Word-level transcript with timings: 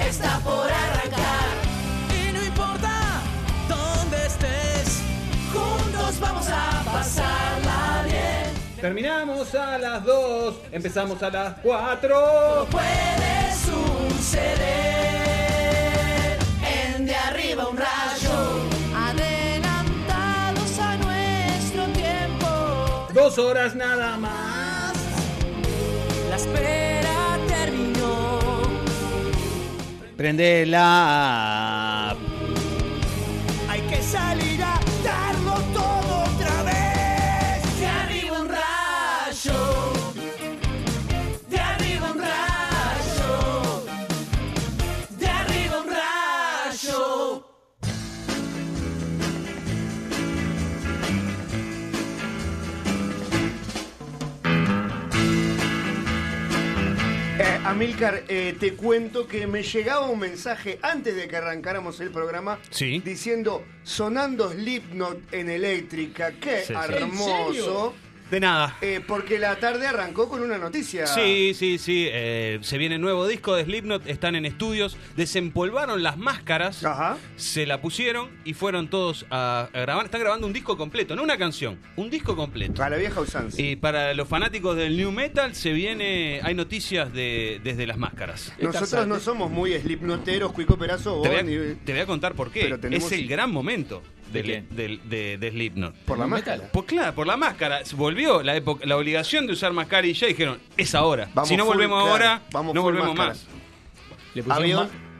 está 0.00 0.38
por 0.40 0.70
arrancar. 0.70 1.48
Y 2.12 2.32
no 2.32 2.44
importa 2.44 3.20
dónde 3.68 4.26
estés, 4.26 5.00
juntos 5.52 6.20
vamos 6.20 6.48
a 6.48 6.82
pasarla 6.84 8.02
bien. 8.04 8.58
Terminamos 8.80 9.54
a 9.54 9.78
las 9.78 10.04
2, 10.04 10.54
empezamos 10.72 11.22
a 11.22 11.30
las 11.30 11.54
4. 11.62 12.08
Todo 12.08 12.66
puede 12.66 13.54
suceder. 13.66 14.78
En 16.62 17.06
de 17.06 17.14
arriba 17.14 17.68
un 17.68 17.76
rayo. 17.76 18.68
Adelantados 18.94 20.78
a 20.78 20.96
nuestro 20.96 21.86
tiempo. 21.88 23.08
Dos 23.12 23.38
horas 23.38 23.74
nada 23.74 24.16
más. 24.16 24.92
La 26.30 26.36
Prende 30.18 30.66
la 30.66 32.12
Amilcar, 57.68 58.24
eh, 58.28 58.56
te 58.58 58.72
cuento 58.72 59.28
que 59.28 59.46
me 59.46 59.62
llegaba 59.62 60.08
un 60.08 60.18
mensaje 60.18 60.78
antes 60.80 61.14
de 61.14 61.28
que 61.28 61.36
arrancáramos 61.36 62.00
el 62.00 62.10
programa 62.10 62.58
Sí. 62.70 63.02
diciendo 63.04 63.62
sonando 63.82 64.50
Slipknot 64.50 65.34
en 65.34 65.50
eléctrica, 65.50 66.32
qué 66.40 66.62
Sí, 66.66 66.72
sí. 66.72 66.92
hermoso. 66.94 67.94
De 68.30 68.40
nada. 68.40 68.76
Eh, 68.82 69.00
porque 69.06 69.38
la 69.38 69.56
tarde 69.56 69.86
arrancó 69.86 70.28
con 70.28 70.42
una 70.42 70.58
noticia. 70.58 71.06
Sí, 71.06 71.52
sí, 71.54 71.78
sí. 71.78 72.06
eh, 72.10 72.58
se 72.62 72.76
viene 72.76 72.98
nuevo 72.98 73.26
disco 73.26 73.54
de 73.56 73.64
Slipknot, 73.64 74.06
están 74.06 74.34
en 74.36 74.44
estudios, 74.44 74.96
desempolvaron 75.16 76.02
las 76.02 76.18
máscaras, 76.18 76.84
Ajá. 76.84 77.16
se 77.36 77.64
la 77.64 77.80
pusieron 77.80 78.28
y 78.44 78.54
fueron 78.54 78.88
todos 78.88 79.24
a, 79.30 79.68
a 79.72 79.80
grabar. 79.80 80.04
Están 80.04 80.20
grabando 80.20 80.46
un 80.46 80.52
disco 80.52 80.76
completo, 80.76 81.16
no 81.16 81.22
una 81.22 81.38
canción, 81.38 81.78
un 81.96 82.10
disco 82.10 82.36
completo. 82.36 82.74
Para 82.74 82.90
la 82.90 82.96
vieja 82.96 83.20
usanza. 83.20 83.60
Y 83.60 83.76
para 83.76 84.12
los 84.14 84.28
fanáticos 84.28 84.76
del 84.76 84.96
new 84.96 85.10
metal 85.12 85.54
se 85.54 85.72
viene, 85.72 86.40
hay 86.42 86.54
noticias 86.54 87.12
de 87.12 87.60
desde 87.64 87.86
las 87.86 87.96
máscaras. 87.98 88.52
Nosotros 88.60 89.06
no 89.06 89.20
somos 89.20 89.50
muy 89.50 89.72
slipnoteros, 89.78 90.52
Cuico 90.52 90.76
Perazo, 90.76 91.22
Te 91.22 91.28
voy, 91.28 91.38
a, 91.38 91.42
ni- 91.42 91.74
te 91.84 91.92
voy 91.92 92.00
a 92.02 92.06
contar 92.06 92.34
por 92.34 92.50
qué. 92.50 92.62
Pero 92.62 92.78
tenemos- 92.80 93.06
Es 93.06 93.12
el 93.18 93.26
gran 93.28 93.50
momento 93.50 94.02
¿De 94.32 94.64
del- 94.70 95.00
de, 95.08 95.38
de 95.38 95.50
Slipknot. 95.50 95.94
por 96.04 96.18
la 96.18 96.24
¿New 96.24 96.30
máscara. 96.36 96.68
Pues 96.72 96.86
claro, 96.86 97.14
por 97.14 97.26
la 97.26 97.36
máscara. 97.36 97.80
Volvió 97.96 98.42
la 98.42 98.54
época, 98.56 98.84
la 98.86 98.96
obligación 98.96 99.46
de 99.46 99.52
usar 99.54 99.72
mascarilla 99.72 100.26
y 100.26 100.30
dijeron, 100.30 100.58
es 100.76 100.94
ahora. 100.94 101.28
Vamos 101.34 101.48
si 101.48 101.56
no 101.56 101.64
full, 101.64 101.74
volvemos 101.74 102.02
claro, 102.02 102.12
ahora, 102.12 102.42
vamos 102.52 102.74
no 102.74 102.82
volvemos 102.82 103.14
más. 103.16 103.46
Le 104.34 104.44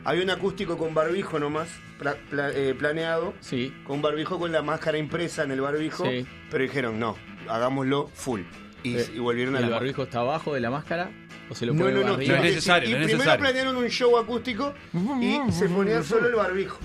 Había, 0.04 0.22
un 0.24 0.30
acústico 0.30 0.76
con 0.78 0.94
barbijo 0.94 1.38
nomás, 1.38 1.68
pla- 1.98 2.16
pla- 2.30 2.50
eh, 2.52 2.74
planeado, 2.78 3.34
Sí. 3.40 3.72
con 3.84 4.00
barbijo 4.02 4.38
con 4.38 4.52
la 4.52 4.62
máscara 4.62 4.98
impresa 4.98 5.42
en 5.44 5.50
el 5.52 5.60
barbijo, 5.60 6.04
Sí. 6.04 6.26
pero 6.50 6.62
dijeron, 6.62 6.98
no, 7.00 7.16
hagámoslo 7.48 8.08
full. 8.14 8.42
Y, 8.84 8.96
Eh, 8.96 9.06
y 9.16 9.18
volvieron 9.18 9.56
a 9.56 9.58
¿El 9.58 9.66
la 9.70 9.76
barbijo 9.76 10.04
está 10.04 10.20
abajo 10.20 10.54
de 10.54 10.60
la 10.60 10.70
máscara? 10.70 11.10
¿O 11.50 11.54
se 11.54 11.66
lo 11.66 11.72
No, 11.74 11.84
no, 11.90 12.00
no? 12.02 12.16
No 12.16 12.20
es 12.20 12.28
necesario, 12.28 12.88
y 12.90 12.92
no 12.92 12.98
es 12.98 13.04
primero 13.06 13.18
necesario. 13.18 13.40
planearon 13.44 13.76
un 13.76 13.88
show 13.88 14.16
acústico 14.18 14.74
y 15.20 15.38
se 15.52 15.68
ponían 15.68 16.04
solo 16.04 16.28
el 16.28 16.34
barbijo, 16.34 16.78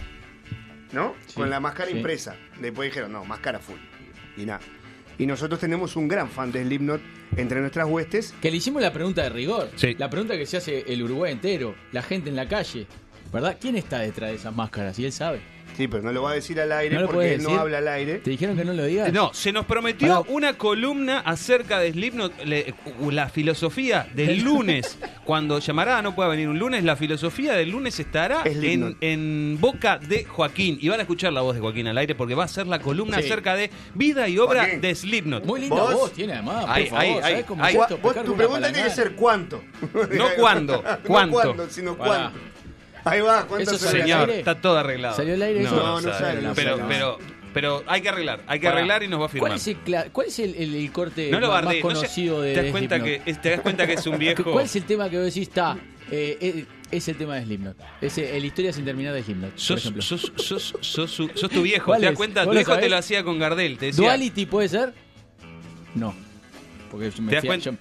¿no? 0.94 1.16
Sí, 1.28 1.36
Con 1.36 1.50
la 1.50 1.60
máscara 1.60 1.90
sí. 1.92 1.98
impresa. 1.98 2.36
Después 2.60 2.90
dijeron, 2.90 3.12
no, 3.12 3.26
máscara 3.26 3.60
full. 3.60 3.78
Y 4.38 4.46
nada. 4.46 4.62
Y 5.18 5.26
nosotros 5.28 5.60
tenemos 5.60 5.96
un 5.96 6.08
gran 6.08 6.30
fan 6.30 6.52
de 6.52 6.64
Slipknot 6.64 7.02
entre 7.38 7.60
nuestras 7.60 7.88
huestes. 7.88 8.34
Que 8.42 8.50
le 8.50 8.58
hicimos 8.58 8.82
la 8.82 8.92
pregunta 8.92 9.22
de 9.24 9.30
rigor. 9.30 9.70
Sí. 9.76 9.96
La 9.98 10.10
pregunta 10.10 10.36
que 10.38 10.46
se 10.46 10.58
hace 10.58 10.86
el 10.92 11.04
Uruguay 11.04 11.32
entero, 11.32 11.76
la 11.92 12.02
gente 12.02 12.30
en 12.30 12.36
la 12.36 12.48
calle. 12.48 12.88
¿Verdad? 13.34 13.58
¿Quién 13.60 13.76
está 13.76 14.00
detrás 14.00 14.30
de 14.30 14.36
esas 14.36 14.56
máscaras? 14.56 14.98
Y 15.00 15.06
él 15.06 15.12
sabe. 15.12 15.42
Sí, 15.76 15.88
pero 15.88 16.04
no 16.04 16.12
lo 16.12 16.22
va 16.22 16.32
a 16.32 16.34
decir 16.36 16.62
al 16.62 16.72
aire 16.72 16.94
¿No 16.94 17.02
lo 17.02 17.08
porque 17.08 17.34
él 17.34 17.42
no 17.42 17.50
habla 17.60 17.80
al 17.80 17.88
aire. 17.88 18.20
¿Te 18.20 18.30
dijeron 18.30 18.56
que 18.56 18.64
no 18.64 18.74
lo 18.74 18.86
digas? 18.86 19.12
No, 19.12 19.34
se 19.34 19.52
nos 19.52 19.66
prometió 19.66 20.08
Pará. 20.22 20.32
una 20.36 20.54
columna 20.56 21.22
acerca 21.22 21.80
de 21.80 21.92
Slipknot, 21.94 22.44
le- 22.46 22.76
la 23.10 23.28
filosofía 23.30 24.08
del 24.14 24.44
lunes. 24.44 25.00
Cuando 25.26 25.58
llamará 25.58 26.00
no 26.04 26.14
pueda 26.14 26.30
venir 26.30 26.48
un 26.48 26.60
lunes, 26.60 26.84
la 26.84 26.96
filosofía 26.96 27.54
del 27.54 27.72
lunes 27.72 28.00
estará 28.00 28.42
en, 28.46 28.54
Slipknot. 28.54 28.98
en 29.02 29.58
boca 29.60 29.98
de 29.98 30.26
Joaquín. 30.26 30.78
Y 30.80 30.90
van 30.90 31.00
a 31.00 31.04
escuchar 31.04 31.34
la 31.34 31.42
voz 31.42 31.56
de 31.56 31.62
Joaquín 31.62 31.88
al 31.88 31.98
aire 31.98 32.14
porque 32.14 32.36
va 32.36 32.44
a 32.44 32.48
ser 32.50 32.68
la 32.68 32.78
columna 32.78 33.18
Sí. 33.18 33.26
acerca 33.26 33.56
de 33.56 33.72
vida 33.96 34.28
y 34.28 34.38
obra 34.38 34.60
Joaquín. 34.66 34.82
de 34.82 34.94
Slipknot. 34.94 35.44
Muy 35.46 35.62
linda 35.62 35.76
¿Vos? 35.76 35.94
voz 35.96 36.12
tiene 36.14 36.34
además. 36.34 36.66
Por 36.66 36.86
favor, 36.88 37.00
ay, 37.00 37.14
¿sabés 37.20 37.36
ay, 37.38 37.44
cómo 37.48 37.64
ay. 37.64 37.74
es 37.74 37.80
Cua- 37.80 37.84
esto? 37.86 37.98
vos- 37.98 38.14
tu 38.14 38.20
una 38.20 38.38
pregunta 38.38 38.72
tiene 38.72 38.88
que 38.90 38.94
ser 38.94 39.12
cuánto. 39.14 39.64
No 40.12 40.26
cuándo, 40.38 40.84
cuánto. 41.08 41.38
No 41.38 41.44
cuándo, 41.46 41.70
sino 41.72 41.98
Pará. 41.98 42.30
cuánto. 42.32 42.53
Ahí 43.06 43.22
va, 43.22 43.46
¿cuánto 43.48 43.72
Eso 43.72 43.78
Señor, 43.90 44.30
está 44.30 44.60
todo 44.62 44.78
arreglado. 44.78 45.16
¿Salió 45.16 45.34
al 45.34 45.42
aire 45.42 45.62
eso? 45.64 45.76
No, 45.76 46.00
no 46.02 46.14
sale, 46.14 46.42
no 46.42 46.56
sale. 46.56 46.84
pero, 46.88 47.18
pero 47.54 47.84
hay 47.86 48.02
que 48.02 48.10
arreglar, 48.10 48.42
hay 48.48 48.60
que 48.60 48.66
Pará. 48.68 48.78
arreglar 48.78 49.04
y 49.04 49.08
nos 49.10 49.20
va 49.22 49.26
a 49.26 49.30
firmar. 49.30 49.50
¿Cuál 49.50 49.60
es 49.60 49.68
el, 49.68 49.84
cla- 49.84 50.10
cuál 50.12 50.28
es 50.28 50.40
el, 50.40 50.56
el- 50.56 50.76
el 50.76 50.92
corte 50.92 51.30
No 51.30 51.40
lo 51.40 51.48
más, 51.48 51.56
más 51.58 51.66
bardees, 51.66 51.84
no 51.84 51.90
sé- 51.90 51.96
conocido 51.98 52.42
de 52.42 52.50
te 52.52 52.56
das 52.58 52.66
de 52.66 52.72
cuenta 52.72 53.00
que 53.00 53.04
Slipknot? 53.18 53.28
es- 53.28 53.42
te 53.42 53.50
das 53.50 53.60
cuenta 53.62 53.88
que 53.88 53.94
es 53.94 54.08
un 54.08 54.18
viejo. 54.20 54.44
¿Cuál 54.52 54.66
es 54.66 54.76
el 54.76 54.84
tema 54.86 55.10
que 55.10 55.18
vos 55.18 55.26
decís 55.26 55.48
está? 55.50 55.78
eh, 56.12 56.38
eh, 56.40 56.66
es 56.92 57.08
el 57.08 57.16
tema 57.18 57.36
de 57.36 57.44
Slipknot. 57.44 57.78
Es 58.02 58.18
eh, 58.20 58.38
la 58.40 58.46
historia 58.46 58.72
sin 58.74 58.86
terminar 58.86 59.14
de 59.14 59.24
Slipknot, 59.24 59.52
por 59.52 59.60
Sos, 59.60 59.80
ejemplo. 59.82 60.02
sos, 60.02 60.32
sos, 60.38 60.74
sos, 60.80 61.12
su- 61.12 61.30
sos 61.34 61.50
tu 61.52 61.62
viejo, 61.64 61.86
¿Cuál 61.88 62.00
¿te 62.02 62.06
das 62.08 62.16
cuenta? 62.16 62.42
¿Vos 62.46 62.52
Tu 62.54 62.58
viejo 62.60 62.78
te 62.78 62.90
lo 62.90 62.98
hacía 62.98 63.24
con 63.24 63.38
Gardel, 63.38 63.78
te 63.78 63.88
decía. 63.88 64.04
¿Duality 64.06 64.46
puede 64.46 64.70
ser? 64.70 64.94
No. 65.96 66.14
Porque 66.90 67.12
me 67.20 67.30
¿Te 67.30 67.36
das 67.36 67.46
cuenta? 67.46 67.72
yo- 67.72 67.78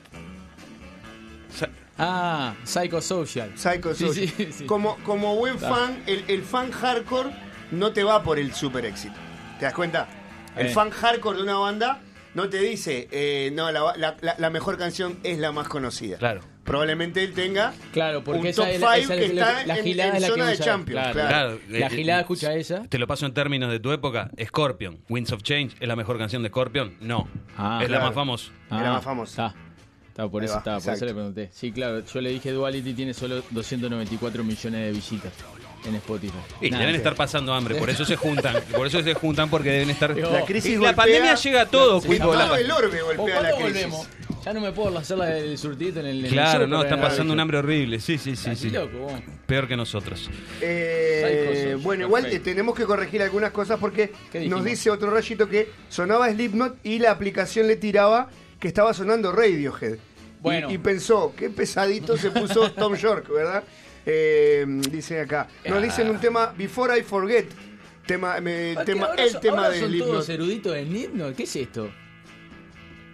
Ah, 1.98 2.54
Psychosocial. 2.64 3.56
Psycho 3.56 3.94
Sí, 3.94 4.06
Social. 4.06 4.28
sí, 4.36 4.48
sí. 4.52 4.64
Como, 4.66 4.96
como 5.04 5.36
buen 5.36 5.54
Está. 5.54 5.68
fan, 5.74 6.02
el, 6.06 6.24
el 6.28 6.42
fan 6.42 6.70
hardcore 6.70 7.30
no 7.70 7.92
te 7.92 8.02
va 8.04 8.22
por 8.22 8.38
el 8.38 8.52
super 8.54 8.84
éxito. 8.84 9.14
¿Te 9.58 9.66
das 9.66 9.74
cuenta? 9.74 10.08
El 10.56 10.66
Eh. 10.66 10.70
fan 10.70 10.90
hardcore 10.90 11.36
de 11.38 11.42
una 11.44 11.56
banda 11.56 12.00
no 12.34 12.48
te 12.48 12.58
dice, 12.60 13.08
eh, 13.10 13.50
no, 13.54 13.70
la, 13.70 13.94
la- 13.96 14.16
la- 14.20 14.34
la 14.38 14.50
mejor 14.50 14.78
canción 14.78 15.18
es 15.22 15.38
la 15.38 15.52
más 15.52 15.68
conocida. 15.68 16.16
Claro. 16.18 16.40
Probablemente 16.64 17.22
él 17.24 17.32
tenga 17.34 17.72
Claro, 17.92 18.22
porque 18.22 18.40
un 18.48 18.54
top 18.54 18.66
es 18.68 18.80
la- 18.80 18.94
5 18.94 19.12
esa 19.12 19.14
es 19.16 19.20
que 19.28 19.34
la- 19.34 19.50
está 19.50 19.66
la 19.66 19.78
en, 19.78 19.86
en 19.86 20.00
es 20.14 20.20
la 20.22 20.28
zona 20.28 20.46
de. 20.48 20.58
Champions. 20.58 21.00
Claro. 21.02 21.12
claro. 21.12 21.28
Claro, 21.28 21.58
La 21.80 21.86
eh, 21.86 21.90
gilada 21.90 22.20
escucha 22.20 22.54
esa. 22.54 22.84
Te 22.88 22.98
lo 22.98 23.06
paso 23.06 23.26
en 23.26 23.34
términos 23.34 23.70
de 23.70 23.80
tu 23.80 23.90
época. 23.92 24.30
Scorpion, 24.42 25.00
Winds 25.08 25.32
of 25.32 25.42
Change, 25.42 25.74
¿es 25.80 25.88
la 25.88 25.96
mejor 25.96 26.18
canción 26.18 26.42
de 26.42 26.48
Scorpion? 26.50 26.96
No. 27.00 27.28
Ah, 27.58 27.80
es 27.82 27.90
la 27.90 27.98
más 28.00 28.14
famosa. 28.14 28.52
Era 28.70 28.92
más 28.92 29.04
famoso. 29.04 29.30
Está. 29.32 29.54
Está, 30.12 30.28
por 30.28 30.42
Ahí 30.42 30.44
eso 30.44 30.54
va, 30.54 30.58
estaba, 30.58 30.80
por 30.80 30.92
eso 30.92 31.04
le 31.06 31.14
pregunté. 31.14 31.48
Sí, 31.52 31.72
claro, 31.72 32.04
yo 32.04 32.20
le 32.20 32.28
dije 32.30 32.50
Duality 32.52 32.92
tiene 32.92 33.14
solo 33.14 33.42
294 33.50 34.44
millones 34.44 34.86
de 34.86 34.92
visitas 34.92 35.32
en 35.86 35.94
Spotify. 35.94 36.34
Y 36.60 36.68
Nada, 36.70 36.82
deben 36.82 36.96
estar 36.96 37.14
pasando 37.14 37.54
hambre, 37.54 37.76
por 37.76 37.88
eso 37.88 38.04
se 38.04 38.16
juntan. 38.16 38.56
por 38.76 38.86
eso 38.86 39.02
se 39.02 39.14
juntan 39.14 39.48
porque 39.48 39.70
deben 39.70 39.88
estar. 39.88 40.14
Digo, 40.14 40.30
La 40.30 40.44
crisis 40.44 40.72
Y 40.72 40.76
la 40.76 40.92
golpea- 40.92 40.96
pandemia 40.96 41.34
llega 41.34 41.62
a 41.62 41.66
todo, 41.66 42.00
Sí, 42.02 42.08
Cuico, 42.08 42.34
la 42.34 42.58
el 42.60 42.70
orbe 42.70 43.00
¿O 43.02 43.06
golpea 43.16 43.40
la 43.40 43.48
crisis. 43.52 43.64
volvemos? 43.64 44.08
Ya 44.44 44.52
no 44.52 44.60
me 44.60 44.72
puedo 44.72 44.98
hacer 44.98 45.16
la 45.18 45.26
del 45.26 45.56
surtidito 45.56 46.00
en 46.00 46.06
el. 46.06 46.18
en 46.18 46.24
el 46.26 46.30
Claro, 46.32 46.66
no, 46.66 46.82
me 46.82 46.96
pasando 46.98 47.32
un 47.32 47.40
hambre 47.40 47.58
horrible. 47.58 47.98
Sí, 48.00 48.18
sí, 48.18 48.36
sí, 48.36 48.54
sí. 48.56 48.70
loco. 48.70 49.08
Peor 49.46 49.66
que 49.68 49.76
nosotros. 49.76 50.28
Eh, 50.60 51.76
bueno, 51.80 52.04
igual 52.06 52.24
perfecto. 52.24 52.44
tenemos 52.44 52.74
que 52.74 52.84
corregir 52.84 53.22
algunas 53.22 53.50
cosas 53.52 53.78
porque 53.78 54.12
¿Qué 54.30 54.48
nos 54.48 54.64
dice 54.64 54.90
otro 54.90 55.10
rayito 55.10 55.48
que 55.48 55.70
sonaba 55.88 56.28
Slipknot 56.30 56.76
y 56.84 56.98
la 56.98 57.12
aplicación 57.12 57.66
le 57.68 57.76
tiraba 57.76 58.28
que 58.62 58.68
estaba 58.68 58.94
sonando 58.94 59.32
Radiohead. 59.32 59.94
Y- 59.94 59.98
Bueno. 60.40 60.70
Y, 60.70 60.78
pensó, 60.78 61.34
qué 61.36 61.50
pesadito 61.50 62.16
se 62.16 62.30
puso 62.30 62.70
Tom 62.74 62.94
York, 62.94 63.28
¿verdad? 63.28 63.64
Eh, 64.06 64.64
dicen 64.90 65.20
acá. 65.20 65.48
Nos 65.66 65.82
dicen 65.82 66.08
un 66.08 66.18
tema 66.20 66.54
Before 66.56 66.96
I 66.98 67.02
Forget. 67.02 67.46
Tema, 68.06 68.40
me- 68.40 68.72
¿Para 68.74 68.84
qué 68.86 68.92
tema, 68.92 69.06
ahora 69.06 69.22
el 69.24 69.30
son- 69.30 69.40
tema 69.40 69.56
ahora 69.58 69.70
de 69.70 69.80
son 69.80 69.88
Slipknot. 69.88 70.10
todos 70.12 70.28
eruditos 70.28 70.76
en 70.76 70.86
Slipknot? 70.88 71.36
¿Qué 71.36 71.42
es 71.42 71.56
esto? 71.56 71.90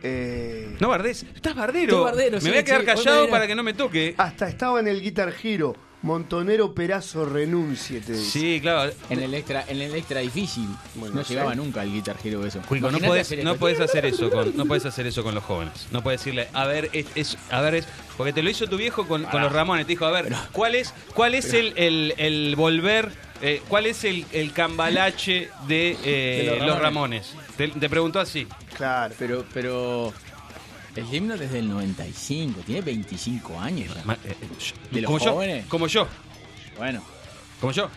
Eh, 0.02 0.76
No 0.80 0.88
bardés. 0.88 1.24
Estás 1.34 1.54
bardero. 1.54 2.04
Bardero, 2.04 2.36
me 2.36 2.40
sí, 2.40 2.48
voy 2.48 2.58
a 2.58 2.64
quedar 2.64 2.80
sí, 2.80 2.86
callado 2.86 3.28
para 3.28 3.46
que 3.46 3.54
no 3.54 3.62
me 3.62 3.74
toque. 3.74 4.14
hasta 4.16 4.48
estaba 4.48 4.80
en 4.80 4.88
el 4.88 5.00
Guitar 5.00 5.34
Hero. 5.42 5.74
Montonero 6.02 6.74
Perazo 6.74 7.24
renuncie, 7.24 8.00
te 8.00 8.12
dice. 8.12 8.30
Sí, 8.30 8.60
claro. 8.60 8.92
En 9.10 9.20
el 9.20 9.34
extra, 9.34 9.64
en 9.66 9.80
el 9.82 9.94
extra 9.94 10.20
difícil. 10.20 10.68
Bueno, 10.94 11.16
no 11.16 11.22
llegaba 11.22 11.54
nunca 11.56 11.82
el 11.82 11.92
Guitar 11.92 12.16
Hero 12.22 12.46
eso. 12.46 12.60
Cuico, 12.68 12.86
no 12.90 12.98
Imaginate 12.98 13.08
puedes, 13.08 13.26
hacer 13.26 13.44
no 13.44 13.56
hacer 13.80 14.06
eso 14.06 14.30
con, 14.30 14.56
no 14.56 14.66
puedes 14.66 14.86
hacer 14.86 15.06
eso 15.08 15.24
con 15.24 15.34
los 15.34 15.42
jóvenes. 15.42 15.88
No 15.90 16.02
puedes 16.02 16.20
decirle, 16.20 16.48
a 16.52 16.66
ver, 16.66 16.88
es, 16.92 17.06
es- 17.16 17.38
a 17.50 17.60
ver, 17.60 17.74
es, 17.76 17.86
porque 18.16 18.32
te 18.32 18.42
lo 18.42 18.50
hizo 18.50 18.66
tu 18.68 18.76
viejo 18.76 19.08
con, 19.08 19.24
con 19.24 19.42
los 19.42 19.52
Ramones. 19.52 19.86
Te 19.86 19.92
dijo, 19.92 20.06
a 20.06 20.12
ver, 20.12 20.32
¿cuál 20.52 20.76
es, 20.76 20.94
cuál 21.14 21.34
es 21.34 21.52
el, 21.52 21.72
el, 21.76 22.14
el 22.16 22.54
volver, 22.54 23.10
eh, 23.42 23.60
cuál 23.68 23.86
es 23.86 24.04
el, 24.04 24.24
el 24.32 24.52
cambalache 24.52 25.50
de, 25.66 25.96
eh, 26.04 26.50
De 26.52 26.56
los 26.58 26.66
los 26.68 26.78
Ramones? 26.78 27.34
Te, 27.56 27.68
te 27.68 27.88
preguntó 27.90 28.20
así. 28.20 28.46
Claro. 28.76 29.12
Pero, 29.18 29.44
pero. 29.52 30.12
El 30.96 31.14
himno 31.14 31.36
desde 31.36 31.58
el 31.60 31.68
95, 31.68 32.60
tiene 32.66 32.80
25 32.82 33.60
años 33.60 33.94
ya. 33.94 34.02
Ma- 34.04 34.14
eh, 34.24 34.36
eh, 34.40 34.48
yo- 34.58 34.74
¿De 34.90 35.00
los 35.02 35.10
como 35.10 35.32
jóvenes? 35.32 35.64
yo, 35.64 35.68
como 35.70 35.86
yo, 35.86 36.08
Bueno, 36.76 37.02
como 37.60 37.72
yo. 37.72 37.88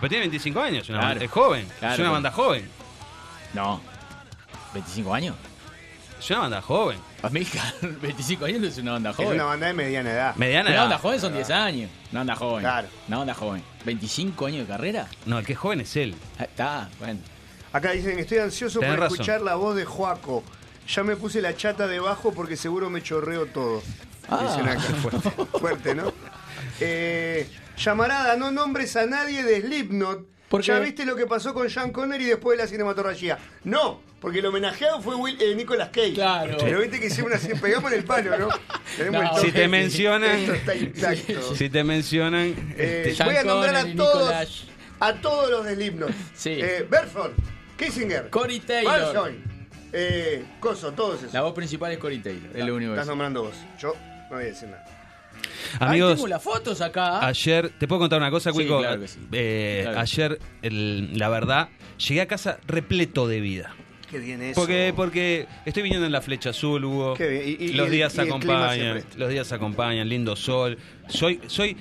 Pero 0.00 0.08
tiene 0.08 0.22
25 0.24 0.60
años, 0.60 0.88
una 0.88 0.98
Claro. 0.98 1.08
banda- 1.14 1.24
es 1.24 1.30
joven, 1.30 1.66
Claro, 1.78 1.94
es 1.94 1.98
una 2.00 2.08
pero- 2.08 2.12
banda 2.12 2.30
joven. 2.32 2.68
no. 3.54 3.80
¿25 4.74 5.14
años? 5.14 5.36
Es 6.18 6.30
una 6.30 6.40
banda 6.40 6.62
joven. 6.62 6.98
A 7.22 7.28
mí, 7.28 7.46
25 8.02 8.44
años 8.46 8.60
no 8.60 8.66
es 8.66 8.78
una 8.78 8.92
banda 8.92 9.10
Es 9.10 9.16
joven. 9.16 9.32
una 9.34 9.44
banda 9.44 9.66
de 9.66 9.72
mediana 9.74 10.10
edad. 10.10 10.36
Mediana 10.36 10.68
Una 10.68 10.74
edad. 10.74 10.82
banda 10.84 10.98
joven 10.98 11.20
son 11.20 11.32
10 11.34 11.50
años. 11.50 11.90
Una 12.12 12.20
banda 12.20 12.36
joven. 12.36 12.60
Claro. 12.60 12.88
Una 13.08 13.18
banda 13.18 13.34
joven. 13.34 13.62
¿25 13.84 14.46
años 14.46 14.60
de 14.60 14.72
carrera? 14.72 15.08
No, 15.26 15.38
el 15.38 15.46
que 15.46 15.52
es 15.52 15.58
joven 15.58 15.80
es 15.80 15.96
él. 15.96 16.14
Ah, 16.38 16.44
Está, 16.44 16.88
bueno. 16.98 17.20
Acá 17.72 17.90
dicen, 17.92 18.18
estoy 18.18 18.38
ansioso 18.38 18.78
Tenés 18.80 18.94
por 18.94 19.00
razón. 19.04 19.14
escuchar 19.20 19.40
la 19.42 19.54
voz 19.56 19.74
de 19.76 19.84
Joaco. 19.84 20.42
Ya 20.88 21.02
me 21.02 21.16
puse 21.16 21.40
la 21.40 21.56
chata 21.56 21.86
debajo 21.86 22.32
porque 22.32 22.56
seguro 22.56 22.90
me 22.90 23.02
chorreo 23.02 23.46
todo. 23.46 23.82
Ah. 24.28 24.46
Dicen 24.46 24.68
acá. 24.68 24.80
Fuerte, 24.80 25.30
fuerte, 25.58 25.94
¿no? 25.94 26.12
Eh, 26.80 27.48
llamarada, 27.76 28.36
no 28.36 28.50
nombres 28.50 28.96
a 28.96 29.06
nadie 29.06 29.42
de 29.44 29.60
Slipknot. 29.60 30.26
¿Por 30.48 30.62
¿Ya 30.62 30.78
viste 30.78 31.04
lo 31.04 31.16
que 31.16 31.26
pasó 31.26 31.52
con 31.52 31.68
Sean 31.68 31.90
Connery 31.90 32.26
después 32.26 32.56
de 32.56 32.64
la 32.64 32.68
cinematografía? 32.68 33.38
No, 33.64 34.00
porque 34.20 34.38
el 34.38 34.46
homenajeado 34.46 35.00
fue 35.00 35.16
Will, 35.16 35.36
eh, 35.40 35.54
Nicolas 35.54 35.88
Cage. 35.88 36.12
Claro. 36.14 36.56
Pero 36.60 36.80
viste 36.80 37.00
que 37.00 37.06
hicimos 37.06 37.32
una... 37.32 37.60
Pegamos 37.60 37.90
en 37.92 37.98
el 37.98 38.04
palo, 38.04 38.38
¿no? 38.38 38.48
Tenemos 38.96 39.22
No. 39.22 39.38
Si 39.38 39.50
te 39.50 39.66
mencionan, 39.66 40.38
Esto 40.38 40.54
está 40.54 40.74
intacto. 40.76 41.54
si 41.56 41.68
te 41.70 41.82
mencionan, 41.82 42.74
Eh, 42.76 43.16
voy 43.24 43.36
a 43.36 43.42
nombrar 43.42 43.74
a 43.76 43.94
todos, 43.94 44.66
a 45.00 45.14
todos 45.14 45.50
los 45.50 45.64
de 45.64 45.74
Slipknot. 45.74 46.12
Sí. 46.34 46.50
Eh, 46.52 46.86
Berthold, 46.88 47.34
Kissinger, 47.76 48.30
Corey 48.30 48.60
Taylor. 48.60 48.92
Balsoy, 48.92 49.42
eh, 49.94 50.44
Coso, 50.60 50.92
todos 50.92 51.20
esos. 51.20 51.32
La 51.32 51.42
voz 51.42 51.54
principal 51.54 51.92
es 51.92 51.98
Cory 51.98 52.18
Taylor. 52.18 52.50
Es 52.54 52.64
lo 52.64 52.74
único 52.74 52.92
Estás 52.92 53.06
nombrando 53.06 53.44
vos. 53.44 53.54
Yo 53.78 53.94
no 54.30 54.36
voy 54.36 54.44
a 54.44 54.46
decir 54.48 54.68
nada. 54.68 54.84
Ahí 55.80 55.88
amigos, 55.90 56.14
tengo 56.14 56.28
las 56.28 56.42
fotos 56.42 56.80
acá. 56.80 57.26
Ayer, 57.26 57.70
¿te 57.78 57.88
puedo 57.88 58.00
contar 58.00 58.18
una 58.20 58.30
cosa, 58.30 58.50
Sí, 58.50 58.54
Cuico? 58.56 58.78
claro 58.80 59.00
que 59.00 59.08
sí. 59.08 59.20
Eh, 59.32 59.80
Claro. 59.84 60.00
Ayer, 60.00 60.38
el- 60.62 61.18
la 61.18 61.28
verdad, 61.28 61.68
llegué 62.06 62.20
a 62.20 62.26
casa 62.26 62.58
repleto 62.66 63.26
de 63.26 63.40
vida. 63.40 63.74
Qué 64.10 64.18
bien 64.20 64.40
eso. 64.42 64.60
Porque, 64.60 64.92
porque 64.94 65.46
estoy 65.64 65.82
viniendo 65.82 66.06
en 66.06 66.12
la 66.12 66.20
flecha 66.22 66.50
azul, 66.50 66.84
Hugo. 66.84 67.14
Qué 67.14 67.26
bien. 67.28 67.42
Y- 67.60 67.64
y- 67.64 67.72
los 67.72 67.88
y- 67.88 67.90
días 67.90 68.14
y 68.16 68.20
el 68.20 68.26
clima 68.28 68.38
se 68.38 68.54
acompañan. 68.54 68.92
presta. 68.92 69.18
Los 69.18 69.28
días 69.30 69.52
acompañan, 69.52 70.08
lindo 70.08 70.36
sol. 70.36 70.78
Soy, 71.08 71.40
soy 71.48 71.76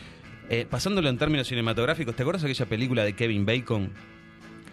eh, 0.49 0.65
pasándolo 0.69 1.09
en 1.09 1.17
términos 1.17 1.47
cinematográficos, 1.47 2.15
¿te 2.15 2.23
acuerdas 2.23 2.43
aquella 2.43 2.65
película 2.65 3.03
de 3.03 3.13
Kevin 3.13 3.45
Bacon? 3.45 3.91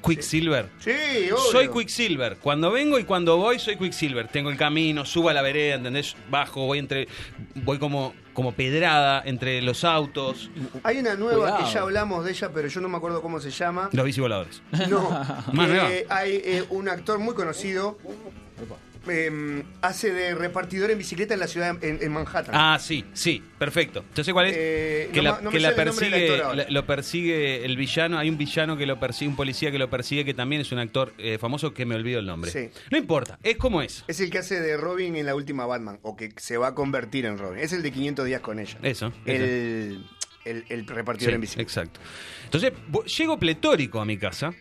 Quicksilver. 0.05 0.69
Sí, 0.79 0.91
obvio. 0.91 1.37
Soy 1.51 1.69
Quicksilver. 1.69 2.37
Cuando 2.37 2.71
vengo 2.71 2.99
y 2.99 3.05
cuando 3.05 3.37
voy, 3.37 3.59
soy 3.59 3.77
Quicksilver. 3.77 4.29
Tengo 4.29 4.51
el 4.51 4.57
camino, 4.57 5.05
subo 5.05 5.29
a 5.29 5.33
la 5.33 5.43
vereda, 5.43 5.77
¿entendés? 5.77 6.17
Bajo, 6.31 6.67
voy 6.67 6.79
entre. 6.79 7.09
Voy 7.55 7.79
como, 7.79 8.15
como 8.33 8.53
pedrada 8.53 9.23
entre 9.25 9.63
los 9.63 9.85
autos. 9.85 10.51
Hay 10.83 10.99
una 10.99 11.15
nueva 11.15 11.41
Cuidado. 11.41 11.65
que 11.65 11.73
ya 11.73 11.81
hablamos 11.81 12.25
de 12.25 12.31
ella, 12.33 12.51
pero 12.53 12.69
yo 12.69 12.81
no 12.81 12.89
me 12.89 12.97
acuerdo 12.97 13.23
cómo 13.23 13.41
se 13.41 13.51
llama. 13.51 13.91
Los 13.93 14.05
bicivoladores. 14.05 14.63
No. 14.89 15.11
Más 15.53 15.69
nueva. 15.69 15.93
Eh, 15.93 16.07
hay 16.09 16.41
eh, 16.45 16.65
un 16.71 16.89
actor 16.89 17.19
muy 17.19 17.35
conocido. 17.35 17.99
Eh, 19.09 19.63
hace 19.83 20.13
de 20.13 20.35
repartidor 20.35 20.91
en 20.91 20.99
bicicleta 20.99 21.35
en 21.35 21.41
la 21.41 21.47
ciudad 21.47 21.83
en, 21.83 21.99
en 22.03 22.13
Manhattan. 22.13 22.55
Ah, 22.55 22.79
sí, 22.81 23.05
sí, 23.15 23.43
perfecto. 23.59 24.01
Entonces, 24.09 24.33
¿cuál 24.35 24.47
es? 24.49 24.55
Eh, 24.57 25.11
que 25.13 25.23
no 25.23 25.33
la, 25.33 25.41
no 25.41 25.51
que 25.51 25.61
la 25.61 25.75
persigue, 25.75 26.39
la- 26.39 26.67
lo 26.69 26.87
persigue 26.87 27.65
el 27.65 27.77
villano. 27.77 28.19
Hay 28.19 28.29
un 28.29 28.37
villano 28.39 28.77
que 28.77 28.87
lo 28.87 29.01
persigue, 29.01 29.29
un 29.29 29.37
policía 29.37 29.71
que 29.71 29.79
lo 29.79 29.89
persigue, 29.91 30.25
que 30.25 30.35
también 30.35 30.61
es 30.63 30.71
un 30.73 30.79
actor 30.79 31.13
eh, 31.19 31.39
famoso 31.39 31.73
que 31.73 31.87
me 31.87 31.95
olvido 31.95 32.21
el 32.21 32.27
nombre. 32.27 32.51
Sí. 32.51 32.71
No 32.91 32.99
importa, 32.99 33.39
es 33.43 33.57
como 33.57 33.81
es. 33.83 34.05
Es 34.09 34.21
el 34.21 34.31
que 34.31 34.39
hace 34.39 34.61
de 34.61 34.77
Robin 34.77 35.17
en 35.17 35.27
la 35.27 35.35
última 35.35 35.67
Batman, 35.67 35.99
o 36.03 36.17
que 36.17 36.31
se 36.37 36.57
va 36.57 36.69
a 36.69 36.75
convertir 36.75 37.27
en 37.27 37.39
Robin. 37.39 37.59
Es 37.61 37.73
el 37.73 37.83
de 37.83 37.93
500 37.93 38.27
días 38.27 38.41
con 38.41 38.59
ella. 38.59 38.79
Eso, 38.83 39.13
El, 39.27 40.05
el, 40.45 40.65
el 40.69 40.87
repartidor 40.87 41.31
Sí, 41.33 41.35
en 41.35 41.41
bicicleta. 41.41 41.63
exacto. 41.69 42.01
Entonces, 42.45 42.73
llego 43.17 43.39
pletórico 43.39 44.01
a 44.01 44.05
mi 44.05 44.17
casa. 44.19 44.53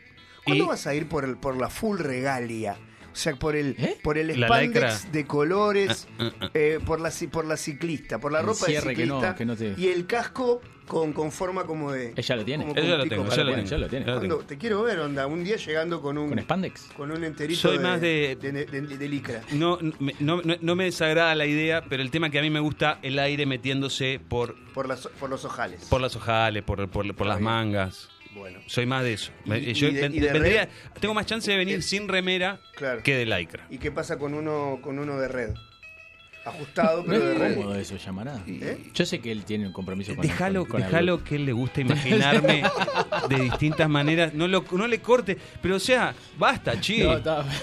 ¿Cuándo 0.45 0.63
y 0.63 0.67
vas 0.67 0.87
a 0.87 0.95
ir 0.95 1.07
por, 1.07 1.25
el, 1.25 1.37
por 1.37 1.57
la 1.57 1.69
full 1.69 1.99
regalia? 1.99 2.77
O 3.19 3.21
sea, 3.21 3.35
por 3.35 3.57
el, 3.57 3.75
¿Eh? 3.77 3.97
por 4.01 4.17
el 4.17 4.39
La 4.39 4.47
spandex 4.47 4.73
lycra. 5.03 5.11
de 5.11 5.25
colores, 5.27 6.07
Ah, 6.17 6.23
ah, 6.29 6.31
ah. 6.45 6.49
eh, 6.53 6.79
por, 6.85 7.01
la, 7.01 7.09
ci- 7.09 7.29
por 7.29 7.43
la 7.45 7.57
ciclista, 7.57 8.17
por 8.17 8.31
la 8.31 8.39
El 8.39 8.45
ropa 8.45 8.65
de 8.65 8.71
cierre 8.71 8.95
que 8.95 9.05
no- 9.05 9.15
ciclista 9.15 9.35
que 9.35 9.45
no 9.45 9.55
te- 9.57 9.73
y 9.77 9.87
el 9.89 10.05
casco 10.07 10.61
con, 10.87 11.11
con 11.11 11.29
forma 11.33 11.65
como 11.65 11.91
de... 11.91 12.13
Ella 12.15 12.35
lo 12.37 12.45
tiene. 12.45 12.65
como 12.65 12.79
Ella 12.79 12.95
lo 12.97 13.03
pico 13.03 13.15
tengo, 13.15 13.23
para 13.25 13.35
ya 13.35 13.43
lo 13.43 13.49
afuera. 13.51 13.57
tengo. 13.57 13.69
ya 13.69 13.77
lo 13.77 13.89
tiene. 13.89 14.05
Ya 14.05 14.11
lo 14.13 14.17
¿Cuándo? 14.19 14.35
tengo. 14.37 14.47
Te 14.47 14.57
quiero 14.57 14.83
ver, 14.83 14.99
onda, 14.99 15.27
un 15.27 15.43
día 15.43 15.57
llegando 15.57 16.01
con 16.01 16.17
un... 16.17 16.29
Con 16.29 16.39
Spandex. 16.39 16.81
Con 16.95 17.11
un 17.11 17.23
enterito 17.25 17.59
Soy 17.59 17.77
de, 17.77 17.83
más 17.83 17.99
de- 17.99 18.37
de, 18.41 18.51
de- 18.53 18.81
de 18.97 19.09
licra. 19.09 19.41
No, 19.51 19.77
me- 19.99 20.15
no, 20.21 20.41
no, 20.41 20.55
no 20.61 20.75
me 20.75 20.85
desagrada 20.85 21.35
la 21.35 21.45
idea, 21.45 21.83
pero 21.89 22.01
el 22.01 22.09
tema 22.09 22.29
que 22.29 22.39
a 22.39 22.41
mí 22.41 22.49
me 22.49 22.61
gusta, 22.61 22.99
el 23.03 23.19
aire 23.19 23.45
metiéndose 23.45 24.21
por, 24.29 24.55
Por, 24.73 24.87
las, 24.87 25.07
por 25.19 25.29
los 25.29 25.43
ojales. 25.43 25.85
por 25.89 25.99
las 25.99 26.15
ojales, 26.15 26.63
por, 26.63 26.87
por, 26.89 27.13
por 27.13 27.27
las 27.27 27.37
bien. 27.37 27.43
mangas. 27.45 28.09
Bueno, 28.31 28.59
Soy 28.67 28.85
más 28.85 29.03
de 29.03 29.13
eso. 29.13 29.31
Y- 29.45 29.49
Me- 29.49 29.59
y 29.59 29.73
yo 29.73 29.91
de- 29.91 30.01
ven- 30.01 30.13
y 30.13 30.19
de 30.19 30.31
vendría- 30.31 30.65
red- 30.65 30.71
tengo 30.99 31.13
más 31.13 31.25
chance 31.25 31.49
de 31.49 31.57
venir 31.57 31.79
Eh, 31.79 31.81
sin 31.81 32.07
remera 32.07 32.59
claro. 32.75 33.01
que 33.03 33.15
de 33.15 33.25
lycra. 33.25 33.65
¿Y 33.69 33.77
qué 33.79 33.91
pasa 33.91 34.17
con 34.17 34.33
uno, 34.35 34.79
con 34.83 34.99
uno 34.99 35.19
de 35.19 35.27
red? 35.27 35.49
Ajustado, 36.45 37.03
No 37.03 37.09
pero 37.09 37.25
de 37.25 37.33
es 37.33 37.39
red. 37.39 37.55
cómodo 37.55 37.75
eso, 37.75 37.97
llamará. 37.97 38.41
¿Eh? 38.47 38.89
Yo 38.93 39.05
sé 39.05 39.19
que 39.19 39.31
él 39.31 39.43
tiene 39.43 39.67
un 39.67 39.73
compromiso 39.73 40.15
con 40.15 40.25
Déjalo, 40.25 40.61
con- 40.61 40.71
con 40.71 40.77
algo. 40.83 40.89
déjalo 40.89 41.23
que 41.23 41.35
él 41.35 41.45
le 41.45 41.51
gusta 41.53 41.81
imaginarme 41.81 42.63
de 43.29 43.35
distintas 43.39 43.89
maneras. 43.89 44.33
No, 44.33 44.47
lo, 44.47 44.63
no 44.71 44.87
le 44.87 44.99
corte, 45.01 45.37
pero 45.61 45.75
o 45.75 45.79
sea, 45.79 46.13
basta, 46.37 46.79
chi. 46.79 47.03
No, 47.03 47.19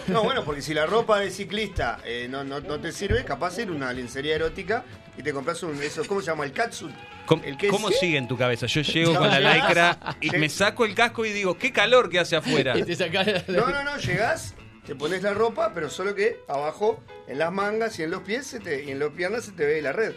No, 0.09 0.23
bueno, 0.25 0.45
porque 0.45 0.63
si 0.63 0.75
la 0.75 0.87
ropa 0.87 1.19
de 1.21 1.31
ciclista 1.31 1.99
eh, 2.05 2.27
no, 2.31 2.45
no, 2.45 2.61
no 2.61 2.79
te 2.79 2.93
sirve, 2.93 3.25
capaz 3.25 3.59
ir 3.59 3.71
una 3.71 3.93
lencería 3.93 4.35
erótica 4.37 4.85
y 5.19 5.23
te 5.23 5.33
compras 5.33 5.63
un 5.63 5.83
eso, 5.83 6.03
¿cómo 6.07 6.21
se 6.21 6.27
llama? 6.27 6.45
El 6.45 6.53
catsuit. 6.53 6.95
¿Cómo, 7.25 7.43
el 7.43 7.57
que 7.57 7.69
cómo 7.69 7.91
sigue 7.91 8.19
en 8.19 8.29
tu 8.29 8.37
cabeza? 8.37 8.67
Yo 8.67 8.83
llego 8.83 9.15
con 9.17 9.27
la 9.29 9.41
lycra 9.41 9.99
y 10.21 10.31
me 10.31 10.49
saco 10.49 10.85
el 10.85 10.95
casco 10.95 11.25
y 11.25 11.33
digo, 11.33 11.57
qué 11.59 11.73
calor 11.73 12.09
que 12.09 12.21
hace 12.21 12.37
afuera. 12.37 12.79
Y 12.79 12.83
te 12.85 12.95
sacás 12.95 13.27
la- 13.27 13.43
No, 13.49 13.69
no, 13.71 13.83
no, 13.83 13.97
llegás, 13.97 14.55
te 14.87 14.95
pones 14.95 15.23
la 15.23 15.35
ropa, 15.35 15.73
pero 15.75 15.91
solo 15.91 16.15
que 16.15 16.41
abajo, 16.47 17.03
en 17.27 17.39
las 17.39 17.53
mangas 17.53 17.99
y 17.99 18.05
en 18.05 18.11
los 18.13 18.23
pies 18.23 18.47
se 18.47 18.61
te, 18.61 18.85
y 18.85 18.91
en 18.93 19.01
las 19.01 19.11
piernas 19.11 19.45
se 19.45 19.53
te 19.53 19.67
ve 19.67 19.83
la 19.83 19.93
red. 19.93 20.15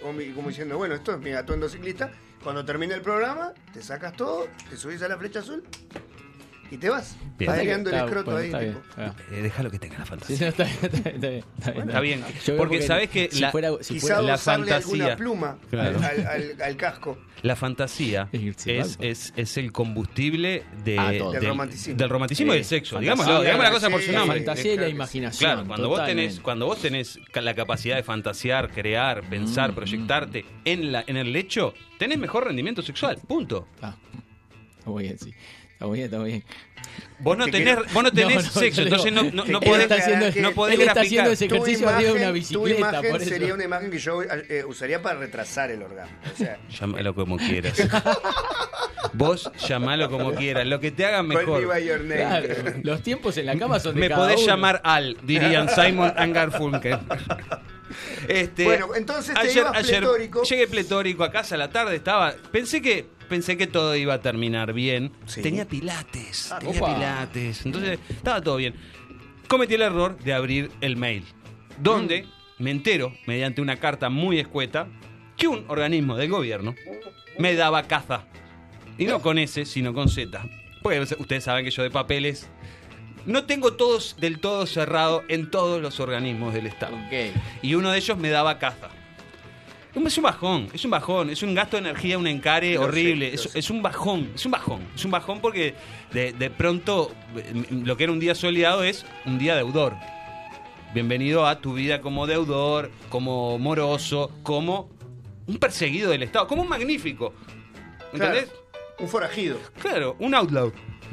Como, 0.00 0.18
como 0.34 0.48
diciendo, 0.48 0.76
bueno, 0.76 0.96
esto 0.96 1.12
es 1.12 1.18
mi 1.18 1.32
atuendo 1.32 1.68
ciclista. 1.68 2.10
Cuando 2.42 2.64
termine 2.64 2.94
el 2.94 3.02
programa, 3.02 3.54
te 3.72 3.80
sacas 3.80 4.14
todo, 4.16 4.48
te 4.68 4.76
subís 4.76 5.00
a 5.02 5.08
la 5.08 5.16
flecha 5.16 5.38
azul 5.38 5.62
y 6.72 6.78
te 6.78 6.88
vas. 6.88 7.16
Bien. 7.38 7.50
Vas 7.50 7.60
el 7.60 7.68
escroto 7.94 8.30
bueno, 8.32 8.38
ahí. 8.38 8.46
está 8.46 8.58
bien. 8.60 8.72
tipo. 8.74 8.86
Ah. 8.96 9.14
Eh, 9.30 9.42
déjalo 9.42 9.70
que 9.70 9.78
tenga 9.78 9.98
la 9.98 10.04
Sí, 10.04 10.10
fantasía. 10.10 10.36
sí, 10.36 10.44
está 10.44 10.64
bien, 10.64 10.78
está 10.82 10.88
bien, 10.88 11.14
está 11.16 11.30
bien, 11.30 11.44
está 11.58 11.70
bien. 11.72 11.88
Está 11.88 12.00
bien, 12.00 12.24
Yo 12.46 12.56
porque 12.56 12.76
creo 12.76 12.86
sabés 12.88 13.10
que 13.10 13.28
si 13.30 13.40
la- 13.40 13.50
fuera, 13.50 13.70
si 13.80 13.94
Quizá 13.94 14.00
fuera 14.06 14.22
la 14.22 14.32
dosarle 14.32 14.72
alguna 14.72 15.04
fantasía. 15.04 15.16
pluma 15.16 15.58
Claro. 15.70 15.98
al, 15.98 16.04
al- 16.04 16.26
al- 16.26 16.62
al 16.62 16.76
casco. 16.76 17.18
La 17.42 17.56
fantasía 17.56 18.28
es, 18.32 18.96
es, 19.00 19.32
es 19.36 19.56
el 19.56 19.72
combustible 19.72 20.62
de, 20.84 20.98
Ah, 20.98 21.10
del, 21.10 21.32
Del 21.32 21.46
romanticismo. 21.46 21.96
del 21.96 22.08
romanticismo 22.08 22.52
y 22.52 22.56
del 22.56 22.64
sexo. 22.64 22.96
fantasía, 22.96 23.14
Digámoslo, 23.14 23.40
digamos 23.42 23.64
la 23.64 23.70
cosa 23.72 23.90
por 23.90 24.00
su 24.02 24.12
la 24.12 24.18
nombre. 24.20 24.38
fantasía 24.38 24.72
y 24.72 24.76
la 24.76 24.82
Claro, 24.82 24.90
imaginación. 24.94 25.50
Claro, 25.52 25.66
cuando 25.68 25.88
vos, 25.88 26.06
tenés, 26.06 26.40
cuando 26.40 26.66
vos 26.66 26.80
tenés 26.80 27.18
la 27.34 27.54
capacidad 27.54 27.96
de 27.96 28.02
fantasear, 28.02 28.70
crear, 28.70 29.22
pensar, 29.28 29.72
Mm, 29.72 29.74
proyectarte 29.74 30.44
en, 30.64 30.92
la, 30.92 31.04
en 31.06 31.16
el 31.16 31.32
lecho, 31.32 31.74
tenés 31.98 32.18
mejor 32.18 32.46
rendimiento 32.46 32.80
sexual. 32.82 33.18
Punto. 33.26 33.66
Ah, 33.80 33.96
muy 34.86 35.04
bien, 35.04 35.18
sí. 35.18 35.32
Está 35.82 35.88
muy 35.88 35.96
bien, 35.98 36.04
está 36.06 36.18
muy 36.20 36.30
bien. 36.30 36.44
Vos 37.18 37.38
no 37.38 37.44
Te 37.46 37.52
tenés, 37.52 37.76
vos 37.92 38.02
no 38.04 38.12
tenés 38.12 38.36
No, 38.36 38.42
no, 38.42 38.48
sexo, 38.60 38.82
entonces 38.82 39.12
no, 39.12 39.22
no, 39.24 39.44
no 39.44 39.60
podés, 39.60 39.82
está 39.82 39.94
haciendo, 39.96 40.32
que- 40.32 40.40
no 40.40 40.52
podés 40.52 40.74
él 40.74 40.80
está 40.82 40.94
graficar. 40.94 41.24
haciendo 41.26 41.30
ese 41.32 41.48
Tu 41.48 41.54
ejercicio 41.56 41.88
arriba 41.88 42.10
de 42.10 42.16
una 42.16 42.28
imagen, 42.38 42.52
tu 42.52 42.68
imagen 42.68 43.10
por 43.10 43.20
eso. 43.22 43.30
sería 43.30 43.54
una 43.54 43.64
imagen 43.64 43.90
que 43.90 43.98
yo 43.98 44.22
eh, 44.22 44.64
usaría 44.66 45.02
para 45.02 45.18
retrasar 45.18 45.70
el 45.72 45.82
orgasmo. 45.82 46.16
O 46.32 46.36
sea, 46.36 46.58
Llámalo 46.80 47.14
como 47.16 47.36
quieras. 47.36 47.82
Vos 49.12 49.50
llamalo 49.68 50.08
como 50.10 50.32
quieras, 50.34 50.66
lo 50.66 50.78
que 50.80 50.90
te 50.92 51.04
haga 51.04 51.22
mejor. 51.24 51.66
Claro, 52.08 52.48
los 52.82 53.02
tiempos 53.02 53.36
en 53.38 53.46
la 53.46 53.56
cama 53.58 53.80
son 53.80 53.94
de 53.96 54.00
Me 54.02 54.08
cada 54.08 54.22
podés 54.22 54.38
uno. 54.38 54.46
llamar 54.46 54.80
Al, 54.84 55.16
dirían 55.22 55.68
Simon 55.68 56.12
and 56.16 56.32
Garfunkel. 56.34 56.98
Este, 58.26 58.64
Bueno, 58.64 58.88
entonces 58.96 59.34
te 59.38 59.52
ibas 59.52 59.82
pletórico. 59.82 60.42
Llegué 60.44 60.66
pletórico 60.66 61.24
a 61.24 61.30
casa 61.30 61.56
a 61.56 61.58
la 61.58 61.68
tarde, 61.68 61.96
estaba. 61.96 62.34
Pensé 62.50 62.80
que 62.80 63.06
pensé 63.32 63.56
que 63.56 63.66
todo 63.66 63.96
iba 63.96 64.12
a 64.12 64.20
terminar 64.20 64.74
bien. 64.74 65.10
Sí. 65.24 65.40
Tenía 65.40 65.66
pilates, 65.66 66.52
Ah, 66.52 66.58
tenía 66.58 66.78
opa. 66.82 66.94
pilates. 66.94 67.64
Entonces, 67.64 67.98
estaba 68.10 68.42
todo 68.42 68.56
bien. 68.56 68.74
Cometí 69.48 69.72
el 69.74 69.80
error 69.82 70.18
de 70.18 70.34
abrir 70.34 70.70
el 70.82 70.96
mail. 70.98 71.24
Donde 71.80 72.24
Mm. 72.24 72.62
me 72.62 72.70
entero, 72.70 73.14
mediante 73.26 73.62
una 73.62 73.76
carta 73.78 74.10
muy 74.10 74.38
escueta, 74.38 74.86
que 75.38 75.48
un 75.48 75.64
organismo 75.68 76.16
del 76.18 76.28
gobierno 76.28 76.74
me 77.38 77.54
daba 77.54 77.84
caza. 77.84 78.26
Y 78.98 79.06
no 79.06 79.22
con 79.22 79.38
S, 79.38 79.64
sino 79.64 79.94
con 79.94 80.10
Z. 80.10 80.44
Porque 80.82 81.00
ustedes 81.00 81.44
saben 81.44 81.64
que 81.64 81.70
yo 81.70 81.82
de 81.82 81.90
papeles 81.90 82.48
no 83.24 83.44
tengo 83.44 83.72
todos 83.72 84.16
del 84.20 84.40
todo 84.40 84.66
cerrado 84.66 85.22
en 85.28 85.50
todos 85.50 85.80
los 85.80 86.00
organismos 86.00 86.52
del 86.52 86.66
Estado. 86.66 86.94
Ok. 86.96 87.34
Y 87.62 87.74
uno 87.76 87.90
de 87.92 87.96
ellos 87.98 88.18
me 88.18 88.28
daba 88.28 88.58
caza. 88.58 88.90
Es 89.94 90.16
un 90.16 90.24
bajón, 90.24 90.68
es 90.72 90.84
un 90.84 90.90
bajón, 90.90 91.30
es 91.30 91.42
un 91.42 91.54
gasto 91.54 91.76
de 91.76 91.82
energía, 91.82 92.16
un 92.16 92.26
encare 92.26 92.78
horrible, 92.78 93.34
es, 93.34 93.70
un 93.70 93.82
bajón, 93.82 94.30
es 94.34 94.44
un 94.46 94.52
bajón, 94.52 94.80
es 94.94 95.04
un 95.04 95.10
bajón 95.10 95.40
porque 95.40 95.74
de, 96.12 96.32
de 96.32 96.50
pronto 96.50 97.12
eh, 97.36 97.66
lo 97.70 97.96
que 97.96 98.04
era 98.04 98.12
un 98.12 98.18
día 98.18 98.34
soleado 98.34 98.84
es 98.84 99.04
un 99.26 99.38
día 99.38 99.54
deudor. 99.54 99.94
Bienvenido 100.94 101.46
a 101.46 101.60
tu 101.60 101.74
vida 101.74 102.00
como 102.00 102.26
deudor, 102.26 102.90
como 103.10 103.58
moroso, 103.58 104.30
como 104.42 104.90
un 105.46 105.58
perseguido 105.58 106.10
del 106.10 106.22
Estado, 106.22 106.46
como 106.46 106.62
un 106.62 106.68
magnífico. 106.68 107.34
¿Entendés? 108.12 108.44
Claro, 108.44 108.66
un 108.98 109.08
forajido. 109.08 109.58
Claro, 109.80 110.16
un 110.18 110.34
outlaw. 110.34 110.72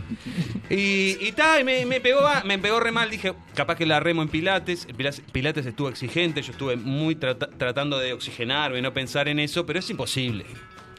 Y, 0.69 1.17
y 1.19 1.31
ta, 1.31 1.59
y 1.59 1.63
me, 1.63 1.85
me 1.85 1.99
pegó, 1.99 2.21
me 2.45 2.59
pegó 2.59 2.79
re 2.79 2.91
mal. 2.91 3.09
Dije, 3.09 3.33
capaz 3.55 3.75
que 3.75 3.85
la 3.85 3.99
remo 3.99 4.21
en 4.21 4.29
Pilates. 4.29 4.87
Pilates, 4.95 5.21
Pilates 5.31 5.65
estuvo 5.65 5.89
exigente. 5.89 6.41
Yo 6.41 6.51
estuve 6.51 6.75
muy 6.75 7.15
trata- 7.15 7.49
tratando 7.57 7.97
de 7.97 8.13
oxigenarme, 8.13 8.81
no 8.81 8.93
pensar 8.93 9.27
en 9.27 9.39
eso, 9.39 9.65
pero 9.65 9.79
es 9.79 9.89
imposible. 9.89 10.45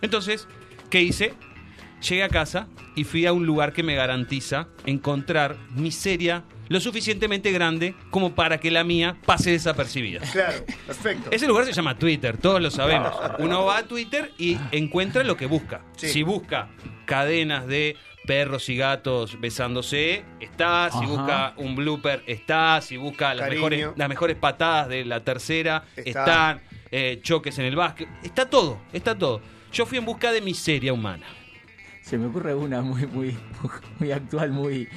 Entonces, 0.02 0.48
¿qué 0.90 1.02
hice? 1.02 1.34
Llegué 2.08 2.22
a 2.24 2.28
casa 2.30 2.66
y 2.96 3.04
fui 3.04 3.26
a 3.26 3.32
un 3.32 3.44
lugar 3.46 3.72
que 3.72 3.82
me 3.82 3.94
garantiza 3.94 4.68
encontrar 4.86 5.56
miseria 5.74 6.44
lo 6.68 6.80
suficientemente 6.80 7.50
grande 7.52 7.94
como 8.10 8.34
para 8.34 8.58
que 8.58 8.70
la 8.70 8.84
mía 8.84 9.16
pase 9.26 9.50
desapercibida. 9.50 10.20
Claro, 10.32 10.64
perfecto. 10.86 11.28
Ese 11.30 11.46
lugar 11.46 11.64
se 11.66 11.72
llama 11.72 11.98
Twitter, 11.98 12.38
todos 12.38 12.60
lo 12.62 12.70
sabemos. 12.70 13.12
Uno 13.38 13.64
va 13.66 13.78
a 13.78 13.82
Twitter 13.82 14.32
y 14.38 14.56
encuentra 14.72 15.22
lo 15.24 15.36
que 15.36 15.46
busca. 15.46 15.82
Sí. 15.96 16.08
Si 16.08 16.22
busca 16.22 16.68
cadenas 17.06 17.66
de 17.66 17.96
perros 18.30 18.68
y 18.68 18.76
gatos 18.76 19.40
besándose, 19.40 20.22
está. 20.38 20.88
Si 20.92 20.98
Ajá. 20.98 21.06
busca 21.08 21.54
un 21.56 21.74
blooper, 21.74 22.22
está. 22.28 22.80
Si 22.80 22.96
busca 22.96 23.34
las 23.34 23.46
Cariño. 23.46 23.56
mejores, 23.62 23.88
las 23.96 24.08
mejores 24.08 24.36
patadas 24.36 24.86
de 24.88 25.04
la 25.04 25.24
tercera, 25.24 25.82
Está. 25.96 26.10
están. 26.20 26.62
Eh, 26.92 27.18
choques 27.22 27.58
en 27.58 27.64
el 27.64 27.74
básquet. 27.74 28.08
Está 28.22 28.48
todo, 28.48 28.78
está 28.92 29.18
todo. 29.18 29.40
Yo 29.72 29.84
fui 29.84 29.98
en 29.98 30.04
busca 30.04 30.30
de 30.30 30.40
miseria 30.40 30.92
humana. 30.92 31.26
Se 32.10 32.18
me 32.18 32.26
ocurre 32.26 32.52
una 32.56 32.82
muy, 32.82 33.06
muy, 33.06 33.38
muy 34.00 34.10
actual, 34.10 34.50
muy, 34.50 34.88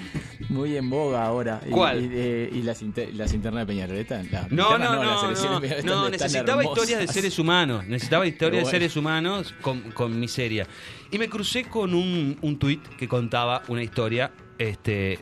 muy 0.50 0.76
en 0.76 0.90
boga 0.90 1.24
ahora. 1.24 1.62
Y- 1.64 1.70
¿Cuál? 1.70 2.02
Y, 2.06 2.10
eh, 2.12 2.50
y 2.52 2.64
las, 2.64 2.82
inter- 2.82 3.14
las 3.14 3.32
internas 3.36 3.62
de 3.62 3.66
Peñarol 3.68 3.98
están. 3.98 4.28
las 4.32 4.52
No, 4.52 4.72
no, 4.72 4.78
las 4.80 4.90
no, 4.90 4.96
no, 4.96 5.60
de 5.60 5.70
no, 5.84 6.08
están 6.08 6.12
necesitaba 6.12 6.64
historias 6.64 7.00
de 7.02 7.08
seres 7.08 7.38
humanos, 7.38 7.86
necesitaba 7.86 8.26
historias 8.26 8.66
de 8.66 8.72
seres 8.72 8.98
humanos 8.98 9.54
con, 9.62 9.92
con 9.92 10.20
miseria. 10.20 10.66
Y 11.12 11.20
me 11.20 11.30
crucé 11.30 11.66
con 11.66 11.94
un, 11.94 12.36
un 12.42 12.58
tuit 12.58 12.82
que 12.98 13.08
contaba 13.08 13.62
una 13.68 13.84
historia 13.84 14.32
este, 14.58 15.20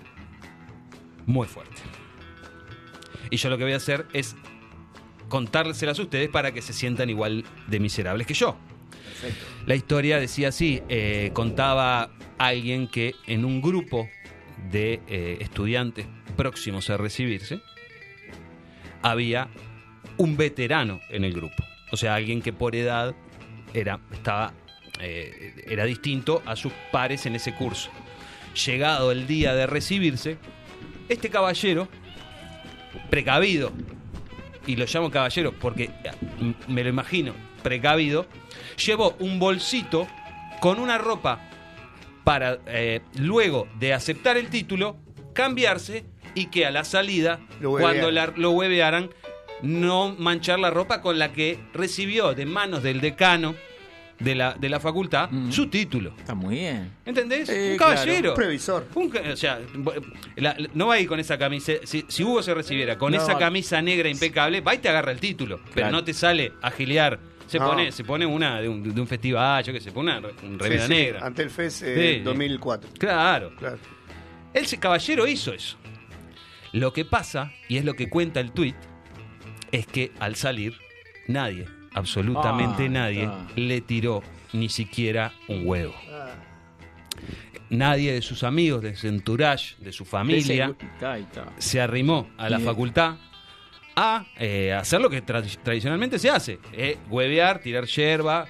muy 1.26 1.46
fuerte. 1.48 1.82
Y 3.30 3.36
yo 3.36 3.50
lo 3.50 3.58
que 3.58 3.66
voy 3.66 3.74
a 3.74 3.78
hacer 3.78 4.08
es 4.14 4.38
contárselas 5.28 6.00
a 6.00 6.04
ustedes 6.04 6.30
para 6.30 6.54
que 6.54 6.62
se 6.62 6.72
sientan 6.72 7.10
igual 7.10 7.44
de 7.68 7.80
miserables 7.82 8.26
que 8.28 8.34
yo. 8.34 8.56
La 9.66 9.76
historia 9.76 10.20
decía 10.20 10.50
así, 10.50 10.82
eh, 10.90 11.32
contaba 11.34 12.12
alguien 12.38 12.88
que 12.88 13.16
en 13.28 13.46
un 13.46 13.62
grupo 13.62 14.10
de 14.72 15.00
eh, 15.08 15.38
estudiantes 15.40 16.08
próximos 16.36 16.90
a 16.90 16.98
recibirse, 16.98 17.62
había 19.02 19.50
un 20.18 20.38
veterano 20.38 21.02
en 21.10 21.24
el 21.24 21.34
grupo. 21.34 21.64
O 21.92 21.98
sea, 21.98 22.16
alguien 22.16 22.42
que 22.42 22.54
por 22.54 22.76
edad 22.76 23.16
era, 23.74 24.00
estaba, 24.12 24.54
eh, 25.00 25.54
era 25.68 25.86
distinto 25.86 26.42
a 26.46 26.56
sus 26.56 26.72
pares 26.92 27.26
en 27.26 27.36
ese 27.36 27.54
curso. 27.54 27.90
Llegado 28.66 29.12
el 29.12 29.28
día 29.28 29.54
de 29.56 29.66
recibirse, 29.66 30.38
este 31.10 31.30
caballero, 31.30 31.88
precavido, 33.10 33.72
y 34.68 34.76
lo 34.76 34.86
llamo 34.86 35.10
caballero 35.10 35.54
porque 35.54 35.90
me 36.68 36.84
lo 36.84 36.90
imagino, 36.90 37.34
precavido, 37.62 38.26
llevó 38.86 39.16
un 39.20 39.40
bolsito 39.40 40.08
con 40.60 40.80
una 40.80 40.98
ropa 40.98 41.40
para 42.24 42.60
eh, 42.68 43.02
luego 43.18 43.68
de 43.80 43.94
aceptar 43.94 44.38
el 44.38 44.48
título, 44.50 44.98
cambiarse 45.34 46.06
y 46.36 46.46
que 46.48 46.66
a 46.66 46.72
la 46.72 46.84
salida, 46.84 47.40
Lo 47.60 47.72
cuando 47.72 48.12
la- 48.12 48.34
lo 48.36 48.52
huevearan, 48.52 49.10
no 49.64 50.16
manchar 50.18 50.60
la 50.60 50.70
ropa 50.70 51.02
con 51.02 51.20
la 51.20 51.34
que 51.34 51.60
recibió 51.74 52.34
de 52.34 52.46
manos 52.46 52.84
del 52.84 53.02
decano 53.02 53.56
de 54.20 54.36
la, 54.36 54.54
de 54.54 54.70
la 54.70 54.80
facultad 54.80 55.30
Mm. 55.32 55.52
su 55.52 55.68
título. 55.68 56.14
Está 56.18 56.36
muy 56.36 56.56
bien. 56.56 56.92
¿Entendés? 57.06 57.48
Sí, 57.50 57.54
un 57.72 57.78
claro. 57.78 57.94
caballero. 57.96 58.30
Un 58.32 58.36
previsor. 58.36 58.88
Un 58.94 59.12
o 59.18 59.36
sea, 59.36 59.60
la- 60.36 60.56
la- 60.58 60.70
no 60.76 60.88
va 60.88 60.94
a 60.96 61.00
ir 61.00 61.08
con 61.08 61.20
esa 61.20 61.40
camisa. 61.40 61.74
Si, 61.86 62.06
si 62.08 62.24
Hugo 62.24 62.44
se 62.44 62.54
recibiera 62.54 63.00
con 63.00 63.14
No. 63.14 63.18
esa 63.18 63.36
camisa 63.40 63.82
negra 63.82 64.10
impecable, 64.10 64.62
va 64.62 64.76
y 64.76 64.78
te 64.78 64.90
agarra 64.90 65.12
el 65.12 65.20
título. 65.20 65.60
Pero 65.74 65.90
no 65.90 66.04
te 66.04 66.14
sale 66.14 66.54
a 66.62 66.70
gilear. 66.70 67.20
Se, 67.52 67.60
No. 67.60 67.68
pone, 67.70 67.92
se 67.92 68.04
pone 68.06 68.26
una 68.26 68.62
de 68.62 68.70
un, 68.70 68.82
de 68.96 69.02
un 69.02 69.08
festival, 69.08 69.62
yo 69.64 69.74
que 69.74 69.82
se 69.82 69.92
pone 69.92 70.18
una 70.18 70.28
un 70.44 70.58
remera 70.58 70.88
Sí, 70.88 70.94
sí, 70.94 71.00
negra. 71.02 71.26
Ante 71.26 71.44
el 71.44 71.50
FES 71.50 71.82
eh, 71.82 71.96
Sí, 71.96 72.18
sí. 72.20 72.24
2004. 72.24 72.90
Claro. 72.98 73.54
Claro. 73.58 73.78
Ese 74.54 74.78
caballero 74.80 75.28
hizo 75.28 75.54
eso. 75.54 75.76
Lo 76.72 76.94
que 76.94 77.04
pasa, 77.04 77.52
y 77.68 77.76
es 77.78 77.84
lo 77.84 77.94
que 77.96 78.10
cuenta 78.10 78.40
el 78.40 78.54
tuit, 78.54 78.76
es 79.74 79.86
que 79.86 80.12
al 80.22 80.36
salir, 80.38 80.76
nadie, 81.28 81.66
absolutamente 81.94 82.86
Ah, 82.86 82.90
nadie, 82.90 83.30
le 83.58 83.82
tiró 83.82 84.24
ni 84.54 84.70
siquiera 84.70 85.34
un 85.50 85.68
huevo. 85.68 85.94
Ah, 86.10 86.30
Nadie 87.70 88.12
de 88.14 88.22
sus 88.22 88.44
amigos, 88.44 88.82
de 88.82 88.96
su 88.96 89.08
entourage, 89.08 89.76
de 89.80 89.92
su 89.94 90.04
familia, 90.04 90.74
se 91.58 91.80
arrimó 91.82 92.30
a 92.38 92.50
la 92.50 92.58
Bien. 92.58 92.70
facultad 92.70 93.16
a 93.96 94.26
eh, 94.40 94.74
hacer 94.74 95.02
lo 95.02 95.10
que 95.10 95.24
tra- 95.24 95.44
tradicionalmente 95.64 96.18
se 96.20 96.30
hace: 96.30 96.60
eh, 96.74 96.98
huevear, 97.10 97.60
tirar 97.60 97.86
yerba, 97.86 98.48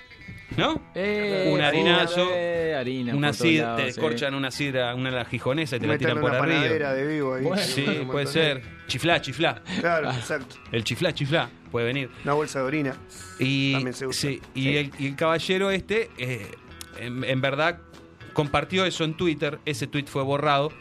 ¿no? 0.57 0.81
Eh, 0.95 1.49
Un 1.53 1.61
harinazo, 1.61 2.29
eh, 2.33 2.75
harina 2.77 3.15
una 3.15 3.33
sidra, 3.33 3.63
lados, 3.67 3.79
te 3.79 3.85
descorchan 3.87 4.35
una 4.35 4.51
sidra, 4.51 4.93
una 4.95 5.09
la 5.11 5.25
gijonesa 5.25 5.77
y 5.77 5.79
te 5.79 5.87
la 5.87 5.97
tiran 5.97 6.19
por 6.19 6.31
una 6.31 6.39
arriba. 6.39 6.93
de 6.93 7.07
vivo 7.07 7.35
ahí. 7.35 7.43
Bueno. 7.43 7.61
Sí, 7.63 7.81
puede 7.83 8.03
montón. 8.05 8.27
ser. 8.27 8.61
Chiflá, 8.87 9.21
chiflá. 9.21 9.61
Claro, 9.79 10.11
exacto. 10.11 10.55
El 10.71 10.83
chiflá, 10.83 11.13
chiflá, 11.13 11.49
puede 11.71 11.85
venir. 11.85 12.09
Una 12.25 12.33
bolsa 12.33 12.59
de 12.59 12.65
orina. 12.65 12.95
Y, 13.39 13.71
También 13.73 13.93
se 13.93 14.05
usa. 14.07 14.29
sí, 14.29 14.41
y, 14.53 14.63
Sí. 14.63 14.77
El, 14.77 14.91
y 14.99 15.07
el 15.07 15.15
caballero 15.15 15.71
este, 15.71 16.09
eh, 16.17 16.51
en, 16.99 17.23
en 17.23 17.39
verdad, 17.41 17.79
compartió 18.33 18.85
eso 18.85 19.05
en 19.05 19.15
Twitter. 19.15 19.59
Ese 19.65 19.87
tweet 19.87 20.05
fue 20.07 20.23
borrado. 20.23 20.71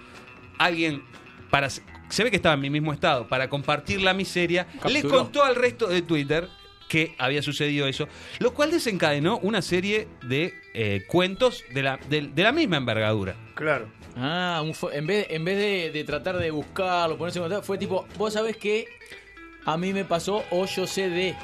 Alguien, 0.58 1.02
para 1.50 1.68
se 2.10 2.22
ve 2.24 2.30
que 2.30 2.36
estaba 2.36 2.54
en 2.54 2.60
mi 2.60 2.68
mismo 2.70 2.92
estado, 2.92 3.26
para 3.26 3.48
compartir 3.48 4.02
la 4.02 4.12
miseria, 4.12 4.66
le 4.88 5.02
contó 5.02 5.42
al 5.44 5.54
resto 5.54 5.86
de 5.86 6.02
Twitter 6.02 6.48
que 6.88 7.14
había 7.18 7.40
sucedido 7.40 7.86
eso, 7.86 8.08
lo 8.40 8.52
cual 8.52 8.70
desencadenó 8.72 9.38
una 9.38 9.62
serie 9.62 10.08
de 10.24 10.52
eh, 10.74 11.04
cuentos 11.06 11.62
de 11.72 11.82
la, 11.84 11.96
de, 12.08 12.22
de 12.22 12.42
la 12.42 12.50
misma 12.52 12.76
envergadura. 12.78 13.36
Claro. 13.54 13.88
Ah, 14.16 14.60
un 14.64 14.74
en 14.92 15.06
vez, 15.06 15.26
en 15.30 15.44
vez 15.44 15.56
de, 15.56 15.90
de 15.92 16.04
tratar 16.04 16.36
de 16.36 16.50
buscarlo, 16.50 17.16
ponerse 17.16 17.38
en 17.38 17.44
contacto, 17.44 17.64
fue 17.64 17.78
tipo, 17.78 18.06
vos 18.18 18.32
sabés 18.32 18.56
que 18.56 18.86
a 19.64 19.76
mí 19.76 19.92
me 19.92 20.04
pasó 20.04 20.44
o 20.50 20.66
yo 20.66 20.84
sé 20.86 21.08
de. 21.08 21.36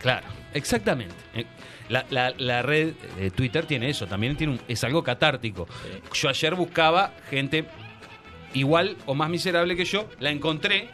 Claro, 0.00 0.26
exactamente. 0.54 1.14
Eh, 1.34 1.44
La, 1.88 2.06
la- 2.10 2.32
la 2.38 2.62
red 2.62 2.94
de 3.18 3.30
Twitter 3.32 3.66
tiene 3.66 3.90
eso, 3.90 4.06
también 4.06 4.36
tiene 4.36 4.52
un- 4.54 4.60
es 4.68 4.82
algo 4.84 5.02
catártico. 5.02 5.66
Yo 6.14 6.28
ayer 6.28 6.54
buscaba 6.54 7.12
gente 7.28 7.64
igual 8.54 8.96
o 9.06 9.14
más 9.14 9.30
miserable 9.30 9.76
que 9.76 9.84
yo, 9.84 10.08
la 10.20 10.30
encontré 10.30 10.88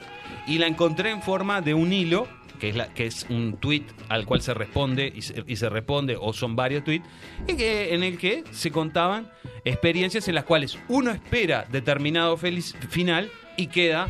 y 0.46 0.58
la 0.58 0.66
encontré 0.66 1.10
en 1.10 1.22
forma 1.22 1.60
de 1.60 1.74
un 1.74 1.92
hilo, 1.92 2.26
que 2.58 2.70
es, 2.70 2.76
la, 2.76 2.92
que 2.92 3.06
es 3.06 3.26
un 3.28 3.56
tweet 3.58 3.84
al 4.08 4.26
cual 4.26 4.40
se 4.42 4.54
responde 4.54 5.12
y 5.14 5.22
se, 5.56 5.68
responde, 5.68 6.16
o 6.18 6.32
son 6.32 6.56
varios 6.56 6.84
tweets, 6.84 7.06
y 7.46 7.56
que, 7.56 7.94
en 7.94 8.02
el 8.02 8.18
que 8.18 8.44
se 8.50 8.70
contaban 8.70 9.30
experiencias 9.64 10.26
en 10.28 10.34
las 10.34 10.44
cuales 10.44 10.78
uno 10.88 11.10
espera 11.10 11.66
determinado 11.70 12.36
feliz, 12.36 12.74
final 12.88 13.30
y 13.56 13.68
queda 13.68 14.08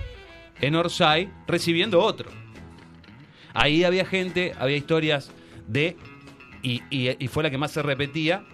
en 0.61 0.75
Orsay 0.75 1.31
recibiendo 1.47 2.01
otro. 2.01 2.31
Ahí 3.55 3.85
había 3.85 4.05
gente, 4.05 4.55
había 4.59 4.77
historias 4.77 5.33
de, 5.67 5.97
y 6.63 7.29
fue 7.29 7.43
la 7.43 7.51
que 7.51 7.59
más 7.59 7.73
se 7.73 7.83
repetía, 7.83 8.45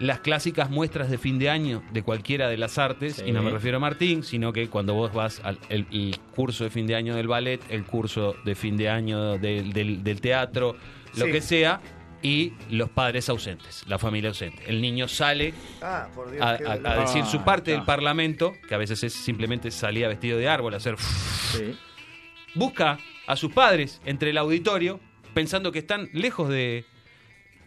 las 0.00 0.20
clásicas 0.20 0.70
muestras 0.70 1.10
de 1.10 1.18
fin 1.18 1.38
de 1.38 1.50
año 1.50 1.82
de 1.92 2.02
cualquiera 2.02 2.48
de 2.48 2.56
las 2.56 2.78
artes, 2.78 3.16
Sí. 3.16 3.24
y 3.26 3.32
no 3.32 3.42
me 3.42 3.50
refiero 3.50 3.76
a 3.76 3.80
Martín, 3.80 4.22
sino 4.22 4.52
que 4.52 4.68
cuando 4.68 4.94
vos 4.94 5.12
vas 5.12 5.40
al 5.44 5.58
el, 5.68 5.86
el 5.92 6.18
curso 6.34 6.64
de 6.64 6.70
fin 6.70 6.86
de 6.86 6.94
año 6.96 7.14
del 7.14 7.28
ballet, 7.28 7.60
el 7.68 7.84
curso 7.84 8.34
de 8.44 8.54
fin 8.54 8.76
de 8.76 8.88
año 8.88 9.38
del, 9.38 9.72
del- 9.72 10.02
del 10.02 10.20
teatro, 10.20 10.76
lo 11.16 11.26
Sí. 11.26 11.32
que 11.32 11.40
sea, 11.40 11.80
y 12.22 12.54
los 12.70 12.88
padres 12.88 13.28
ausentes, 13.28 13.84
la 13.86 13.98
familia 13.98 14.30
ausente. 14.30 14.62
El 14.66 14.80
niño 14.80 15.08
sale 15.08 15.52
Ah, 15.82 16.08
por 16.14 16.30
Dios. 16.30 16.42
a, 16.42 16.56
decir 17.00 17.24
su 17.26 17.36
Ah, 17.40 17.44
parte 17.44 17.70
del 17.72 17.80
está. 17.80 17.86
parlamento, 17.92 18.54
que 18.66 18.74
a 18.74 18.78
veces 18.78 19.02
es 19.04 19.12
simplemente 19.12 19.70
salía 19.70 20.08
vestido 20.08 20.38
de 20.38 20.48
árbol, 20.48 20.72
a 20.72 20.78
hacer 20.78 20.96
Sí. 20.98 21.76
busca 22.54 22.98
a 23.26 23.36
sus 23.36 23.52
padres 23.52 24.00
entre 24.06 24.30
el 24.30 24.38
auditorio 24.38 25.00
pensando 25.34 25.70
que 25.72 25.80
están 25.80 26.08
lejos 26.12 26.48
de 26.48 26.84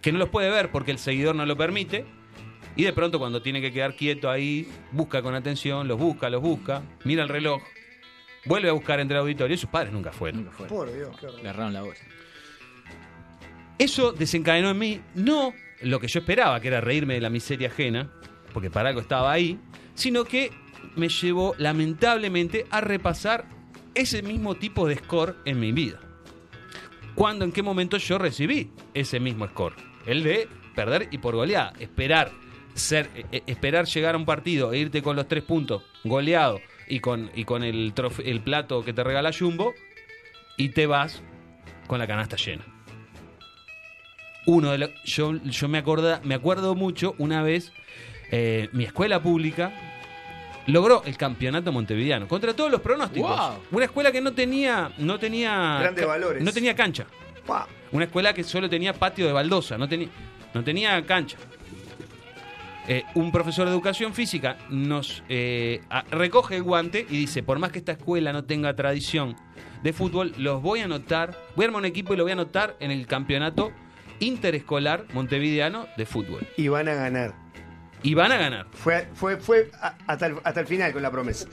que 0.02 0.12
no 0.12 0.18
los 0.20 0.30
puede 0.30 0.50
ver 0.50 0.72
porque 0.72 0.92
el 0.92 1.00
seguidor 1.00 1.36
no 1.36 1.46
lo 1.46 1.56
permite. 1.58 2.06
Y 2.78 2.84
de 2.84 2.94
pronto 2.94 3.18
cuando 3.18 3.42
tiene 3.42 3.60
que 3.60 3.74
quedar 3.74 3.96
quieto 3.96 4.30
ahí, 4.30 4.70
busca 4.92 5.24
con 5.24 5.34
atención, 5.34 5.88
los 5.88 5.98
busca, 5.98 6.30
los 6.30 6.44
busca, 6.44 6.84
mira 7.06 7.24
el 7.24 7.30
reloj, 7.30 7.62
vuelve 8.46 8.70
a 8.70 8.74
buscar 8.74 9.00
entre 9.00 9.18
el 9.18 9.22
auditorio 9.22 9.56
y 9.56 9.58
sus 9.58 9.70
padres 9.70 9.92
nunca 9.92 10.12
fueron. 10.12 10.44
Nunca 10.44 10.56
fue. 10.56 10.68
Por 10.68 10.94
Dios, 10.94 11.18
qué. 11.20 11.28
Le 11.42 11.50
erraron 11.50 11.74
la 11.74 11.82
voz. 11.82 11.98
Eso 13.80 14.12
desencadenó 14.12 14.70
en 14.70 14.78
mí 14.78 15.02
no 15.16 15.54
lo 15.82 16.00
que 16.00 16.08
yo 16.08 16.20
esperaba, 16.20 16.60
que 16.60 16.68
era 16.68 16.80
reírme 16.80 17.16
de 17.16 17.22
la 17.22 17.32
miseria 17.32 17.68
ajena, 17.68 18.12
porque 18.54 18.70
para 18.70 18.90
algo 18.90 19.02
estaba 19.02 19.32
ahí, 19.32 19.60
sino 19.96 20.24
que 20.24 20.52
me 20.96 21.10
llevó 21.10 21.56
lamentablemente 21.58 22.68
a 22.70 22.82
repasar 22.82 23.46
ese 23.96 24.22
mismo 24.22 24.54
tipo 24.56 24.88
de 24.88 24.98
score 24.98 25.36
en 25.46 25.60
mi 25.60 25.72
vida. 25.72 26.00
¿Cuándo, 27.16 27.44
en 27.44 27.52
qué 27.52 27.64
momento 27.64 27.98
yo 27.98 28.20
recibí 28.20 28.70
ese 28.94 29.20
mismo 29.20 29.48
score? 29.48 29.76
El 30.06 30.22
de 30.22 30.48
perder 30.76 31.08
y 31.10 31.18
por 31.18 31.36
goleada, 31.36 31.74
esperar 31.80 32.32
ser, 32.78 33.10
eh, 33.16 33.26
eh, 33.32 33.44
esperar 33.48 33.86
llegar 33.86 34.16
a 34.16 34.18
un 34.18 34.26
partido 34.26 34.72
e 34.74 34.78
irte 34.78 35.02
con 35.02 35.16
los 35.16 35.28
tres 35.28 35.44
puntos 35.44 35.84
goleado 36.04 36.62
y 36.88 37.00
con, 37.00 37.30
y 37.36 37.44
con 37.44 37.64
el, 37.64 37.94
trofe- 37.94 38.24
el 38.26 38.42
plato 38.42 38.84
que 38.86 38.94
te 38.94 39.04
regala 39.04 39.32
Jumbo 39.38 39.74
y 40.58 40.70
te 40.70 40.88
vas 40.88 41.22
con 41.88 42.00
la 42.00 42.08
canasta 42.08 42.36
llena. 42.38 42.64
Uno 44.46 44.72
de 44.72 44.78
los, 44.78 44.90
yo, 45.04 45.34
yo 45.44 45.68
me, 45.68 45.78
acorda, 45.80 46.22
me 46.24 46.36
acuerdo 46.36 46.74
mucho 46.76 47.16
una 47.18 47.42
vez, 47.44 47.74
eh, 48.32 48.70
mi 48.72 48.86
escuela 48.86 49.22
pública 49.22 49.74
logró 50.68 51.04
el 51.06 51.18
campeonato 51.18 51.72
montevideano 51.74 52.28
contra 52.28 52.54
todos 52.54 52.72
los 52.72 52.80
pronósticos. 52.82 53.30
Wow. 53.30 53.60
Una 53.72 53.86
escuela 53.86 54.12
que 54.12 54.22
no 54.22 54.32
tenía, 54.34 54.92
no 54.98 55.20
tenía, 55.20 55.78
Grandes 55.82 56.06
valores. 56.08 56.44
no 56.44 56.52
tenía 56.54 56.76
cancha. 56.76 57.06
Una 57.92 58.06
escuela 58.06 58.34
que 58.34 58.44
solo 58.44 58.70
tenía 58.70 58.94
patio 58.94 59.26
de 59.28 59.32
baldosa, 59.34 59.78
no, 59.78 59.88
tenía 59.88 60.10
no 60.54 60.64
tenía 60.64 61.06
cancha. 61.06 61.38
Eh, 62.90 63.04
un 63.16 63.32
profesor 63.34 63.66
de 63.68 63.74
educación 63.74 64.14
física 64.14 64.58
nos 64.70 65.22
eh, 65.28 65.82
a- 65.90 66.04
recoge 66.04 66.56
el 66.56 66.64
guante 66.64 67.06
y 67.10 67.18
dice, 67.18 67.44
por 67.44 67.60
más 67.60 67.72
que 67.72 67.80
esta 67.80 67.92
escuela 67.92 68.32
no 68.32 68.46
tenga 68.46 68.74
tradición 68.76 69.36
de 69.84 69.92
fútbol, 69.94 70.34
los 70.38 70.62
voy 70.62 70.80
a 70.80 70.86
anotar, 70.86 71.38
voy 71.56 71.66
a 71.66 71.68
armar 71.68 71.82
un 71.82 71.86
equipo 71.86 72.14
y 72.14 72.18
lo 72.18 72.24
voy 72.24 72.32
a 72.32 72.34
anotar 72.34 72.78
en 72.80 72.92
el 72.92 73.06
campeonato 73.08 73.72
interescolar 74.20 75.06
montevideano 75.14 75.88
de 75.98 76.06
fútbol. 76.06 76.48
Y 76.58 76.68
van 76.70 76.88
a 76.88 76.94
ganar. 76.96 77.34
Y 78.04 78.14
van 78.14 78.32
a 78.32 78.38
ganar. 78.38 78.68
Fue, 78.72 79.08
fue, 79.14 79.38
fue 79.38 79.70
a- 79.82 79.98
hasta, 80.08 80.28
el, 80.28 80.36
hasta 80.44 80.60
el 80.62 80.68
final 80.68 80.94
con 80.94 81.02
la 81.02 81.12
promesa. 81.12 81.48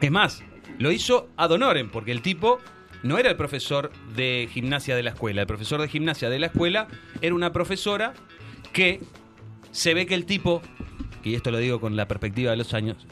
Es 0.00 0.10
más, 0.10 0.42
lo 0.78 0.92
hizo 0.92 1.28
ad 1.36 1.50
honorem, 1.50 1.90
porque 1.90 2.12
el 2.12 2.22
tipo 2.22 2.58
no 3.02 3.18
era 3.18 3.30
el 3.30 3.36
profesor 3.36 3.90
de 4.14 4.48
gimnasia 4.50 4.94
de 4.96 5.02
la 5.02 5.10
escuela. 5.10 5.40
El 5.42 5.46
profesor 5.46 5.80
de 5.80 5.88
gimnasia 5.88 6.30
de 6.30 6.38
la 6.38 6.46
escuela 6.46 6.88
era 7.20 7.34
una 7.34 7.52
profesora 7.52 8.14
que 8.72 9.00
se 9.70 9.94
ve 9.94 10.06
que 10.06 10.14
el 10.14 10.24
tipo, 10.26 10.62
y 11.24 11.34
esto 11.34 11.50
lo 11.50 11.58
digo 11.58 11.80
con 11.80 11.96
la 11.96 12.06
perspectiva 12.08 12.50
de 12.50 12.56
los 12.56 12.74
años, 12.74 13.06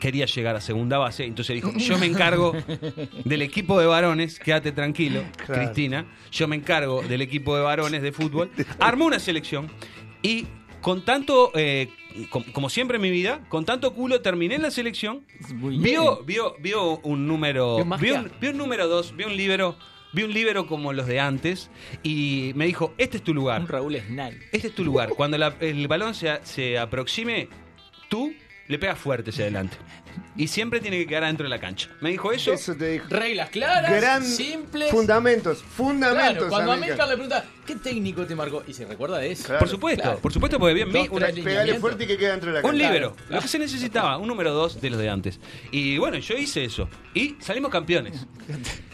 quería 0.00 0.26
llegar 0.26 0.56
a 0.56 0.60
segunda 0.60 0.98
base. 0.98 1.24
Entonces 1.24 1.54
dijo, 1.54 1.72
yo 1.76 1.96
me 1.98 2.06
encargo 2.06 2.52
del 3.24 3.42
equipo 3.42 3.78
de 3.78 3.86
varones, 3.86 4.38
quédate 4.38 4.72
tranquilo, 4.72 5.22
Claro. 5.46 5.54
Cristina, 5.62 6.06
yo 6.32 6.48
me 6.48 6.56
encargo 6.56 7.02
del 7.02 7.22
equipo 7.22 7.54
de 7.56 7.62
varones 7.62 8.02
de 8.02 8.10
fútbol. 8.12 8.50
Armó 8.80 9.06
una 9.06 9.18
selección 9.20 9.70
y 10.22 10.46
con 10.80 11.04
tanto, 11.04 11.52
eh, 11.54 11.88
com- 12.30 12.42
como 12.52 12.68
siempre 12.68 12.96
en 12.96 13.02
mi 13.02 13.10
vida, 13.10 13.44
con 13.48 13.64
tanto 13.64 13.94
culo 13.94 14.20
terminé 14.20 14.56
en 14.56 14.62
la 14.62 14.72
selección. 14.72 15.24
Vio, 15.52 16.24
vio, 16.24 16.56
vio 16.58 16.98
un 17.04 17.28
número, 17.28 17.76
Vio 18.00 18.16
un, 18.16 18.30
vio 18.40 18.50
un 18.50 18.56
número 18.56 18.88
dos, 18.88 19.14
vio 19.16 19.28
un 19.28 19.36
libro, 19.36 19.76
vio 20.12 20.26
un 20.26 20.34
libro 20.34 20.66
como 20.66 20.92
los 20.92 21.06
de 21.06 21.20
antes 21.20 21.70
y 22.02 22.52
me 22.54 22.66
dijo, 22.66 22.94
este 22.98 23.16
es 23.18 23.22
tu 23.24 23.34
lugar. 23.34 23.60
Un 23.60 23.68
Raúl 23.68 23.96
Snal. 23.98 24.38
Este 24.52 24.68
es 24.68 24.74
tu 24.74 24.84
lugar. 24.84 25.10
Cuando 25.10 25.38
la- 25.38 25.54
el 25.60 25.86
balón 25.88 26.14
se, 26.14 26.30
a- 26.30 26.44
se 26.44 26.78
aproxime, 26.78 27.48
tú 28.08 28.32
le 28.68 28.78
pegas 28.78 28.98
fuerte 28.98 29.30
hacia 29.30 29.44
adelante. 29.44 29.76
Y 30.36 30.48
siempre 30.48 30.80
tiene 30.80 30.98
que 30.98 31.06
quedar 31.06 31.24
adentro 31.24 31.44
de 31.44 31.50
la 31.50 31.58
cancha. 31.58 31.88
Me 32.00 32.10
dijo 32.10 32.32
eso. 32.32 32.52
Eso 32.52 32.74
te 32.74 32.88
dijo. 32.90 33.06
Reglas 33.08 33.48
claras, 33.50 33.90
Gran 33.90 34.22
simples. 34.24 34.90
fundamentos, 34.90 35.62
fundamentos. 35.62 36.34
Claro, 36.34 36.48
cuando 36.48 36.72
Amilcar. 36.72 36.90
Amílcar 37.00 37.08
le 37.08 37.14
pregunta, 37.14 37.44
¿qué 37.66 37.76
técnico 37.76 38.26
te 38.26 38.34
marcó? 38.34 38.62
Y 38.66 38.72
se 38.74 38.84
recuerda 38.86 39.18
de 39.18 39.32
eso. 39.32 39.44
Claro. 39.46 39.58
por 39.60 39.68
supuesto, 39.68 40.02
claro. 40.02 40.18
por 40.20 40.32
supuesto, 40.32 40.58
porque 40.58 40.74
bien, 40.74 40.92
vi 40.92 41.06
una- 41.10 41.28
Pegale 41.28 41.78
fuerte 41.78 42.04
y 42.04 42.06
que 42.06 42.16
quede 42.18 42.30
dentro 42.30 42.50
de 42.52 42.60
la 42.60 42.66
un 42.66 42.72
cancha. 42.76 42.92
libro, 42.92 43.16
lo 43.30 43.40
que 43.40 43.48
se 43.48 43.58
necesitaba, 43.58 44.16
un 44.18 44.28
número 44.28 44.52
dos 44.52 44.80
de 44.80 44.90
los 44.90 44.98
de 44.98 45.08
antes. 45.08 45.40
Y 45.70 45.96
bueno, 45.98 46.18
yo 46.18 46.34
hice 46.36 46.64
eso. 46.64 46.88
Y 47.14 47.36
salimos 47.40 47.70
campeones. 47.70 48.26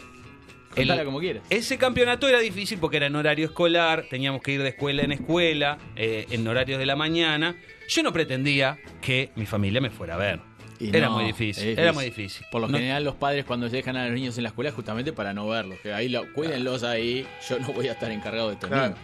Contala 0.87 1.05
como 1.05 1.19
quieras. 1.19 1.43
Ese 1.49 1.77
campeonato 1.77 2.27
era 2.27 2.39
difícil 2.39 2.77
porque 2.79 2.97
era 2.97 3.07
en 3.07 3.15
horario 3.15 3.45
escolar, 3.45 4.05
teníamos 4.09 4.41
que 4.41 4.51
ir 4.53 4.61
de 4.63 4.69
escuela 4.69 5.03
en 5.03 5.11
escuela, 5.11 5.77
eh, 5.95 6.25
en 6.31 6.47
horarios 6.47 6.79
de 6.79 6.85
la 6.85 6.95
mañana. 6.95 7.55
Yo 7.87 8.03
no 8.03 8.11
pretendía 8.13 8.77
que 9.01 9.31
mi 9.35 9.45
familia 9.45 9.81
me 9.81 9.89
fuera 9.89 10.15
a 10.15 10.17
ver. 10.17 10.39
Y 10.81 10.95
era 10.95 11.07
no, 11.07 11.15
muy 11.15 11.25
difícil, 11.25 11.77
era 11.77 11.91
muy 11.91 12.05
difícil. 12.05 12.45
Por 12.51 12.61
lo 12.61 12.67
No- 12.69 12.77
general, 12.77 13.03
los 13.03 13.15
padres 13.15 13.43
cuando 13.43 13.67
dejan 13.67 13.97
a 13.97 14.05
los 14.05 14.13
niños 14.13 14.37
en 14.37 14.43
la 14.43 14.49
escuela 14.49 14.69
es 14.69 14.75
justamente 14.75 15.11
para 15.11 15.33
no 15.33 15.45
verlos. 15.47 15.77
Que 15.79 15.91
ahí 15.91 16.07
lo, 16.07 16.31
cuídenlos 16.31 16.83
ahí. 16.83 17.27
Yo 17.49 17.59
no 17.59 17.73
voy 17.73 17.89
a 17.89 17.91
estar 17.91 18.09
encargado 18.11 18.47
de 18.47 18.53
estos 18.53 18.69
Claro. 18.69 18.83
niños. 18.95 18.99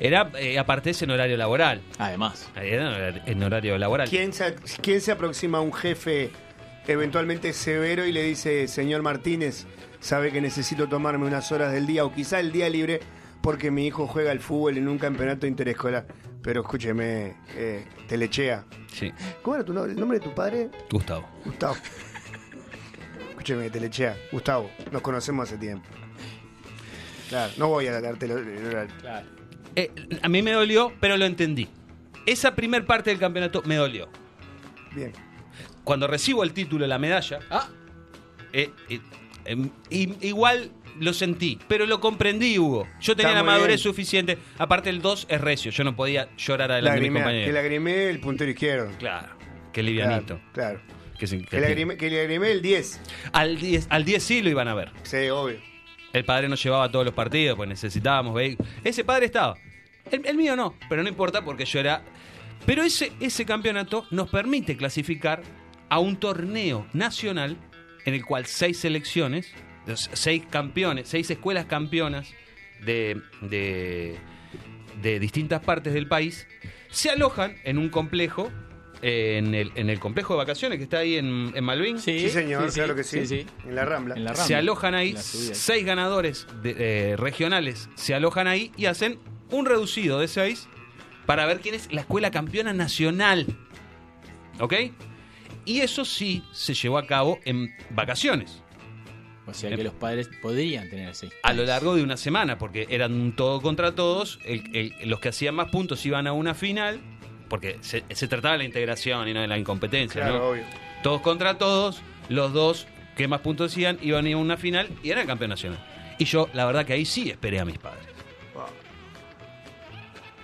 Era, 0.00 0.28
eh, 0.40 0.58
aparte, 0.58 0.90
es 0.90 1.00
en 1.02 1.10
horario 1.10 1.36
laboral. 1.36 1.82
Además. 1.98 2.50
Era 2.56 2.82
en 2.82 2.94
horario- 2.94 3.22
en 3.26 3.42
horario 3.44 3.78
laboral. 3.78 4.08
¿Quién 4.08 4.32
se, 4.32 4.56
¿Quién 4.82 5.00
se 5.00 5.12
aproxima 5.12 5.58
a 5.58 5.60
un 5.60 5.72
jefe 5.72 6.30
eventualmente 6.88 7.52
severo 7.52 8.04
y 8.06 8.10
le 8.12 8.22
dice, 8.24 8.66
señor 8.66 9.02
Martínez, 9.02 9.66
sabe 10.00 10.32
que 10.32 10.40
necesito 10.40 10.88
tomarme 10.88 11.26
unas 11.26 11.50
horas 11.52 11.72
del 11.72 11.86
día 11.86 12.04
o 12.04 12.12
quizá 12.12 12.40
el 12.40 12.52
día 12.52 12.68
libre 12.68 13.00
porque 13.42 13.70
mi 13.70 13.86
hijo 13.86 14.06
juega 14.06 14.30
al 14.30 14.40
fútbol 14.40 14.76
en 14.78 14.88
un 14.88 14.98
campeonato 14.98 15.46
interescolar? 15.46 16.06
Pero 16.42 16.62
escúcheme, 16.62 17.36
eh, 17.54 17.84
Telechea. 18.06 18.64
Sí, 18.92 19.12
¿Cómo 19.42 19.56
era 19.56 19.64
tu 19.64 19.72
nombre? 19.72 19.92
¿El 19.92 19.98
nombre 20.00 20.18
de 20.18 20.24
tu 20.24 20.34
padre? 20.34 20.70
Gustavo. 20.90 21.28
Gustavo. 21.44 21.76
Escúcheme, 23.30 23.70
Telechea. 23.70 24.16
Gustavo, 24.32 24.70
nos 24.90 25.02
conocemos 25.02 25.48
hace 25.48 25.58
tiempo. 25.58 25.86
Claro, 27.28 27.52
no 27.58 27.68
voy 27.68 27.86
a 27.86 28.00
darte 28.00 28.26
el 28.26 28.32
horario. 28.32 28.94
Claro. 29.00 29.26
Eh, 29.76 29.92
a 30.22 30.28
mí 30.28 30.42
me 30.42 30.52
dolió, 30.52 30.92
pero 31.00 31.16
lo 31.16 31.24
entendí. 31.26 31.68
Esa 32.26 32.54
primer 32.54 32.86
parte 32.86 33.10
del 33.10 33.18
campeonato 33.18 33.62
me 33.64 33.76
dolió. 33.76 34.08
Bien. 34.94 35.12
Cuando 35.84 36.06
recibo 36.06 36.42
el 36.42 36.52
título, 36.52 36.86
la 36.86 36.98
medalla, 36.98 37.38
Ah, 37.50 37.68
eh, 38.52 38.70
eh, 38.88 39.00
igual 39.90 40.70
lo 41.00 41.12
sentí, 41.12 41.58
pero 41.68 41.86
lo 41.86 42.00
comprendí, 42.00 42.58
Hugo. 42.58 42.88
Yo 43.00 43.14
tenía 43.14 43.32
la 43.34 43.42
madurez 43.44 43.68
bien. 43.68 43.78
suficiente. 43.78 44.38
Aparte, 44.58 44.90
el 44.90 45.00
2 45.00 45.26
es 45.28 45.40
recio. 45.40 45.70
Yo 45.70 45.84
no 45.84 45.94
podía 45.94 46.28
llorar 46.36 46.72
adelante 46.72 47.00
de 47.00 47.10
mis 47.10 47.10
Lagrimea- 47.10 47.18
que 47.18 47.22
compañeros. 47.24 47.54
lagrimé 47.54 48.10
el 48.10 48.20
puntero 48.20 48.50
izquierdo. 48.50 48.90
Claro, 48.98 49.28
qué 49.72 49.82
livianito. 49.82 50.40
Claro. 50.52 50.80
claro. 50.80 50.98
Que 51.18 51.26
se- 51.26 51.38
que 51.38 51.46
Que 51.46 51.60
lagrimé, 51.60 51.96
que 51.96 52.10
lagrimé 52.10 52.50
el 52.52 52.62
10. 52.62 53.00
al 53.32 53.58
10 53.58 53.86
al 53.90 54.04
10 54.04 54.22
sí 54.22 54.40
lo 54.42 54.50
iban 54.50 54.68
a 54.68 54.74
ver. 54.74 54.90
Sí, 55.02 55.28
obvio. 55.30 55.58
El 56.12 56.24
padre 56.24 56.48
nos 56.48 56.62
llevaba 56.62 56.84
a 56.84 56.90
todos 56.90 57.04
los 57.04 57.14
partidos, 57.14 57.56
pues 57.56 57.68
necesitábamos 57.68 58.34
vehículos. 58.34 58.70
Ese 58.82 59.04
padre 59.04 59.26
estaba. 59.26 59.56
El, 60.10 60.24
el 60.26 60.36
mío 60.36 60.56
no, 60.56 60.74
pero 60.88 61.02
no 61.02 61.08
importa 61.08 61.44
porque 61.44 61.64
yo 61.64 61.78
era. 61.80 62.02
Pero 62.66 62.82
ese, 62.82 63.12
ese 63.20 63.44
campeonato 63.44 64.06
nos 64.10 64.28
permite 64.30 64.76
clasificar 64.76 65.42
a 65.88 65.98
un 66.00 66.16
torneo 66.16 66.86
nacional 66.92 67.56
en 68.08 68.14
el 68.14 68.24
cual 68.24 68.46
seis 68.46 68.78
selecciones, 68.80 69.52
seis 70.12 70.42
campeones, 70.50 71.08
seis 71.08 71.30
escuelas 71.30 71.66
campeonas 71.66 72.28
de, 72.84 73.20
de, 73.42 74.16
de 75.02 75.20
distintas 75.20 75.62
partes 75.62 75.94
del 75.94 76.08
país 76.08 76.46
se 76.90 77.10
alojan 77.10 77.56
en 77.64 77.78
un 77.78 77.88
complejo, 77.88 78.50
en, 79.02 79.54
el, 79.54 79.70
en 79.76 79.90
el 79.90 80.00
complejo 80.00 80.34
de 80.34 80.38
vacaciones 80.38 80.78
que 80.78 80.84
está 80.84 80.98
ahí 80.98 81.16
en, 81.16 81.52
en 81.54 81.64
Malvin. 81.64 81.98
sí. 81.98 82.18
Sí, 82.20 82.30
señor, 82.30 82.72
claro 82.72 82.94
que 82.94 83.04
sí. 83.04 83.26
sí. 83.26 83.46
En 83.66 83.74
la 83.74 83.84
Rambla. 83.84 84.14
En 84.16 84.24
la 84.24 84.34
se 84.34 84.54
alojan 84.54 84.94
ahí, 84.94 85.14
seis 85.18 85.84
ganadores 85.84 86.46
de- 86.62 86.76
eh, 87.12 87.16
regionales 87.16 87.88
se 87.94 88.14
alojan 88.14 88.46
ahí 88.46 88.72
y 88.76 88.86
hacen 88.86 89.18
un 89.50 89.66
reducido 89.66 90.18
de 90.18 90.28
seis 90.28 90.68
para 91.26 91.46
ver 91.46 91.60
quién 91.60 91.74
es 91.74 91.92
la 91.92 92.00
escuela 92.00 92.30
campeona 92.30 92.72
nacional. 92.72 93.46
¿Ok? 94.60 94.74
Y 95.64 95.80
eso 95.80 96.04
sí 96.04 96.42
se 96.52 96.74
llevó 96.74 96.98
a 96.98 97.06
cabo 97.06 97.38
en 97.44 97.74
vacaciones, 97.90 98.62
O 99.46 99.52
sea 99.54 99.74
que 99.74 99.82
los 99.84 99.92
padres 99.94 100.28
podrían 100.42 100.88
tener 100.90 101.14
seis. 101.14 101.32
a 101.42 101.52
lo 101.52 101.64
largo 101.64 101.94
de 101.94 102.02
una 102.02 102.16
semana, 102.16 102.58
porque 102.58 102.86
eran 102.90 103.34
todo 103.36 103.60
contra 103.60 103.94
todos, 103.94 104.38
el- 104.44 104.74
el- 104.74 104.94
los 105.10 105.20
que 105.20 105.28
hacían 105.30 105.54
más 105.54 105.70
puntos 105.70 106.04
iban 106.06 106.26
a 106.26 106.32
una 106.32 106.54
final, 106.54 107.00
porque 107.48 107.78
se, 107.80 108.04
se 108.10 108.28
trataba 108.28 108.52
de 108.52 108.58
la 108.58 108.64
integración 108.64 109.26
y 109.28 109.34
no 109.34 109.40
de 109.40 109.46
la 109.48 109.58
incompetencia, 109.58 110.22
Claro, 110.22 110.38
¿no? 110.38 110.44
obvio. 110.50 110.64
todos 111.02 111.20
contra 111.22 111.56
todos, 111.58 112.00
los 112.28 112.52
dos 112.52 112.86
que 113.16 113.26
más 113.28 113.40
puntos 113.40 113.72
hacían 113.72 113.98
iban 114.02 114.26
a 114.26 114.28
ir 114.28 114.34
a 114.34 114.38
una 114.38 114.56
final 114.56 114.88
y 115.02 115.10
eran 115.10 115.26
campeón 115.26 115.50
nacional. 115.50 115.78
Y 116.18 116.24
yo, 116.24 116.48
la 116.52 116.66
verdad 116.66 116.84
que 116.84 116.92
ahí 116.94 117.04
sí 117.04 117.30
esperé 117.30 117.58
a 117.60 117.64
mis 117.64 117.78
padres. 117.78 118.04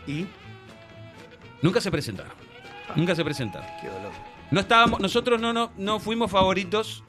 Y. 0.06 0.26
Nunca 1.62 1.80
se 1.80 1.90
presentaron. 1.90 2.32
Nunca 2.94 3.14
se 3.14 3.24
presentaron. 3.24 3.66
Qué 3.80 3.88
dolor. 3.88 4.12
No 4.54 4.60
estábamos, 4.60 5.00
nosotros 5.00 5.40
no, 5.40 5.52
no, 5.52 5.72
no 5.76 6.00
fuimos 6.00 6.30
favoritos 6.30 7.04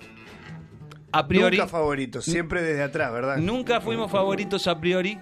a 1.12 1.28
priori. 1.28 1.58
Nunca 1.58 1.70
favorito, 1.70 2.22
siempre 2.22 2.62
desde 2.62 2.84
atrás, 2.84 3.12
¿verdad? 3.14 3.38
Nunca 3.38 3.80
fuimos 3.80 4.12
favoritos 4.12 4.68
a 4.68 4.80
priori 4.80 5.20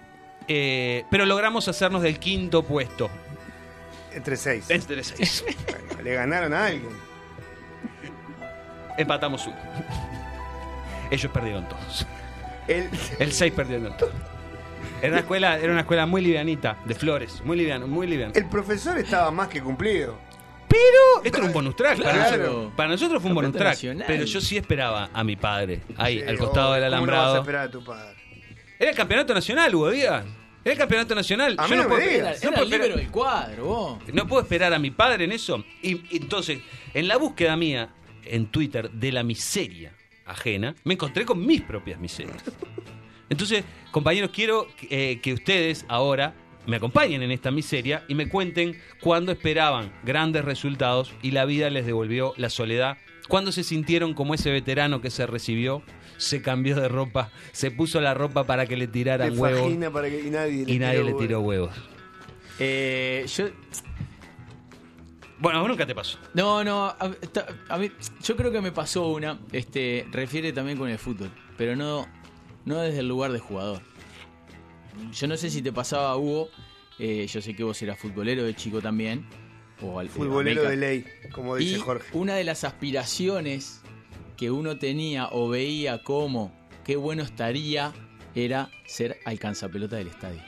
eh, 0.48 1.06
pero 1.10 1.26
logramos 1.26 1.68
hacernos 1.68 2.02
del 2.02 2.20
quinto 2.20 2.64
puesto. 2.64 3.10
Entre 4.14 4.36
seis. 4.36 4.70
Entre 4.70 5.04
seis. 5.04 5.44
Bueno, 5.66 6.04
le 6.04 6.14
ganaron 6.14 6.54
a 6.54 6.66
alguien. 6.66 6.92
Empatamos 8.98 9.48
uno. 9.48 9.58
Ellos 11.10 11.32
perdieron 11.32 11.68
todos. 11.68 12.06
El, 12.68 12.90
El 13.20 13.32
6 13.34 13.54
perdieron 13.54 13.96
todos. 13.98 14.14
Era 15.02 15.12
una 15.12 15.20
escuela, 15.20 15.58
era 15.58 15.72
una 15.72 15.82
escuela 15.82 16.06
muy 16.06 16.22
livianita, 16.22 16.78
de 16.86 16.96
flores, 16.96 17.42
muy 17.44 17.58
liviano, 17.58 17.88
muy 17.88 18.08
liviano. 18.08 18.32
el 18.36 18.46
profesor 18.46 18.98
estaba 18.98 19.30
más 19.32 19.50
que 19.50 19.62
cumplido. 19.62 20.18
Pero 20.74 21.24
esto 21.24 21.38
era 21.38 21.48
un 21.48 21.54
bonus 21.54 21.76
track. 21.76 22.02
Para, 22.02 22.14
Claro. 22.14 22.38
nosotros, 22.44 22.72
para 22.76 22.90
nosotros 22.90 23.22
fue 23.22 23.30
un 23.32 23.36
bonus 23.36 23.52
track. 23.52 23.68
nacional. 23.68 24.04
Pero 24.08 24.24
yo 24.26 24.42
sí 24.42 24.58
esperaba 24.58 25.10
a 25.14 25.24
mi 25.24 25.36
padre, 25.36 25.82
ahí, 25.98 26.20
Sí, 26.20 26.26
al 26.28 26.38
costado 26.38 26.72
oh, 26.72 26.74
del 26.74 26.92
¿cómo 26.92 27.06
no 27.06 27.12
vas 27.12 27.20
a 27.20 27.22
alambrado. 27.28 27.38
esperar 27.42 27.68
a 27.68 27.72
tu 27.72 27.84
padre? 27.84 28.16
Era 28.80 28.90
el 28.92 28.98
campeonato 28.98 29.34
nacional, 29.34 29.76
Hugo 29.76 29.92
Díaz. 29.92 30.26
Era 30.66 30.74
el 30.74 30.78
campeonato 30.80 31.14
nacional. 31.16 31.56
A 31.60 31.64
Yo 31.68 31.70
mí 31.70 31.76
no 31.76 31.84
me 31.84 31.90
puedo, 31.90 32.10
digas. 32.10 32.42
Era, 32.42 32.50
no 32.52 32.56
puedo 32.58 32.76
el 32.76 32.82
esperar, 32.82 33.12
cuadro, 33.12 33.66
vos. 33.66 34.00
no 34.14 34.28
puedo 34.28 34.42
esperar 34.42 34.74
a 34.74 34.80
mi 34.80 34.92
padre 34.92 35.26
en 35.26 35.32
eso. 35.34 35.64
Y, 35.82 35.96
y 36.10 36.18
entonces, 36.22 36.60
en 36.94 37.08
la 37.08 37.18
búsqueda 37.18 37.56
mía 37.56 37.90
en 38.26 38.48
Twitter 38.48 38.90
de 38.90 39.12
la 39.12 39.24
miseria 39.24 39.92
ajena, 40.26 40.74
me 40.86 40.94
encontré 40.94 41.26
con 41.26 41.46
mis 41.46 41.62
propias 41.62 42.00
miserias. 42.00 42.42
Entonces, 43.30 43.64
compañeros, 43.92 44.32
quiero 44.34 44.68
eh, 44.90 45.20
que 45.22 45.34
ustedes 45.34 45.86
ahora 45.90 46.34
me 46.66 46.78
acompañen 46.78 47.22
en 47.24 47.32
esta 47.32 47.52
miseria 47.52 48.04
y 48.08 48.16
me 48.16 48.30
cuenten 48.30 48.78
cuándo 49.02 49.32
esperaban 49.32 49.92
grandes 50.04 50.46
resultados 50.46 51.14
y 51.22 51.32
la 51.32 51.46
vida 51.46 51.70
les 51.70 51.86
devolvió 51.86 52.34
la 52.38 52.50
soledad, 52.50 52.98
cuándo 53.28 53.52
se 53.52 53.64
sintieron 53.64 54.14
como 54.14 54.34
ese 54.34 54.52
veterano 54.52 55.02
que 55.02 55.10
se 55.10 55.26
recibió, 55.28 55.84
se 56.18 56.42
cambió 56.42 56.76
de 56.76 56.88
ropa, 56.88 57.32
se 57.52 57.72
puso 57.72 58.00
la 58.02 58.14
ropa 58.14 58.46
para 58.46 58.66
que 58.66 58.78
le 58.78 58.88
tiraran 58.88 59.38
huevos 59.38 59.62
fajina 59.62 59.92
para 59.92 60.10
que 60.10 60.22
y 60.22 60.30
nadie 60.30 60.64
y 60.68 60.80
nadie 60.80 61.00
le 61.00 61.06
huevo. 61.06 61.20
tiró 61.20 61.40
huevos. 61.42 61.72
Eh, 62.60 63.26
yo, 63.36 63.46
Bueno, 65.40 65.68
nunca 65.68 65.86
te 65.86 65.94
pasó. 65.96 66.18
no, 66.34 66.64
no, 66.64 66.86
a, 66.86 67.12
a 67.70 67.78
mí, 67.78 67.92
yo 68.24 68.36
creo 68.38 68.52
que 68.52 68.62
me 68.62 68.72
pasó 68.72 69.08
una, 69.10 69.40
este, 69.52 70.08
refiere 70.12 70.54
también 70.54 70.78
con 70.78 70.88
el 70.90 70.98
fútbol, 70.98 71.32
pero 71.58 71.76
no, 71.76 72.08
no 72.64 72.78
desde 72.80 73.00
el 73.00 73.08
lugar 73.10 73.32
de 73.34 73.40
jugador. 73.40 73.82
Yo 75.14 75.28
no 75.28 75.38
sé 75.38 75.50
si 75.50 75.62
te 75.62 75.72
pasaba, 75.72 76.16
Hugo, 76.18 76.50
eh, 77.00 77.28
yo 77.28 77.42
sé 77.42 77.56
que 77.56 77.64
vos 77.64 77.82
eras 77.82 77.98
futbolero 78.00 78.44
de 78.44 78.56
chico 78.56 78.82
también, 78.82 79.26
o 79.82 80.00
al, 80.00 80.10
Futbolero 80.10 80.62
América. 80.62 80.70
de 80.70 80.78
ley, 80.78 81.06
como 81.34 81.56
dice 81.56 81.78
y 81.78 81.80
Jorge. 81.80 82.08
una 82.14 82.36
de 82.36 82.44
las 82.44 82.64
aspiraciones 82.64 83.82
que 84.38 84.50
uno 84.52 84.78
tenía 84.78 85.28
o 85.32 85.50
veía 85.50 86.04
como 86.04 86.54
qué 86.86 86.96
bueno 86.96 87.24
estaría 87.24 87.92
era 88.36 88.70
ser 88.86 89.18
alcanzapelota 89.26 89.96
del 89.98 90.08
estadio. 90.08 90.42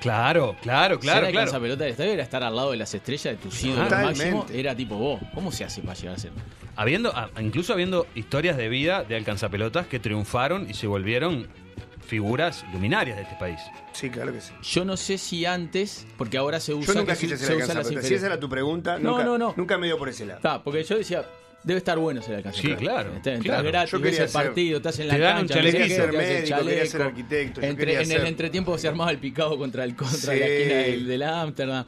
Claro, 0.00 0.54
claro, 0.62 1.00
claro, 1.00 1.00
ser 1.00 1.00
claro. 1.00 1.26
alcanzapelota 1.26 1.84
del 1.84 1.92
estadio 1.92 2.12
era 2.12 2.22
estar 2.22 2.42
al 2.42 2.54
lado 2.54 2.70
de 2.70 2.76
las 2.76 2.92
estrellas 2.94 3.24
de 3.24 3.36
tus 3.36 3.64
ídolos 3.64 3.90
máximo. 3.90 4.46
Era 4.52 4.76
tipo 4.76 4.96
vos. 4.96 5.20
¿Cómo 5.34 5.50
se 5.50 5.64
hace 5.64 5.80
para 5.80 5.94
llegar 5.94 6.16
a 6.16 6.18
ser? 6.18 6.32
Habiendo, 6.76 7.16
a- 7.16 7.30
incluso 7.40 7.72
habiendo 7.72 8.06
historias 8.14 8.56
de 8.56 8.68
vida 8.68 9.02
de 9.04 9.16
alcanzapelotas 9.16 9.86
que 9.86 9.98
triunfaron 9.98 10.68
y 10.70 10.74
se 10.74 10.86
volvieron 10.86 11.48
figuras 12.06 12.64
luminarias 12.72 13.16
de 13.16 13.22
este 13.24 13.34
país. 13.36 13.58
Sí, 13.92 14.08
claro 14.10 14.32
que 14.32 14.40
sí. 14.40 14.52
Yo 14.62 14.84
no 14.84 14.96
sé 14.96 15.18
si 15.18 15.44
antes, 15.44 16.06
porque 16.16 16.38
ahora 16.38 16.60
se 16.60 16.72
usa. 16.74 16.94
Yo 16.94 17.00
nunca 17.00 17.14
quise 17.16 17.34
usa 17.34 17.54
las 17.54 17.68
alcanzapelota. 17.70 18.06
Si 18.08 18.14
esa 18.14 18.26
era 18.26 18.40
tu 18.40 18.48
pregunta, 18.48 18.98
No, 18.98 19.10
nunca, 19.12 19.24
no, 19.24 19.38
no. 19.38 19.54
nunca 19.56 19.76
me 19.78 19.86
dio 19.86 19.98
por 19.98 20.08
ese 20.08 20.24
lado. 20.26 20.38
Está, 20.38 20.62
porque 20.62 20.82
yo 20.84 20.96
decía, 20.98 21.24
debe 21.62 21.78
estar 21.78 21.98
bueno 21.98 22.22
ser 22.22 22.36
alcanzapelota. 22.36 22.78
Sí, 22.80 22.84
claro, 22.86 23.12
Estás, 23.16 23.40
claro. 23.40 23.64
gratis, 23.68 23.90
Yo 23.92 23.98
ves 23.98 24.10
quería 24.10 24.24
el 24.24 24.30
ser- 24.30 24.42
partido, 24.44 24.76
estás 24.76 24.98
en 25.00 25.08
la 25.08 25.14
te 25.14 25.20
dan 25.20 25.32
un 25.32 25.38
cancha. 25.40 25.54
chalequito. 25.54 25.82
qué, 25.84 25.88
Ser 25.90 26.12
médico, 26.12 26.18
quería 26.18 26.36
ser 26.80 26.88
chaleco. 26.90 27.08
arquitecto, 27.08 27.60
yo 27.60 27.66
Entre- 27.66 27.84
quería 27.86 28.00
en 28.00 28.06
ser- 28.06 28.20
el 28.20 28.26
entretiempo 28.26 28.78
se 28.78 28.88
armaba 28.88 29.10
el 29.10 29.18
picado 29.18 29.58
contra 29.58 29.84
el 29.84 29.96
contra 29.96 30.16
Sí. 30.18 30.26
la 30.38 30.46
esquina 30.46 30.74
del, 30.76 31.06
del 31.06 31.22
Ámsterdam. 31.22 31.84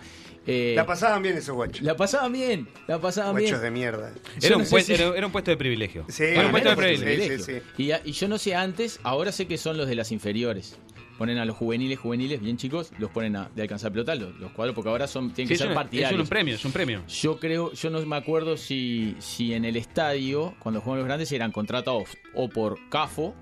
Eh, 0.50 0.72
La 0.74 0.86
pasaban 0.86 1.22
bien 1.22 1.36
esos 1.36 1.54
guachos. 1.54 1.82
la 1.82 1.94
pasaban 1.94 2.32
bien, 2.32 2.68
la 2.86 2.98
pasaban 2.98 3.36
bien. 3.36 3.50
Guachos 3.50 3.62
de 3.62 3.70
mierda. 3.70 4.12
Era, 4.40 4.50
no 4.56 4.58
un 4.62 4.66
sé 4.66 4.76
pue- 4.76 4.82
si- 4.82 4.94
era, 4.94 5.14
era 5.14 5.26
un 5.26 5.32
puesto 5.32 5.50
de 5.50 5.56
privilegio. 5.58 6.06
Sí, 6.08 6.24
era 6.24 6.46
un 6.46 6.50
puesto 6.52 6.70
de 6.70 6.76
privilegio. 6.76 7.38
sí, 7.38 7.52
sí. 7.76 7.82
Y, 7.82 7.90
a- 7.90 8.00
y 8.02 8.12
yo 8.12 8.28
no 8.28 8.38
sé 8.38 8.54
antes, 8.54 8.98
ahora 9.02 9.30
sé 9.30 9.46
que 9.46 9.58
son 9.58 9.76
los 9.76 9.86
de 9.86 9.94
las 9.94 10.10
inferiores. 10.10 10.78
Ponen 11.18 11.36
a 11.38 11.44
los 11.44 11.56
juveniles, 11.56 11.98
juveniles, 11.98 12.40
bien 12.40 12.56
chicos, 12.56 12.92
los 12.98 13.10
ponen 13.10 13.34
a, 13.34 13.50
de 13.54 13.62
alcanzar 13.62 13.90
pelota, 13.90 14.14
los, 14.14 14.34
los 14.38 14.52
cuadros, 14.52 14.74
porque 14.76 14.88
ahora 14.88 15.06
son, 15.08 15.32
tienen 15.32 15.48
Sí, 15.48 15.54
que 15.54 15.58
ser 15.58 15.66
un, 15.66 15.72
es 15.72 15.76
partidarios. 15.76 16.20
un 16.22 16.28
premio, 16.28 16.54
es 16.54 16.64
un 16.64 16.70
premio. 16.72 17.02
Yo 17.08 17.38
creo, 17.40 17.72
yo 17.72 17.90
no 17.90 18.00
me 18.06 18.16
acuerdo 18.16 18.56
si, 18.56 19.16
si 19.18 19.52
en 19.52 19.64
el 19.64 19.76
estadio, 19.76 20.54
cuando 20.60 20.80
juegan 20.80 21.00
los 21.00 21.06
grandes, 21.08 21.32
eran 21.32 21.50
contratados 21.52 22.10
o 22.34 22.48
por 22.48 22.78
CAFO 22.88 23.34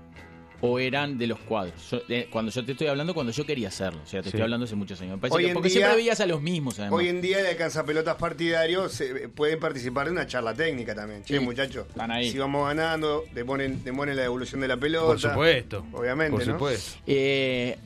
o 0.61 0.79
eran 0.79 1.17
de 1.19 1.27
los 1.27 1.39
cuadros. 1.39 1.91
Yo- 1.91 2.01
eh, 2.09 2.27
cuando 2.31 2.51
yo 2.51 2.65
te 2.65 2.71
estoy 2.71 2.87
hablando, 2.87 3.13
cuando 3.13 3.31
yo 3.31 3.45
quería 3.45 3.67
hacerlo. 3.67 3.99
O 4.03 4.07
sea, 4.07 4.21
te 4.21 4.25
Sí. 4.25 4.29
estoy 4.29 4.41
hablando 4.41 4.65
hace 4.65 4.75
muchos 4.75 4.99
años. 5.01 5.15
Me 5.15 5.21
parece 5.21 5.37
Hoy 5.37 5.43
que- 5.43 5.49
en 5.49 5.53
porque 5.53 5.69
día- 5.69 5.77
siempre 5.77 5.95
veías 5.97 6.19
a 6.19 6.25
los 6.25 6.41
mismos, 6.41 6.79
además. 6.79 6.97
Hoy 6.99 7.07
en 7.09 7.21
día 7.21 7.37
de 7.43 7.49
alcanzapelotas 7.49 8.15
partidarios 8.15 8.91
se- 8.91 9.29
pueden 9.29 9.59
participar 9.59 10.07
de 10.07 10.13
una 10.13 10.25
charla 10.25 10.53
técnica 10.55 10.95
también. 10.95 11.23
Che, 11.23 11.37
Sí, 11.37 11.43
muchachos, 11.43 11.85
están 11.87 12.09
ahí. 12.11 12.31
si 12.31 12.37
vamos 12.39 12.67
ganando, 12.67 13.23
demonen, 13.35 13.83
demonen 13.83 14.15
la 14.15 14.23
devolución 14.23 14.61
de 14.61 14.67
la 14.67 14.77
pelota. 14.77 15.05
Por 15.05 15.19
supuesto. 15.19 15.85
Obviamente, 15.93 16.31
Por 16.37 16.47
¿no? 16.47 16.53
supuesto. 16.53 16.99
Eh, 17.05 17.77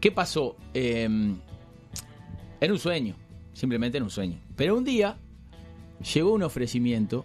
¿Qué 0.00 0.10
pasó? 0.12 0.56
Eh, 0.74 1.08
era 2.60 2.72
un 2.72 2.78
sueño, 2.78 3.16
simplemente 3.52 3.98
era 3.98 4.04
un 4.04 4.10
sueño. 4.10 4.38
Pero 4.56 4.76
un 4.76 4.84
día 4.84 5.16
llegó 6.14 6.32
un 6.32 6.42
ofrecimiento 6.44 7.24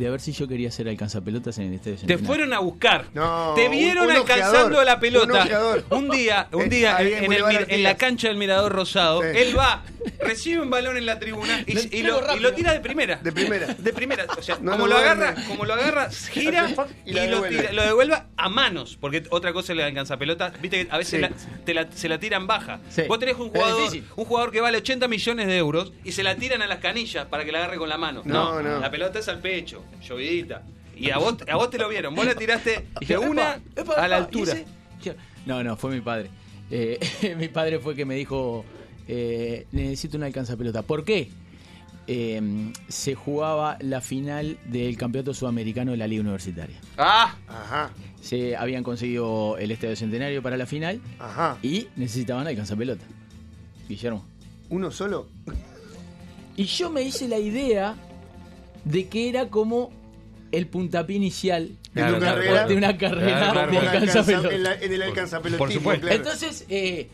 de 0.00 0.08
a 0.08 0.10
ver 0.10 0.20
si 0.20 0.32
yo 0.32 0.48
quería 0.48 0.70
ser 0.70 0.88
alcanzapelotas 0.88 1.58
en 1.58 1.66
el 1.66 1.74
Estadio 1.74 1.94
Te 1.96 2.00
Centenario. 2.00 2.26
fueron 2.26 2.52
a 2.54 2.58
buscar. 2.58 3.04
No, 3.14 3.52
te 3.54 3.68
vieron 3.68 4.04
un- 4.06 4.10
un 4.10 4.16
alcanzando 4.16 4.58
ojeador, 4.78 4.84
la 4.86 4.98
pelota. 4.98 5.46
Un 5.90 6.08
día, 6.10 6.48
un 6.52 6.68
día 6.68 6.96
en, 7.00 7.32
el 7.32 7.82
la 7.82 7.96
cancha 7.96 8.28
del 8.28 8.36
Mirador 8.38 8.72
Rosado, 8.72 9.20
Sí. 9.22 9.28
él 9.34 9.56
va, 9.58 9.82
recibe 10.20 10.60
un 10.62 10.70
balón 10.70 10.96
en 10.96 11.06
la 11.06 11.18
tribuna 11.18 11.62
y, 11.66 11.72
Lo 11.74 11.80
y 11.80 11.82
entrego 11.84 12.08
lo, 12.08 12.18
y 12.18 12.26
rápido. 12.28 12.50
lo 12.50 12.54
tira 12.54 12.72
de 12.72 12.80
primera. 12.80 13.16
De 13.16 13.32
primera. 13.32 13.66
De 13.74 13.92
primera. 13.92 14.26
O 14.38 14.42
sea, 14.42 14.58
No 14.62 14.72
como 14.72 14.86
lo 14.86 14.96
agarra, 14.96 15.34
como 15.48 15.64
lo 15.64 15.74
agarra, 15.74 16.10
gira 16.32 16.68
Y 17.04 17.12
lo, 17.12 17.20
devuelve. 17.22 17.56
tira- 17.56 17.72
lo 17.72 17.82
devuelve 17.82 18.22
a 18.36 18.48
manos. 18.48 18.96
Porque 19.00 19.22
otra 19.30 19.52
cosa 19.52 19.72
es 19.72 19.78
la 19.78 19.86
alcanza 19.86 20.16
pelota. 20.16 20.52
Viste 20.60 20.86
que 20.86 20.92
a 20.92 20.98
veces 20.98 21.10
Sí. 21.10 21.20
la- 21.20 21.64
te 21.64 21.74
la- 21.74 21.92
se 21.92 22.08
la 22.08 22.18
tiran 22.20 22.46
baja. 22.46 22.80
Sí. 22.90 23.02
Vos 23.08 23.18
tenés 23.18 23.36
un 23.36 23.50
jugador, 23.50 23.90
un 24.16 24.24
jugador 24.24 24.50
que 24.52 24.60
vale 24.60 24.78
80 24.78 25.08
millones 25.08 25.46
de 25.46 25.56
euros 25.56 25.92
y 26.04 26.12
se 26.12 26.22
la 26.22 26.36
tiran 26.36 26.62
a 26.62 26.66
las 26.66 26.78
canillas 26.80 27.26
para 27.26 27.44
que 27.44 27.52
la 27.52 27.58
agarre 27.58 27.76
con 27.78 27.88
la 27.88 27.98
mano. 27.98 28.22
No, 28.24 28.62
no. 28.62 28.78
La 28.80 28.90
pelota 28.90 29.18
es 29.18 29.28
al 29.28 29.40
pecho, 29.40 29.84
llovidita. 30.02 30.62
Y 30.96 31.10
a 31.10 31.16
vos, 31.18 31.36
a 31.50 31.56
vos 31.56 31.70
te 31.70 31.78
lo 31.78 31.88
vieron. 31.88 32.14
Vos 32.14 32.26
la 32.26 32.34
tiraste 32.34 32.86
de 33.00 33.16
una 33.18 33.54
epa, 33.74 33.80
epa, 33.80 33.94
a 33.94 34.06
la 34.08 34.16
altura. 34.18 34.54
No, 35.46 35.62
no, 35.64 35.76
fue 35.76 35.90
mi 35.92 36.00
padre. 36.02 36.28
Eh, 36.70 37.34
mi 37.38 37.48
padre 37.48 37.78
fue 37.78 37.96
que 37.96 38.04
me 38.04 38.14
dijo, 38.14 38.64
eh, 39.12 39.66
necesito 39.72 40.16
una 40.16 40.26
alcanza 40.26 40.56
pelota. 40.56 40.82
¿Por 40.82 41.04
qué? 41.04 41.28
Eh, 42.06 42.72
se 42.88 43.14
jugaba 43.14 43.76
la 43.80 44.00
final 44.00 44.56
del 44.66 44.96
campeonato 44.96 45.32
sudamericano 45.34 45.92
de 45.92 45.96
la 45.98 46.06
liga 46.06 46.22
universitaria. 46.22 46.76
Ah, 46.96 47.34
Ajá, 47.48 47.90
Se 48.20 48.56
habían 48.56 48.82
conseguido 48.82 49.56
el 49.58 49.70
estadio 49.70 49.94
centenario 49.96 50.42
para 50.42 50.56
la 50.56 50.66
final 50.66 51.00
ajá. 51.18 51.58
y 51.62 51.86
necesitaban 51.96 52.46
alcanza 52.46 52.74
pelota. 52.76 53.04
Guillermo. 53.88 54.24
¿Uno 54.70 54.90
solo? 54.90 55.28
Y 56.56 56.64
yo 56.64 56.90
me 56.90 57.02
hice 57.02 57.28
la 57.28 57.38
idea 57.38 57.94
de 58.84 59.08
que 59.08 59.28
era 59.28 59.48
como 59.48 59.90
el 60.52 60.66
puntapié 60.66 61.16
inicial 61.16 61.68
¿De 61.94 62.00
Claro, 62.00 62.18
claro, 62.18 62.36
carrera? 62.36 62.66
de 62.66 62.74
una 62.76 62.96
carrera 62.98 63.26
Claro, 63.38 63.52
claro, 63.52 63.72
de 63.72 63.78
claro. 63.78 63.90
alcanza 63.90 64.18
Alcanza- 64.20 64.26
pelota. 64.48 64.54
en, 64.54 64.62
la- 64.62 64.74
en 64.80 64.92
el 64.92 65.02
alcanzapelotismo, 65.02 65.58
Por 65.58 65.72
supuesto. 65.72 66.00
claro. 66.06 66.16
Entonces, 66.16 66.66
eh, 66.68 67.08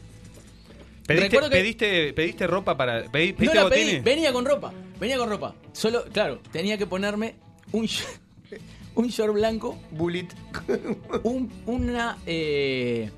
¿pediste, 1.07 1.29
Recuerdo 1.29 1.51
que- 1.51 1.57
pediste, 1.57 2.13
pediste 2.13 2.47
ropa 2.47 2.77
para. 2.77 3.05
pedí- 3.07 3.33
no 3.33 3.37
¿Pediste 3.37 3.55
la 3.55 3.69
pedí, 3.69 3.99
venía 4.01 4.33
con 4.33 4.45
ropa, 4.45 4.73
venía 5.01 5.17
con 5.19 5.29
ropa. 5.29 5.55
Solo, 5.73 6.05
claro, 6.13 6.41
tenía 6.53 6.77
que 6.79 6.87
ponerme 6.87 7.35
un 7.73 7.87
un 8.95 9.09
short 9.09 9.35
blanco, 9.35 9.79
Bullet. 9.91 10.29
un, 11.23 11.51
una 11.67 12.19
eh, 12.27 13.11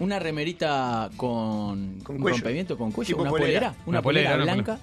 una 0.00 0.18
remerita 0.18 1.10
con, 1.16 2.00
Con 2.00 2.16
un 2.16 2.22
cuello. 2.22 2.36
rompimiento 2.38 2.76
con 2.78 2.92
cuello, 2.92 3.08
Tipo 3.08 3.22
una 3.22 3.30
polera. 3.30 3.46
polera, 3.46 3.68
una, 3.86 3.88
Una 3.98 4.02
polera, 4.02 4.36
blanca 4.36 4.78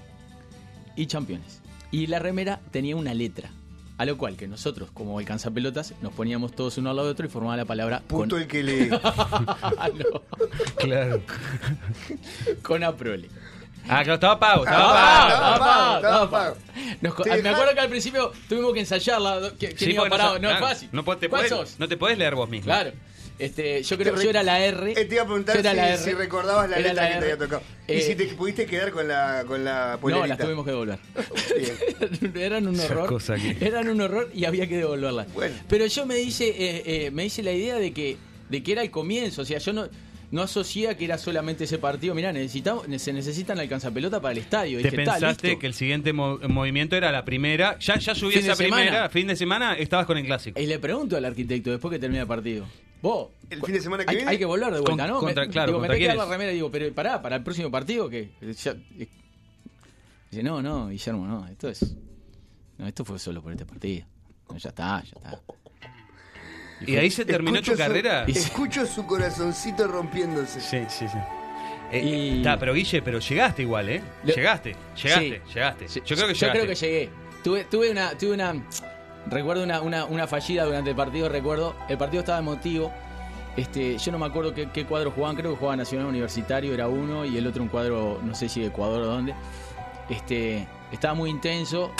y 0.96 1.06
championes. 1.06 1.62
Y 1.92 2.08
la 2.08 2.20
remera 2.20 2.60
tenía 2.72 2.96
una 2.96 3.14
letra. 3.14 3.50
A 3.97 4.05
lo 4.05 4.17
cual 4.17 4.36
que 4.36 4.47
nosotros, 4.47 4.89
como 4.93 5.19
alcanzapelotas, 5.19 5.93
nos 6.01 6.12
poníamos 6.13 6.53
todos 6.53 6.77
uno 6.77 6.89
al 6.89 6.97
lado 6.97 7.08
de 7.08 7.12
otro 7.13 7.25
y 7.25 7.29
formaba 7.29 7.55
la 7.55 7.63
palabra 7.65 8.01
Puto 8.05 8.29
con, 8.31 8.41
el 8.41 8.47
que 8.47 8.62
lee. 8.63 8.89
Ah, 8.99 9.89
no, 9.93 10.21
Claro. 10.77 11.21
con 12.62 12.84
Aprole. 12.84 13.29
Ah, 13.88 14.01
claro, 14.03 14.15
estaba 14.15 14.39
pago, 14.39 14.63
estaba 14.65 14.86
Ah, 14.95 15.60
pago. 15.60 15.95
estaba 15.97 16.29
pago, 16.29 16.58
me 17.01 17.10
acuerdo 17.49 17.73
que 17.73 17.79
al 17.79 17.89
principio 17.89 18.31
tuvimos 18.49 18.73
que 18.73 18.79
ensayarla. 18.79 19.51
que- 19.60 19.67
¿Quién 19.67 19.77
Sí, 19.77 19.91
iba 19.91 20.01
porque 20.03 20.10
parado? 20.17 20.39
No, 20.39 20.49
es 20.49 20.60
fácil. 20.60 20.89
No, 20.91 21.03
te 21.17 21.29
¿Cuál 21.29 21.43
podés- 21.43 21.49
sos? 21.49 21.75
no 21.79 21.88
te 21.88 21.95
podés 21.95 22.17
leer 22.17 22.34
vos 22.36 22.49
mismo. 22.49 22.65
Claro. 22.65 22.91
Este, 23.38 23.84
yo 23.84 23.98
creo 23.98 24.15
que 24.15 24.24
yo 24.24 24.30
era 24.30 24.43
la 24.43 24.63
R. 24.63 24.91
Eh, 24.93 25.06
te 25.06 25.15
iba 25.15 25.24
a 25.24 25.26
preguntar 25.26 25.62
la 25.62 25.98
si, 25.98 26.13
recordabas 26.13 26.69
la 26.69 26.78
Era 26.78 26.89
letra 26.89 27.04
la 27.04 27.10
que 27.10 27.13
te 27.13 27.26
R. 27.26 27.32
había 27.34 27.45
tocado. 27.45 27.62
Eh, 27.88 27.98
y 27.98 28.02
si 28.02 28.15
te 28.15 28.26
pudiste 28.28 28.65
quedar 28.65 28.91
con 28.91 29.08
la, 29.08 29.43
con 29.45 29.63
la 29.65 29.98
polerita. 30.00 30.26
No, 30.26 30.28
las 30.28 30.38
tuvimos 30.39 30.63
que 30.65 30.71
devolver. 30.71 31.00
Eran 32.36 32.67
un 32.67 32.80
horror. 32.80 33.21
que- 33.38 33.58
Eran 33.65 33.89
un 33.89 34.02
horror 34.02 34.30
y 34.34 34.45
había 34.45 34.67
que 34.67 34.78
devolverlas. 34.78 35.32
Bueno. 35.34 35.56
Pero 35.67 35.86
yo 35.86 36.06
me 36.06 36.19
hice, 36.19 36.48
eh, 36.50 36.84
eh, 36.86 37.12
me 37.12 37.26
hice 37.26 37.43
la 37.43 37.52
idea 37.52 37.76
de 37.76 37.91
que, 37.91 38.17
de 38.50 38.63
que 38.63 38.71
era 38.71 38.82
el 38.82 38.91
comienzo. 38.91 39.41
O 39.41 39.45
sea, 39.45 39.58
yo 39.60 39.74
no, 39.74 39.88
no 40.32 40.41
asocié 40.41 40.95
que 40.95 41.06
era 41.06 41.17
solamente 41.17 41.65
ese 41.65 41.78
partido. 41.78 42.15
Mirá, 42.15 42.32
necesitamos, 42.32 42.86
se 42.98 43.13
necesitan 43.13 43.60
alcanzapelota 43.60 44.21
para 44.21 44.32
el 44.34 44.38
estadio. 44.39 44.78
Te 44.82 44.89
Dije, 44.89 45.02
"Está, 45.02 45.13
pensaste 45.13 45.48
listo". 45.48 45.60
que 45.60 45.67
el 45.67 45.74
siguiente 45.74 46.13
mo- 46.13 46.39
movimiento 46.48 46.95
era 46.95 47.12
la 47.12 47.26
primera. 47.26 47.78
Ya, 47.80 47.98
ya 48.00 48.15
subí 48.15 48.36
esa 48.36 48.56
primera. 48.56 48.86
semana. 48.86 49.10
Fin 49.10 49.28
de 49.28 49.36
semana 49.36 49.74
estabas 49.78 50.06
con 50.06 50.17
el 50.17 50.26
clásico. 50.26 50.60
Y 50.60 50.65
le 50.67 50.80
pregunto 50.80 51.17
al 51.17 51.26
arquitecto 51.26 51.69
después 51.71 51.91
que 51.91 52.00
termina 52.00 52.21
el 52.21 52.28
partido. 52.28 52.65
Vos, 53.06 53.30
El 53.52 53.62
fin 53.62 53.76
de 53.76 53.82
semana 53.82 54.04
que 54.04 54.10
hay, 54.10 54.15
viene. 54.15 54.32
hay 54.32 54.38
que 54.39 54.46
volver 54.46 54.74
de 54.74 54.80
vuelta, 54.80 55.04
Con- 55.06 55.13
¿no? 55.13 55.20
contra- 55.20 55.46
me, 55.46 55.52
claro, 55.52 55.68
digo, 55.68 55.80
me 55.80 55.88
¿contra 55.88 55.96
tengo 55.96 56.00
que 56.00 56.08
dar 56.08 56.15
quién 56.18 56.28
la 56.28 56.34
remera 56.34 56.52
y 56.52 56.56
digo, 56.56 56.72
pero 56.72 56.91
pará, 56.96 57.22
para 57.22 57.36
el 57.36 57.44
próximo 57.44 57.70
partido, 57.70 58.10
¿qué? 58.10 58.32
Ya- 58.41 58.72
eh, 58.72 59.08
dice, 60.32 60.41
no, 60.44 60.60
no, 60.63 60.88
Guillermo, 60.89 61.28
no, 61.28 61.48
esto 61.48 61.70
es. 61.70 61.96
No, 62.80 62.88
esto 62.88 63.06
fue 63.06 63.20
solo 63.20 63.44
por 63.44 63.52
este 63.52 63.63
partido. 63.65 64.08
No, 64.50 64.58
ya 64.58 64.70
está, 64.70 65.04
ya 65.04 65.13
está. 65.18 65.39
¿Y 66.88 66.96
ahí 66.98 67.12
se 67.12 67.26
terminó 67.26 67.62
tu 67.62 67.72
su- 67.74 67.78
carrera? 67.78 68.24
Escucho 68.26 68.86
su 68.88 69.06
corazoncito 69.06 69.88
rompiéndose. 69.88 70.60
Sí, 70.60 70.80
sí, 70.89 71.08
sí. 71.08 71.18
Eh, 71.91 72.04
Y- 72.04 72.38
está, 72.38 72.58
pero 72.58 72.74
Guille, 72.74 73.04
pero 73.04 73.20
llegaste 73.20 73.62
igual, 73.62 73.88
¿eh? 73.89 74.02
Lo- 74.24 74.34
Llegaste, 74.34 74.76
llegaste, 75.02 75.41
Sí. 75.46 75.54
llegaste. 75.54 75.88
Yo 75.88 76.15
creo 76.15 76.28
que 76.28 76.34
Yo 76.34 76.48
llegaste. 76.48 76.50
creo 76.52 76.68
que 76.68 76.76
llegué. 76.76 77.10
Tuve, 77.44 77.63
tuve 77.65 77.91
una, 77.91 78.18
tuve 78.18 78.34
una. 78.34 78.65
Recuerdo 79.28 79.64
una, 79.64 79.82
una, 79.82 80.06
una 80.06 80.28
fallida 80.28 80.66
durante 80.66 80.92
el 80.92 80.96
partido, 80.96 81.30
recuerdo. 81.30 81.76
El 81.90 81.98
partido 81.98 82.22
estaba 82.22 82.40
emotivo. 82.40 82.92
Este, 83.58 83.98
yo 83.98 84.12
no 84.12 84.20
me 84.20 84.26
acuerdo 84.26 84.54
qué, 84.54 84.70
qué 84.70 84.86
cuadro 84.86 85.12
jugaban, 85.12 85.36
creo 85.36 85.52
que 85.52 85.58
jugaba 85.58 85.78
Nacional 85.78 86.08
Universitario, 86.08 86.74
era 86.74 86.90
uno, 86.90 87.24
y 87.26 87.38
el 87.38 87.48
otro 87.48 87.64
un 87.64 87.70
cuadro, 87.70 88.20
no 88.22 88.36
sé 88.36 88.50
si 88.50 88.60
de 88.60 88.68
Ecuador 88.68 89.02
o 89.02 89.06
dónde. 89.06 89.34
Este, 90.10 90.68
estaba 90.92 91.14
muy 91.14 91.30
intenso. 91.30 91.92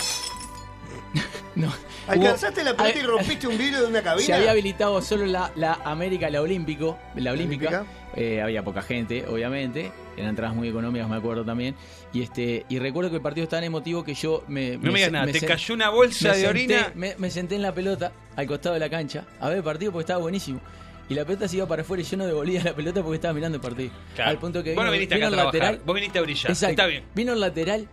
no, 1.56 1.72
¿Alcanzaste 2.08 2.60
hubo- 2.62 2.64
la 2.70 2.76
pelota 2.76 2.98
y 2.98 3.02
rompiste 3.02 3.46
un 3.46 3.58
vidrio 3.58 3.80
de 3.82 3.86
una 3.86 4.02
cabina? 4.02 4.26
Se 4.26 4.34
había 4.34 4.50
habilitado 4.50 5.00
solo 5.02 5.26
la, 5.26 5.50
la 5.56 5.74
América, 5.84 6.28
la 6.30 6.42
Olímpico, 6.42 6.98
la 7.14 7.32
Olímpica. 7.32 7.68
Olímpica. 7.68 7.92
Eh, 8.16 8.40
había 8.40 8.62
poca 8.64 8.80
gente, 8.82 9.26
obviamente. 9.28 9.92
Eran 10.16 10.30
entradas 10.30 10.56
muy 10.56 10.68
económicas, 10.68 11.06
me 11.08 11.16
acuerdo 11.16 11.44
también. 11.44 11.74
Y 12.14 12.22
este 12.22 12.64
y 12.70 12.78
recuerdo 12.78 13.10
que 13.10 13.16
el 13.16 13.22
partido 13.22 13.44
estaba 13.44 13.58
tan 13.60 13.66
emotivo 13.66 14.02
que 14.04 14.14
yo 14.14 14.42
me. 14.48 14.78
No 14.78 14.90
me 14.90 14.98
digas 15.00 15.12
nada, 15.12 15.30
te 15.30 15.40
cayó 15.40 15.74
una 15.74 15.90
bolsa 15.90 16.32
de 16.32 16.36
senté- 16.44 16.48
orina. 16.48 16.92
Me, 16.94 17.14
me 17.18 17.30
senté 17.30 17.56
en 17.56 17.62
la 17.62 17.74
pelota, 17.74 18.12
al 18.34 18.46
costado 18.46 18.72
de 18.74 18.80
la 18.80 18.88
cancha, 18.88 19.24
a 19.40 19.48
ver 19.48 19.58
el 19.58 19.64
partido 19.64 19.92
porque 19.92 20.04
estaba 20.04 20.20
buenísimo. 20.20 20.60
Y 21.08 21.14
la 21.14 21.24
pelota 21.24 21.46
se 21.46 21.56
iba 21.58 21.66
para 21.68 21.82
afuera 21.82 22.02
y 22.02 22.06
yo 22.06 22.16
no 22.16 22.26
devolvía 22.26 22.64
la 22.64 22.74
pelota 22.74 23.02
porque 23.02 23.16
estaba 23.16 23.34
mirando 23.34 23.56
el 23.56 23.62
partido. 23.62 23.90
Claro. 24.14 24.30
Al 24.30 24.38
punto 24.38 24.62
que 24.64 24.70
Vos 24.70 24.76
vino, 24.82 24.86
no 24.86 24.92
viniste 24.92 25.14
vino 25.14 25.26
acá 25.26 25.26
a 25.26 25.28
el 25.28 25.40
trabajar, 25.50 25.60
lateral. 25.62 25.86
vos 25.86 25.94
viniste 25.94 26.18
a 26.18 26.22
brillar. 26.22 26.50
Exacto. 26.50 26.70
Está 26.70 26.86
bien. 26.86 27.04
Vino 27.14 27.32
el 27.34 27.40
lateral 27.40 27.88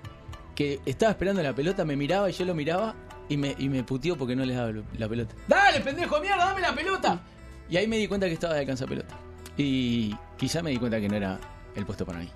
que 0.56 0.80
estaba 0.86 1.12
esperando 1.12 1.42
la 1.42 1.54
pelota, 1.54 1.84
me 1.86 1.96
miraba 1.96 2.30
y 2.30 2.34
yo 2.34 2.46
lo 2.46 2.54
miraba 2.54 2.96
y 3.30 3.38
me, 3.38 3.56
y 3.58 3.70
me 3.70 3.84
puteó 3.84 4.16
porque 4.18 4.36
no 4.36 4.46
les 4.46 4.56
daba 4.58 4.72
la 4.98 5.08
pelota. 5.10 5.34
¡Dale, 5.48 5.80
pendejo 5.82 6.16
de 6.16 6.22
mierda, 6.22 6.46
dame 6.46 6.62
la 6.62 6.74
pelota! 6.76 7.22
Y 7.70 7.78
ahí 7.78 7.88
me 7.88 7.98
di 7.98 8.08
cuenta 8.08 8.28
que 8.28 8.34
estaba 8.34 8.54
de 8.54 8.60
alcanza 8.62 8.86
pelota. 8.86 9.16
Y 9.58 10.16
quizá 10.38 10.62
me 10.62 10.72
di 10.72 10.78
cuenta 10.78 11.00
que 11.00 11.08
no 11.10 11.16
era 11.16 11.40
el 11.76 11.86
puesto 11.86 12.06
para 12.06 12.20
mí. 12.20 12.30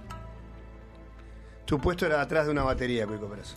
Tu 1.65 1.79
puesto 1.79 2.05
era 2.05 2.21
atrás 2.21 2.45
de 2.45 2.51
una 2.51 2.63
batería, 2.63 3.05
Cuico 3.05 3.27
Perazo. 3.29 3.55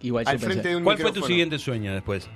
Igual 0.00 0.24
yo 0.24 0.30
Al 0.30 0.38
pensé- 0.38 0.44
frente 0.46 0.68
de 0.70 0.76
un 0.76 0.84
¿Cuál 0.84 0.98
fue 0.98 1.12
tu 1.12 1.22
siguiente 1.22 1.58
sueño 1.58 1.92
después? 1.92 2.28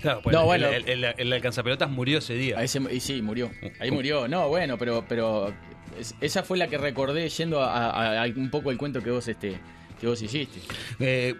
Claro, 0.00 0.20
pues 0.22 0.32
No, 0.34 0.40
el, 0.40 0.46
bueno. 0.46 0.68
el, 0.68 0.88
el, 0.88 1.14
el 1.18 1.32
alcanzapelotas 1.32 1.90
murió 1.90 2.18
ese 2.18 2.32
día. 2.34 2.58
Ahí 2.58 2.68
se- 2.68 2.80
y 2.92 3.00
sí, 3.00 3.20
murió. 3.20 3.50
Ahí 3.80 3.90
murió. 3.90 4.28
No, 4.28 4.48
bueno, 4.48 4.78
pero, 4.78 5.04
pero 5.06 5.52
es- 5.98 6.14
esa 6.20 6.42
fue 6.42 6.58
la 6.58 6.68
que 6.68 6.78
recordé 6.78 7.28
yendo 7.28 7.62
a, 7.62 7.90
a- 7.90 8.22
a 8.22 8.26
un 8.26 8.50
poco 8.50 8.70
el 8.70 8.78
cuento 8.78 9.02
que 9.02 9.10
vos 9.10 9.26
este 9.28 9.58
que 10.00 10.06
vos 10.06 10.20
hiciste. 10.22 10.60
Eh, 10.98 11.34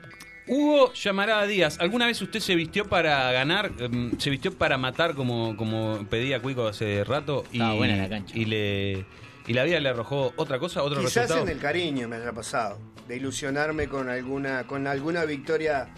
Hugo 0.46 0.92
Llamarada 0.94 1.46
Díaz, 1.46 1.78
¿alguna 1.80 2.06
vez 2.06 2.20
usted 2.20 2.40
se 2.40 2.54
vistió 2.54 2.84
para 2.88 3.30
ganar? 3.32 3.70
em, 3.78 4.18
¿Se 4.18 4.30
vistió 4.30 4.52
para 4.52 4.76
matar 4.78 5.14
como, 5.14 5.56
como 5.56 6.04
pedía 6.10 6.40
Cuico 6.42 6.66
hace 6.66 7.04
rato? 7.04 7.44
Y, 7.52 7.56
Estaba 7.56 7.74
buena 7.74 7.96
la 7.96 8.08
cancha. 8.08 8.36
Y, 8.36 8.46
le, 8.46 9.04
y 9.46 9.52
la 9.54 9.64
vida 9.64 9.78
le 9.80 9.88
arrojó 9.88 10.32
otra 10.36 10.58
cosa, 10.58 10.82
otro 10.82 10.98
Quizás 11.00 11.14
resultado. 11.28 11.42
en 11.42 11.48
el 11.50 11.58
cariño 11.58 12.08
me 12.08 12.16
haya 12.16 12.32
pasado, 12.32 12.78
de 13.06 13.16
ilusionarme 13.16 13.86
con 13.88 14.08
alguna, 14.08 14.66
con 14.66 14.86
alguna 14.88 15.24
victoria 15.24 15.88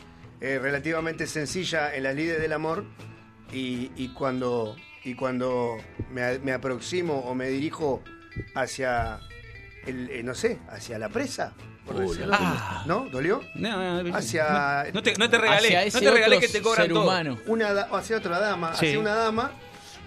eh, 0.41 0.59
relativamente 0.61 1.27
sencilla 1.27 1.95
en 1.95 2.03
las 2.03 2.15
lides 2.15 2.41
del 2.41 2.53
amor 2.53 2.85
y, 3.53 3.91
y 3.97 4.09
cuando, 4.09 4.77
y 5.05 5.15
cuando 5.15 5.79
me, 6.13 6.39
me 6.41 6.53
aproximo 6.53 7.21
o 7.21 7.35
me 7.35 7.49
dirijo 7.49 8.03
hacia, 8.55 9.21
el, 9.87 10.11
eh, 10.11 10.23
no 10.23 10.35
sé, 10.35 10.59
hacia 10.71 10.99
la 10.99 11.09
presa. 11.09 11.53
por 11.87 11.99
decirlo. 11.99 12.33
Ah. 12.39 12.85
¿No? 12.87 13.09
¿Dolió? 13.11 13.43
No, 13.57 14.03
no, 14.05 14.17
Hacia- 14.17 14.87
no, 14.95 15.03
te, 15.03 15.15
no 15.17 15.29
te 15.29 15.37
regalé, 15.39 15.77
Hacia 15.79 16.01
no 16.01 16.07
te 16.07 16.11
regalé 16.13 16.39
que 16.39 16.49
te 16.49 16.63
cobran 16.63 16.85
ser 16.87 16.93
todo. 16.95 17.03
humano. 17.03 17.39
Una 17.47 17.73
da- 17.73 17.89
hacia 17.93 18.19
otra 18.19 18.39
dama, 18.39 18.73
Sí. 18.77 18.87
hacia 18.87 18.99
una 19.01 19.15
dama, 19.17 19.51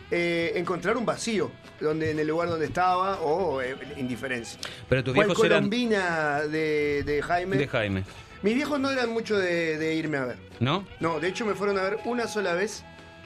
eh, 0.09 0.53
encontrar 0.55 0.95
un 0.95 1.05
vacío 1.05 1.51
donde, 1.81 2.11
en 2.11 2.19
el 2.19 2.27
lugar 2.27 2.47
donde 2.47 2.67
estaba 2.67 3.19
o 3.19 3.61
eh, 3.61 3.75
indiferencia. 3.97 4.57
Pero 4.87 5.03
tus 5.03 5.13
¿Cuál 5.13 5.27
viejos 5.27 5.43
eran 5.45 5.57
colombina 5.59 6.39
de, 6.43 7.03
de 7.05 7.21
Jaime? 7.21 7.57
de 7.57 7.67
Jaime, 7.67 8.03
Mis 8.41 8.55
viejos 8.55 8.79
no 8.79 8.89
eran 8.89 9.09
mucho 9.11 9.37
de, 9.37 9.77
de 9.77 9.95
irme 9.95 10.17
a 10.17 10.25
ver. 10.25 10.37
¿no? 10.61 10.87
No, 11.01 11.19
de 11.19 11.27
hecho 11.27 11.45
me 11.45 11.55
fueron 11.55 11.77
a 11.77 11.83
ver 11.83 11.99
una 12.05 12.27
sola 12.29 12.53
vez 12.53 12.85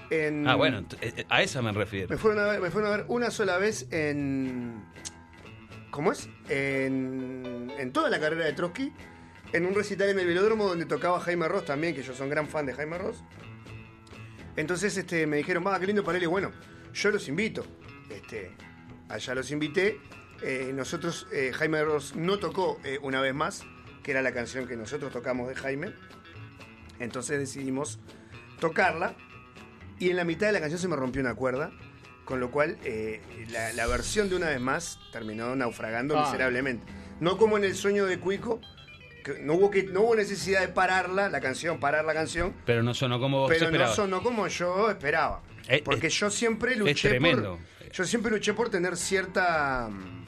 en... 0.10 0.48
Ah, 0.48 0.56
bueno, 0.56 0.86
t- 0.86 0.98
eh, 1.02 1.26
a 1.30 1.42
esa 1.42 1.62
me 1.62 1.72
refiero. 1.72 2.08
Me 2.10 2.18
fueron, 2.18 2.44
a 2.44 2.48
ver, 2.52 2.62
me 2.62 2.72
fueron 2.72 2.94
a 2.94 2.98
ver 2.98 3.06
una 3.10 3.32
sola 3.32 3.58
vez 3.58 3.88
en... 3.92 4.84
¿Cómo 5.92 6.12
es? 6.12 6.30
En, 6.50 7.72
en 7.78 7.92
toda 7.92 8.10
la 8.10 8.20
carrera 8.20 8.46
de 8.46 8.54
Trotsky. 8.54 8.94
En 9.52 9.66
un 9.66 9.74
recital 9.74 10.10
en 10.10 10.20
el 10.20 10.28
velódromo 10.28 10.68
donde 10.68 10.86
tocaba 10.86 11.20
Jaime 11.20 11.48
Ross 11.48 11.66
también, 11.66 11.96
que 11.96 12.04
yo 12.04 12.14
soy 12.14 12.26
un 12.26 12.30
gran 12.30 12.48
fan 12.48 12.68
de 12.68 12.74
Jaime 12.74 13.00
Ross. 13.00 13.24
Entonces 14.56 14.96
este, 14.98 15.26
me 15.26 15.38
dijeron, 15.38 15.66
va, 15.66 15.80
qué 15.80 15.88
lindo 15.88 16.04
para 16.04 16.18
él. 16.18 16.24
Y 16.24 16.28
bueno, 16.28 16.52
yo 16.94 17.12
los 17.12 17.28
invito. 17.28 17.66
Este, 18.10 18.52
allá 19.08 19.34
los 19.34 19.50
invité. 19.50 20.00
Eh, 20.44 20.72
nosotros, 20.74 21.28
eh, 21.34 21.52
Jaime 21.54 21.84
Ross 21.84 22.16
no 22.16 22.38
tocó 22.38 22.80
eh, 22.84 23.00
una 23.02 23.22
vez 23.22 23.34
más, 23.34 23.64
que 24.04 24.12
era 24.12 24.22
la 24.22 24.32
canción 24.32 24.68
que 24.68 24.76
nosotros 24.78 25.12
tocamos 25.12 25.48
de 25.48 25.56
Jaime. 25.56 25.94
Entonces 27.00 27.40
decidimos 27.40 28.00
tocarla. 28.60 29.16
Y 30.00 30.10
en 30.10 30.16
la 30.16 30.24
mitad 30.24 30.48
de 30.48 30.54
la 30.54 30.60
canción 30.62 30.80
se 30.80 30.88
me 30.88 30.96
rompió 30.96 31.22
una 31.22 31.36
cuerda. 31.36 31.72
Con 32.26 32.40
lo 32.40 32.52
cual, 32.52 32.78
eh, 32.84 33.22
la, 33.50 33.74
la 33.74 33.88
versión 33.88 34.30
de 34.30 34.36
una 34.36 34.48
vez 34.50 34.60
más 34.62 35.00
terminó 35.12 35.56
naufragando 35.56 36.16
Ah. 36.18 36.26
miserablemente. 36.26 36.86
No 37.20 37.38
como 37.38 37.58
en 37.58 37.64
el 37.64 37.74
sueño 37.76 38.06
de 38.06 38.20
Cuico, 38.20 38.62
que 39.24 39.40
no 39.42 39.56
hubo, 39.56 39.72
que, 39.72 39.84
no 39.84 40.02
hubo 40.02 40.16
necesidad 40.16 40.62
de 40.62 40.68
pararla, 40.68 41.28
la 41.30 41.42
canción, 41.42 41.80
parar 41.80 42.06
la 42.06 42.14
canción, 42.14 42.54
Pero 42.68 42.84
no 42.84 42.94
sonó 42.94 43.20
como 43.20 43.40
vos 43.40 43.50
pero 43.52 43.72
no 43.72 43.88
sonó 43.94 44.22
como 44.22 44.48
yo 44.48 44.92
esperaba. 44.92 45.42
Eh, 45.68 45.82
Porque 45.84 46.08
es- 46.08 46.14
yo 46.14 46.30
siempre 46.30 46.76
luché 46.76 47.10
tremendo. 47.10 47.58
por. 47.80 47.92
Yo 47.92 48.04
siempre 48.06 48.32
luché 48.32 48.54
por 48.54 48.70
tener 48.70 48.96
cierta 48.96 49.90
mm, 49.90 50.26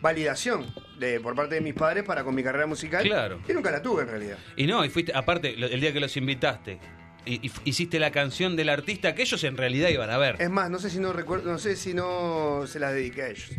validación 0.00 0.66
de, 0.98 1.20
por 1.20 1.34
parte 1.34 1.56
de 1.56 1.60
mis 1.60 1.74
padres 1.74 2.02
para 2.04 2.24
con 2.24 2.34
mi 2.34 2.42
carrera 2.42 2.66
musical. 2.66 3.04
Claro. 3.04 3.40
Y 3.46 3.52
nunca 3.52 3.70
la 3.70 3.82
tuve 3.82 4.02
en 4.02 4.08
realidad. 4.08 4.38
Y 4.56 4.66
no, 4.66 4.84
y 4.84 4.88
fuiste, 4.88 5.12
aparte, 5.14 5.54
el 5.54 5.80
día 5.80 5.92
que 5.92 6.00
los 6.00 6.16
invitaste, 6.16 6.78
hiciste 7.26 7.98
la 7.98 8.10
canción 8.12 8.56
del 8.56 8.68
artista 8.68 9.14
que 9.14 9.22
ellos 9.22 9.42
en 9.44 9.56
realidad 9.56 9.88
iban 9.90 10.10
a 10.10 10.18
ver. 10.18 10.36
Es 10.40 10.50
más, 10.50 10.70
no 10.70 10.78
sé 10.78 10.90
si 10.90 10.98
no 11.00 11.12
recuerdo, 11.12 11.50
no 11.50 11.58
sé 11.58 11.76
si 11.76 11.92
no 11.94 12.64
se 12.66 12.78
las 12.80 12.92
dediqué 12.94 13.22
a 13.22 13.28
ellos. 13.28 13.50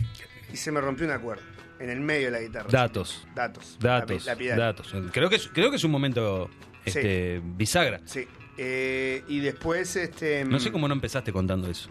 Y 0.51 0.58
se 0.58 0.71
me 0.71 0.80
rompió 0.82 1.06
una 1.06 1.19
cuerda 1.19 1.43
en 1.80 1.89
el 1.89 1.99
medio 1.99 2.25
de 2.27 2.32
la 2.32 2.39
guitarra. 2.41 2.67
Datos. 2.71 3.27
Datos. 3.36 3.77
Datos, 3.80 4.25
La, 4.25 4.36
la 4.36 4.56
datos. 4.56 4.93
Creo 5.12 5.30
que, 5.30 5.36
es, 5.36 5.47
creo 5.53 5.69
que 5.69 5.75
es 5.75 5.84
un 5.84 5.91
momento 5.91 6.49
este, 6.86 7.41
bisagra. 7.43 7.99
Sí. 8.06 8.25
Eh, 8.58 9.23
y 9.27 9.39
después, 9.39 9.95
este. 9.97 10.43
No 10.45 10.60
sé 10.60 10.71
cómo 10.71 10.88
no 10.88 10.93
empezaste 10.95 11.32
contando 11.32 11.69
eso. 11.69 11.89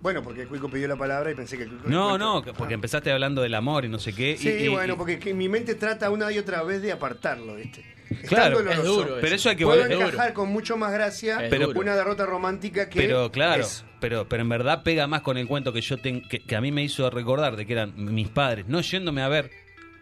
Bueno, 0.00 0.22
porque 0.22 0.42
el 0.42 0.48
Cuico 0.48 0.70
pidió 0.70 0.86
la 0.86 0.94
palabra 0.94 1.32
y 1.32 1.34
pensé 1.34 1.56
que 1.56 1.64
el 1.64 1.70
Cuico. 1.70 1.88
No, 1.88 2.16
no, 2.16 2.44
porque 2.56 2.74
Ah. 2.74 2.76
empezaste 2.76 3.10
hablando 3.10 3.42
del 3.42 3.54
amor 3.54 3.84
y 3.84 3.88
no 3.88 3.98
sé 3.98 4.12
qué. 4.14 4.36
Sí, 4.36 4.48
y- 4.48 4.68
bueno, 4.68 4.96
porque 4.96 5.18
que 5.18 5.34
mi 5.34 5.48
mente 5.48 5.74
trata 5.74 6.10
una 6.10 6.30
y 6.30 6.38
otra 6.38 6.62
vez 6.62 6.82
de 6.82 6.92
apartarlo, 6.92 7.56
¿viste? 7.56 7.84
Claro, 8.26 8.60
es 8.60 8.82
duro 8.84 9.16
Pero 9.20 9.34
eso 9.34 9.50
hay 9.50 9.56
que 9.56 9.64
Puedo 9.64 9.82
volver. 9.82 10.00
encajar 10.00 10.32
con 10.32 10.48
mucho 10.50 10.76
más 10.76 10.92
gracia 10.92 11.44
Es 11.44 11.50
pero 11.50 11.70
una 11.70 11.94
derrota 11.94 12.24
romántica 12.26 12.88
que. 12.88 13.00
Pero 13.02 13.30
claro, 13.30 13.62
es- 13.62 13.84
pero, 14.00 14.28
pero 14.28 14.42
en 14.42 14.48
verdad 14.48 14.82
pega 14.82 15.06
más 15.06 15.22
con 15.22 15.36
el 15.36 15.46
cuento 15.46 15.72
que 15.72 15.80
yo 15.80 15.98
ten- 15.98 16.22
que, 16.28 16.40
que 16.40 16.56
a 16.56 16.60
mí 16.60 16.72
me 16.72 16.82
hizo 16.82 17.08
recordar 17.10 17.56
de 17.56 17.66
que 17.66 17.72
eran 17.74 17.92
mis 17.96 18.28
padres, 18.28 18.66
no 18.68 18.80
yéndome 18.80 19.22
a 19.22 19.28
ver 19.28 19.50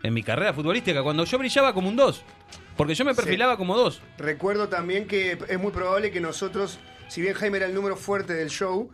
en 0.03 0.14
mi 0.14 0.23
carrera 0.23 0.53
futbolística 0.53 1.03
cuando 1.03 1.25
yo 1.25 1.38
brillaba 1.38 1.73
como 1.75 1.88
un 1.88 1.97
2. 1.97 2.23
Porque 2.77 2.95
yo 2.95 3.05
me 3.05 3.12
Sí. 3.14 3.16
perfilaba 3.23 3.57
como 3.57 3.77
2. 3.77 4.03
Recuerdo 4.19 4.69
también 4.69 5.07
que 5.07 5.38
es 5.49 5.59
muy 5.59 5.73
probable 5.73 6.11
que 6.11 6.21
nosotros, 6.21 6.79
si 7.09 7.23
bien 7.23 7.35
Jaime 7.35 7.57
era 7.57 7.66
el 7.66 7.75
número 7.75 7.97
fuerte 7.97 8.35
del 8.35 8.51
show, 8.51 8.90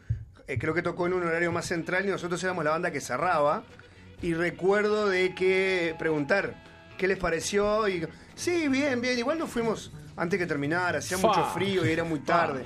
eh, 0.46 0.56
creo 0.58 0.72
que 0.72 0.82
tocó 0.82 1.06
en 1.06 1.14
un 1.14 1.24
horario 1.24 1.50
más 1.52 1.66
central 1.66 2.06
y 2.06 2.08
nosotros 2.08 2.42
éramos 2.44 2.64
la 2.64 2.70
banda 2.70 2.92
que 2.92 3.00
cerraba. 3.00 3.64
Y 4.22 4.34
recuerdo 4.34 5.08
de 5.08 5.34
que 5.34 5.96
preguntar 5.98 6.54
qué 6.96 7.08
les 7.08 7.18
pareció 7.18 7.88
y 7.88 8.06
sí, 8.42 8.68
bien, 8.68 9.00
bien. 9.00 9.18
Igual 9.18 9.38
nos 9.38 9.50
fuimos 9.50 9.90
antes 10.16 10.38
que 10.38 10.46
terminara, 10.46 10.98
hacía 10.98 11.18
Fa. 11.18 11.28
mucho 11.28 11.44
frío 11.54 11.86
y 11.86 11.90
era 11.90 12.04
muy 12.04 12.20
tarde. 12.20 12.64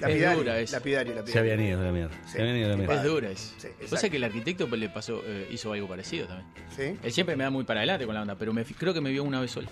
Lapidario, 0.00 0.38
dura 0.38 0.58
esa. 0.60 0.76
lapidario, 0.78 1.14
lapidario. 1.14 1.32
Se 1.32 1.38
habían 1.38 1.60
ido 1.60 1.80
de 1.80 1.86
la 1.86 1.92
mierda. 1.92 2.14
Sí. 2.24 2.32
Se 2.32 2.40
habían 2.40 2.56
ido 2.56 2.68
de 2.68 2.72
la 2.72 2.78
mierda. 2.78 2.94
Es 2.94 3.02
dura 3.04 3.30
es. 3.30 3.54
Sí, 3.58 3.66
exacto. 3.66 3.96
sabés 3.96 4.10
que 4.10 4.16
el 4.16 4.24
arquitecto 4.24 4.68
pues, 4.68 4.80
le 4.80 4.88
pasó, 4.88 5.22
eh, 5.24 5.48
hizo 5.50 5.72
algo 5.72 5.88
parecido 5.88 6.26
también. 6.26 6.48
¿Sí? 6.76 6.98
Él 7.02 7.12
siempre 7.12 7.36
me 7.36 7.44
da 7.44 7.50
muy 7.50 7.64
para 7.64 7.80
adelante 7.80 8.04
con 8.06 8.14
la 8.14 8.22
onda, 8.22 8.36
pero 8.36 8.52
me, 8.52 8.64
creo 8.64 8.94
que 8.94 9.00
me 9.00 9.10
vio 9.10 9.24
una 9.24 9.40
vez 9.40 9.50
sola. 9.50 9.68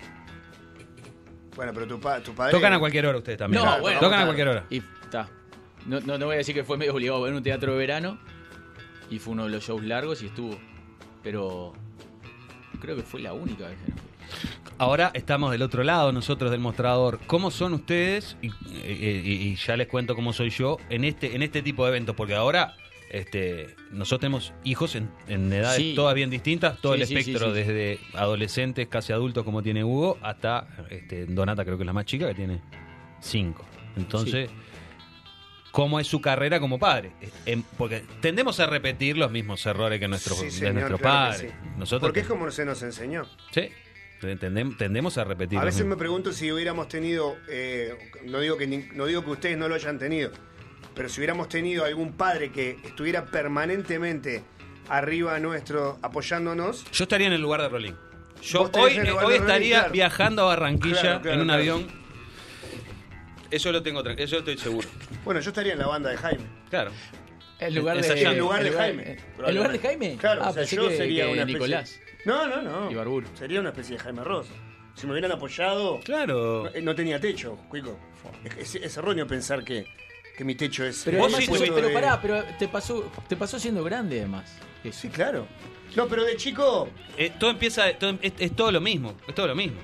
Bueno, 1.56 1.72
pero 1.74 1.86
tu, 1.86 2.00
pa- 2.00 2.20
tu 2.22 2.32
padre. 2.34 2.52
Tocan 2.52 2.72
a 2.72 2.78
cualquier 2.78 3.06
hora 3.06 3.18
ustedes 3.18 3.38
también. 3.38 3.62
No, 3.64 3.80
bueno, 3.80 4.00
Tocan 4.00 4.20
a 4.20 4.24
cualquier 4.24 4.48
hora. 4.48 4.64
Y 4.70 4.78
está. 5.02 5.28
No, 5.86 6.00
no, 6.00 6.16
no 6.18 6.26
voy 6.26 6.34
a 6.34 6.38
decir 6.38 6.54
que 6.54 6.64
fue 6.64 6.76
medio 6.76 6.94
obligado 6.94 7.18
a 7.20 7.24
ver 7.24 7.34
un 7.34 7.42
teatro 7.42 7.72
de 7.72 7.78
verano. 7.78 8.18
y 9.10 9.18
fue 9.18 9.32
uno 9.32 9.44
de 9.44 9.50
los 9.50 9.64
shows 9.64 9.82
largos 9.84 10.22
y 10.22 10.26
estuvo. 10.26 10.58
Pero 11.22 11.72
creo 12.80 12.96
que 12.96 13.02
fue 13.02 13.20
la 13.20 13.32
única 13.32 13.66
vez 13.68 13.78
que 13.84 13.90
no 13.90 13.96
fui. 13.98 14.10
Ahora 14.78 15.10
estamos 15.14 15.50
del 15.52 15.62
otro 15.62 15.82
lado, 15.84 16.12
nosotros 16.12 16.50
del 16.50 16.60
mostrador. 16.60 17.20
¿Cómo 17.26 17.50
son 17.50 17.74
ustedes? 17.74 18.36
Y, 18.42 18.48
y- 18.48 19.56
ya 19.56 19.76
les 19.76 19.88
cuento 19.88 20.14
cómo 20.14 20.32
soy 20.32 20.50
yo 20.50 20.78
en 20.88 21.04
este, 21.04 21.34
en 21.36 21.42
este 21.42 21.62
tipo 21.62 21.84
de 21.84 21.90
eventos, 21.90 22.16
porque 22.16 22.34
ahora 22.34 22.74
este, 23.10 23.74
nosotros 23.90 24.20
tenemos 24.20 24.52
hijos 24.64 24.94
en, 24.94 25.10
en 25.28 25.52
edades 25.52 25.76
Sí. 25.76 25.92
todas 25.96 26.14
bien 26.14 26.30
distintas, 26.30 26.78
todo 26.80 26.94
Sí, 26.94 27.00
el 27.02 27.06
sí, 27.08 27.14
sí, 27.14 27.20
espectro, 27.20 27.48
sí. 27.48 27.52
desde 27.54 27.98
adolescentes, 28.14 28.86
casi 28.88 29.12
adultos 29.12 29.44
como 29.44 29.62
tiene 29.62 29.82
Hugo, 29.84 30.16
hasta 30.22 30.66
este, 30.90 31.26
Donata, 31.26 31.64
creo 31.64 31.76
que 31.76 31.82
es 31.82 31.86
la 31.86 31.92
más 31.92 32.06
chica, 32.06 32.28
que 32.28 32.34
tiene 32.34 32.60
cinco. 33.20 33.66
Entonces, 33.96 34.48
¿cómo 35.72 36.00
es 36.00 36.06
su 36.06 36.20
carrera 36.20 36.60
como 36.60 36.78
padre? 36.78 37.12
Em, 37.46 37.62
Porque 37.76 38.04
tendemos 38.20 38.60
a 38.60 38.66
repetir 38.66 39.16
los 39.18 39.30
mismos 39.30 39.64
errores 39.66 39.98
que 40.00 40.08
nuestros, 40.08 40.38
Sí, 40.38 40.60
de 40.60 40.72
nuestros 40.72 41.00
claro 41.00 41.30
padres. 41.32 41.50
sí. 41.52 41.68
Nosotros 41.76 42.08
Porque 42.08 42.20
es 42.20 42.26
como 42.26 42.50
se 42.50 42.64
nos 42.64 42.82
enseñó. 42.82 43.24
Sí, 43.50 43.68
tendem- 44.20 44.76
tendemos 44.76 45.16
a 45.18 45.24
repetir. 45.24 45.58
A 45.58 45.64
veces 45.64 45.84
me 45.86 45.96
pregunto 45.96 46.32
si 46.32 46.50
hubiéramos 46.52 46.88
tenido, 46.88 47.36
eh, 47.48 47.94
no, 48.24 48.40
digo 48.40 48.56
que 48.56 48.66
ni- 48.66 48.88
no 48.94 49.06
digo 49.06 49.24
que 49.24 49.30
ustedes 49.30 49.56
no 49.58 49.68
lo 49.68 49.74
hayan 49.74 49.98
tenido, 49.98 50.30
pero 50.94 51.08
si 51.08 51.20
hubiéramos 51.20 51.48
tenido 51.48 51.84
algún 51.84 52.12
padre 52.12 52.52
que 52.52 52.76
estuviera 52.84 53.24
permanentemente 53.26 54.42
arriba 54.88 55.38
nuestro 55.38 55.98
apoyándonos, 56.02 56.84
Yo 56.92 57.04
estaría 57.04 57.26
en 57.28 57.32
el 57.32 57.40
lugar 57.40 57.62
de 57.62 57.68
Rolín. 57.68 57.96
Yo 58.42 58.70
hoy, 58.74 58.96
el 58.96 59.10
hoy 59.10 59.34
estaría 59.34 59.78
claro. 59.80 59.92
viajando 59.92 60.42
a 60.42 60.46
Barranquilla 60.46 61.00
Claro, 61.00 61.20
claro, 61.22 61.34
en 61.34 61.40
un 61.40 61.46
claro. 61.46 61.60
avión. 61.60 61.86
Eso 63.50 63.72
lo 63.72 63.82
tengo, 63.82 64.04
eso 64.04 64.38
estoy 64.38 64.56
seguro. 64.58 64.88
bueno, 65.24 65.40
yo 65.40 65.50
estaría 65.50 65.72
en 65.72 65.78
la 65.80 65.86
banda 65.88 66.10
de 66.10 66.16
Jaime. 66.16 66.44
Claro. 66.70 66.90
En 67.58 67.74
lugar 67.74 68.00
de. 68.00 68.22
En 68.22 68.38
lugar 68.38 68.62
de 68.64 68.70
Jaime. 68.72 69.18
¿En 69.46 69.54
lugar 69.54 69.72
de. 69.72 69.78
Jaime? 69.80 70.16
Claro, 70.18 70.42
Ah, 70.44 70.48
o 70.50 70.52
sea, 70.52 70.62
pensé 70.62 70.76
yo 70.76 70.88
que- 70.88 70.96
sería 70.96 71.24
que 71.26 71.32
una 71.32 71.40
especie- 71.42 71.58
Nicolás. 71.58 72.00
No, 72.24 72.46
no, 72.46 72.62
no. 72.62 72.90
Ibarburu. 72.90 73.26
Sería 73.34 73.60
una 73.60 73.70
especie 73.70 73.96
de 73.96 74.02
Jaime 74.02 74.22
Ross. 74.24 74.46
Si 74.94 75.06
me 75.06 75.12
hubieran 75.12 75.32
apoyado, 75.32 76.00
Claro. 76.04 76.70
no, 76.74 76.80
no 76.82 76.94
tenía 76.94 77.18
techo, 77.20 77.56
Cuico. 77.68 77.98
Es, 78.44 78.74
es- 78.74 78.82
es 78.84 78.96
erróneo 78.96 79.26
pensar 79.26 79.64
que, 79.64 79.86
que 80.36 80.44
mi 80.44 80.54
techo 80.54 80.84
es. 80.84 81.02
Pero, 81.04 81.18
Vos 81.18 81.32
además 81.34 81.58
sí 81.58 81.70
pero 81.74 81.92
pará, 81.92 82.20
pero 82.20 82.44
te 82.58 82.68
pasó, 82.68 83.10
te 83.28 83.36
pasó 83.36 83.58
siendo 83.58 83.82
grande 83.84 84.18
además. 84.18 84.52
Eso. 84.84 85.00
Sí, 85.00 85.08
claro. 85.08 85.46
No, 85.96 86.06
pero 86.06 86.24
de 86.24 86.36
chico. 86.36 86.88
Eh, 87.16 87.32
todo 87.38 87.50
empieza, 87.50 87.92
todo- 87.98 88.18
es, 88.20 88.32
es 88.38 88.54
todo 88.54 88.70
lo 88.70 88.80
mismo, 88.80 89.14
es 89.26 89.34
todo 89.34 89.46
lo 89.48 89.54
mismo. 89.54 89.80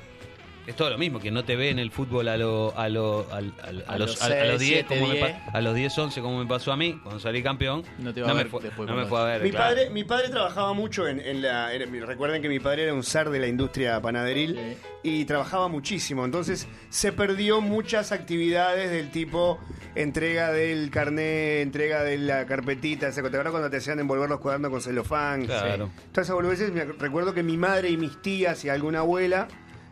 Es 0.67 0.75
todo 0.77 0.91
lo 0.91 0.99
mismo, 0.99 1.21
que 1.21 1.31
no 1.31 1.45
te 1.45 1.55
ve 1.57 1.71
en 1.71 1.79
el 1.79 1.91
fútbol 1.91 2.29
a, 2.29 2.37
lo, 2.37 2.77
a, 2.77 2.89
lo, 2.89 3.27
al- 3.33 3.53
al- 3.63 3.85
a 3.87 3.93
A 3.93 3.99
los, 3.99 4.11
los 4.11 4.23
a, 4.23 4.27
a 4.27 4.45
los 4.47 4.59
seis, 4.59 4.61
10, 4.61 4.87
siete, 4.89 4.99
como 5.01 5.13
me 5.13 5.21
pa- 5.21 5.27
10. 5.29 5.39
a 5.55 5.61
los 5.61 5.75
10, 5.75 5.99
11, 5.99 6.21
como 6.21 6.39
me 6.41 6.47
pasó 6.47 6.73
a 6.73 6.77
mí, 6.77 6.99
cuando 7.03 7.21
salí 7.21 7.43
campeón. 7.43 7.85
No 7.99 8.13
te 8.13 8.21
va 8.23 8.31
a 8.31 8.35
me 8.35 8.43
ver 8.43 8.49
fue, 8.51 8.63
después 8.63 8.89
no 8.89 8.97
me 8.97 9.07
fue 9.07 9.21
a 9.21 9.25
ver. 9.25 9.43
Mi 9.43 9.51
claro. 9.51 9.65
padre, 9.77 9.91
mi 9.91 10.05
padre 10.05 10.29
trabajaba 10.29 10.73
mucho 10.73 11.07
en, 11.07 11.21
en 11.21 11.43
la. 11.43 11.71
recuerden 12.05 12.43
que 12.43 12.49
mi 12.49 12.59
padre 12.59 12.85
era 12.85 12.95
un 12.95 13.03
zar 13.05 13.31
de 13.31 13.39
la 13.39 13.47
industria 13.47 14.01
panaderil 14.01 14.55
Sí. 14.57 14.77
y 15.21 15.25
trabajaba 15.25 15.69
muchísimo. 15.69 16.25
Entonces 16.25 16.67
se 16.91 17.13
perdió 17.13 17.61
muchas 17.61 18.11
actividades 18.13 18.91
del 18.91 19.11
tipo 19.11 19.61
entrega 19.95 20.53
del 20.53 20.91
carnet, 20.91 21.63
entrega 21.63 22.03
de 22.03 22.19
la 22.19 22.45
carpetita. 22.47 23.13
¿Se 23.13 23.21
acuerdan 23.21 23.51
cuando 23.53 23.71
te 23.71 23.77
hacían 23.77 24.01
envolver 24.01 24.29
los 24.29 24.41
cuadernos 24.41 24.71
con 24.71 24.81
celofán? 24.81 25.47
Claro. 25.47 25.91
Todas 26.13 26.27
esas 26.27 26.35
boludeces, 26.35 26.73
me 26.73 26.85
recuerdo 26.85 27.33
que 27.35 27.43
mi 27.43 27.57
madre 27.57 27.89
y 27.91 27.97
mis 27.97 28.21
tías 28.21 28.65
y 28.65 28.69
alguna 28.69 28.99
abuela 29.01 29.49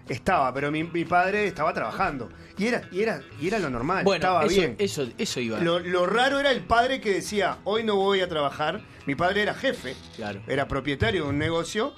estaba, 0.08 0.52
pero 0.52 0.70
mi, 0.70 0.84
mi 0.84 1.04
padre 1.04 1.46
estaba 1.46 1.72
trabajando. 1.72 2.30
Y 2.58 2.66
era, 2.66 2.82
y 2.92 3.02
era, 3.02 3.20
y 3.40 3.48
era 3.48 3.58
lo 3.58 3.70
normal, 3.70 4.04
Bueno, 4.04 4.16
estaba 4.24 4.44
eso, 4.44 4.54
bien. 4.60 4.76
eso, 4.78 5.06
eso 5.18 5.40
iba. 5.40 5.58
Lo, 5.60 5.78
lo 5.80 6.06
raro 6.06 6.38
era 6.40 6.50
el 6.50 6.60
padre 6.62 7.00
que 7.00 7.12
decía, 7.14 7.58
hoy 7.64 7.82
no 7.84 7.96
voy 7.96 8.20
a 8.20 8.28
trabajar. 8.28 8.82
Mi 9.06 9.14
padre 9.14 9.42
era 9.42 9.54
jefe, 9.54 9.96
Claro. 10.16 10.40
era 10.46 10.68
propietario 10.68 11.24
de 11.24 11.28
un 11.30 11.38
negocio, 11.38 11.94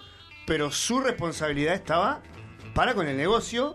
pero 0.47 0.71
su 0.71 1.01
responsabilidad 1.01 1.75
estaba 1.75 2.23
para 2.75 2.95
con 2.95 3.07
el 3.09 3.17
negocio. 3.17 3.75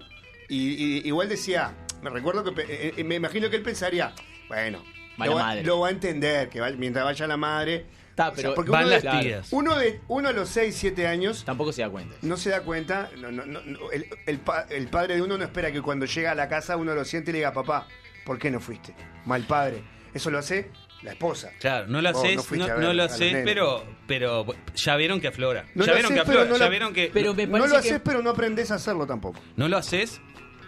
Y, 0.50 0.70
y- 0.74 1.08
igual 1.08 1.30
decía, 1.30 1.76
me 2.02 2.10
recuerdo 2.10 2.44
que 2.44 2.52
pe- 2.52 2.94
eh, 3.00 3.04
me 3.04 3.16
imagino 3.16 3.50
que 3.50 3.56
él 3.58 3.64
pensaría, 3.64 4.14
bueno, 4.50 4.84
Va 5.20 5.26
lo, 5.28 5.36
va, 5.36 5.44
madre. 5.44 5.64
lo 5.64 5.80
va 5.80 5.88
a 5.90 5.92
entender, 5.92 6.50
que 6.50 6.60
va- 6.60 6.72
mientras 6.72 7.06
vaya 7.06 7.28
la 7.28 7.38
madre. 7.38 7.86
Está, 8.28 8.32
O 8.32 8.36
sea, 8.36 8.44
pero 8.44 8.56
porque 8.56 8.72
Van 8.72 8.82
uno 8.86 8.92
las 8.92 9.04
de- 9.04 9.10
tías. 9.22 9.48
Uno, 9.52 9.76
de, 9.78 10.00
uno 10.08 10.30
a 10.30 10.32
los 10.34 10.50
6, 10.50 10.76
7 10.76 11.08
años 11.08 11.44
tampoco 11.46 11.72
se 11.74 11.82
da 11.82 11.90
cuenta. 11.90 12.16
no 12.22 12.38
se 12.38 12.50
da 12.50 12.62
cuenta, 12.62 13.10
no, 13.18 13.32
no, 13.32 13.46
no, 13.46 13.62
no, 13.62 13.92
el, 13.92 14.08
el 14.26 14.40
pa- 14.40 14.66
el 14.70 14.88
padre 14.88 15.16
de 15.16 15.22
uno 15.22 15.38
no 15.38 15.44
espera 15.44 15.72
que 15.72 15.82
cuando 15.82 16.06
llega 16.06 16.32
a 16.32 16.36
la 16.36 16.48
casa 16.48 16.78
uno 16.78 16.94
lo 16.96 17.04
siente 17.06 17.32
y 17.32 17.34
le 17.34 17.38
diga, 17.40 17.54
papá, 17.54 17.88
¿por 18.26 18.38
qué 18.40 18.50
no 18.52 18.60
fuiste? 18.60 18.94
Mal 19.26 19.44
padre. 19.44 19.84
Eso 20.14 20.30
lo 20.30 20.40
hace 20.40 20.70
la 21.04 21.12
esposa. 21.14 21.52
Claro, 21.60 21.88
no 21.88 22.02
lo 22.02 22.12
Vos 22.12 22.22
haces, 22.24 22.36
no 22.36 22.44
fuiste 22.44 22.70
a 22.70 22.76
a 22.76 22.78
lo 22.80 22.94
los 22.94 23.06
haces, 23.14 23.32
nenes. 23.32 23.44
pero, 23.46 23.84
pero 24.08 24.46
ya 24.76 24.96
vieron 24.98 25.22
que 25.22 25.30
aflora. 25.30 25.66
No 25.74 25.86
ya 25.86 25.92
lo 25.92 25.98
vieron 25.98 26.12
haces, 26.12 26.16
que 26.16 26.20
aflora, 26.30 26.50
no 26.50 26.58
ya 26.58 26.66
lo- 26.66 26.70
vieron 26.70 26.94
que 26.94 27.10
Pero 27.14 27.34
me 27.34 27.46
No 27.48 27.52
parece 27.54 27.70
lo 27.70 27.82
que- 27.82 27.88
haces, 27.90 28.02
pero 28.04 28.22
no 28.22 28.30
aprendes 28.32 28.72
a 28.72 28.76
hacerlo 28.76 29.08
tampoco. 29.08 29.40
no 29.56 29.70
lo 29.70 29.78
haces, 29.78 30.20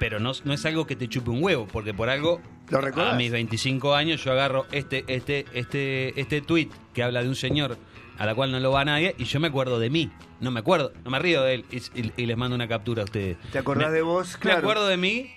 pero 0.03 0.19
no, 0.19 0.33
no 0.43 0.51
es 0.53 0.65
algo 0.65 0.85
que 0.85 0.97
te 0.97 1.07
chupe 1.07 1.29
un 1.29 1.41
huevo, 1.41 1.65
porque 1.71 1.93
por 1.93 2.09
algo 2.09 2.41
¿Lo 2.69 2.79
a 3.01 3.13
mis 3.13 3.31
25 3.31 3.95
años 3.95 4.21
yo 4.21 4.33
agarro 4.33 4.65
este 4.73 5.05
este 5.07 5.45
este 5.53 6.19
este 6.19 6.41
tweet 6.41 6.67
que 6.93 7.03
habla 7.03 7.23
de 7.23 7.29
un 7.29 7.35
señor 7.37 7.77
a 8.17 8.25
la 8.25 8.35
cual 8.35 8.51
no 8.51 8.59
lo 8.59 8.69
va 8.73 8.83
nadie 8.83 9.15
y 9.17 9.23
yo 9.23 9.39
me 9.39 9.47
acuerdo 9.47 9.79
de 9.79 9.89
mí, 9.89 10.11
no 10.41 10.51
me 10.51 10.59
acuerdo, 10.59 10.91
no 11.05 11.09
me 11.11 11.19
río 11.19 11.41
de 11.43 11.53
él 11.53 11.65
y, 11.71 11.77
y- 12.01 12.11
y 12.17 12.25
les 12.25 12.35
mando 12.35 12.53
una 12.53 12.67
captura 12.67 13.03
a 13.03 13.05
ustedes. 13.05 13.37
¿Te 13.53 13.59
acordás 13.59 13.91
Me- 13.91 13.95
de 13.95 14.01
vos? 14.01 14.33
Me 14.33 14.39
Claro. 14.41 14.59
acuerdo 14.59 14.87
de 14.89 14.97
mí 14.97 15.31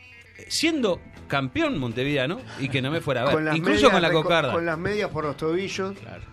siendo 0.49 1.01
campeón 1.29 1.79
montevideano 1.79 2.41
y 2.59 2.69
que 2.69 2.83
no 2.83 2.91
me 2.91 3.01
fuera 3.01 3.23
a 3.23 3.25
ver, 3.27 3.35
Con 3.35 3.57
incluso 3.57 3.87
medias 3.87 3.93
con 3.93 4.03
la 4.03 4.11
cocarda. 4.11 4.53
Con 4.53 4.67
las 4.67 4.79
medias 4.79 5.11
por 5.11 5.23
los 5.27 5.37
tobillos. 5.37 5.97
Claro. 5.97 6.25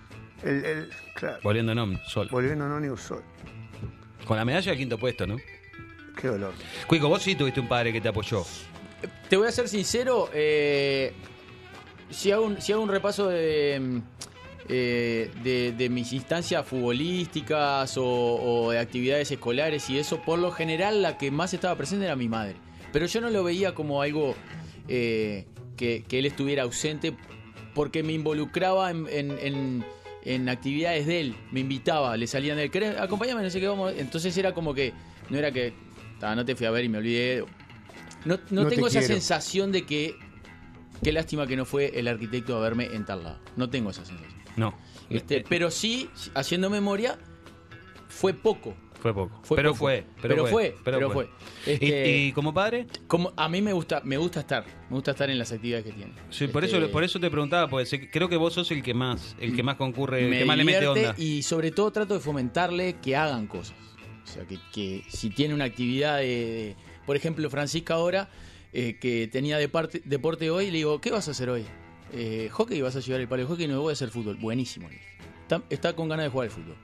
El, 0.43 0.65
el- 0.65 0.89
claro. 1.13 1.37
Volviendo 1.43 1.75
no, 1.75 1.99
solo. 2.07 2.31
Volviendo 2.31 2.67
no 2.67 2.79
ni 2.79 2.87
un 2.87 2.97
sol. 2.97 3.21
Con 4.25 4.37
la 4.37 4.43
medalla 4.43 4.71
al 4.71 4.77
quinto 4.79 4.97
puesto, 4.97 5.27
¿no? 5.27 5.37
Qué 6.19 6.27
dolor. 6.27 6.53
Cuico, 6.87 7.09
vos 7.09 7.21
sí 7.21 7.35
tuviste 7.35 7.59
un 7.59 7.67
padre 7.67 7.91
que 7.91 7.99
te 8.01 8.07
apoyó. 8.09 8.45
Te 9.29 9.35
voy 9.37 9.47
a 9.47 9.51
ser 9.51 9.67
sincero, 9.67 10.29
eh, 10.33 11.11
si, 12.09 12.31
hago 12.31 12.45
un, 12.45 12.61
si 12.61 12.71
hago 12.71 12.81
un 12.83 12.89
repaso 12.89 13.27
de, 13.27 13.79
mm, 13.81 13.97
eh, 14.69 15.31
de, 15.43 15.71
de 15.73 15.89
mis 15.89 16.13
instancias 16.13 16.65
futbolísticas 16.65 17.97
o, 17.97 18.05
o 18.05 18.71
de 18.71 18.79
actividades 18.79 19.31
escolares 19.31 19.89
y 19.89 19.97
eso, 19.99 20.21
por 20.21 20.39
lo 20.39 20.51
general 20.51 21.01
la 21.01 21.17
que 21.17 21.31
más 21.31 21.53
estaba 21.53 21.75
presente 21.75 22.05
era 22.05 22.15
mi 22.15 22.29
madre. 22.29 22.55
Pero 22.91 23.05
yo 23.07 23.19
no 23.21 23.29
lo 23.29 23.43
veía 23.43 23.73
como 23.73 24.01
algo 24.01 24.35
eh, 24.87 25.45
que, 25.75 26.03
que 26.07 26.19
él 26.19 26.25
estuviera 26.27 26.63
ausente 26.63 27.13
porque 27.73 28.03
me 28.03 28.13
involucraba 28.13 28.91
en, 28.91 29.07
en- 29.09 29.37
en- 29.41 29.85
en 30.25 30.47
actividades 30.47 31.05
de 31.05 31.19
él, 31.19 31.35
me 31.51 31.59
invitaba, 31.59 32.15
le 32.15 32.27
salían 32.27 32.55
de 32.55 32.63
él, 32.63 32.71
"¿Querés? 32.71 32.97
acompáñame, 32.97 33.41
no 33.43 33.49
sé 33.49 33.59
qué 33.59 33.67
vamos. 33.67 33.93
Entonces 33.97 34.37
era 34.37 34.53
como 34.53 34.73
que, 34.73 34.93
no 35.29 35.37
era 35.37 35.51
que, 35.51 35.73
"Ta, 36.23 36.35
no 36.35 36.45
te 36.45 36.55
fui 36.55 36.65
a 36.65 36.71
ver 36.71 36.85
y 36.85 36.89
me 36.89 36.97
olvidé. 36.99 37.43
No, 38.25 38.37
no 38.49 38.63
No 38.63 38.69
te 38.69 38.75
tengo 38.75 38.87
esa 38.87 38.99
quiero. 38.99 39.13
sensación 39.15 39.71
de 39.73 39.85
que, 39.85 40.15
qué 41.03 41.11
lástima 41.11 41.45
que 41.47 41.57
no 41.57 41.65
fue 41.65 41.91
el 41.99 42.07
arquitecto 42.07 42.55
a 42.55 42.61
verme 42.61 42.85
en 42.93 43.05
tal 43.05 43.23
lado. 43.23 43.39
No 43.57 43.69
tengo 43.69 43.89
esa 43.89 44.05
sensación. 44.05 44.41
No. 44.55 44.73
Este, 45.09 45.43
pero 45.49 45.69
sí, 45.69 46.09
haciendo 46.33 46.69
memoria, 46.69 47.17
fue 48.07 48.33
poco. 48.33 48.75
Fue 49.01 49.13
poco. 49.13 49.37
Fue 49.43 49.57
pero, 49.57 49.71
poco. 49.71 49.79
fue, 49.79 50.05
Pero 50.21 50.47
fue, 50.47 50.75
pero 50.85 51.11
fue. 51.11 51.29
¿Y- 51.67 51.71
Este- 51.71 52.17
¿Y, 52.27 52.31
como 52.31 52.53
padre? 52.53 52.87
Como 53.07 53.33
a 53.35 53.49
mí 53.49 53.61
me 53.61 53.73
gusta, 53.73 53.99
me 54.05 54.15
gusta 54.15 54.39
estar, 54.39 54.63
me 54.89 54.95
gusta 54.95 55.11
estar 55.11 55.29
en 55.29 55.37
las 55.37 55.51
actividades 55.51 55.85
que 55.85 55.91
tiene. 55.91 56.13
Sí, 56.29 56.47
por 56.47 56.63
Este, 56.63 56.77
eso 56.77 56.89
por 56.89 57.03
eso 57.03 57.19
te 57.19 57.29
preguntaba, 57.29 57.67
porque 57.67 57.85
sé- 57.85 58.09
creo 58.09 58.29
que 58.29 58.37
vos 58.37 58.53
sos 58.53 58.71
el 58.71 58.81
que 58.81 58.93
más, 58.93 59.35
el 59.41 59.53
que 59.57 59.61
más 59.63 59.75
concurre, 59.75 60.23
el 60.23 60.29
me 60.29 60.39
que 60.39 60.45
más 60.45 60.55
le 60.55 60.63
mete 60.63 60.87
onda. 60.87 61.15
y 61.17 61.41
sobre 61.43 61.71
todo 61.71 61.91
trato 61.91 62.13
de 62.13 62.21
fomentarle 62.21 62.95
que 63.01 63.17
hagan 63.17 63.47
cosas. 63.47 63.75
O 64.23 64.27
sea, 64.27 64.45
que, 64.45 64.57
que 64.73 65.03
si 65.09 65.29
tiene 65.29 65.53
una 65.53 65.65
actividad 65.65 66.17
de, 66.17 66.25
de- 66.25 66.75
por 67.05 67.15
ejemplo, 67.15 67.49
Francisca 67.49 67.95
ahora, 67.95 68.29
eh, 68.71 68.97
que 68.99 69.27
tenía 69.27 69.59
departe- 69.59 70.01
deporte 70.05 70.49
hoy, 70.49 70.67
le 70.71 70.77
digo, 70.77 70.99
¿qué 71.01 71.11
vas 71.11 71.27
a 71.27 71.31
hacer 71.31 71.49
hoy? 71.49 71.65
Eh, 72.13 72.49
hockey, 72.51 72.81
vas 72.81 72.95
a 72.95 72.99
llevar 72.99 73.21
el 73.21 73.27
palo 73.27 73.41
de 73.43 73.47
hockey, 73.49 73.67
no 73.67 73.81
voy 73.81 73.91
a 73.91 73.93
hacer 73.93 74.09
fútbol. 74.09 74.35
Buenísimo. 74.37 74.87
Está, 75.41 75.61
está 75.69 75.93
con 75.95 76.07
ganas 76.09 76.25
de 76.25 76.29
jugar 76.29 76.47
al 76.47 76.51
fútbol. 76.51 76.75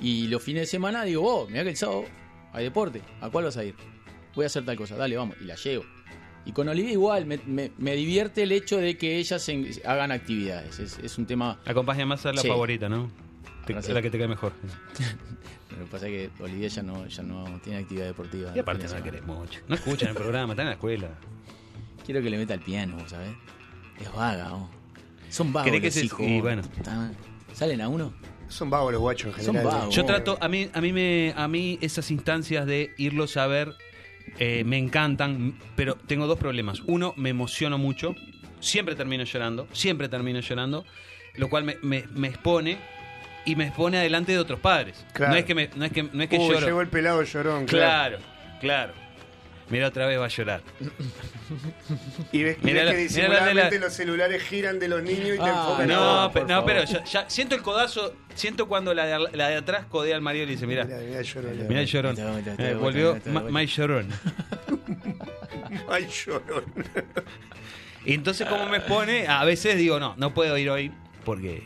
Y 0.00 0.26
los 0.28 0.42
fines 0.42 0.62
de 0.62 0.66
semana 0.66 1.04
digo, 1.04 1.22
vos, 1.22 1.50
mirá 1.50 1.62
que 1.64 1.70
el 1.70 1.76
sábado 1.76 2.04
hay 2.52 2.64
deporte, 2.64 3.02
¿a 3.20 3.28
cuál 3.30 3.44
vas 3.46 3.56
a 3.56 3.64
ir? 3.64 3.74
Voy 4.34 4.44
a 4.44 4.46
hacer 4.46 4.64
tal 4.64 4.76
cosa, 4.76 4.96
dale, 4.96 5.16
vamos, 5.16 5.36
y 5.40 5.44
la 5.44 5.56
llevo. 5.56 5.84
Y 6.46 6.52
con 6.52 6.68
Olivia 6.68 6.92
igual, 6.92 7.24
me, 7.26 7.38
me- 7.46 7.72
me 7.78 7.94
divierte 7.96 8.42
el 8.42 8.52
hecho 8.52 8.76
de 8.76 8.96
que 8.98 9.16
ellas 9.18 9.42
se- 9.42 9.80
hagan 9.86 10.12
actividades. 10.12 10.78
Es, 10.78 10.98
es 10.98 11.16
un 11.18 11.24
tema 11.26 11.58
Acompaña 11.64 12.04
más 12.06 12.24
a 12.26 12.32
la 12.32 12.42
Sí. 12.42 12.48
favorita, 12.48 12.88
¿no? 12.88 13.10
Te- 13.66 13.72
la 13.94 14.02
que 14.02 14.10
te 14.10 14.18
cae 14.18 14.28
mejor. 14.28 14.52
Lo 15.78 15.84
que 15.84 15.90
pasa 15.90 16.08
es 16.08 16.30
que 16.36 16.42
Olivia 16.42 16.68
ya 16.68 16.82
no, 16.82 17.06
ya 17.06 17.22
no 17.22 17.60
tiene 17.62 17.78
actividad 17.80 18.06
deportiva. 18.06 18.52
Y 18.54 18.58
aparte 18.58 18.86
no 18.86 18.92
la 18.94 19.02
querés 19.02 19.24
mucho. 19.24 19.60
No 19.68 19.74
escuchan 19.74 20.10
el 20.10 20.14
programa, 20.14 20.52
están 20.52 20.64
en 20.66 20.70
la 20.70 20.74
escuela. 20.74 21.08
Quiero 22.04 22.22
que 22.22 22.30
le 22.30 22.36
meta 22.38 22.54
el 22.54 22.60
piano, 22.60 22.96
¿sabes? 23.08 23.30
Es 24.00 24.12
vaga, 24.12 24.50
vos. 24.50 24.68
Son 25.30 25.52
vagos 25.52 25.66
¿Querés 25.70 25.80
que 25.80 25.86
los 25.86 25.94
se- 25.94 26.04
hijos, 26.06 26.20
y 26.20 26.40
bueno. 26.40 26.62
¿Salen 27.52 27.80
a 27.80 27.88
uno? 27.88 28.12
Son 28.48 28.68
vagos 28.70 28.92
los 28.92 29.00
guachos 29.00 29.36
en 29.38 29.44
Son 29.44 29.54
general. 29.54 29.78
vagos. 29.78 29.94
Yo 29.94 30.02
Oh. 30.02 30.06
trato, 30.06 30.38
a 30.40 30.48
mí, 30.48 30.68
a 30.72 30.80
mí 30.80 30.92
me, 30.92 31.32
a 31.36 31.48
mí 31.48 31.78
esas 31.80 32.10
instancias 32.10 32.66
de 32.66 32.92
irlos 32.98 33.36
a 33.36 33.46
ver 33.46 33.74
eh, 34.38 34.64
me 34.64 34.78
encantan, 34.78 35.58
pero 35.76 35.94
tengo 35.96 36.26
dos 36.26 36.38
problemas. 36.38 36.80
Uno, 36.86 37.14
me 37.16 37.30
emociono 37.30 37.78
mucho, 37.78 38.14
siempre 38.60 38.94
termino 38.94 39.24
llorando, 39.24 39.66
siempre 39.72 40.08
termino 40.08 40.40
llorando, 40.40 40.84
lo 41.36 41.48
cual 41.48 41.64
me, 41.64 41.76
me- 41.82 42.04
me 42.14 42.28
expone 42.28 42.78
y 43.44 43.56
me 43.56 43.70
pone 43.72 43.98
adelante 43.98 44.32
de 44.32 44.38
otros 44.38 44.60
padres. 44.60 45.04
Claro. 45.12 45.32
No 45.32 45.38
es 45.38 45.44
que, 45.44 45.54
me- 45.54 45.70
no 45.76 45.84
es 45.84 45.92
que, 45.92 46.02
no 46.02 46.22
es 46.22 46.28
que 46.28 46.38
Uy, 46.38 46.48
lloro. 46.54 46.66
llegó 46.66 46.80
el 46.80 46.88
pelado 46.88 47.22
llorón. 47.22 47.66
Claro. 47.66 48.18
Claro, 48.18 48.58
claro. 48.60 49.04
Mira, 49.70 49.88
otra 49.88 50.06
vez 50.06 50.20
va 50.20 50.26
a 50.26 50.28
llorar. 50.28 50.60
Y 52.32 52.42
ves, 52.42 52.58
y 52.62 52.66
Mirá 52.66 52.84
ves 52.84 52.84
la- 52.84 52.90
que 52.92 52.92
mirá 52.92 52.92
la 52.92 52.94
de 52.94 53.02
disimuladamente 53.02 53.78
la- 53.78 53.84
los 53.86 53.92
celulares 53.94 54.42
giran 54.42 54.78
de 54.78 54.88
los 54.88 55.02
niños 55.02 55.28
y 55.36 55.38
te 55.38 55.40
Ah, 55.40 55.48
enfocan 55.48 55.90
a 55.90 55.94
No, 55.94 56.30
pe- 56.32 56.40
por 56.40 56.48
no, 56.50 56.64
pero 56.66 56.84
ya, 56.84 57.02
ya 57.04 57.30
siento 57.30 57.54
el 57.54 57.62
codazo, 57.62 58.14
siento 58.34 58.68
cuando 58.68 58.92
la 58.92 59.06
de, 59.06 59.28
la 59.36 59.48
de 59.48 59.56
atrás 59.56 59.86
codea 59.86 60.16
al 60.16 60.20
marido 60.22 60.44
y 60.44 60.46
le 60.48 60.52
dice, 60.52 60.66
mira, 60.66 60.84
Mirá, 60.84 60.98
mirá, 60.98 61.22
llorón. 61.22 61.66
mira 61.68 61.80
el 61.80 61.86
llorón. 61.86 62.14
Vuelta, 62.14 62.50
está 62.50 62.62
de 62.62 62.70
Eh, 62.70 62.74
volvió. 62.74 63.18
My 63.50 63.66
llorón. 63.66 64.08
Ay, 65.88 66.08
llorón. 66.08 66.64
Y 68.04 68.12
entonces 68.14 68.46
como 68.46 68.66
me 68.68 68.80
pone, 68.80 69.26
a 69.28 69.44
veces 69.44 69.76
digo, 69.78 69.98
no, 69.98 70.14
no 70.18 70.34
puedo 70.34 70.56
ir 70.58 70.68
hoy 70.68 70.92
porque 71.24 71.62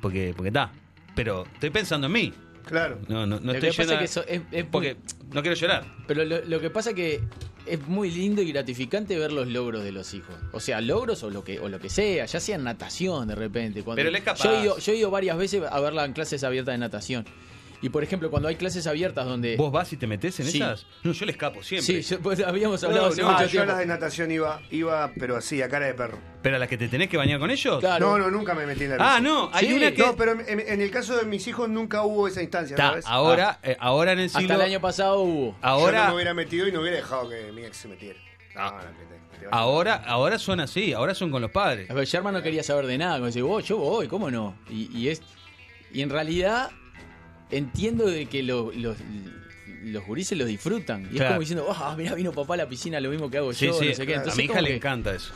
porque 0.00 0.32
porque 0.34 0.48
está. 0.48 0.70
Pero 1.14 1.44
estoy 1.54 1.70
pensando 1.70 2.06
en 2.06 2.12
mí. 2.12 2.32
Claro. 2.64 2.98
No, 3.08 3.26
no, 3.26 3.40
no 3.40 3.46
Lo 3.46 3.52
estoy 3.54 3.70
que 3.70 3.76
pasa 3.76 3.82
es 3.82 3.96
a- 3.96 3.98
que 3.98 4.04
eso 4.04 4.24
es, 4.28 4.42
es 4.52 4.64
porque 4.64 4.94
muy- 4.94 5.34
no 5.34 5.42
quiero 5.42 5.56
llorar. 5.56 5.84
Pero 6.06 6.24
lo, 6.24 6.44
lo 6.44 6.60
que 6.60 6.70
pasa 6.70 6.90
es 6.90 6.96
que 6.96 7.20
es 7.66 7.86
muy 7.88 8.10
lindo 8.10 8.40
y 8.42 8.50
gratificante 8.52 9.18
ver 9.18 9.32
los 9.32 9.48
logros 9.48 9.82
de 9.84 9.92
los 9.92 10.14
hijos. 10.14 10.34
O 10.52 10.60
sea, 10.60 10.80
logros 10.80 11.22
o 11.24 11.30
lo 11.30 11.42
que 11.44 11.58
o 11.60 11.68
lo 11.68 11.78
que 11.80 11.88
sea, 11.90 12.24
ya 12.26 12.40
sea 12.40 12.56
en 12.56 12.64
natación 12.64 13.28
de 13.28 13.34
repente. 13.34 13.82
Cuando, 13.82 13.96
Pero 13.98 14.08
él 14.10 14.16
es 14.16 14.22
capaz. 14.22 14.44
Yo 14.44 14.52
he, 14.56 14.62
ido, 14.62 14.78
yo 14.78 14.92
he 14.92 14.96
ido 14.96 15.10
varias 15.10 15.36
veces 15.36 15.62
a 15.68 15.80
verla 15.80 16.04
en 16.04 16.12
clases 16.12 16.42
abiertas 16.44 16.74
de 16.74 16.78
natación. 16.78 17.24
Y 17.82 17.88
por 17.88 18.04
ejemplo, 18.04 18.30
cuando 18.30 18.48
hay 18.48 18.54
clases 18.54 18.86
abiertas 18.86 19.26
donde... 19.26 19.56
¿Vos 19.56 19.72
vas 19.72 19.92
y 19.92 19.96
te 19.96 20.06
metes 20.06 20.38
en 20.38 20.46
Sí. 20.46 20.58
esas? 20.58 20.86
No, 21.02 21.10
yo 21.12 21.26
le 21.26 21.32
escapo 21.32 21.62
siempre. 21.64 22.00
Sí, 22.00 22.08
yo- 22.08 22.20
pues, 22.20 22.38
habíamos 22.40 22.82
hablado 22.84 23.06
hace 23.06 23.22
no, 23.22 23.28
Ah, 23.28 23.32
mucho 23.32 23.42
yo 23.42 23.46
a 23.46 23.50
tiempo. 23.50 23.66
las 23.72 23.78
de 23.78 23.86
natación 23.86 24.30
iba, 24.30 24.62
iba, 24.70 25.10
pero 25.18 25.36
así, 25.36 25.60
a 25.60 25.68
cara 25.68 25.86
de 25.86 25.94
perro. 25.94 26.16
Pero 26.42 26.56
a 26.56 26.58
la 26.60 26.68
que 26.68 26.78
te 26.78 26.86
tenés 26.88 27.08
que 27.08 27.16
bañar 27.16 27.40
con 27.40 27.50
ellos. 27.50 27.80
Claro. 27.80 28.06
No, 28.10 28.18
no, 28.18 28.30
nunca 28.30 28.54
me 28.54 28.66
metí 28.66 28.84
en 28.84 28.90
la 28.90 28.96
Ah, 29.00 29.18
bici. 29.18 29.24
no, 29.28 29.50
hay 29.52 29.66
Sí. 29.66 29.72
una 29.74 29.90
que 29.92 29.98
No, 29.98 30.14
pero 30.16 30.32
en, 30.40 30.60
en 30.60 30.80
el 30.80 30.90
caso 30.92 31.16
de 31.16 31.24
mis 31.26 31.44
hijos 31.48 31.68
nunca 31.68 32.02
hubo 32.04 32.28
esa 32.28 32.40
instancia, 32.40 32.76
ahora, 33.04 33.58
eh, 33.64 33.76
ahora 33.80 34.12
en 34.12 34.20
el 34.20 34.30
siglo 34.30 34.52
Hasta 34.54 34.54
el 34.64 34.70
año 34.70 34.80
pasado 34.80 35.20
hubo. 35.20 35.56
ahora 35.60 35.98
Yo 35.98 36.02
no 36.04 36.08
me 36.10 36.14
hubiera 36.14 36.34
metido 36.34 36.68
y 36.68 36.72
no 36.72 36.80
hubiera 36.82 36.96
dejado 36.98 37.28
que 37.28 37.50
mi 37.50 37.62
ex 37.64 37.76
se 37.78 37.88
metiera. 37.88 38.18
No, 38.54 38.70
no, 38.70 38.76
a- 39.50 39.58
ahora 39.58 39.94
ahora 40.06 40.38
son 40.38 40.60
así, 40.60 40.92
ahora 40.92 41.14
son 41.16 41.30
con 41.32 41.42
los 41.42 41.50
padres. 41.50 41.90
A 41.90 41.94
ver, 41.94 42.06
Sherman 42.06 42.32
no 42.34 42.42
quería 42.42 42.62
saber 42.62 42.86
de 42.86 42.96
nada. 42.98 43.14
Como 43.14 43.26
dice, 43.26 43.42
vos, 43.42 43.64
yo 43.66 43.76
voy, 43.76 44.06
¿cómo 44.06 44.30
no? 44.30 44.54
Y, 44.70 44.88
y 44.96 45.08
es 45.08 45.20
y 45.92 46.00
en 46.02 46.10
realidad 46.10 46.70
entiendo 47.52 48.06
de 48.06 48.26
que 48.26 48.42
lo- 48.42 48.72
los, 48.72 48.96
los 49.84 50.04
gurises 50.04 50.36
lo 50.36 50.44
disfrutan. 50.44 51.08
Y 51.12 51.18
es 51.18 51.24
como 51.24 51.40
diciendo, 51.40 51.66
ah, 51.70 51.94
mirá, 51.96 52.14
vino 52.14 52.32
papá 52.32 52.54
a 52.54 52.58
la 52.58 52.68
piscina, 52.68 52.98
lo 53.00 53.10
mismo 53.10 53.30
que 53.30 53.38
hago 53.38 53.52
Sí, 53.52 53.66
yo, 53.66 53.74
sí. 53.74 53.88
no 53.88 53.94
sé 53.94 54.06
qué. 54.06 54.16
a 54.16 54.24
mi 54.34 54.44
hija 54.44 54.60
le 54.60 54.68
que- 54.70 54.76
encanta 54.76 55.14
eso. 55.14 55.32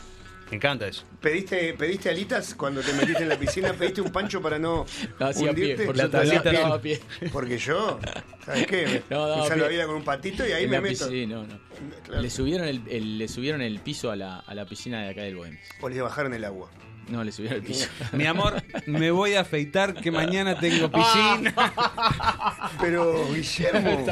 Me 0.48 0.58
encanta 0.58 0.86
eso. 0.86 1.02
¿Pediste, 1.20 1.74
¿Pediste 1.74 2.08
alitas 2.08 2.54
cuando 2.54 2.80
te 2.80 2.92
metiste 2.92 3.24
en 3.24 3.28
la 3.30 3.36
piscina? 3.36 3.72
¿Pediste 3.72 4.00
un 4.00 4.12
pancho 4.12 4.40
para 4.40 4.60
no 4.60 4.86
No, 5.18 5.32
sí, 5.32 5.40
a 5.40 5.50
pie, 5.52 5.72
hundirte? 5.72 5.86
por 5.86 5.96
La 5.96 6.04
supuesto, 6.04 6.28
tablita 6.34 6.52
no, 6.52 6.58
azul. 6.66 6.72
a 6.72 6.80
pie. 6.82 7.00
Porque 7.32 7.58
yo, 7.58 7.98
¿sabes 8.44 8.66
qué? 8.68 8.86
Me, 8.86 9.02
No, 9.10 9.36
no, 9.38 9.48
me 9.48 9.56
la 9.56 9.66
vida 9.66 9.86
con 9.86 9.96
un 9.96 10.04
patito 10.04 10.46
y 10.46 10.52
ahí 10.52 10.62
En 10.62 10.70
me 10.70 10.76
la 10.76 10.82
meto. 10.82 11.08
piscina, 11.08 11.34
no, 11.34 11.46
no. 11.48 11.58
Claro. 12.04 12.22
Le 12.22 12.30
subieron 12.30 12.68
el, 12.68 12.80
el- 12.88 13.18
le 13.18 13.26
subieron 13.26 13.60
el 13.60 13.80
piso 13.80 14.12
a 14.12 14.14
la, 14.14 14.38
a 14.38 14.54
la 14.54 14.64
piscina 14.66 15.02
de 15.02 15.10
acá 15.10 15.22
del 15.22 15.34
Bohemio. 15.34 15.58
O 15.80 15.88
les 15.88 16.00
bajaron 16.00 16.32
el 16.32 16.44
agua. 16.44 16.70
No, 17.08 17.22
le 17.22 17.30
subieron 17.30 17.58
el 17.60 17.64
piso. 17.64 17.88
Mi 18.12 18.26
amor, 18.26 18.62
me 18.86 19.10
voy 19.12 19.34
a 19.34 19.42
afeitar 19.42 19.94
que 19.94 20.10
mañana 20.10 20.58
tengo 20.58 20.90
piscina. 20.90 21.54
Pero, 22.80 23.24
Guillermo, 23.32 24.04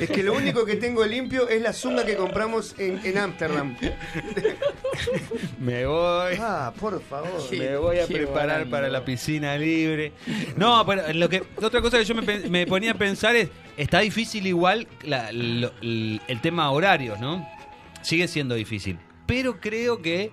es 0.00 0.08
que 0.08 0.22
lo 0.22 0.32
único 0.32 0.64
que 0.64 0.76
tengo 0.76 1.04
limpio 1.04 1.48
es 1.48 1.60
la 1.60 1.72
zunga 1.74 2.06
que 2.06 2.16
compramos 2.16 2.74
en 2.78 2.98
en 3.04 3.18
Ámsterdam. 3.18 3.76
Me 5.60 5.86
voy. 5.86 6.36
Ah, 6.40 6.72
por 6.78 7.02
favor. 7.02 7.30
Me 7.56 7.76
voy 7.76 7.98
a 7.98 8.06
preparar 8.06 8.66
para 8.68 8.88
la 8.88 9.04
piscina 9.04 9.56
libre. 9.56 10.12
No, 10.56 10.84
pero 10.86 11.12
lo 11.12 11.28
que 11.28 11.42
otra 11.56 11.80
cosa 11.80 11.98
que 11.98 12.04
yo 12.04 12.14
me, 12.14 12.66
ponía 12.66 12.92
a 12.92 12.94
pensar 12.94 13.36
es 13.36 13.48
está 13.76 14.00
difícil 14.00 14.46
igual 14.46 14.88
la- 15.02 15.30
lo- 15.32 15.72
el, 15.82 16.20
el 16.26 16.40
tema 16.40 16.70
horarios, 16.70 17.20
¿no? 17.20 17.46
Sigue 18.02 18.28
siendo 18.28 18.54
difícil, 18.54 18.98
pero 19.26 19.60
creo 19.60 20.00
que 20.00 20.30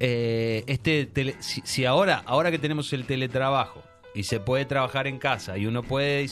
eh, 0.00 0.64
este 0.66 1.06
tele- 1.06 1.36
si, 1.40 1.62
si 1.64 1.84
ahora 1.84 2.22
ahora 2.26 2.50
que 2.50 2.58
tenemos 2.58 2.92
el 2.92 3.04
teletrabajo 3.06 3.82
y 4.14 4.22
se 4.24 4.40
puede 4.40 4.64
trabajar 4.64 5.06
en 5.06 5.18
casa 5.18 5.58
y 5.58 5.66
uno 5.66 5.82
puede 5.82 6.26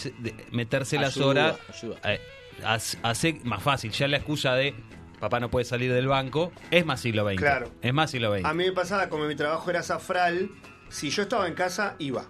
meterse 0.53 0.99
las 0.99 1.17
horas 1.19 1.57
ayuda. 1.69 1.97
eh, 2.05 2.21
hace, 2.65 2.99
hace 3.03 3.41
más 3.45 3.63
fácil. 3.63 3.91
Ya 3.93 4.09
la 4.09 4.17
excusa 4.19 4.55
de 4.55 4.75
papá 5.21 5.41
no 5.41 5.51
puede 5.51 5.65
salir 5.65 5.93
del 5.93 6.07
banco 6.09 6.53
es 6.71 6.85
más 6.85 7.01
siglo 7.01 7.27
XX. 7.29 7.37
Claro. 7.39 7.71
Es 7.83 7.93
más 7.95 8.11
siglo 8.11 8.35
XX. 8.35 8.45
A 8.45 8.55
mí 8.55 8.65
me 8.65 8.73
pasaba, 8.73 9.09
como 9.09 9.25
mi 9.25 9.35
trabajo 9.35 9.71
era 9.71 9.83
zafral, 9.83 10.51
si 10.89 11.11
yo 11.11 11.23
estaba 11.23 11.47
en 11.47 11.55
casa, 11.55 11.97
iba. 11.99 12.27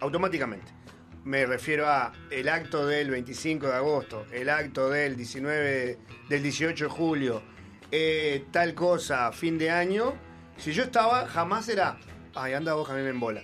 Automáticamente. 0.00 0.72
Me 1.24 1.44
refiero 1.44 1.86
a 1.88 2.12
el 2.30 2.48
acto 2.48 2.86
del 2.86 3.10
25 3.10 3.66
de 3.66 3.74
agosto, 3.74 4.24
el 4.32 4.48
acto 4.48 4.88
del 4.88 5.16
19, 5.16 5.98
del 6.28 6.42
18 6.42 6.84
de 6.84 6.90
julio, 6.90 7.42
eh, 7.90 8.44
tal 8.50 8.72
cosa, 8.74 9.30
fin 9.32 9.58
de 9.58 9.70
año. 9.70 10.14
Si 10.58 10.72
yo 10.72 10.82
estaba, 10.84 11.26
jamás 11.26 11.68
era, 11.68 11.96
ay, 12.34 12.52
anda 12.54 12.74
vos, 12.74 12.88
me 12.90 13.08
en 13.08 13.20
bola. 13.20 13.42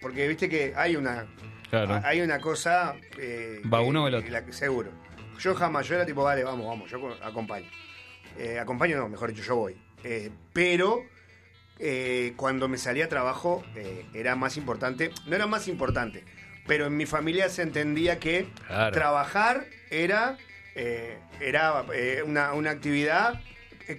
Porque 0.00 0.28
viste 0.28 0.48
que 0.48 0.72
hay 0.76 0.96
una, 0.96 1.26
Claro. 1.70 2.00
hay 2.04 2.20
una 2.20 2.40
cosa... 2.40 2.94
eh, 3.18 3.60
Va 3.72 3.78
que- 3.80 3.84
uno 3.84 4.04
o 4.04 4.08
el 4.08 4.14
otro. 4.16 4.30
la- 4.30 4.52
seguro. 4.52 4.90
Yo 5.38 5.54
jamás, 5.54 5.86
yo 5.86 5.94
era 5.94 6.04
tipo, 6.04 6.22
vale, 6.24 6.42
vamos, 6.44 6.66
vamos, 6.66 6.90
yo 6.90 7.16
acompaño. 7.22 7.68
Eh, 8.36 8.58
acompaño 8.58 8.96
no, 8.96 9.08
mejor 9.08 9.32
dicho, 9.32 9.42
yo 9.44 9.56
voy. 9.56 9.76
Eh, 10.04 10.30
pero 10.52 11.04
cuando 12.36 12.66
me 12.68 12.76
salía 12.76 13.04
a 13.04 13.08
trabajo 13.08 13.64
era 14.12 14.34
más 14.34 14.56
importante, 14.56 15.12
no 15.26 15.36
era 15.36 15.46
más 15.46 15.68
importante, 15.68 16.24
pero 16.66 16.86
en 16.86 16.96
mi 16.96 17.06
familia 17.06 17.48
se 17.48 17.62
entendía 17.62 18.18
que 18.18 18.48
Claro. 18.66 18.92
trabajar 18.92 19.64
era, 19.90 20.36
era 21.40 21.84
una, 22.26 22.52
una 22.52 22.70
actividad 22.70 23.40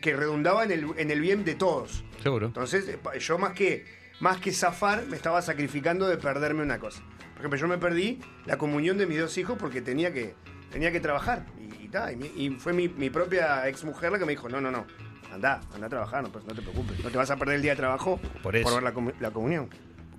que 0.01 0.13
redundaba 0.15 0.65
en 0.65 0.71
el, 0.71 0.87
en 0.97 1.09
el 1.09 1.21
bien 1.21 1.45
de 1.45 1.55
todos. 1.55 2.03
Seguro. 2.21 2.47
Entonces, 2.47 2.87
eh, 2.87 2.99
yo 3.19 3.37
más 3.37 3.53
que, 3.53 3.85
más 4.19 4.37
que 4.39 4.51
zafar, 4.51 5.05
me 5.07 5.15
estaba 5.15 5.41
sacrificando 5.41 6.07
de 6.07 6.17
perderme 6.17 6.63
una 6.63 6.79
cosa. 6.79 7.01
Por 7.33 7.39
ejemplo, 7.39 7.57
yo 7.59 7.67
me 7.67 7.77
perdí 7.77 8.19
la 8.45 8.57
comunión 8.57 8.97
de 8.97 9.05
mis 9.07 9.19
dos 9.19 9.37
hijos 9.37 9.57
porque 9.59 9.81
tenía 9.81 10.13
que, 10.13 10.35
tenía 10.71 10.91
que 10.91 10.99
trabajar. 10.99 11.45
Y, 11.59 11.85
y 11.85 11.87
ta, 11.87 12.11
y 12.11 12.15
mi- 12.17 12.31
y 12.35 12.49
fue 12.51 12.73
mi, 12.73 12.89
mi 12.89 13.09
propia 13.09 13.67
ex 13.69 13.83
mujer 13.85 14.11
la 14.11 14.19
que 14.19 14.25
me 14.25 14.33
dijo, 14.33 14.49
no, 14.49 14.59
no, 14.59 14.69
no, 14.71 14.85
anda, 15.31 15.61
anda 15.73 15.87
a 15.87 15.89
trabajar, 15.89 16.21
no, 16.23 16.29
pues, 16.31 16.43
no 16.45 16.53
te 16.53 16.61
preocupes. 16.61 17.01
No 17.03 17.09
te 17.09 17.17
vas 17.17 17.31
a 17.31 17.37
perder 17.37 17.55
el 17.55 17.61
día 17.61 17.71
de 17.71 17.77
trabajo 17.77 18.19
Por 18.43 18.55
eso. 18.57 18.73
ver 18.73 18.83
la, 18.83 18.93
comu- 18.93 19.13
la 19.21 19.31
comunión. 19.31 19.69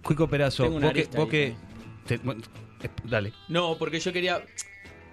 Cuico 0.02 0.26
Perazo, 0.28 0.70
vos 0.70 0.80
que, 0.80 0.86
arista 0.86 1.18
vos 1.18 1.26
ahí 1.26 1.30
que- 1.30 1.56
te- 2.06 2.16
bueno, 2.24 2.40
dale. 3.04 3.34
No, 3.48 3.76
porque 3.78 4.00
yo 4.00 4.12
quería. 4.14 4.42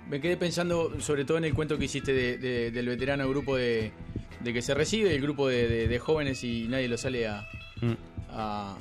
Me 0.09 0.21
quedé 0.21 0.37
pensando, 0.37 1.01
sobre 1.01 1.25
todo 1.25 1.37
en 1.37 1.43
el 1.43 1.53
cuento 1.53 1.77
que 1.77 1.83
hiciste 1.83 2.13
de- 2.13 2.37
de- 2.37 2.71
del 2.71 2.87
veterano 2.87 3.27
grupo 3.27 3.57
de, 3.57 3.91
de 4.41 4.53
que 4.53 4.61
se 4.61 4.73
recibe, 4.73 5.13
el 5.15 5.21
grupo 5.21 5.47
de, 5.47 5.67
de- 5.67 5.87
de 5.87 5.99
jóvenes 5.99 6.43
y 6.43 6.67
nadie 6.67 6.87
lo 6.87 6.97
sale 6.97 7.27
a, 7.27 7.47
Mm. 7.81 7.93
a, 8.31 8.75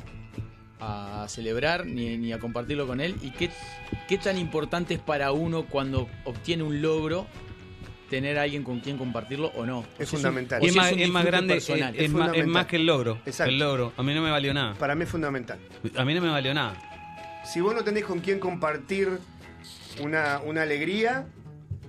a 0.81 1.27
celebrar 1.29 1.87
ni, 1.87 2.17
ni 2.19 2.33
a 2.33 2.39
compartirlo 2.39 2.87
con 2.87 3.01
él. 3.01 3.17
¿Y 3.23 3.31
qué, 3.31 3.51
qué 4.09 4.19
tan 4.19 4.39
importante 4.39 4.95
es 4.95 5.01
para 5.01 5.33
uno 5.33 5.65
cuando 5.67 6.09
obtiene 6.25 6.63
un 6.63 6.81
logro 6.83 7.27
tener 8.11 8.39
a 8.39 8.43
alguien 8.43 8.63
con 8.63 8.81
quien 8.81 8.97
compartirlo 8.99 9.49
o 9.57 9.67
no? 9.67 9.85
Es 9.99 10.09
si 10.09 10.17
fundamental. 10.17 10.63
es 10.65 10.73
si 10.73 10.79
más, 10.79 10.93
es 10.93 11.25
grande, 11.25 11.55
personal. 11.55 11.95
es, 11.97 12.03
Es 12.05 12.11
más, 12.11 12.35
es 12.35 12.47
más 12.47 12.67
que 12.67 12.77
el 12.77 12.87
logro. 12.87 13.19
Exacto. 13.27 13.51
El 13.53 13.59
logro. 13.59 13.93
A 13.97 14.03
mí 14.03 14.15
no 14.15 14.23
me 14.23 14.31
valió 14.31 14.53
nada. 14.55 14.75
Para 14.75 14.95
mí 14.95 15.05
es 15.05 15.11
fundamental. 15.11 15.59
A 15.97 16.05
mí 16.05 16.15
no 16.15 16.21
me 16.21 16.29
valió 16.31 16.53
nada. 16.55 16.77
Si 17.45 17.61
vos 17.61 17.75
no 17.75 17.83
tenés 17.85 18.05
con 18.05 18.21
quién 18.21 18.39
compartir 18.39 19.19
una, 20.03 20.41
una 20.45 20.63
alegría, 20.63 21.27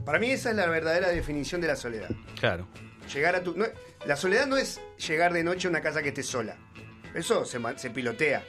para 0.06 0.20
mí 0.20 0.30
esa 0.30 0.50
es 0.52 0.56
la 0.56 0.68
verdadera 0.68 1.10
definición 1.10 1.62
de 1.62 1.68
la 1.68 1.76
soledad. 1.76 2.10
Claro. 2.40 2.68
Llegar 3.14 3.36
a 3.36 3.44
tu. 3.44 3.56
no- 3.56 3.66
la 4.06 4.16
soledad 4.16 4.48
no 4.48 4.58
es 4.58 4.82
llegar 5.08 5.34
de 5.34 5.44
noche 5.44 5.68
a 5.68 5.72
una 5.72 5.82
casa 5.82 6.02
que 6.02 6.10
esté 6.10 6.24
sola. 6.24 6.58
Eso 7.14 7.46
se, 7.46 7.60
pilotea. 7.90 8.44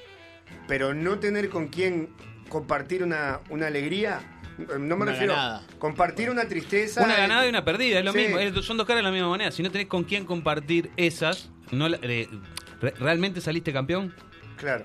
Pero 0.67 0.95
no 0.95 1.19
tener 1.19 1.49
con 1.49 1.69
quién 1.69 2.11
compartir 2.49 3.03
una, 3.03 3.41
una 3.51 3.67
alegría. 3.67 4.21
eh, 4.59 4.65
No 4.79 4.97
me 4.97 5.03
Una 5.05 5.13
refiero. 5.13 5.35
ganada. 5.35 5.63
Compartir 5.79 6.31
una 6.31 6.47
tristeza. 6.49 7.03
Una 7.05 7.17
ganada 7.17 7.47
y 7.47 7.49
una 7.51 7.65
perdida, 7.65 8.01
es 8.01 8.05
lo 8.05 8.13
Sí. 8.13 8.19
mismo. 8.19 8.63
son 8.63 8.77
dos 8.77 8.87
caras 8.87 9.01
de 9.01 9.05
la 9.05 9.11
misma 9.13 9.29
moneda. 9.29 9.51
Si 9.53 9.63
no 9.63 9.71
tenés 9.71 9.87
con 9.87 10.05
quién 10.05 10.25
compartir 10.25 10.91
esas, 10.97 11.51
no 11.71 11.87
eh, 11.87 12.29
re- 12.81 12.95
¿realmente 12.99 13.41
saliste 13.41 13.73
campeón? 13.73 14.15
Claro. 14.57 14.85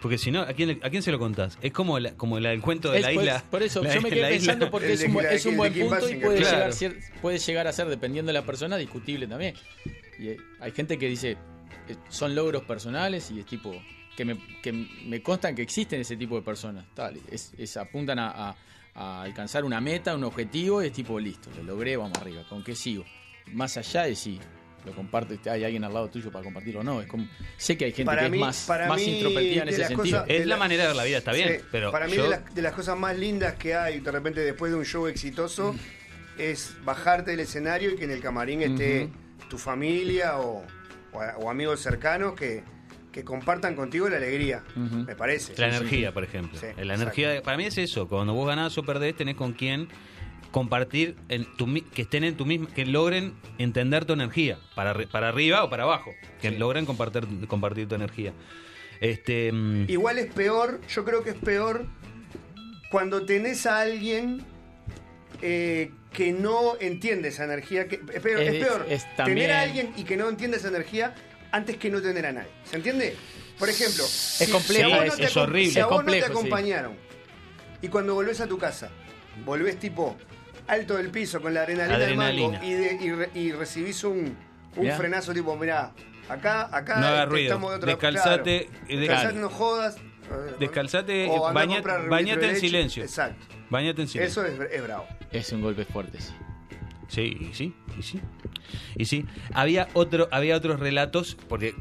Porque 0.00 0.16
si 0.18 0.30
no, 0.30 0.42
¿a 0.42 0.52
quién, 0.52 0.78
¿a 0.82 0.90
quién 0.90 1.02
se 1.02 1.10
lo 1.10 1.18
contás? 1.18 1.58
Es 1.60 1.72
como, 1.72 1.98
la- 1.98 2.12
como 2.14 2.38
la- 2.38 2.52
el 2.52 2.60
cuento 2.60 2.90
de 2.92 2.98
Es 2.98 3.04
la 3.04 3.12
isla. 3.12 3.44
Por 3.50 3.62
eso, 3.62 3.82
la- 3.82 3.94
yo 3.94 4.00
me 4.00 4.10
quedé 4.10 4.20
isla- 4.36 4.52
pensando 4.52 4.70
porque 4.70 4.92
es 4.92 5.02
un, 5.04 5.18
es 5.30 5.46
un 5.46 5.56
buen 5.56 5.72
punto 5.72 6.08
y 6.08 6.16
puede, 6.16 6.38
claro. 6.40 6.56
llegar, 6.56 6.70
cier- 6.72 7.20
puede 7.20 7.38
llegar 7.38 7.66
a 7.66 7.72
ser, 7.72 7.88
dependiendo 7.88 8.28
de 8.30 8.34
la 8.34 8.46
persona, 8.46 8.76
discutible 8.76 9.26
también. 9.26 9.54
Y 10.18 10.28
eh, 10.28 10.36
hay 10.60 10.70
gente 10.72 10.98
que 10.98 11.08
dice, 11.08 11.32
eh, 11.88 11.96
son 12.08 12.34
logros 12.34 12.62
personales 12.64 13.30
y 13.32 13.40
es 13.40 13.46
tipo, 13.46 13.72
que 14.16 14.24
me, 14.24 14.38
que 14.62 14.72
me 14.72 15.20
constan 15.22 15.54
que 15.56 15.62
existen 15.62 16.00
ese 16.00 16.16
tipo 16.16 16.36
de 16.36 16.42
personas. 16.42 16.84
Tal, 16.94 17.18
es, 17.30 17.52
es- 17.58 17.76
apuntan 17.76 18.18
a, 18.20 18.50
a- 18.50 18.56
a 18.94 19.22
alcanzar 19.22 19.64
una 19.64 19.80
meta, 19.80 20.14
un 20.14 20.24
objetivo 20.24 20.82
y 20.82 20.86
es 20.86 20.92
tipo, 20.92 21.18
listo, 21.20 21.50
lo 21.56 21.62
logré, 21.64 21.96
vamos 21.96 22.18
arriba, 22.18 22.44
¿con 22.48 22.62
qué 22.62 22.74
sigo? 22.76 23.04
Más 23.52 23.76
allá 23.76 24.02
de 24.04 24.14
si 24.14 24.38
lo 24.88 24.94
compartes, 24.94 25.46
hay 25.46 25.64
alguien 25.64 25.84
al 25.84 25.94
lado 25.94 26.08
tuyo 26.08 26.30
para 26.32 26.42
compartirlo. 26.44 26.82
No, 26.82 27.00
es 27.00 27.06
como, 27.06 27.28
sé 27.56 27.76
que 27.76 27.84
hay 27.86 27.92
gente 27.92 28.06
Para 28.06 28.24
que 28.24 28.30
mí- 28.30 28.38
es 28.38 28.40
más, 28.44 28.64
para 28.66 28.88
más 28.88 28.98
mí, 28.98 29.04
introvertida 29.16 29.62
en 29.62 29.68
ese 29.68 29.78
sentido. 29.86 30.02
cosas- 30.02 30.24
Es 30.28 30.40
la 30.46 30.54
la- 30.54 30.56
manera 30.58 30.82
de 30.82 30.88
ver 30.88 30.96
la 30.96 31.04
vida, 31.04 31.18
está 31.18 31.32
bien. 31.32 31.48
Sí, 31.58 31.64
pero 31.70 31.90
para 31.92 32.06
mí 32.06 32.14
yo- 32.16 32.24
de, 32.24 32.28
las, 32.30 32.54
de 32.54 32.62
las 32.62 32.72
cosas 32.74 32.98
más 32.98 33.16
lindas 33.18 33.54
que 33.54 33.74
hay, 33.74 34.00
de 34.00 34.10
repente 34.12 34.40
después 34.40 34.72
de 34.72 34.78
un 34.78 34.84
show 34.84 35.06
exitoso, 35.06 35.74
es 36.38 36.76
bajarte 36.84 37.32
del 37.32 37.40
escenario 37.40 37.90
y 37.92 37.96
que 37.96 38.04
en 38.04 38.10
el 38.12 38.20
camarín 38.20 38.62
esté 38.62 39.08
tu 39.50 39.58
familia 39.58 40.38
o, 40.38 40.64
o 41.12 41.18
o 41.38 41.50
amigos 41.50 41.80
cercanos 41.80 42.34
que, 42.34 42.62
que 43.10 43.24
compartan 43.24 43.74
contigo 43.74 44.08
la 44.08 44.18
alegría, 44.18 44.62
me 44.76 45.16
parece. 45.16 45.54
La 45.56 45.70
Sí, 45.70 45.76
energía, 45.76 46.08
sí. 46.08 46.14
por 46.14 46.22
ejemplo. 46.24 46.58
Sí, 46.60 46.66
la 46.84 46.94
energía, 46.94 47.42
para 47.42 47.56
mí 47.56 47.64
es 47.64 47.78
eso. 47.78 48.06
Cuando 48.08 48.34
vos 48.34 48.46
ganás 48.46 48.76
o 48.78 48.82
perdés, 48.84 49.16
tenés 49.16 49.34
con 49.34 49.52
quién 49.54 49.88
compartir, 50.50 51.16
en 51.28 51.44
tu, 51.56 51.66
mi- 51.66 51.82
que 51.82 52.02
estén 52.02 52.24
en 52.24 52.36
tu 52.36 52.46
misma, 52.46 52.68
que 52.74 52.86
logren 52.86 53.34
entender 53.58 54.04
tu 54.04 54.12
energía, 54.14 54.58
para, 54.74 54.94
para 55.08 55.28
arriba 55.28 55.62
o 55.64 55.70
para 55.70 55.82
abajo, 55.84 56.12
que 56.40 56.50
logren 56.50 56.86
compartir, 56.86 57.26
compartir 57.48 57.86
tu 57.88 57.94
energía. 57.94 58.32
Este, 59.00 59.52
mm, 59.52 59.84
Igual 59.88 60.18
es 60.18 60.32
peor, 60.32 60.80
yo 60.88 61.04
creo 61.04 61.22
que 61.22 61.30
es 61.30 61.36
peor 61.36 61.86
cuando 62.90 63.24
tenés 63.26 63.66
a 63.66 63.80
alguien 63.80 64.42
eh, 65.42 65.92
que 66.12 66.32
no 66.32 66.76
entiende 66.80 67.28
esa 67.28 67.44
energía. 67.44 67.86
Que, 67.86 67.96
es 68.12 68.20
peor, 68.20 68.40
Es- 68.42 68.54
es 68.54 68.64
peor 68.66 68.86
es 68.88 69.02
tener 69.04 69.16
también- 69.16 69.50
a 69.52 69.60
alguien 69.60 69.92
y 69.96 70.02
que 70.04 70.16
no 70.16 70.28
entiende 70.28 70.56
esa 70.56 70.68
energía 70.68 71.14
antes 71.52 71.76
que 71.76 71.90
no 71.90 72.00
tener 72.02 72.26
a 72.26 72.32
nadie. 72.32 72.48
¿Se 72.64 72.76
entiende? 72.76 73.14
Por 73.58 73.68
ejemplo, 73.68 74.04
es 74.04 74.48
complejo, 74.50 74.92
a 74.94 74.98
vos 75.04 75.06
es- 75.08 75.16
te 75.16 75.24
es 75.26 75.36
horrible, 75.36 75.70
Si 75.72 75.78
a 75.78 75.82
es 75.82 75.86
vos 75.88 75.96
complejo, 75.96 76.20
no 76.20 76.26
sí. 76.26 76.32
te 76.32 76.38
acompañaron 76.38 76.92
y 77.82 77.88
cuando 77.88 78.14
volvés 78.14 78.40
a 78.40 78.46
tu 78.48 78.58
casa, 78.58 78.90
volvés 79.44 79.78
tipo 79.78 80.16
alto 80.68 80.96
del 80.96 81.10
piso 81.10 81.40
con 81.40 81.52
la 81.54 81.62
adrenalina, 81.62 81.98
del 81.98 82.16
mango 82.16 82.52
y, 82.62 82.72
de- 82.72 82.98
y 83.00 83.12
re- 83.12 83.30
y 83.34 83.52
recibís 83.52 84.04
un, 84.04 84.36
un 84.76 84.82
Mirá. 84.82 84.96
frenazo 84.96 85.32
tipo, 85.32 85.56
mirá, 85.56 85.92
acá, 86.28 86.68
acá 86.76 87.00
No 87.00 87.06
hagas 87.06 87.18
este, 87.22 87.30
ruido. 87.30 87.46
estamos 87.48 87.70
de 87.70 87.76
otra 87.76 87.86
Descalzate, 87.92 88.66
claro. 88.86 89.00
Descalzate, 89.00 89.34
de- 89.34 89.40
no 89.40 89.48
jodas. 89.50 89.96
Descalzate, 90.60 91.28
bañate 92.08 92.32
en 92.32 92.40
leche. 92.40 92.60
silencio. 92.60 93.02
Exacto. 93.02 93.46
bañate 93.70 94.02
en 94.02 94.08
silencio. 94.08 94.44
Eso 94.44 94.62
es, 94.62 94.70
es 94.72 94.82
bravo. 94.82 95.06
Es 95.32 95.52
un 95.52 95.62
golpe 95.62 95.84
fuerte, 95.84 96.20
sí. 96.20 96.32
Sí, 97.08 97.22
y 97.40 97.54
sí, 97.54 97.74
y 97.98 98.02
sí. 98.02 98.20
Y 98.96 99.04
sí. 99.06 99.24
Había 99.54 99.88
otro, 99.94 100.28
había 100.30 100.54
otros 100.56 100.78
relatos, 100.78 101.38
porque 101.48 101.74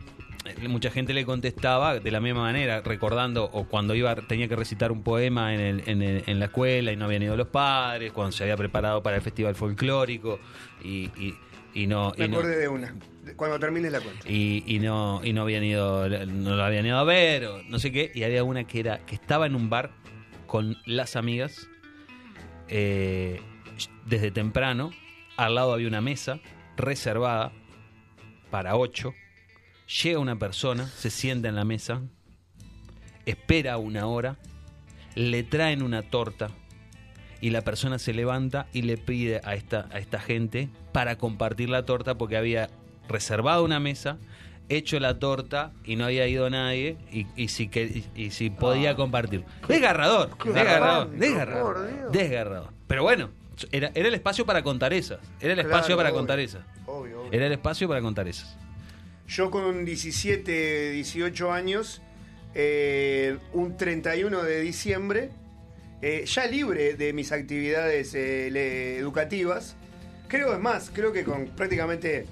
mucha 0.68 0.90
gente 0.92 1.14
le 1.14 1.26
contestaba 1.26 2.00
de 2.00 2.12
la 2.12 2.20
misma 2.20 2.42
manera, 2.42 2.82
recordando, 2.82 3.46
o 3.46 3.66
cuando 3.68 3.96
iba, 3.96 4.16
tenía 4.16 4.48
que 4.48 4.56
recitar 4.56 4.92
un 4.92 5.04
poema 5.04 5.54
en, 5.54 5.60
el- 5.60 5.84
en, 5.88 6.02
el- 6.02 6.24
en 6.28 6.40
la 6.40 6.46
escuela 6.46 6.92
y 6.92 6.96
no 6.96 7.06
habían 7.06 7.24
ido 7.24 7.36
los 7.38 7.48
padres, 7.48 8.12
cuando 8.12 8.32
se 8.32 8.44
había 8.44 8.58
preparado 8.58 9.02
para 9.04 9.16
el 9.18 9.22
festival 9.22 9.56
folclórico 9.56 10.40
y, 10.84 11.10
y, 11.20 11.36
y 11.74 11.88
no. 11.88 12.14
Me 12.18 12.26
y 12.26 12.28
no- 12.30 12.38
acordé 12.38 12.58
de 12.58 12.68
una. 12.68 12.96
Cuando 13.36 13.60
termines 13.60 13.92
la 13.92 14.00
cuenta. 14.00 14.30
y, 14.30 14.64
y 14.66 14.80
no 14.80 15.20
y 15.22 15.34
no 15.34 15.42
habían 15.42 15.64
ido 15.66 16.08
no 16.08 16.56
lo 16.56 16.64
habían 16.64 16.86
ido 16.86 16.98
a 16.98 17.04
ver 17.04 17.44
o 17.46 17.62
no 17.64 17.78
sé 17.78 17.92
qué 17.92 18.10
y 18.16 18.24
había 18.24 18.42
una 18.46 18.64
que 18.64 18.80
era 18.80 19.00
que 19.06 19.16
estaba 19.16 19.46
en 19.48 19.54
un 19.54 19.70
bar 19.70 19.92
con 20.46 20.78
las 20.86 21.18
amigas 21.18 21.68
eh, 22.70 23.42
desde 24.06 24.32
temprano 24.32 24.92
al 25.36 25.56
lado 25.56 25.74
había 25.74 25.90
una 25.90 26.00
mesa 26.00 26.40
reservada 26.78 27.52
para 28.50 28.78
ocho 28.78 29.14
llega 29.88 30.20
una 30.20 30.38
persona 30.38 30.88
se 30.88 31.10
sienta 31.10 31.48
en 31.50 31.56
la 31.56 31.64
mesa 31.66 32.02
espera 33.26 33.78
una 33.78 34.08
hora 34.08 34.38
le 35.16 35.44
traen 35.44 35.82
una 35.82 36.04
torta 36.04 36.50
y 37.42 37.50
la 37.52 37.62
persona 37.62 38.00
se 38.00 38.14
levanta 38.14 38.68
y 38.74 38.82
le 38.84 38.98
pide 38.98 39.42
a 39.44 39.54
esta, 39.56 39.88
a 39.92 40.00
esta 40.00 40.20
gente 40.20 40.70
para 40.92 41.18
compartir 41.18 41.70
la 41.70 41.86
torta 41.86 42.18
porque 42.18 42.36
había 42.38 42.70
reservado 43.08 43.64
una 43.64 43.80
mesa, 43.80 44.18
hecho 44.70 45.00
la 45.00 45.20
torta 45.20 45.72
y 45.84 45.96
no 45.98 46.06
había 46.06 46.28
ido 46.28 46.50
nadie 46.50 46.98
y, 47.12 47.28
y 47.36 47.50
si, 47.50 47.68
que, 47.68 47.84
y, 48.16 48.22
y 48.22 48.32
si 48.32 48.50
podía 48.50 48.96
compartir. 48.96 49.44
Desgarrador, 49.68 50.36
desgarrador, 50.44 51.12
desgarrador, 51.12 52.12
desgarrador. 52.12 52.70
Pero 52.88 53.04
bueno, 53.04 53.30
era, 53.72 53.92
era 53.94 54.08
el 54.08 54.16
espacio 54.16 54.46
para 54.46 54.64
contar 54.64 54.92
esas. 54.94 55.20
Era 55.40 55.54
el 55.54 55.60
espacio 55.60 55.96
Claro, 55.96 55.98
para 55.98 56.10
obvio. 56.10 56.20
contar 56.20 56.40
esas. 56.40 56.62
Obvio, 56.88 57.22
obvio. 57.22 57.32
Era 57.34 57.46
el 57.46 57.52
espacio 57.52 57.88
para 57.88 58.02
contar 58.02 58.28
esas. 58.28 58.58
Yo 59.28 59.52
con 59.52 59.84
17, 59.86 60.92
18 60.92 61.52
años, 61.52 62.02
eh, 62.56 63.38
un 63.54 63.76
31 63.78 64.42
de 64.44 64.62
diciembre, 64.62 65.30
eh, 66.02 66.24
ya 66.26 66.46
libre 66.48 66.94
de 66.94 67.12
mis 67.14 67.32
actividades 67.32 68.14
eh, 68.14 68.98
educativas, 68.98 69.76
creo 70.28 70.54
es 70.54 70.60
más, 70.60 70.92
creo 70.94 71.12
que 71.12 71.24
con 71.24 71.48
prácticamente, 71.48 72.26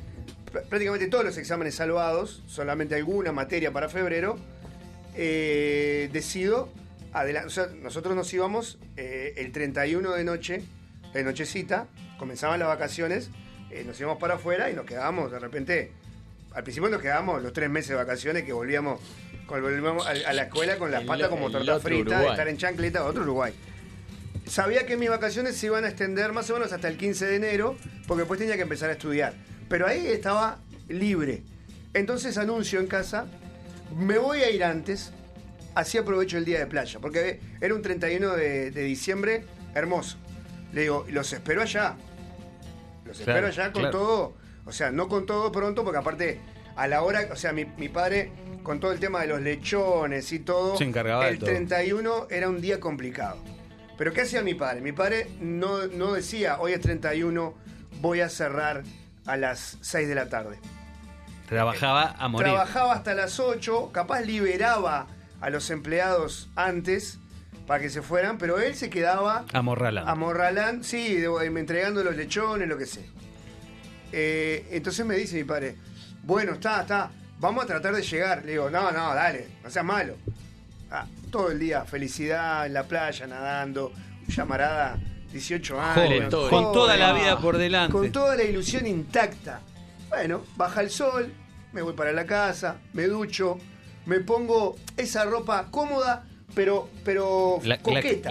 pr- 0.53 0.63
prácticamente 0.69 1.07
todos 1.07 1.25
los 1.25 1.37
exámenes 1.37 1.75
salvados, 1.75 2.43
solamente 2.47 2.95
alguna 2.95 3.31
materia 3.33 3.71
para 3.71 3.89
febrero, 3.89 4.37
eh, 5.15 6.09
decido, 6.13 6.69
o 7.13 7.75
nosotros 7.81 8.15
nos 8.15 8.33
íbamos 8.33 8.77
el 8.97 9.51
31 9.53 10.11
de 10.13 10.23
noche, 10.25 10.63
de 11.13 11.23
nochecita, 11.23 11.87
comenzaban 12.19 12.59
las 12.59 12.67
vacaciones, 12.67 13.29
nos 13.85 13.97
íbamos 13.99 14.19
para 14.19 14.35
afuera 14.35 14.69
y 14.69 14.73
nos 14.73 14.85
quedábamos 14.85 15.31
de 15.31 15.39
repente 15.39 15.91
al 16.55 16.63
principio 16.63 16.89
nos 16.89 17.01
quedábamos 17.01 17.43
los 17.43 17.53
tres 17.53 17.69
meses 17.69 17.89
de 17.89 17.95
vacaciones 17.95 18.43
que 18.43 18.53
volvíamos, 18.53 18.99
volvíamos 19.47 20.07
a, 20.07 20.13
la 20.33 20.43
escuela 20.43 20.77
con 20.77 20.89
las 20.89 21.01
El- 21.01 21.07
patas 21.07 21.27
como 21.27 21.51
torta 21.51 21.79
frita, 21.79 22.19
de 22.21 22.27
estar 22.29 22.47
en 22.47 22.57
chancleta, 22.57 23.03
otro 23.05 23.23
Uruguay. 23.23 23.53
Sabía 24.47 24.85
que 24.85 24.95
mis 24.95 25.09
vacaciones 25.09 25.57
se 25.57 25.65
iban 25.67 25.85
a 25.85 25.89
extender 25.89 26.31
más 26.31 26.49
o 26.49 26.53
menos 26.53 26.71
hasta 26.71 26.87
el 26.87 26.97
15 26.97 27.25
de 27.25 27.35
enero, 27.35 27.77
porque 28.07 28.21
después 28.21 28.39
tenía 28.39 28.55
que 28.55 28.61
empezar 28.61 28.89
a 28.89 28.93
estudiar. 28.93 29.33
Pero 29.67 29.87
ahí 29.87 30.07
estaba 30.07 30.59
libre. 30.87 31.43
Entonces 31.93 32.37
anuncio 32.37 32.79
en 32.79 32.87
casa, 32.87 33.25
me 33.97 34.17
voy 34.17 34.39
a 34.41 34.49
ir 34.51 34.63
antes, 34.63 35.11
así 35.73 35.97
aprovecho 35.97 36.37
el 36.37 36.45
día 36.45 36.59
de 36.59 36.67
playa, 36.67 36.99
porque 36.99 37.39
era 37.59 37.73
un 37.73 37.81
31 37.81 38.33
de, 38.35 38.71
de 38.71 38.81
diciembre 38.83 39.45
hermoso. 39.73 40.17
Le 40.73 40.81
digo, 40.81 41.05
los 41.09 41.33
espero 41.33 41.61
allá. 41.63 41.95
Los 43.05 43.17
Claro, 43.19 43.47
espero 43.47 43.47
allá 43.47 43.71
con 43.73 43.81
claro. 43.83 43.97
todo, 43.97 44.33
o 44.65 44.71
sea, 44.71 44.91
no 44.91 45.07
con 45.07 45.25
todo 45.25 45.51
pronto, 45.51 45.83
porque 45.83 45.99
aparte, 45.99 46.39
a 46.75 46.87
la 46.87 47.01
hora, 47.03 47.27
o 47.31 47.35
sea, 47.35 47.53
mi, 47.53 47.65
mi 47.65 47.89
padre, 47.89 48.31
con 48.63 48.79
todo 48.79 48.91
el 48.91 48.99
tema 48.99 49.21
de 49.21 49.27
los 49.27 49.41
lechones 49.41 50.31
y 50.31 50.39
todo, 50.39 50.75
Se 50.77 50.83
encargaba 50.83 51.25
de 51.25 51.31
el 51.31 51.39
todo. 51.39 51.49
31 51.49 52.27
era 52.29 52.49
un 52.49 52.61
día 52.61 52.79
complicado. 52.79 53.37
Pero 53.97 54.11
¿qué 54.11 54.21
hacía 54.21 54.41
mi 54.41 54.55
padre? 54.55 54.81
Mi 54.81 54.91
padre 54.91 55.27
no, 55.39 55.87
no 55.87 56.13
decía, 56.13 56.57
hoy 56.59 56.73
es 56.73 56.81
31, 56.81 57.53
voy 58.01 58.19
a 58.21 58.27
cerrar 58.29 58.83
a 59.25 59.37
las 59.37 59.77
6 59.81 60.07
de 60.07 60.15
la 60.15 60.27
tarde. 60.29 60.57
Trabajaba 61.47 62.15
a 62.17 62.27
morir. 62.27 62.47
Trabajaba 62.47 62.93
hasta 62.93 63.13
las 63.13 63.39
8, 63.39 63.91
capaz 63.93 64.21
liberaba 64.21 65.07
a 65.41 65.49
los 65.49 65.69
empleados 65.69 66.49
antes 66.55 67.19
para 67.67 67.79
que 67.81 67.89
se 67.89 68.01
fueran, 68.01 68.37
pero 68.37 68.59
él 68.59 68.75
se 68.75 68.89
quedaba 68.89 69.45
Amorralando. 69.53 70.09
amorralando, 70.11 70.83
sí, 70.83 71.15
de- 71.15 71.45
entregando 71.59 72.03
los 72.03 72.15
lechones, 72.15 72.67
lo 72.67 72.77
que 72.77 72.85
sea. 72.85 73.03
Eh, 74.11 74.67
entonces 74.71 75.05
me 75.05 75.15
dice 75.15 75.35
mi 75.37 75.43
padre, 75.43 75.75
bueno, 76.23 76.53
está, 76.53 76.81
está, 76.81 77.11
vamos 77.39 77.63
a 77.63 77.67
tratar 77.67 77.95
de 77.95 78.01
llegar. 78.01 78.43
Le 78.45 78.53
digo, 78.53 78.69
no, 78.69 78.91
no, 78.91 79.13
dale, 79.13 79.47
no 79.63 79.69
seas 79.69 79.85
malo. 79.85 80.15
Ah, 80.91 81.05
todo 81.31 81.51
el 81.51 81.59
día, 81.59 81.83
felicidad 81.85 82.65
en 82.65 82.73
la 82.73 82.83
playa, 82.83 83.27
nadando, 83.27 83.91
llamarada, 84.27 84.97
18 85.31 85.81
años. 85.81 86.29
Todo. 86.29 86.49
con 86.49 86.71
toda 86.71 86.95
la 86.95 87.13
vida 87.13 87.39
por 87.39 87.57
delante. 87.57 87.91
Con 87.91 88.11
toda 88.11 88.35
la 88.35 88.43
ilusión 88.43 88.87
intacta. 88.87 89.61
Bueno, 90.09 90.43
baja 90.55 90.81
el 90.81 90.89
sol, 90.89 91.33
me 91.73 91.81
voy 91.81 91.93
para 91.93 92.13
la 92.13 92.25
casa, 92.25 92.77
me 92.93 93.07
ducho, 93.07 93.57
me 94.05 94.19
pongo 94.21 94.77
esa 94.95 95.25
ropa 95.25 95.67
cómoda, 95.71 96.25
pero, 96.53 96.89
pero 97.03 97.59
La, 97.63 97.79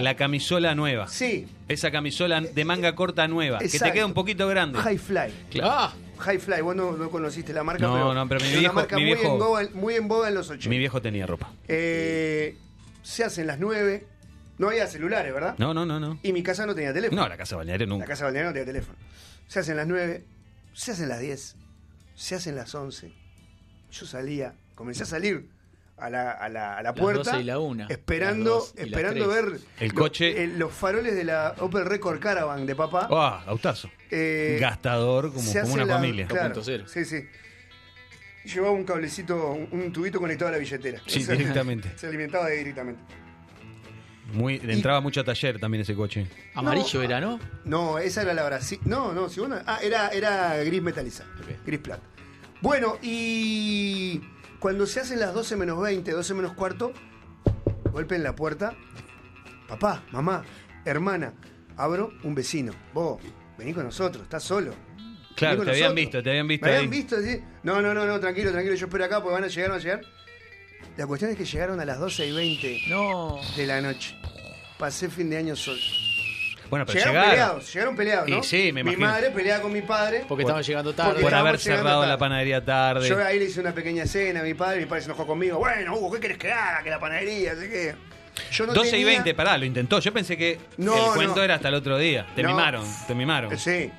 la 0.01 0.17
camisola 0.17 0.75
nueva. 0.75 1.09
Sí, 1.09 1.47
Esa 1.69 1.91
camisola 1.91 2.41
de 2.41 2.65
manga 2.65 2.95
corta 2.95 3.27
nueva. 3.29 3.59
Que 3.59 3.69
te 3.69 3.93
queda 3.93 4.07
un 4.07 4.15
poquito 4.15 4.47
grande. 4.49 4.79
High 4.79 4.99
Fly. 4.99 5.61
Ah, 5.63 5.93
High 6.19 6.39
Fly, 6.39 6.61
vos 6.61 6.77
no, 6.77 6.93
no 6.93 7.11
conociste 7.11 7.53
la 7.53 7.65
marca, 7.65 7.83
No, 7.83 7.93
pero, 7.95 8.15
no, 8.15 8.29
pero 8.29 8.41
mi 8.41 8.49
viejo- 8.51 8.63
una 8.65 8.73
marca 8.73 8.97
mi 8.97 9.05
muy, 9.07 9.13
en 9.19 9.39
boga, 9.39 9.69
muy 9.75 9.95
en 9.95 10.09
boga 10.09 10.29
en 10.29 10.35
los 10.35 10.51
80. 10.51 10.69
Mi 10.69 10.79
viejo 10.79 11.01
tenía 11.01 11.27
ropa. 11.27 11.51
Eh, 11.69 12.57
se 13.03 13.25
hacen 13.25 13.47
las 13.47 13.59
9, 13.59 14.07
no 14.59 14.69
había 14.69 14.87
celulares, 14.87 15.33
¿verdad? 15.33 15.55
No, 15.59 15.73
no, 15.75 15.85
no, 15.87 15.99
no. 15.99 16.19
Y 16.23 16.33
mi 16.33 16.43
casa 16.43 16.67
no 16.67 16.75
tenía 16.75 16.93
teléfono. 16.93 17.23
No, 17.23 17.29
la 17.29 17.37
casa 17.37 17.57
balneario 17.57 17.87
La 17.87 17.93
nunca. 17.95 18.07
casa 18.07 18.25
balnearia 18.25 18.51
no 18.51 18.55
tenía 18.55 18.67
teléfono. 18.67 18.99
Se 19.49 19.61
hacen 19.61 19.77
las 19.77 19.87
9, 19.87 20.23
se 20.75 20.93
hacen 20.93 21.09
las 21.09 21.21
10, 21.21 21.57
se 22.15 22.35
hacen 22.35 22.57
las 22.57 22.75
11. 22.75 23.13
Yo 23.91 24.07
salía, 24.07 24.55
comencé 24.75 25.03
a 25.05 25.07
salir 25.07 25.49
a 25.97 26.11
la, 26.11 26.33
a 26.33 26.49
la, 26.49 26.73
a 26.79 26.83
la 26.83 26.91
Las 26.91 27.01
puerta, 27.01 27.31
12 27.31 27.41
y 27.41 27.45
la 27.45 27.59
una, 27.59 27.87
esperando, 27.89 28.51
las 28.57 28.59
dos 28.59 28.75
y 28.75 28.79
las 28.79 28.87
esperando 28.89 29.29
ver 29.29 29.45
El 29.81 29.89
lo- 29.89 29.95
coche- 29.95 30.43
el- 30.45 30.59
los 30.59 30.73
faroles 30.73 31.15
de 31.15 31.25
la 31.25 31.55
Opel 31.59 31.85
Record 31.87 32.19
Caravan 32.21 32.67
de 32.67 32.75
papá. 32.75 33.09
¡Ah! 33.11 33.43
autazo. 33.47 33.89
Eh, 34.11 34.59
Gastador 34.61 35.29
como, 35.33 35.41
se 35.43 35.61
como 35.61 35.73
hace 35.73 35.83
una 35.83 35.85
la- 35.87 35.95
familia. 35.95 36.27
claro, 36.27 36.55
2.0. 36.55 36.87
Sí, 36.89 37.05
sí. 37.05 37.25
Llevaba 38.45 38.73
un 38.73 38.85
cablecito, 38.85 39.53
un, 39.53 39.69
un 39.73 39.93
tubito 39.93 40.19
conectado 40.21 40.49
a 40.51 40.53
la 40.53 40.59
billetera. 40.59 41.01
Sí, 41.07 41.23
O 41.23 41.27
sea, 41.27 41.35
directamente. 41.37 41.91
Se 41.97 42.07
alimentaba 42.07 42.47
de 42.49 42.57
directamente. 42.59 43.03
Muy, 44.33 44.61
entraba 44.65 45.01
mucho 45.01 45.21
a 45.21 45.25
taller 45.25 45.59
también 45.61 45.83
ese 45.83 45.95
coche. 45.95 46.27
amarillo 46.55 47.03
era, 47.03 47.21
¿no? 47.21 47.39
No, 47.65 47.99
esa 47.99 48.23
era 48.23 48.35
la 48.35 48.45
Brasil. 48.45 48.81
No, 48.85 49.13
no, 49.13 49.29
si 49.29 49.39
vos 49.41 49.49
no- 49.49 49.61
Ah, 49.67 49.79
era, 49.83 50.09
era 50.09 50.57
gris 50.65 50.83
metalizado. 50.83 51.31
Gris 51.65 51.79
plata. 51.81 52.03
Bueno, 52.61 52.99
y 53.03 54.21
cuando 54.65 54.87
se 54.87 55.01
hacen 55.01 55.21
las 55.21 55.35
12 55.35 55.57
menos 55.57 55.79
20, 55.79 56.11
12 56.11 56.33
menos 56.33 56.55
cuarto, 56.55 56.91
golpe 57.93 58.15
en 58.15 58.23
la 58.23 58.35
puerta. 58.35 58.75
Papá, 59.69 60.03
mamá, 60.11 60.43
hermana, 60.87 61.35
abro 61.77 62.15
un 62.23 62.35
vecino. 62.35 62.73
Vos, 62.95 63.21
vení 63.59 63.75
con 63.75 63.85
nosotros, 63.85 64.23
estás 64.23 64.43
solo. 64.43 64.73
Claro, 65.37 65.65
te 65.65 65.71
habían 65.73 65.89
nosotros. 65.89 65.95
visto, 65.97 66.23
te 66.23 66.31
habían 66.31 66.49
visto 66.49 66.65
Me 66.65 66.71
ahí. 66.73 66.77
habían 66.79 66.91
visto, 66.91 67.21
sí. 67.21 67.43
No, 67.63 67.83
no, 67.83 67.93
no, 67.93 68.07
no, 68.07 68.19
tranquilo, 68.19 68.53
tranquilo, 68.53 68.75
yo 68.75 68.87
espero 68.87 69.05
acá 69.05 69.21
porque 69.23 69.35
van 69.35 69.45
a 69.45 69.49
llegar, 69.49 69.69
van 69.69 69.81
a 69.81 69.83
llegar. 69.83 70.01
La 70.97 71.07
cuestión 71.07 71.31
es 71.31 71.37
que 71.37 71.45
llegaron 71.45 71.79
a 71.79 71.85
las 71.85 71.99
12 71.99 72.27
y 72.27 72.33
20 72.33 72.81
No. 72.89 73.39
de 73.59 73.67
la 73.67 73.83
noche. 73.83 74.17
Pasé 74.79 75.11
fin 75.11 75.29
de 75.29 75.37
año 75.37 75.57
solo. 75.57 75.79
Bueno, 76.71 76.87
pero 76.87 76.99
Llegaron 76.99 77.15
llegaron. 77.15 77.31
peleados, 77.31 77.73
llegaron 77.73 77.97
peleados, 77.97 78.29
¿no? 78.29 78.39
Y 78.39 78.43
sí, 78.43 78.73
me 78.73 78.83
Mi 78.85 78.93
imagino. 78.93 79.07
madre 79.07 79.31
peleaba 79.31 79.63
con 79.63 79.73
mi 79.73 79.83
padre. 79.83 80.25
Porque 80.29 80.43
estaban 80.43 80.63
llegando 80.63 80.95
tarde. 80.95 81.21
Por 81.21 81.35
haber 81.35 81.59
cerrado 81.59 82.05
la 82.07 82.19
panadería 82.19 82.65
tarde. 82.65 83.09
Yo 83.09 83.23
ahí 83.25 83.39
le 83.39 83.45
hice 83.47 83.61
una 83.61 83.73
pequeña 83.75 84.07
cena 84.07 84.41
a 84.41 84.43
mi 84.43 84.55
padre, 84.55 84.81
mi 84.81 84.87
padre 84.87 85.03
se 85.03 85.07
enojó 85.09 85.27
conmigo. 85.27 85.59
Bueno, 85.59 85.97
Hugo, 85.97 86.13
¿qué 86.13 86.21
querés 86.21 86.39
que 86.39 86.53
haga? 86.53 86.83
Que 86.83 86.91
la 86.91 86.99
panadería, 87.01 87.53
así 87.53 87.69
que. 87.69 87.95
Yo 88.51 88.67
no 88.67 88.73
12 88.73 88.89
y 88.89 88.91
tenía- 88.93 89.07
20, 89.07 89.35
pará, 89.35 89.57
lo 89.57 89.65
intentó. 89.65 90.01
Yo 90.01 90.13
pensé 90.13 90.37
que 90.37 90.59
No, 90.77 91.11
el 91.11 91.15
cuento 91.15 91.37
no. 91.37 91.43
era 91.45 91.55
hasta 91.55 91.69
el 91.69 91.75
otro 91.75 91.97
día. 91.99 92.27
Te 92.35 92.43
No. 92.43 92.49
mimaron, 92.49 92.85
te 93.07 93.15
mimaron. 93.15 93.57
Sí. 93.59 93.93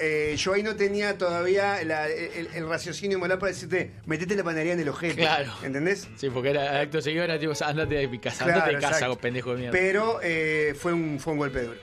Eh, 0.00 0.34
yo 0.36 0.54
ahí 0.54 0.62
no 0.64 0.74
tenía 0.74 1.16
todavía 1.16 1.82
la- 1.84 2.08
el, 2.08 2.48
el 2.52 2.68
raciocinio 2.68 3.16
moral 3.18 3.38
para 3.38 3.52
decirte, 3.52 3.92
metete 4.06 4.34
la 4.34 4.42
panadería 4.42 4.72
en 4.72 4.80
el 4.80 4.88
ojete. 4.88 5.14
Claro. 5.14 5.52
¿Entendés? 5.62 6.08
Sí, 6.16 6.28
porque 6.30 6.50
era 6.50 6.80
acto 6.80 7.00
seguido, 7.00 7.22
era 7.24 7.38
tipo, 7.38 7.52
andate 7.64 7.94
de 7.94 8.08
mi 8.08 8.18
casa, 8.18 8.44
Claro, 8.44 8.60
andate 8.62 8.74
de 8.76 8.82
casa, 8.82 9.14
pendejo 9.20 9.52
de 9.52 9.56
mierda. 9.58 9.72
Pero 9.78 10.18
eh, 10.22 10.74
fue, 10.78 10.92
un, 10.92 11.18
fue 11.20 11.32
un 11.32 11.38
golpe 11.38 11.62
duro. 11.62 11.78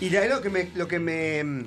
Y 0.00 0.14
ahí 0.16 0.28
lo 0.28 0.40
que 0.40 0.50
me, 0.50 0.70
lo 0.74 0.86
que 0.88 0.98
me 0.98 1.64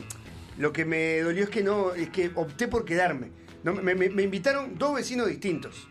lo 0.58 0.72
que 0.74 0.86
me 0.86 1.20
dolió 1.22 1.44
es 1.46 1.50
que 1.50 1.64
no, 1.64 1.94
es 1.94 2.10
que 2.10 2.32
opté 2.36 2.68
por 2.68 2.86
quedarme. 2.86 3.32
No, 3.64 3.74
me, 3.74 3.96
me- 3.96 4.10
me 4.10 4.24
invitaron 4.24 4.78
dos 4.78 4.96
vecinos 4.96 5.28
distintos. 5.28 5.88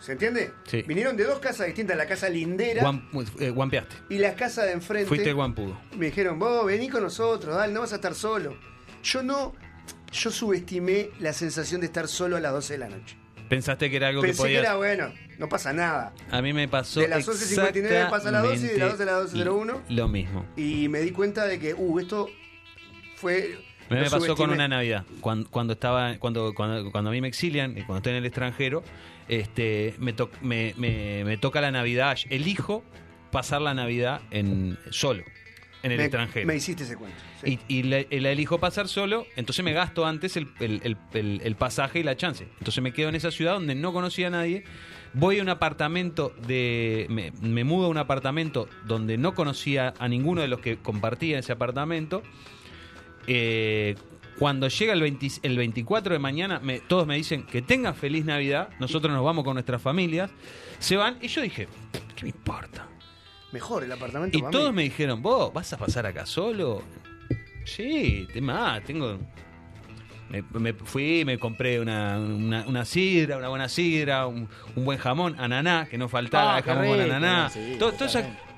¿Se 0.00 0.12
entiende? 0.12 0.52
Sí. 0.66 0.82
Vinieron 0.82 1.16
de 1.16 1.24
dos 1.24 1.38
casas 1.40 1.66
distintas, 1.66 1.96
la 1.96 2.06
casa 2.06 2.28
lindera 2.28 2.82
Guam- 2.82 3.08
eh, 3.40 3.50
guampeaste. 3.50 3.96
y 4.10 4.18
la 4.18 4.36
casa 4.36 4.64
de 4.64 4.72
enfrente. 4.72 5.08
Fuiste 5.08 5.32
guampudo. 5.32 5.80
Me 5.96 6.06
dijeron, 6.06 6.38
vos 6.38 6.64
vení 6.66 6.88
con 6.88 7.02
nosotros, 7.02 7.56
dale, 7.56 7.72
no 7.72 7.80
vas 7.80 7.92
a 7.92 7.96
estar 7.96 8.14
solo. 8.14 8.56
Yo 9.02 9.22
no, 9.22 9.54
yo 10.12 10.30
subestimé 10.30 11.10
la 11.18 11.32
sensación 11.32 11.80
de 11.80 11.86
estar 11.88 12.06
solo 12.06 12.36
a 12.36 12.40
las 12.40 12.52
12 12.52 12.74
de 12.74 12.78
la 12.78 12.88
noche. 12.88 13.16
Pensaste 13.48 13.90
que 13.90 13.96
era 13.96 14.08
algo 14.08 14.22
Pensé 14.22 14.32
que 14.34 14.36
que, 14.36 14.42
podías. 14.54 14.64
era 14.64 14.76
bueno, 14.76 15.12
no 15.38 15.48
pasa 15.48 15.72
nada. 15.72 16.12
A 16.30 16.40
mí 16.42 16.52
me 16.52 16.68
pasó. 16.68 17.00
De 17.00 17.08
las 17.08 17.26
11:59 17.28 18.10
pasa 18.10 18.28
a 18.28 18.32
las 18.32 18.42
12 18.44 18.56
y 18.66 18.68
de 18.68 18.78
las 18.78 18.90
12 18.98 19.02
a 19.02 19.06
las 19.06 19.32
12:01. 19.34 19.80
Lo 19.88 20.08
mismo. 20.08 20.44
Y 20.56 20.88
me 20.88 21.00
di 21.00 21.10
cuenta 21.10 21.46
de 21.46 21.58
que, 21.58 21.74
uh, 21.74 21.98
esto 21.98 22.28
fue. 23.16 23.58
Lo 23.88 23.96
me 23.96 24.10
pasó 24.10 24.34
con 24.34 24.50
una 24.50 24.66
Navidad. 24.66 25.04
Cuando, 25.20 25.48
cuando 25.48 25.74
estaba, 25.74 26.18
cuando, 26.18 26.52
cuando, 26.54 26.90
cuando 26.90 27.10
a 27.10 27.12
mí 27.12 27.20
me 27.20 27.28
exilian 27.28 27.72
y 27.72 27.82
cuando 27.82 27.98
estoy 27.98 28.12
en 28.12 28.18
el 28.18 28.26
extranjero, 28.26 28.82
este, 29.28 29.94
me, 29.98 30.12
to- 30.12 30.30
me, 30.42 30.74
me- 30.76 31.22
me 31.24 31.36
toca 31.38 31.60
la 31.60 31.70
Navidad. 31.70 32.16
Elijo 32.28 32.82
pasar 33.30 33.60
la 33.62 33.74
Navidad 33.74 34.22
en 34.32 34.76
solo, 34.90 35.22
en 35.86 35.92
el 35.92 35.98
me, 35.98 36.04
extranjero. 36.04 36.46
Me 36.46 36.56
hiciste 36.56 36.82
ese 36.84 36.96
cuento. 36.96 37.16
sí. 37.42 37.58
Y, 37.68 37.78
y 37.78 37.82
la, 37.84 38.00
y 38.00 38.20
la 38.20 38.30
elijo 38.30 38.58
pasar 38.58 38.88
solo, 38.88 39.26
entonces 39.36 39.64
me 39.64 39.72
gasto 39.72 40.04
antes 40.06 40.36
el, 40.36 40.48
el- 40.60 40.80
el- 40.84 40.96
el- 41.14 41.40
el 41.42 41.56
pasaje 41.56 42.00
y 42.00 42.02
la 42.02 42.16
chance. 42.16 42.46
Entonces 42.58 42.82
me 42.82 42.92
quedo 42.92 43.08
en 43.08 43.14
esa 43.14 43.30
ciudad 43.30 43.54
donde 43.54 43.74
no 43.74 43.92
conocía 43.92 44.26
a 44.26 44.30
nadie. 44.30 44.64
Voy 45.14 45.38
a 45.38 45.42
un 45.42 45.48
apartamento 45.48 46.34
de. 46.46 47.06
Me, 47.08 47.32
me 47.40 47.64
mudo 47.64 47.86
a 47.86 47.88
un 47.88 47.96
apartamento 47.98 48.68
donde 48.84 49.16
no 49.16 49.34
conocía 49.34 49.94
a 49.98 50.08
ninguno 50.08 50.42
de 50.42 50.48
los 50.48 50.60
que 50.60 50.76
compartía 50.76 51.38
ese 51.38 51.52
apartamento. 51.52 52.22
Eh, 53.26 53.94
cuando 54.38 54.68
llega 54.68 54.92
el, 54.92 55.00
20 55.00 55.28
el 55.44 55.56
24 55.56 56.12
de 56.12 56.18
mañana, 56.18 56.60
me- 56.60 56.80
todos 56.80 57.06
me 57.06 57.16
dicen 57.16 57.44
que 57.44 57.62
tengan 57.62 57.94
feliz 57.94 58.24
Navidad. 58.26 58.68
Nosotros 58.78 59.12
nos 59.14 59.24
vamos 59.24 59.44
con 59.44 59.54
nuestras 59.54 59.80
familias. 59.80 60.30
Se 60.78 60.96
van 60.96 61.16
y 61.22 61.28
yo 61.28 61.40
dije, 61.40 61.68
¿qué 62.14 62.22
me 62.24 62.28
importa? 62.28 62.86
Mejor 63.52 63.84
el 63.84 63.92
apartamento. 63.92 64.36
Y 64.36 64.40
para 64.40 64.50
todos 64.50 64.70
mí. 64.72 64.76
me 64.76 64.82
dijeron, 64.84 65.22
¿vos 65.22 65.52
vas 65.52 65.72
a 65.72 65.76
pasar 65.78 66.06
acá 66.06 66.26
solo? 66.26 66.82
Sí, 67.64 68.26
te 68.32 68.40
más, 68.40 68.82
tengo. 68.84 69.18
Me, 70.28 70.42
me 70.58 70.72
fui, 70.72 71.24
me 71.24 71.38
compré 71.38 71.78
una, 71.80 72.18
una, 72.18 72.64
una 72.66 72.84
sidra, 72.84 73.36
una 73.38 73.48
buena 73.48 73.68
sidra, 73.68 74.26
un, 74.26 74.48
un 74.74 74.84
buen 74.84 74.98
jamón, 74.98 75.36
ananá, 75.38 75.86
que 75.88 75.96
no 75.96 76.08
faltaba 76.08 76.56
Ah, 76.56 76.62
jamón 76.62 76.88
con 76.88 77.00
ananá. 77.00 77.48
sí, 77.48 77.76
Todo- 77.78 77.92
todo. 77.92 78.08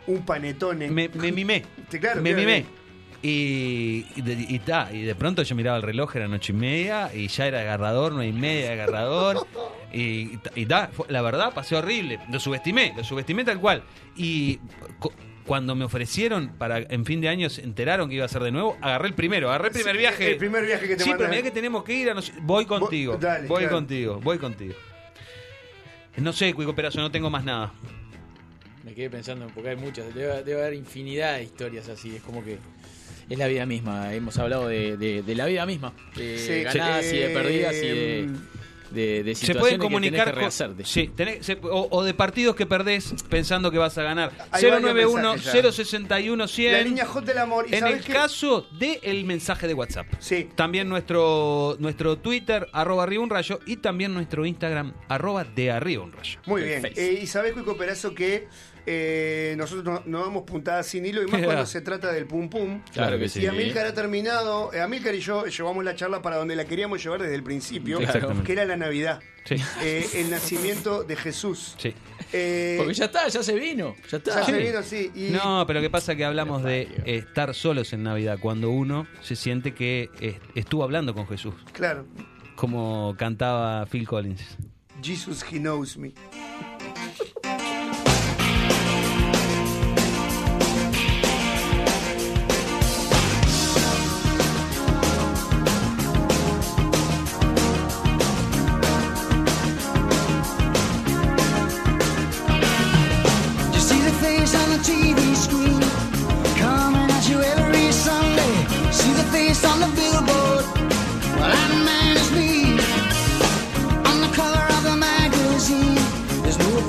Un 0.06 0.24
panetone. 0.24 0.88
me, 0.90 1.08
me 1.10 1.30
mimé. 1.32 1.62
Sí, 1.90 1.98
claro, 2.00 2.22
me 2.22 2.30
claro, 2.30 2.46
mimé. 2.46 2.62
claro. 2.62 2.78
Y, 3.20 4.06
y, 4.14 4.22
de, 4.22 4.32
y 4.48 4.58
ta, 4.60 4.90
y 4.92 5.02
de 5.02 5.14
pronto 5.16 5.42
yo 5.42 5.54
miraba 5.56 5.76
el 5.76 5.82
reloj, 5.82 6.14
era 6.14 6.28
noche 6.28 6.52
y 6.52 6.56
media, 6.56 7.10
y 7.12 7.26
ya 7.28 7.46
era 7.48 7.60
agarrador, 7.62 8.12
nueve 8.12 8.28
y 8.28 8.32
media 8.32 8.66
de 8.66 8.72
agarrador. 8.80 9.46
Y, 9.92 10.38
y 10.54 10.66
ta, 10.66 10.88
fue- 10.92 11.06
la 11.08 11.20
verdad, 11.22 11.52
pasé 11.52 11.74
horrible. 11.74 12.20
Lo 12.30 12.38
subestimé, 12.38 12.92
lo 12.96 13.02
subestimé 13.02 13.44
tal 13.44 13.58
cual. 13.60 13.82
Y 14.16 14.58
co- 15.00 15.12
cuando 15.44 15.74
me 15.74 15.84
ofrecieron 15.84 16.50
para 16.58 16.78
en 16.78 17.04
fin 17.06 17.20
de 17.20 17.28
año 17.30 17.48
se 17.50 17.62
enteraron 17.62 18.08
que 18.08 18.16
iba 18.16 18.24
a 18.24 18.28
ser 18.28 18.42
de 18.42 18.52
nuevo, 18.52 18.76
agarré 18.82 19.08
el 19.08 19.14
primero, 19.14 19.48
agarré 19.48 19.68
el 19.68 19.72
primer 19.74 19.94
Sí, 19.94 19.98
viaje. 19.98 20.30
el 20.32 20.36
primer 20.36 20.64
viaje 20.66 20.86
que 20.86 20.96
te 20.96 21.02
Sí, 21.04 21.10
pero 21.16 21.28
mirá 21.30 21.42
que 21.42 21.50
tenemos 21.50 21.82
que 21.84 21.94
ir 21.94 22.10
a 22.10 22.14
Voy 22.42 22.66
contigo. 22.66 23.16
dale, 23.16 23.48
voy 23.48 23.60
claro. 23.62 23.76
contigo, 23.76 24.20
voy 24.22 24.38
contigo. 24.38 24.74
No 26.18 26.32
sé, 26.32 26.52
Cuico 26.52 26.74
Perazo, 26.74 27.00
no 27.00 27.10
tengo 27.10 27.30
más 27.30 27.44
nada. 27.44 27.72
Me 28.84 28.92
quedé 28.92 29.08
pensando, 29.10 29.46
porque 29.54 29.70
hay 29.70 29.76
muchas, 29.76 30.14
debe, 30.14 30.42
debe 30.42 30.60
haber 30.62 30.74
infinidad 30.74 31.36
de 31.36 31.44
historias 31.44 31.88
así, 31.88 32.16
es 32.16 32.22
como 32.22 32.44
que 32.44 32.58
es 33.28 33.38
la 33.38 33.46
vida 33.46 33.66
misma, 33.66 34.14
hemos 34.14 34.38
hablado 34.38 34.68
de, 34.68 34.96
de- 34.96 35.22
de 35.22 35.34
la 35.34 35.46
vida 35.46 35.66
misma, 35.66 35.92
de 36.16 36.38
Sí, 36.38 36.62
ganadas 36.62 37.04
sí. 37.04 37.16
y 37.16 37.18
de 37.20 37.28
perdidas 37.30 37.74
y 37.74 37.80
de, 37.80 38.20
Eh, 38.20 38.28
de, 38.90 39.22
de 39.22 39.34
Se 39.34 39.40
situaciones 39.48 39.60
pueden 39.60 39.76
que 39.80 39.82
comunicar 39.84 40.12
tenés 40.12 40.24
que 40.24 40.30
con- 40.32 40.40
rehacerte. 40.40 40.84
sí, 40.86 41.10
tenés- 41.14 41.42
se- 41.42 41.58
o, 41.62 41.88
o 41.90 42.04
de 42.04 42.14
partidos 42.14 42.56
que 42.56 42.64
perdés 42.64 43.12
pensando 43.28 43.70
que 43.70 43.76
vas 43.76 43.98
a 43.98 44.02
ganar. 44.02 44.32
Hay 44.50 44.62
varios 44.64 44.80
091 44.80 45.32
mensajes 45.34 45.62
ya. 45.62 45.72
061 45.72 46.48
100. 46.48 46.72
La 46.72 46.80
línea 46.80 47.04
J 47.04 47.20
del 47.26 47.36
amor. 47.36 47.66
¿Y 47.70 47.74
en 47.74 47.86
el 47.86 48.02
caso 48.02 48.66
del 48.78 49.26
mensaje 49.26 49.66
de 49.68 49.74
WhatsApp. 49.74 50.06
Sí. 50.20 50.48
También 50.54 50.88
nuestro, 50.88 51.76
nuestro 51.80 52.16
Twitter, 52.16 52.66
arroba 52.72 53.02
arriba 53.02 53.22
un 53.22 53.28
rayo, 53.28 53.60
y 53.66 53.76
también 53.76 54.14
nuestro 54.14 54.46
Instagram, 54.46 54.94
arroba 55.08 55.44
de 55.44 55.70
arriba 55.70 56.04
un 56.04 56.12
rayo. 56.12 56.40
Muy 56.46 56.62
bien. 56.62 56.86
Eh, 56.96 57.18
y 57.22 57.26
sabés, 57.26 57.52
Cuico 57.52 57.76
Perazo, 57.76 58.14
que 58.14 58.48
eh, 58.90 59.54
nosotros 59.58 59.84
no, 59.84 60.02
no 60.06 60.24
damos 60.24 60.44
puntadas 60.44 60.86
sin 60.86 61.04
hilo, 61.04 61.22
y 61.22 61.26
más 61.26 61.42
cuando 61.44 61.66
se 61.66 61.82
trata 61.82 62.10
del 62.10 62.24
pum 62.26 62.48
pum. 62.48 62.80
Claro 62.92 63.18
que 63.18 63.28
sí. 63.28 63.42
Y 63.42 63.46
Amílcar 63.46 63.86
ha 63.86 63.92
terminado. 63.92 64.72
eh, 64.72 64.80
Amílcar 64.80 65.14
y 65.14 65.20
yo 65.20 65.44
llevamos 65.44 65.84
la 65.84 65.94
charla 65.94 66.22
para 66.22 66.36
donde 66.36 66.56
la 66.56 66.64
queríamos 66.64 67.02
llevar 67.02 67.20
desde 67.20 67.34
el 67.34 67.42
principio, 67.42 67.98
que 68.44 68.52
era 68.52 68.64
la 68.64 68.76
Navidad. 68.76 69.20
Sí. 69.44 69.56
Eh, 69.82 70.06
el 70.14 70.30
nacimiento 70.30 71.04
de 71.04 71.16
Jesús. 71.16 71.74
Sí. 71.78 71.92
Eh, 72.32 72.74
Porque 72.78 72.92
ya 72.94 73.06
está, 73.06 73.28
ya 73.28 73.42
se 73.42 73.54
vino, 73.54 73.94
ya 74.10 74.18
está. 74.18 74.40
ya 74.40 74.44
se 74.46 74.52
Sí. 74.52 74.58
vino 74.66 74.78
así. 74.78 75.10
Y 75.14 75.30
No, 75.30 75.64
pero 75.66 75.80
que 75.80 75.88
pasa 75.90 76.14
que 76.16 76.24
hablamos 76.24 76.62
de 76.62 76.88
estar 77.06 77.54
solos 77.54 77.92
en 77.92 78.02
Navidad, 78.02 78.38
cuando 78.40 78.70
uno 78.70 79.06
se 79.22 79.36
siente 79.36 79.74
que 79.74 80.10
estuvo 80.54 80.82
hablando 80.84 81.14
con 81.14 81.26
Jesús, 81.28 81.54
Claro. 81.72 82.06
como 82.56 83.14
cantaba 83.18 83.86
Phil 83.86 84.06
Collins. 84.06 84.56
Jesus, 85.02 85.42
he 85.50 85.58
knows 85.58 85.96
me. 85.96 86.12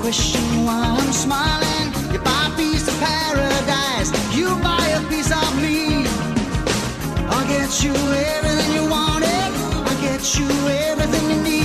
Question 0.10 0.66
why 0.66 0.97
I'm 0.97 1.14
smiling. 1.14 1.93
You 2.12 2.18
buy 2.18 2.49
a 2.51 2.57
piece 2.57 2.88
of 2.88 2.97
paradise, 2.99 4.10
you 4.36 4.47
buy 4.64 4.88
a 4.99 5.01
piece 5.07 5.32
of 5.32 5.51
me. 5.62 6.03
I'll 7.30 7.47
get 7.47 7.84
you 7.84 7.93
everything 7.93 8.72
you 8.74 8.89
wanted. 8.89 9.51
I'll 9.86 10.01
get 10.01 10.24
you 10.39 10.49
everything 10.89 11.30
you 11.30 11.43
need. 11.43 11.59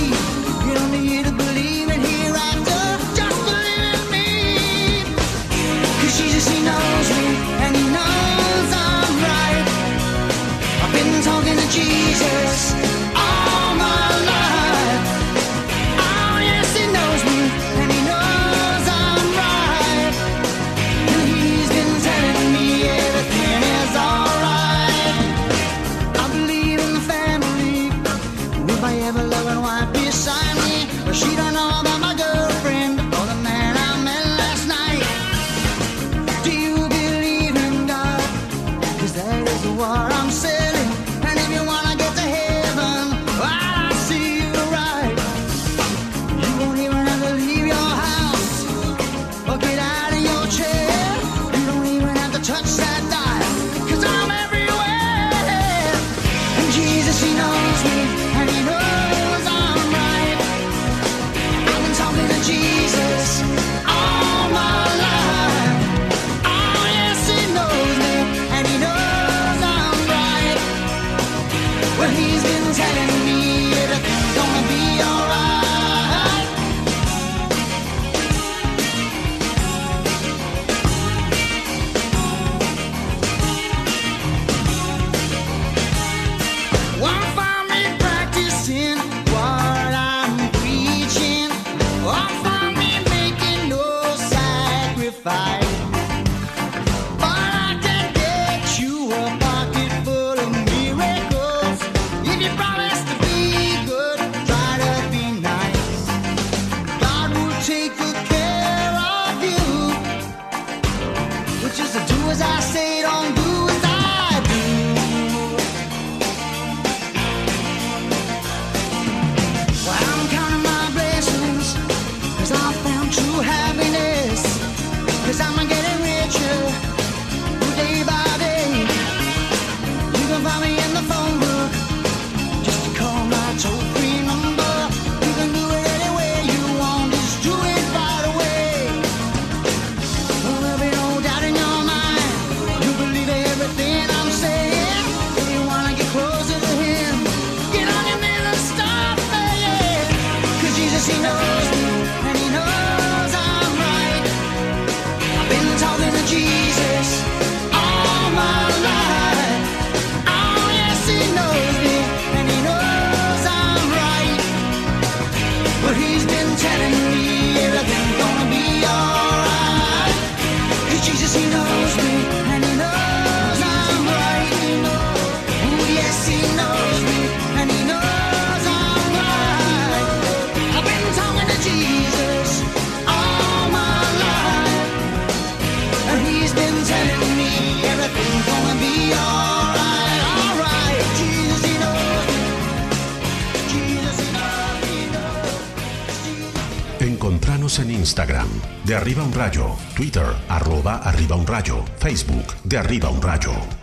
Facebook, 202.05 202.53
de 202.63 202.77
arriba 202.77 203.09
un 203.09 203.19
rayo. 203.19 203.74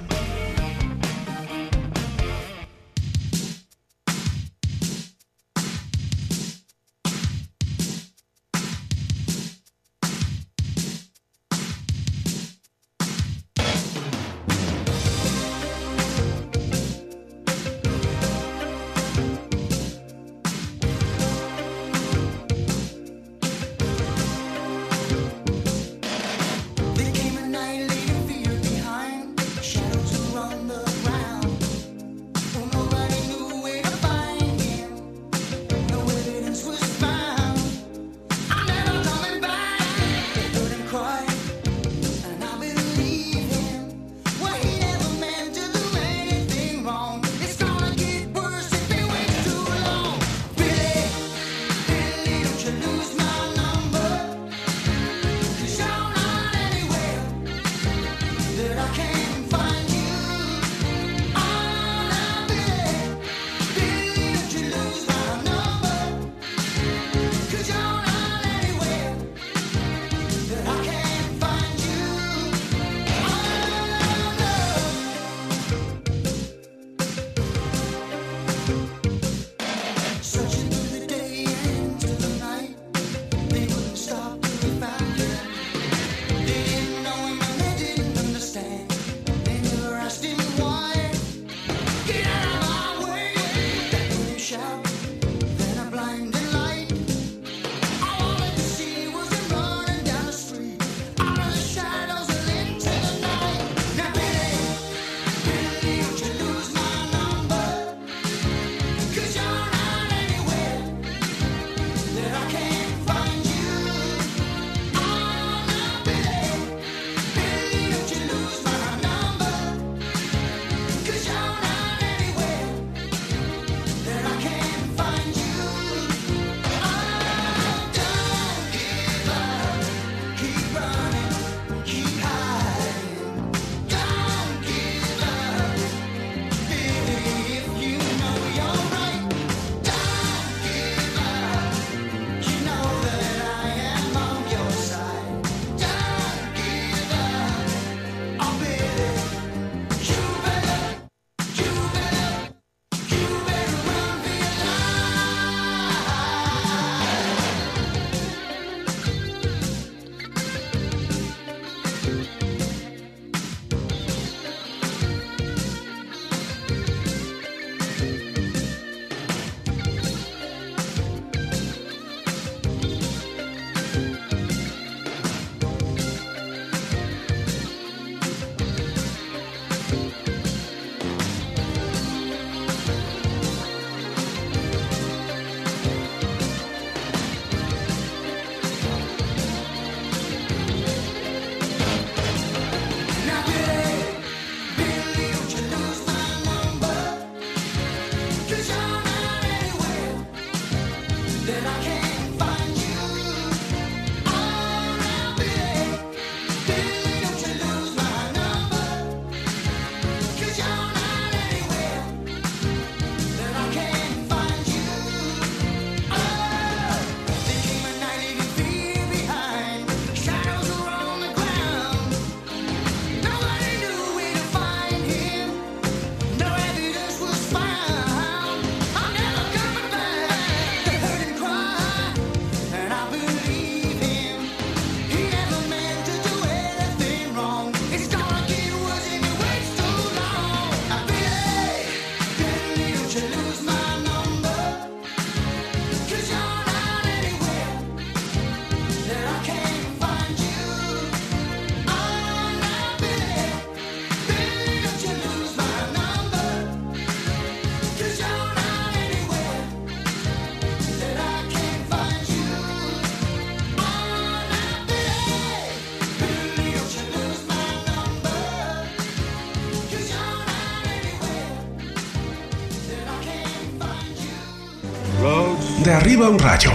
Arriba 276.03 276.28
un 276.28 276.38
rayo. 276.38 276.72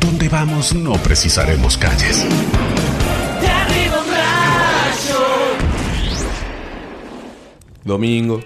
Donde 0.00 0.28
vamos 0.30 0.74
no 0.74 0.94
precisaremos 0.94 1.76
calles. 1.76 2.24
De 3.38 3.48
arriba 3.48 3.98
un 4.00 4.08
rayo. 4.08 5.26
Domingo, 7.84 8.42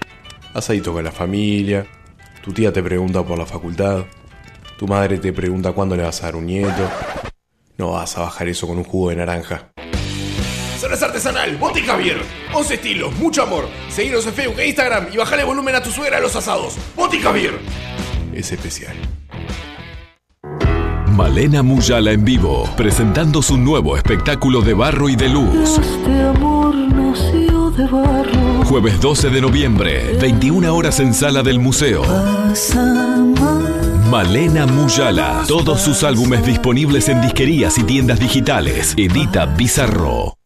asadito 0.53 0.91
con 0.91 1.05
la 1.05 1.13
familia, 1.13 1.87
tu 2.43 2.51
tía 2.51 2.73
te 2.73 2.83
pregunta 2.83 3.23
por 3.23 3.37
la 3.37 3.45
facultad, 3.45 4.03
tu 4.77 4.85
madre 4.85 5.17
te 5.17 5.31
pregunta 5.31 5.71
cuándo 5.71 5.95
le 5.95 6.03
vas 6.03 6.21
a 6.23 6.25
dar 6.25 6.35
un 6.35 6.45
nieto. 6.45 6.89
No 7.77 7.91
vas 7.93 8.17
a 8.17 8.21
bajar 8.21 8.49
eso 8.49 8.67
con 8.67 8.77
un 8.77 8.83
jugo 8.83 9.11
de 9.11 9.15
naranja. 9.15 9.69
Cerveza 10.77 11.05
artesanal, 11.05 11.55
Botica 11.55 11.95
Beer. 11.95 12.21
11 12.51 12.73
estilos, 12.73 13.15
mucho 13.15 13.43
amor. 13.43 13.69
Seguinos 13.89 14.27
en 14.27 14.33
Facebook 14.33 14.59
e 14.59 14.67
Instagram 14.67 15.07
y 15.13 15.15
bajale 15.15 15.45
volumen 15.45 15.75
a 15.75 15.81
tu 15.81 15.89
suegra 15.89 16.17
a 16.17 16.19
los 16.19 16.35
asados. 16.35 16.75
Botica 16.97 17.31
Beer. 17.31 17.53
Es 18.33 18.51
especial. 18.51 18.95
Malena 21.15 21.61
Muyala 21.61 22.11
en 22.11 22.25
vivo, 22.25 22.67
presentando 22.75 23.43
su 23.43 23.57
nuevo 23.57 23.95
espectáculo 23.95 24.61
de 24.61 24.73
barro 24.73 25.09
y 25.09 25.15
de 25.15 25.29
luz. 25.29 25.77
Este 25.77 26.21
amor 26.23 26.75
nació 26.75 27.69
de 27.71 27.85
barro. 27.85 28.65
Jueves 28.65 28.99
12 28.99 29.29
de 29.29 29.41
noviembre, 29.41 30.17
21 30.19 30.73
horas 30.75 30.99
en 30.99 31.13
Sala 31.13 31.43
del 31.43 31.59
Museo. 31.59 32.01
Malena 34.09 34.65
Muyala. 34.65 35.43
Todos 35.47 35.81
sus 35.81 36.03
álbumes 36.03 36.43
disponibles 36.45 37.09
en 37.09 37.21
disquerías 37.21 37.77
y 37.77 37.83
tiendas 37.83 38.19
digitales. 38.19 38.95
Edita 38.97 39.45
Bizarro. 39.45 40.37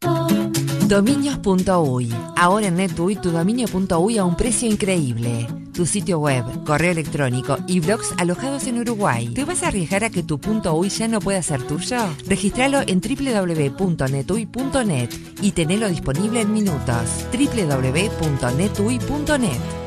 Dominios.uy. 0.88 2.14
Ahora 2.36 2.68
en 2.68 2.76
NetUI 2.76 3.16
tu 3.18 3.32
dominio.uy 3.32 4.18
a 4.18 4.26
un 4.26 4.36
precio 4.36 4.70
increíble. 4.70 5.48
Tu 5.78 5.86
sitio 5.86 6.18
web, 6.18 6.44
correo 6.66 6.92
electrónico 6.92 7.60
y 7.68 7.80
blogs 7.82 8.12
alojados 8.18 8.66
en 8.66 8.80
Uruguay. 8.80 9.28
¿Te 9.28 9.46
vas 9.46 9.62
a 9.62 9.68
arriesgar 9.68 10.04
a 10.04 10.10
que 10.10 10.24
tu 10.24 10.40
.uy 10.74 10.90
ya 10.90 11.08
no 11.08 11.20
pueda 11.20 11.44
ser 11.44 11.62
tuyo? 11.62 12.00
Registralo 12.26 12.82
en 12.88 13.00
www.netuy.net 13.00 15.10
y 15.40 15.52
tenelo 15.52 15.88
disponible 15.88 16.42
en 16.42 16.52
minutos. 16.52 17.28
www.netuy.net 17.32 19.87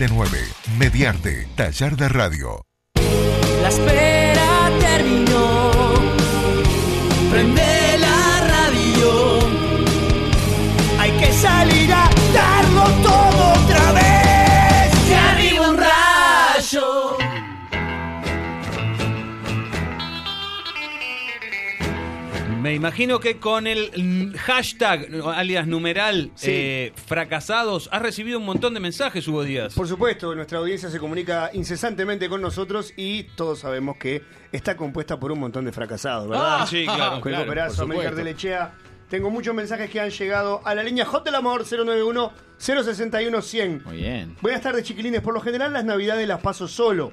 479 0.00 0.78
Mediarte, 0.78 1.46
taller 1.56 1.94
de 1.94 2.08
radio. 2.08 2.62
La 3.60 3.68
espera 3.68 4.70
terminó. 4.80 5.70
Me 22.60 22.74
imagino 22.74 23.20
que 23.20 23.38
con 23.38 23.66
el 23.66 24.36
hashtag, 24.38 25.08
alias 25.34 25.66
numeral, 25.66 26.30
Sí. 26.34 26.50
eh, 26.50 26.92
fracasados, 27.06 27.88
has 27.90 28.02
recibido 28.02 28.38
un 28.38 28.44
montón 28.44 28.74
de 28.74 28.80
mensajes, 28.80 29.26
Hugo 29.28 29.44
Díaz. 29.44 29.74
Por 29.74 29.88
supuesto, 29.88 30.34
nuestra 30.34 30.58
audiencia 30.58 30.90
se 30.90 30.98
comunica 30.98 31.50
incesantemente 31.54 32.28
con 32.28 32.42
nosotros 32.42 32.92
y 32.96 33.22
todos 33.34 33.60
sabemos 33.60 33.96
que 33.96 34.22
está 34.52 34.76
compuesta 34.76 35.18
por 35.18 35.32
un 35.32 35.40
montón 35.40 35.64
de 35.64 35.72
fracasados, 35.72 36.28
¿verdad? 36.28 36.58
Ah, 36.60 36.66
sí, 36.66 36.84
claro, 36.84 37.20
claro, 37.22 37.46
Perazo, 37.48 37.86
de 37.86 38.24
Lechea. 38.24 38.74
Tengo 39.08 39.30
muchos 39.30 39.54
mensajes 39.54 39.88
que 39.90 39.98
han 39.98 40.10
llegado 40.10 40.60
a 40.64 40.74
la 40.74 40.82
línea 40.82 41.04
Hot 41.06 41.24
del 41.24 41.34
Amor 41.36 41.64
091 41.68 42.32
061 42.58 43.42
100. 43.42 43.82
Muy 43.84 43.96
bien. 43.96 44.36
Buenas 44.42 44.60
tardes, 44.60 44.84
chiquilines. 44.84 45.22
Por 45.22 45.32
lo 45.34 45.40
general, 45.40 45.72
las 45.72 45.84
navidades 45.84 46.28
las 46.28 46.40
paso 46.40 46.68
solo. 46.68 47.12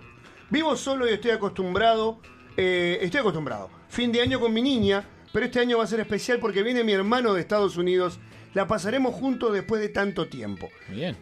Vivo 0.49 0.75
solo 0.75 1.09
y 1.09 1.13
estoy 1.13 1.31
acostumbrado. 1.31 2.19
eh, 2.59 2.97
estoy 3.01 3.19
acostumbrado. 3.21 3.69
Fin 3.87 4.11
de 4.11 4.19
año 4.21 4.39
con 4.39 4.51
mi 4.53 4.61
niña, 4.63 5.03
pero 5.38 5.45
este 5.45 5.59
año 5.59 5.77
va 5.77 5.83
a 5.83 5.88
ser 5.88 5.99
especial 5.99 6.39
porque 6.39 6.63
viene 6.63 6.83
mi 6.83 6.93
hermano 6.93 7.35
de 7.35 7.41
Estados 7.41 7.77
Unidos. 7.77 8.17
La 8.55 8.65
pasaremos 8.65 9.13
juntos 9.13 9.53
después 9.53 9.79
de 9.79 9.89
tanto 9.89 10.27
tiempo. 10.27 10.67
Muy 10.88 10.97
bien. 10.97 11.15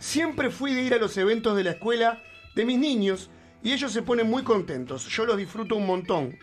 Siempre 0.00 0.50
fui 0.50 0.74
de 0.74 0.82
ir 0.82 0.94
a 0.94 0.98
los 0.98 1.16
eventos 1.16 1.56
de 1.56 1.62
la 1.62 1.70
escuela 1.70 2.24
de 2.56 2.64
mis 2.64 2.76
niños 2.76 3.30
y 3.62 3.72
ellos 3.72 3.92
se 3.92 4.02
ponen 4.02 4.28
muy 4.28 4.42
contentos. 4.42 5.06
Yo 5.06 5.26
los 5.26 5.36
disfruto 5.36 5.76
un 5.76 5.86
montón. 5.86 6.36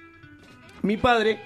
Mi 0.81 0.95
padre, 0.95 1.41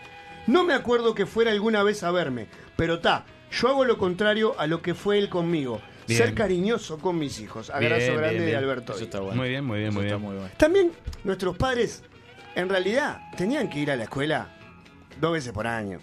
no 0.45 0.63
me 0.63 0.75
acuerdo 0.75 1.15
que 1.15 1.25
fuera 1.25 1.49
alguna 1.49 1.81
vez 1.81 2.03
a 2.03 2.11
verme, 2.11 2.45
pero 2.75 2.99
ta, 2.99 3.25
yo 3.49 3.67
hago 3.69 3.83
lo 3.83 3.97
contrario 3.97 4.53
a 4.59 4.67
lo 4.67 4.83
que 4.83 4.93
fue 4.93 5.17
él 5.17 5.27
conmigo. 5.27 5.81
Bien. 6.07 6.19
Ser 6.19 6.35
cariñoso 6.35 6.99
con 6.99 7.17
mis 7.17 7.39
hijos. 7.39 7.71
Abrazo 7.71 7.95
Bien, 7.97 8.17
grande 8.17 8.37
bien, 8.41 8.45
de. 8.51 8.57
Alberto. 8.57 8.93
Eso 8.93 9.05
está 9.05 9.21
bueno. 9.21 9.37
Muy 9.41 9.49
bien, 9.49 9.65
muy 9.65 9.79
bien, 9.79 9.89
Eso 9.89 9.97
muy 9.97 10.05
está 10.05 10.17
bien. 10.17 10.27
muy 10.29 10.37
bueno. 10.37 10.53
También 10.55 10.91
nuestros 11.23 11.57
padres, 11.57 12.03
en 12.53 12.69
realidad, 12.69 13.21
tenían 13.35 13.71
que 13.71 13.79
ir 13.79 13.89
a 13.89 13.95
la 13.95 14.03
escuela 14.03 14.59
dos 15.19 15.33
veces 15.33 15.51
por 15.51 15.67
año. 15.67 15.99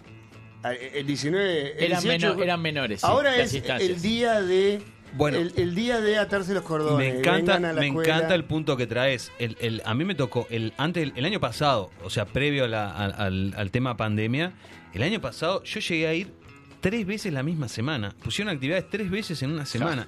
Ah, 0.63 0.73
El 0.73 1.07
19, 1.07 1.73
el 1.79 1.85
Eran 1.85 2.03
18 2.03 2.29
meno- 2.35 2.43
eran 2.43 2.61
menores, 2.63 3.05
Ahora 3.05 3.37
es 3.37 3.55
el 3.55 4.03
día 4.03 4.41
de. 4.43 4.83
Bueno. 5.15 5.39
el, 5.39 5.55
el 5.57 5.75
día 5.75 6.01
de 6.03 6.19
atarse 6.19 6.53
los 6.53 6.65
cordones. 6.65 6.99
Me 6.99 7.19
encanta, 7.21 7.55
vengan 7.55 7.65
a 7.65 7.73
la 7.73 7.81
me 7.81 7.87
escuela. 7.87 8.15
encanta 8.17 8.35
el 8.35 8.45
punto 8.45 8.77
que 8.77 8.87
traes. 8.87 9.33
El, 9.39 9.57
el- 9.61 9.81
a 9.87 9.95
mí 9.95 10.05
me 10.05 10.15
tocó 10.15 10.47
el 10.51 10.75
antes 10.77 11.13
el 11.17 11.25
año 11.25 11.41
pasado, 11.41 11.91
o 12.05 12.11
sea, 12.11 12.27
previo 12.27 12.65
a 12.65 12.69
la- 12.69 12.91
al, 12.91 13.15
al- 13.17 13.55
al 13.57 13.71
tema 13.71 13.97
pandemia, 13.97 14.53
el 14.93 15.03
año 15.03 15.21
pasado 15.21 15.63
yo 15.65 15.81
llegué 15.81 16.09
a 16.09 16.15
ir 16.15 16.33
tres 16.81 17.07
veces 17.07 17.33
la 17.33 17.43
misma 17.43 17.68
semana. 17.68 18.14
Pusieron 18.22 18.55
actividades 18.55 18.87
tres 18.91 19.11
veces 19.11 19.43
en 19.43 19.51
una 19.53 19.66
semana. 19.66 20.07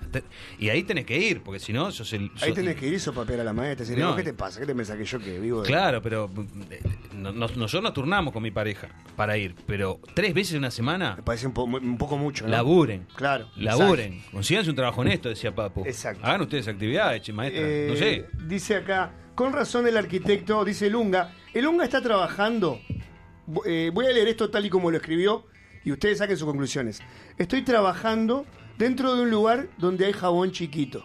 Y 0.58 0.68
ahí 0.68 0.82
tenés 0.84 1.04
que 1.06 1.18
ir, 1.18 1.42
porque 1.42 1.58
si 1.60 1.72
no, 1.72 1.90
sos 1.92 2.12
el. 2.12 2.30
Ahí 2.40 2.48
sos- 2.50 2.54
tenés 2.54 2.76
que 2.76 2.86
ir 2.86 2.94
eso 2.94 3.12
papear 3.12 3.40
a 3.40 3.44
la 3.44 3.52
maestra. 3.52 3.84
Decirle, 3.84 4.02
No. 4.02 4.08
"¿Vos 4.10 4.16
¿qué 4.18 4.22
te 4.24 4.34
pasa? 4.34 4.60
¿Qué 4.60 4.66
te 4.66 4.74
pensás 4.74 4.96
que 4.96 5.04
yo 5.04 5.18
que 5.18 5.38
vivo 5.38 5.62
de.? 5.62 5.66
Claro, 5.66 6.00
pero 6.02 6.30
eh, 6.70 6.80
no- 7.14 7.32
no- 7.32 7.48
nosotros 7.48 7.82
nos 7.82 7.94
turnamos 7.94 8.32
con 8.32 8.42
mi 8.42 8.50
pareja 8.50 8.88
para 9.16 9.36
ir, 9.36 9.54
pero 9.66 10.00
tres 10.14 10.32
veces 10.34 10.52
en 10.54 10.58
una 10.60 10.70
semana. 10.70 11.16
Me 11.16 11.22
parece 11.22 11.46
un, 11.46 11.52
po- 11.52 11.64
un 11.64 11.98
poco 11.98 12.16
mucho. 12.16 12.44
¿no? 12.44 12.50
Laburen. 12.50 13.06
Claro. 13.14 13.48
Laburen. 13.56 14.22
Consíganse 14.32 14.70
un 14.70 14.76
trabajo 14.76 15.00
honesto, 15.00 15.28
decía 15.28 15.54
Papu. 15.54 15.84
Exacto. 15.84 16.24
Hagan 16.24 16.42
ustedes 16.42 16.68
actividades, 16.68 17.22
che, 17.22 17.32
maestra. 17.32 17.62
Eh, 17.62 17.86
no 17.90 17.96
sé. 17.96 18.26
Dice 18.46 18.76
acá, 18.76 19.12
con 19.34 19.52
razón 19.52 19.86
el 19.86 19.96
arquitecto, 19.96 20.64
dice 20.64 20.88
Lunga, 20.90 21.32
el 21.54 21.64
Lunga 21.64 21.84
está 21.84 22.00
trabajando, 22.02 22.80
eh, 23.66 23.90
voy 23.92 24.06
a 24.06 24.10
leer 24.10 24.28
esto 24.28 24.50
tal 24.50 24.64
y 24.66 24.70
como 24.70 24.90
lo 24.90 24.96
escribió 24.98 25.46
y 25.84 25.92
ustedes 25.92 26.18
saquen 26.18 26.36
sus 26.36 26.46
conclusiones. 26.46 27.00
Estoy 27.38 27.62
trabajando 27.62 28.46
dentro 28.78 29.14
de 29.16 29.22
un 29.22 29.30
lugar 29.30 29.68
donde 29.78 30.06
hay 30.06 30.12
jabón 30.12 30.52
chiquito. 30.52 31.04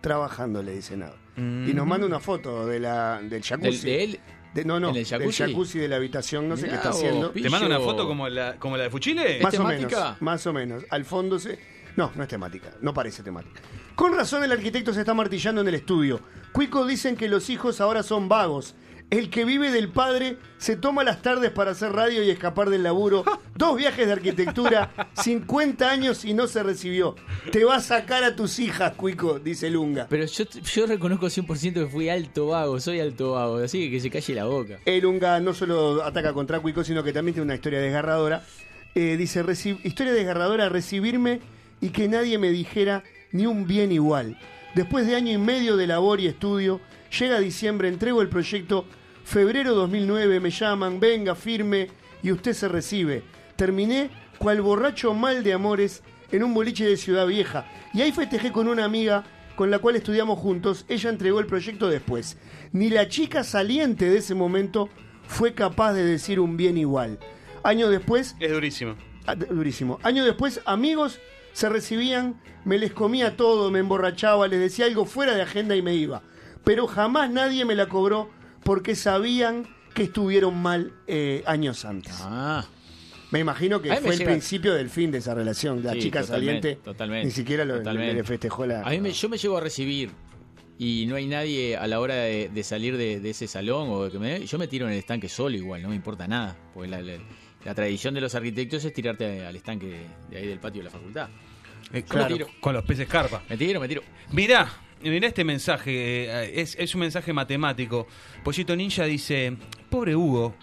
Trabajando, 0.00 0.62
le 0.62 0.72
dice 0.72 0.96
nada. 0.96 1.16
Y 1.36 1.72
nos 1.72 1.86
manda 1.86 2.06
una 2.06 2.20
foto 2.20 2.66
de 2.66 2.80
la, 2.80 3.20
del 3.22 3.42
jacuzzi. 3.42 3.70
¿Del- 3.70 3.80
de 3.82 4.04
él? 4.04 4.20
De- 4.54 4.64
no, 4.64 4.78
no, 4.80 4.90
¿En 4.90 4.96
el 4.96 5.06
jacuzzi? 5.06 5.42
del 5.42 5.50
jacuzzi 5.52 5.78
de 5.78 5.88
la 5.88 5.96
habitación, 5.96 6.48
no 6.48 6.56
sé 6.56 6.64
Mirá 6.64 6.72
qué 6.72 6.76
está 6.76 6.90
haciendo. 6.90 7.30
¿Te 7.30 7.48
manda 7.48 7.66
una 7.66 7.78
foto 7.80 8.06
como 8.06 8.28
la, 8.28 8.56
como 8.56 8.76
la 8.76 8.82
de 8.84 8.90
Fuchile? 8.90 9.40
Más 9.42 9.54
o 9.54 9.56
temática? 9.58 9.98
menos, 10.04 10.22
más 10.22 10.46
o 10.46 10.52
menos. 10.52 10.84
Al 10.90 11.04
fondo 11.04 11.38
se... 11.38 11.58
No, 11.96 12.12
no 12.14 12.22
es 12.22 12.28
temática, 12.28 12.72
no 12.82 12.92
parece 12.92 13.22
temática. 13.22 13.60
Con 13.94 14.14
razón 14.14 14.42
el 14.44 14.52
arquitecto 14.52 14.92
se 14.92 15.00
está 15.00 15.14
martillando 15.14 15.60
en 15.60 15.68
el 15.68 15.74
estudio. 15.76 16.20
Cuico 16.52 16.84
dicen 16.86 17.16
que 17.16 17.28
los 17.28 17.48
hijos 17.50 17.80
ahora 17.80 18.02
son 18.02 18.28
vagos. 18.28 18.74
El 19.10 19.28
que 19.28 19.44
vive 19.44 19.72
del 19.72 19.88
padre 19.88 20.36
se 20.58 20.76
toma 20.76 21.02
las 21.02 21.20
tardes 21.20 21.50
para 21.50 21.72
hacer 21.72 21.92
radio 21.92 22.22
y 22.22 22.30
escapar 22.30 22.70
del 22.70 22.84
laburo. 22.84 23.24
Dos 23.56 23.76
viajes 23.76 24.06
de 24.06 24.12
arquitectura, 24.12 24.90
50 25.20 25.90
años 25.90 26.24
y 26.24 26.32
no 26.32 26.46
se 26.46 26.62
recibió. 26.62 27.16
Te 27.50 27.64
va 27.64 27.76
a 27.76 27.80
sacar 27.80 28.22
a 28.24 28.36
tus 28.36 28.58
hijas, 28.60 28.92
Cuico, 28.94 29.38
dice 29.40 29.68
Lunga. 29.68 30.06
Pero 30.08 30.24
yo, 30.26 30.44
yo 30.44 30.86
reconozco 30.86 31.26
100% 31.26 31.72
que 31.74 31.86
fui 31.86 32.08
alto 32.08 32.46
vago, 32.46 32.78
soy 32.78 33.00
alto 33.00 33.32
vago, 33.32 33.56
así 33.58 33.80
que 33.86 33.90
que 33.90 34.00
se 34.00 34.10
calle 34.10 34.34
la 34.34 34.44
boca. 34.44 34.78
El 34.84 35.04
Unga 35.04 35.40
no 35.40 35.54
solo 35.54 36.04
ataca 36.04 36.32
contra 36.32 36.60
Cuico, 36.60 36.84
sino 36.84 37.02
que 37.02 37.12
también 37.12 37.34
tiene 37.34 37.44
una 37.46 37.54
historia 37.56 37.80
desgarradora. 37.80 38.44
Eh, 38.94 39.16
dice, 39.16 39.44
"Reci- 39.44 39.78
historia 39.84 40.12
desgarradora, 40.12 40.68
recibirme 40.68 41.40
y 41.80 41.88
que 41.90 42.08
nadie 42.08 42.38
me 42.38 42.50
dijera 42.50 43.02
ni 43.32 43.46
un 43.46 43.66
bien 43.66 43.90
igual. 43.92 44.38
Después 44.74 45.06
de 45.06 45.16
año 45.16 45.32
y 45.32 45.38
medio 45.38 45.76
de 45.76 45.86
labor 45.88 46.20
y 46.20 46.28
estudio, 46.28 46.80
llega 47.18 47.40
diciembre, 47.40 47.88
entrego 47.88 48.22
el 48.22 48.28
proyecto, 48.28 48.84
febrero 49.30 49.76
2009, 49.76 50.40
me 50.40 50.50
llaman, 50.50 50.98
venga, 50.98 51.36
firme, 51.36 51.86
y 52.20 52.32
usted 52.32 52.52
se 52.52 52.66
recibe. 52.66 53.22
Terminé 53.54 54.10
cual 54.38 54.60
borracho 54.60 55.14
mal 55.14 55.44
de 55.44 55.52
amores 55.52 56.02
en 56.32 56.42
un 56.42 56.52
boliche 56.52 56.84
de 56.84 56.96
Ciudad 56.96 57.28
Vieja. 57.28 57.64
Y 57.94 58.00
ahí 58.00 58.10
festejé 58.10 58.50
con 58.50 58.66
una 58.66 58.84
amiga 58.84 59.22
con 59.54 59.70
la 59.70 59.78
cual 59.78 59.94
estudiamos 59.94 60.40
juntos, 60.40 60.84
ella 60.88 61.10
entregó 61.10 61.38
el 61.38 61.46
proyecto 61.46 61.88
después. 61.88 62.38
Ni 62.72 62.90
la 62.90 63.08
chica 63.08 63.44
saliente 63.44 64.10
de 64.10 64.18
ese 64.18 64.34
momento 64.34 64.88
fue 65.28 65.54
capaz 65.54 65.92
de 65.92 66.04
decir 66.04 66.40
un 66.40 66.56
bien 66.56 66.76
igual. 66.76 67.20
Años 67.62 67.90
después, 67.90 68.34
Es 68.40 68.50
durísimo. 68.50 68.96
Ah, 69.26 69.36
durísimo. 69.36 70.00
Años 70.02 70.26
después, 70.26 70.60
amigos 70.64 71.20
se 71.52 71.68
recibían, 71.68 72.40
me 72.64 72.78
les 72.78 72.92
comía 72.92 73.36
todo, 73.36 73.70
me 73.70 73.78
emborrachaba, 73.78 74.48
les 74.48 74.58
decía 74.58 74.86
algo 74.86 75.04
fuera 75.04 75.34
de 75.34 75.42
agenda 75.42 75.76
y 75.76 75.82
me 75.82 75.94
iba. 75.94 76.22
Pero 76.64 76.88
jamás 76.88 77.30
nadie 77.30 77.64
me 77.64 77.76
la 77.76 77.86
cobró 77.86 78.39
porque 78.64 78.94
sabían 78.94 79.66
que 79.94 80.04
estuvieron 80.04 80.56
mal 80.60 80.92
eh, 81.06 81.42
años 81.46 81.84
antes. 81.84 82.14
Me 83.30 83.38
imagino 83.38 83.80
que 83.80 83.90
me 83.90 83.96
fue 83.98 84.12
el 84.14 84.18
llega- 84.18 84.30
principio 84.30 84.74
del 84.74 84.90
fin 84.90 85.10
de 85.12 85.18
esa 85.18 85.34
relación. 85.34 85.82
La 85.84 85.92
Sí, 85.92 86.00
chica 86.00 86.20
totalmente, 86.22 86.60
saliente 86.62 86.84
totalmente, 86.84 87.26
ni 87.26 87.30
siquiera 87.32 87.64
lo, 87.64 87.76
totalmente. 87.78 88.14
le 88.14 88.24
festejó 88.24 88.66
la... 88.66 88.82
A 88.82 88.90
mí 88.90 89.00
me- 89.00 89.12
yo 89.12 89.28
me 89.28 89.38
llego 89.38 89.56
a 89.56 89.60
recibir 89.60 90.10
y 90.78 91.06
no 91.06 91.14
hay 91.16 91.26
nadie 91.26 91.76
a 91.76 91.86
la 91.86 92.00
hora 92.00 92.14
de, 92.16 92.48
de 92.48 92.62
salir 92.64 92.96
de, 92.96 93.20
de 93.20 93.30
ese 93.30 93.46
salón 93.46 93.88
o 93.90 94.04
de 94.04 94.10
que 94.10 94.18
me, 94.18 94.44
yo 94.46 94.58
me 94.58 94.66
tiro 94.66 94.86
en 94.86 94.92
el 94.92 94.98
estanque 94.98 95.28
solo 95.28 95.56
igual, 95.56 95.82
no 95.82 95.90
me 95.90 95.94
importa 95.96 96.26
nada, 96.26 96.56
porque 96.74 96.88
la, 96.90 97.00
la- 97.02 97.18
la 97.64 97.74
tradición 97.74 98.14
de 98.14 98.22
los 98.22 98.34
arquitectos 98.34 98.82
es 98.86 98.92
tirarte 98.94 99.44
al 99.44 99.54
estanque 99.54 99.86
de, 99.86 100.06
de 100.30 100.36
ahí 100.38 100.46
del 100.46 100.58
patio 100.58 100.80
de 100.80 100.84
la 100.86 100.90
facultad. 100.90 101.28
Eh, 101.92 102.02
claro, 102.04 102.30
me 102.30 102.34
tiro, 102.34 102.46
con 102.58 102.72
los 102.74 102.82
peces 102.84 103.06
carpa. 103.06 103.42
me 103.48 103.56
tiro, 103.58 103.78
me 103.80 103.86
tiro. 103.86 104.02
Mirá, 104.32 104.66
mirá 105.02 105.28
este 105.28 105.44
mensaje, 105.44 106.24
eh, 106.26 106.60
es, 106.60 106.76
es 106.78 106.94
un 106.94 107.00
mensaje 107.02 107.32
matemático. 107.32 108.06
Pollito 108.44 108.74
Ninja 108.76 109.04
dice, 109.04 109.56
pobre 109.88 110.16
Hugo, 110.16 110.54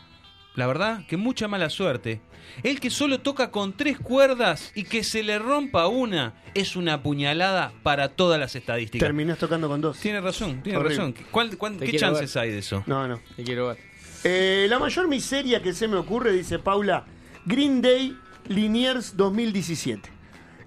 la 0.56 0.68
verdad 0.68 1.06
que 1.08 1.18
mucha 1.18 1.48
mala 1.48 1.70
suerte. 1.70 2.22
El 2.64 2.80
que 2.80 2.90
solo 2.90 3.20
toca 3.20 3.52
con 3.52 3.74
tres 3.76 4.00
cuerdas 4.00 4.72
y 4.74 4.84
que 4.86 5.04
se 5.04 5.22
le 5.22 5.38
rompa 5.38 5.88
una 5.88 6.34
es 6.54 6.76
una 6.78 7.04
puñalada 7.04 7.74
para 7.84 8.10
todas 8.10 8.40
las 8.40 8.56
estadísticas. 8.56 9.06
Terminás 9.06 9.38
tocando 9.38 9.68
con 9.68 9.82
dos. 9.82 10.00
Tiene 10.00 10.22
razón, 10.22 10.64
tiene 10.64 10.78
Horrible. 10.80 10.98
razón. 10.98 11.16
¿Cuál, 11.30 11.58
cuál- 11.58 11.78
¿Qué 11.78 11.98
chances 11.98 12.34
ver. 12.34 12.44
hay 12.44 12.52
de 12.52 12.60
eso? 12.60 12.84
No, 12.88 13.08
no. 13.08 13.20
Te 13.36 13.44
quiero 13.44 13.68
ver. 13.68 13.78
Eh, 14.24 14.66
la 14.70 14.80
mayor 14.80 15.08
miseria 15.10 15.62
que 15.62 15.74
se 15.74 15.88
me 15.90 15.98
ocurre, 15.98 16.32
dice 16.32 16.58
Paula, 16.58 17.06
Green 17.46 17.82
Day 17.82 18.18
Liniers 18.48 19.18
2017. 19.18 20.10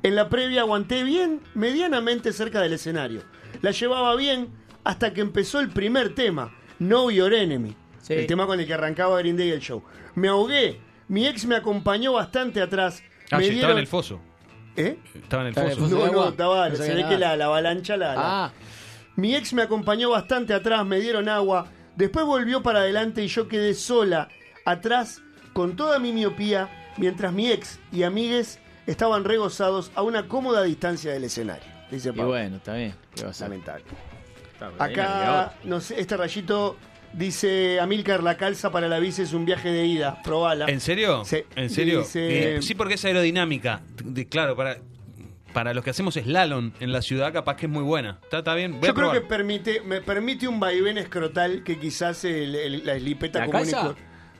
En 0.02 0.14
la 0.14 0.28
previa 0.28 0.60
aguanté 0.60 1.02
bien, 1.02 1.40
medianamente 1.54 2.32
cerca 2.32 2.60
del 2.60 2.74
escenario. 2.74 3.22
La 3.62 3.70
llevaba 3.72 4.14
bien 4.16 4.48
hasta 4.84 5.12
que 5.12 5.20
empezó 5.20 5.60
el 5.60 5.68
primer 5.70 6.14
tema, 6.14 6.52
Know 6.78 7.10
Your 7.10 7.32
Enemy. 7.34 7.74
Sí. 8.00 8.14
El 8.14 8.26
tema 8.26 8.46
con 8.46 8.58
el 8.58 8.66
que 8.66 8.74
arrancaba 8.74 9.18
Green 9.18 9.36
Day 9.36 9.50
el 9.50 9.60
show. 9.60 9.82
Me 10.14 10.28
ahogué. 10.28 10.80
Mi 11.08 11.26
ex 11.26 11.44
me 11.44 11.56
acompañó 11.56 12.12
bastante 12.14 12.60
atrás. 12.62 13.02
Ah, 13.30 13.38
me 13.38 13.44
sí, 13.44 13.50
estaba 13.50 13.72
dieron- 13.72 13.72
en 13.72 13.78
el 13.78 13.86
foso. 13.86 14.20
¿Eh? 14.76 14.98
Estaba 15.14 15.42
en 15.42 15.48
el 15.48 15.50
Estaba 15.52 15.70
foso. 15.70 15.88
No, 15.88 15.98
no, 15.98 16.04
agua. 16.06 16.28
estaba, 16.30 16.68
No 16.70 16.76
se 16.76 16.94
ve 16.94 17.06
que 17.08 17.18
la, 17.18 17.36
la 17.36 17.46
avalancha 17.46 17.96
la, 17.96 18.14
la- 18.14 18.44
Ah, 18.46 18.52
Mi 19.16 19.34
ex 19.34 19.52
me 19.52 19.62
acompañó 19.62 20.10
bastante 20.10 20.54
atrás, 20.54 20.86
me 20.86 20.98
dieron 21.00 21.28
agua, 21.28 21.66
después 21.96 22.24
volvió 22.24 22.62
para 22.62 22.78
adelante 22.80 23.22
y 23.22 23.26
yo 23.28 23.48
quedé 23.48 23.74
sola, 23.74 24.28
atrás, 24.64 25.20
con 25.52 25.76
toda 25.76 25.98
mi 25.98 26.12
miopía, 26.12 26.68
mientras 26.96 27.32
mi 27.32 27.50
ex 27.50 27.80
y 27.92 28.04
amigues 28.04 28.60
estaban 28.86 29.24
regozados 29.24 29.90
a 29.94 30.02
una 30.02 30.26
cómoda 30.28 30.62
distancia 30.62 31.12
del 31.12 31.24
escenario. 31.24 31.69
Dice 31.90 32.08
y 32.08 32.12
Pablo. 32.12 32.28
bueno, 32.28 32.56
está 32.56 32.74
bien. 32.74 32.94
¿Qué 33.14 33.24
va 33.24 33.30
a 33.30 33.34
ser? 33.34 33.48
Lamentable. 33.48 33.84
Acá, 34.78 35.54
no 35.64 35.80
sé, 35.80 36.00
este 36.00 36.16
rayito 36.16 36.76
dice 37.12 37.80
Amilcar, 37.80 38.22
la 38.22 38.36
calza 38.36 38.70
para 38.70 38.88
la 38.88 38.98
bici 38.98 39.22
es 39.22 39.32
un 39.32 39.44
viaje 39.44 39.70
de 39.70 39.86
ida, 39.86 40.22
probala. 40.22 40.66
¿En 40.66 40.80
serio? 40.80 41.24
Sí. 41.24 41.44
¿En 41.56 41.70
serio? 41.70 42.00
Dice- 42.00 42.56
Eh, 42.56 42.62
sí, 42.62 42.74
porque 42.74 42.94
es 42.94 43.04
aerodinámica. 43.04 43.80
De- 44.04 44.26
claro, 44.28 44.54
para, 44.56 44.76
para 45.54 45.72
los 45.74 45.82
que 45.82 45.90
hacemos 45.90 46.14
slalom 46.14 46.72
en 46.78 46.92
la 46.92 47.00
ciudad, 47.02 47.32
capaz 47.32 47.56
que 47.56 47.66
es 47.66 47.72
muy 47.72 47.82
buena. 47.82 48.18
¿Está, 48.22 48.38
está 48.38 48.54
bien? 48.54 48.72
Voy 48.72 48.82
Yo 48.82 48.90
a 48.90 48.94
creo 48.94 49.06
probar. 49.08 49.22
que 49.22 49.26
permite, 49.28 49.80
me 49.80 50.02
permite 50.02 50.46
un 50.46 50.60
vaivén 50.60 50.98
escrotal 50.98 51.64
que 51.64 51.78
quizás 51.78 52.24
el- 52.24 52.54
el- 52.54 52.86
la 52.86 52.94
eslipeta 52.94 53.40
¿La 53.40 53.46
común 53.46 53.66
y 53.66 53.70
calza? 53.72 53.94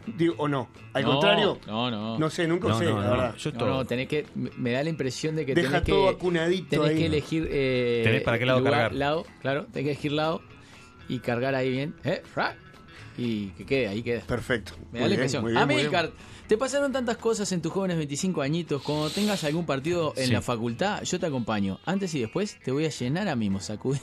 Digo, 0.07 0.35
o 0.39 0.49
no. 0.49 0.69
Al 0.93 1.03
No, 1.05 1.11
contrario, 1.13 1.59
No, 1.67 1.91
no. 1.91 2.19
no 2.19 2.31
sé, 2.31 2.47
nunca 2.47 2.69
No, 2.69 2.77
usé, 2.77 2.85
no, 2.87 2.99
la 3.01 3.05
no. 3.07 3.11
verdad. 3.13 3.35
Yo 3.37 3.53
No, 3.53 3.59
todo. 3.59 3.69
no, 3.69 3.85
tenés 3.85 4.09
que. 4.09 4.27
me- 4.35 4.73
da 4.73 4.83
la 4.83 4.91
impresión 4.91 5.37
de 5.37 5.47
que 5.47 5.55
Deja 5.55 5.69
tenés 5.83 5.85
todo 5.85 6.09
que. 6.09 6.17
acunadito 6.17 6.69
Tenés 6.71 6.89
ahí. 6.91 6.97
que 6.99 7.07
elegir. 7.07 7.49
Eh, 7.51 8.01
Tenés 8.05 8.23
para 8.23 8.39
qué 8.39 8.47
lado 8.47 8.59
lugar, 8.61 8.73
cargar. 8.75 8.95
Lado, 8.95 9.27
claro, 9.41 9.67
tenés 9.73 9.85
que 9.85 9.91
elegir 9.93 10.13
lado 10.13 10.43
y 11.09 11.19
cargar 11.21 11.55
ahí 11.55 11.71
bien. 11.71 11.95
¿eh? 12.05 12.23
Fra. 12.25 12.57
Y 13.19 13.49
que 13.51 13.67
quede, 13.67 13.89
ahí 13.89 14.03
queda. 14.03 14.21
Perfecto. 14.23 14.73
Me 14.93 15.01
da 15.01 15.01
Muy 15.01 15.01
la 15.01 15.07
bien, 15.07 15.13
impresión. 15.15 15.43
muy 15.43 15.53
bien, 15.53 15.67
muy 15.67 15.75
bien. 15.77 15.87
Amilcar, 15.89 16.11
te 16.47 16.57
pasaron 16.57 16.91
tantas 16.93 17.17
cosas 17.19 17.51
en 17.53 17.61
tus 17.61 17.71
jóvenes 17.73 17.97
25 17.99 18.41
añitos. 18.41 18.81
Cuando 18.83 19.11
tengas 19.11 19.45
algún 19.45 19.67
partido 19.67 20.15
en 20.17 20.27
Sí. 20.29 20.33
la 20.33 20.41
facultad, 20.41 21.03
yo 21.03 21.19
te 21.21 21.27
acompaño. 21.27 21.79
Antes 21.85 22.15
y 22.15 22.21
después 22.21 22.59
te 22.65 22.71
voy 22.73 22.87
a 22.87 22.89
llenar 22.89 23.29
a 23.29 23.37
mimos. 23.37 23.69
Sacudí- 23.69 24.01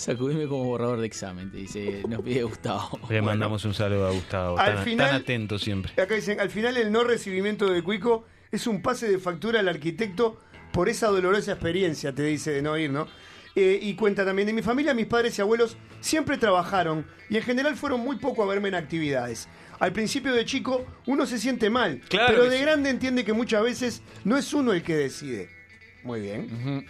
Sacudime 0.00 0.46
como 0.48 0.64
borrador 0.64 0.98
de 1.00 1.06
examen, 1.06 1.50
te 1.50 1.58
dice, 1.58 2.02
nos 2.08 2.22
pide 2.22 2.42
Gustavo. 2.42 2.98
Le 3.10 3.20
mandamos 3.20 3.62
un 3.66 3.74
saludo 3.74 4.06
a 4.08 4.12
Gustavo. 4.12 4.58
Al 4.58 4.76
Tan, 4.76 4.84
final- 4.84 5.10
tan 5.10 5.20
atento 5.20 5.58
siempre. 5.58 5.92
Acá 6.02 6.14
dicen, 6.14 6.40
al 6.40 6.48
final 6.48 6.78
el 6.78 6.90
no 6.90 7.04
recibimiento 7.04 7.70
de 7.70 7.82
Cuico 7.82 8.24
es 8.50 8.66
un 8.66 8.80
pase 8.80 9.10
de 9.10 9.18
factura 9.18 9.60
al 9.60 9.68
arquitecto 9.68 10.40
por 10.72 10.88
esa 10.88 11.08
dolorosa 11.08 11.52
experiencia, 11.52 12.14
te 12.14 12.22
dice 12.22 12.50
de 12.50 12.62
no 12.62 12.78
ir, 12.78 12.90
¿no? 12.90 13.08
Eh, 13.54 13.78
y 13.82 13.94
cuenta 13.94 14.24
también 14.24 14.46
de 14.46 14.54
mi 14.54 14.62
familia, 14.62 14.94
mis 14.94 15.04
padres 15.06 15.36
y 15.38 15.42
abuelos 15.42 15.76
siempre 16.00 16.38
trabajaron 16.38 17.04
y 17.28 17.36
en 17.36 17.42
general 17.42 17.76
fueron 17.76 18.00
muy 18.00 18.16
poco 18.16 18.42
a 18.42 18.46
verme 18.46 18.68
en 18.68 18.76
actividades. 18.76 19.48
Al 19.80 19.92
principio 19.92 20.32
de 20.32 20.46
chico 20.46 20.86
uno 21.06 21.26
se 21.26 21.38
siente 21.38 21.68
mal, 21.68 22.00
Claro 22.08 22.28
pero 22.28 22.44
de 22.48 22.56
sí. 22.56 22.62
grande 22.62 22.88
entiende 22.88 23.24
que 23.24 23.34
muchas 23.34 23.62
veces 23.62 24.02
no 24.24 24.38
es 24.38 24.54
uno 24.54 24.72
el 24.72 24.82
que 24.82 24.94
decide. 24.96 25.50
Muy 26.02 26.20
bien. 26.20 26.86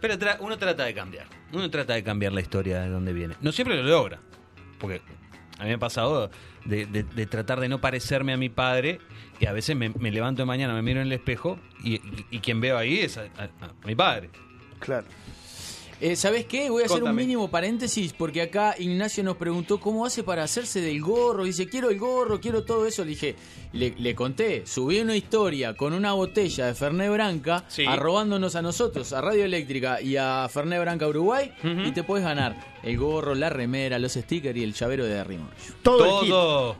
Pero 0.00 0.14
tra- 0.18 0.38
uno 0.40 0.56
trata 0.58 0.84
de 0.84 0.94
cambiar. 0.94 1.26
Uno 1.52 1.70
trata 1.70 1.94
de 1.94 2.02
cambiar 2.02 2.32
la 2.32 2.40
historia 2.40 2.80
de 2.80 2.88
dónde 2.88 3.12
viene. 3.12 3.34
No 3.40 3.52
siempre 3.52 3.76
lo 3.76 3.82
logra. 3.82 4.20
Porque 4.78 5.00
a 5.58 5.62
mí 5.62 5.68
me 5.68 5.74
ha 5.74 5.78
pasado 5.78 6.30
de, 6.64 6.86
de- 6.86 7.02
de 7.02 7.26
tratar 7.26 7.60
de 7.60 7.68
no 7.68 7.80
parecerme 7.80 8.32
a 8.32 8.36
mi 8.36 8.48
padre. 8.48 9.00
Y 9.38 9.46
a 9.46 9.52
veces 9.52 9.76
me, 9.76 9.90
me 9.90 10.10
levanto 10.10 10.42
de 10.42 10.46
mañana, 10.46 10.72
me 10.74 10.82
miro 10.82 11.00
en 11.00 11.06
el 11.08 11.12
espejo. 11.12 11.58
Y, 11.84 11.94
y- 11.96 12.26
y 12.30 12.38
quien 12.40 12.60
veo 12.60 12.78
ahí 12.78 13.00
es 13.00 13.18
a, 13.18 13.22
a- 13.38 13.66
a 13.66 13.86
mi 13.86 13.94
padre. 13.94 14.30
Claro. 14.78 15.06
Eh, 15.98 16.14
¿Sabes 16.14 16.44
qué? 16.44 16.68
Voy 16.68 16.82
a 16.82 16.86
hacer 16.86 17.02
un 17.02 17.14
mínimo 17.14 17.48
paréntesis 17.48 18.12
porque 18.12 18.42
acá 18.42 18.74
Ignacio 18.78 19.24
nos 19.24 19.38
preguntó 19.38 19.80
cómo 19.80 20.04
hace 20.04 20.22
para 20.22 20.42
hacerse 20.42 20.82
del 20.82 21.00
gorro. 21.00 21.44
Dice, 21.44 21.68
quiero 21.68 21.88
el 21.88 21.98
gorro, 21.98 22.38
quiero 22.38 22.64
todo 22.64 22.84
eso. 22.86 23.02
Le 23.02 23.10
dije, 23.10 23.34
le, 23.72 23.94
le 23.96 24.14
conté, 24.14 24.66
subí 24.66 25.00
una 25.00 25.16
historia 25.16 25.74
con 25.74 25.94
una 25.94 26.12
botella 26.12 26.66
de 26.66 26.74
Ferné 26.74 27.08
Branca, 27.08 27.64
Sí. 27.68 27.86
arrobándonos 27.86 28.56
a 28.56 28.62
nosotros, 28.62 29.12
a 29.14 29.22
Radio 29.22 29.44
Eléctrica 29.46 30.00
y 30.02 30.16
a 30.18 30.46
Ferné 30.50 30.78
Branca 30.78 31.08
Uruguay, 31.08 31.52
y 31.62 31.90
te 31.92 32.02
puedes 32.02 32.26
ganar 32.26 32.56
el 32.82 32.98
gorro, 32.98 33.34
la 33.34 33.48
remera, 33.48 33.98
los 33.98 34.12
stickers 34.12 34.56
y 34.58 34.62
el 34.64 34.74
llavero 34.74 35.06
de 35.06 35.18
Arrimo. 35.18 35.48
Todo. 35.82 36.20
Todo. 36.26 36.76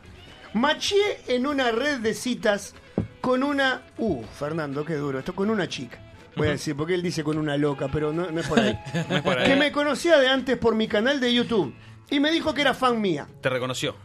Maché 0.53 0.95
en 1.27 1.47
una 1.47 1.71
red 1.71 1.99
de 2.01 2.13
citas 2.13 2.75
con 3.19 3.41
una. 3.43 3.81
Uh, 3.97 4.23
Fernando, 4.23 4.85
qué 4.85 4.93
duro. 4.93 5.19
Esto 5.19 5.33
con 5.35 5.49
una 5.49 5.67
chica. 5.67 6.03
Voy 6.37 6.47
a 6.47 6.51
decir, 6.51 6.75
porque 6.75 6.93
él 6.93 7.01
dice 7.01 7.23
con 7.23 7.37
una 7.37 7.57
loca, 7.57 7.87
pero 7.91 8.13
no, 8.13 8.31
no 8.31 8.39
es 8.39 8.47
por 8.47 8.59
ahí. 8.59 8.79
No 9.09 9.15
es 9.17 9.21
por 9.21 9.37
ahí. 9.37 9.47
que 9.49 9.55
me 9.55 9.71
conocía 9.71 10.17
de 10.19 10.27
antes 10.27 10.57
por 10.57 10.75
mi 10.75 10.87
canal 10.87 11.19
de 11.19 11.33
YouTube. 11.33 11.73
Y 12.09 12.19
me 12.19 12.31
dijo 12.31 12.53
que 12.53 12.61
era 12.61 12.73
fan 12.73 13.01
mía. 13.01 13.27
Te 13.41 13.49
reconoció. 13.49 13.95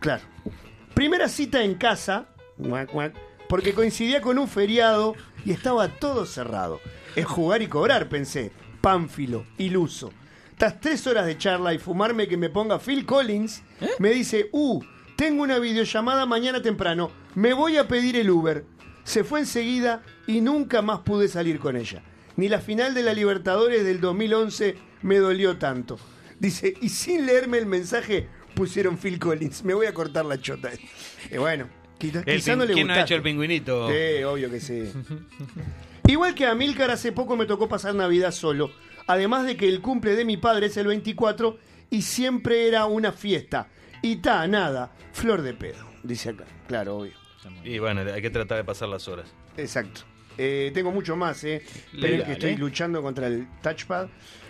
Claro. 0.00 0.22
Primera 0.94 1.28
cita 1.28 1.62
en 1.62 1.74
casa. 1.74 2.28
porque 3.48 3.74
coincidía 3.74 4.20
con 4.20 4.38
un 4.38 4.48
feriado 4.48 5.14
y 5.44 5.52
estaba 5.52 5.88
todo 5.88 6.26
cerrado. 6.26 6.80
Es 7.14 7.26
jugar 7.26 7.62
y 7.62 7.66
cobrar, 7.66 8.08
pensé. 8.08 8.50
Pánfilo, 8.80 9.46
iluso. 9.58 10.12
Tras 10.56 10.80
tres 10.80 11.06
horas 11.06 11.26
de 11.26 11.36
charla 11.36 11.74
y 11.74 11.78
fumarme 11.78 12.28
que 12.28 12.36
me 12.36 12.48
ponga 12.48 12.78
Phil 12.78 13.04
Collins, 13.04 13.62
me 13.98 14.10
dice, 14.10 14.48
uh, 14.52 14.82
tengo 15.16 15.42
una 15.42 15.58
videollamada 15.58 16.24
mañana 16.24 16.62
temprano, 16.62 17.10
me 17.34 17.52
voy 17.52 17.76
a 17.76 17.86
pedir 17.88 18.16
el 18.16 18.30
Uber. 18.30 18.64
Se 19.06 19.22
fue 19.22 19.38
enseguida 19.40 20.02
y 20.26 20.40
nunca 20.40 20.82
más 20.82 20.98
pude 21.00 21.28
salir 21.28 21.60
con 21.60 21.76
ella. 21.76 22.02
Ni 22.36 22.48
la 22.48 22.60
final 22.60 22.92
de 22.92 23.02
la 23.04 23.14
Libertadores 23.14 23.84
del 23.84 24.00
2011 24.00 24.74
me 25.02 25.16
dolió 25.18 25.56
tanto. 25.58 25.96
Dice, 26.40 26.74
y 26.82 26.88
sin 26.88 27.24
leerme 27.24 27.58
el 27.58 27.66
mensaje 27.66 28.28
pusieron 28.54 28.98
Phil 28.98 29.18
Collins. 29.20 29.62
Me 29.64 29.74
voy 29.74 29.86
a 29.86 29.94
cortar 29.94 30.24
la 30.26 30.38
chota. 30.40 30.70
Y 31.30 31.36
bueno, 31.38 31.68
quizá, 31.98 32.18
El 32.26 32.36
quizá 32.36 32.56
no 32.56 32.64
pin- 32.64 32.66
le 32.68 32.74
¿Quién 32.74 32.86
no 32.88 32.92
ha 32.94 33.00
hecho 33.02 33.14
el 33.14 33.22
pingüinito? 33.22 33.88
Sí, 33.88 34.24
obvio 34.24 34.50
que 34.50 34.58
sí. 34.60 34.82
Igual 36.08 36.34
que 36.34 36.46
a 36.46 36.54
Milcar 36.56 36.90
hace 36.90 37.12
poco 37.12 37.36
me 37.36 37.46
tocó 37.46 37.68
pasar 37.68 37.94
Navidad 37.94 38.32
solo. 38.32 38.70
Además 39.06 39.46
de 39.46 39.56
que 39.56 39.68
el 39.68 39.80
cumple 39.80 40.16
de 40.16 40.24
mi 40.24 40.36
padre 40.36 40.66
es 40.66 40.76
el 40.76 40.88
24 40.88 41.58
y 41.90 42.02
siempre 42.02 42.66
era 42.66 42.86
una 42.86 43.12
fiesta. 43.12 43.68
Y 44.02 44.16
ta, 44.16 44.46
nada, 44.48 44.92
flor 45.12 45.42
de 45.42 45.54
pedo, 45.54 45.86
dice 46.02 46.30
acá. 46.30 46.44
Claro, 46.66 46.98
obvio. 46.98 47.12
Y 47.64 47.78
bueno, 47.78 48.02
hay 48.12 48.22
que 48.22 48.30
tratar 48.30 48.58
de 48.58 48.64
pasar 48.64 48.88
las 48.88 49.06
horas. 49.08 49.32
Exacto. 49.56 50.02
Eh, 50.38 50.70
tengo 50.74 50.92
mucho 50.92 51.16
más, 51.16 51.42
¿eh? 51.44 51.62
Dale. 51.92 52.24
que 52.24 52.32
estoy 52.32 52.56
luchando 52.56 53.02
contra 53.02 53.26
el 53.26 53.46
touchpad. 53.62 54.08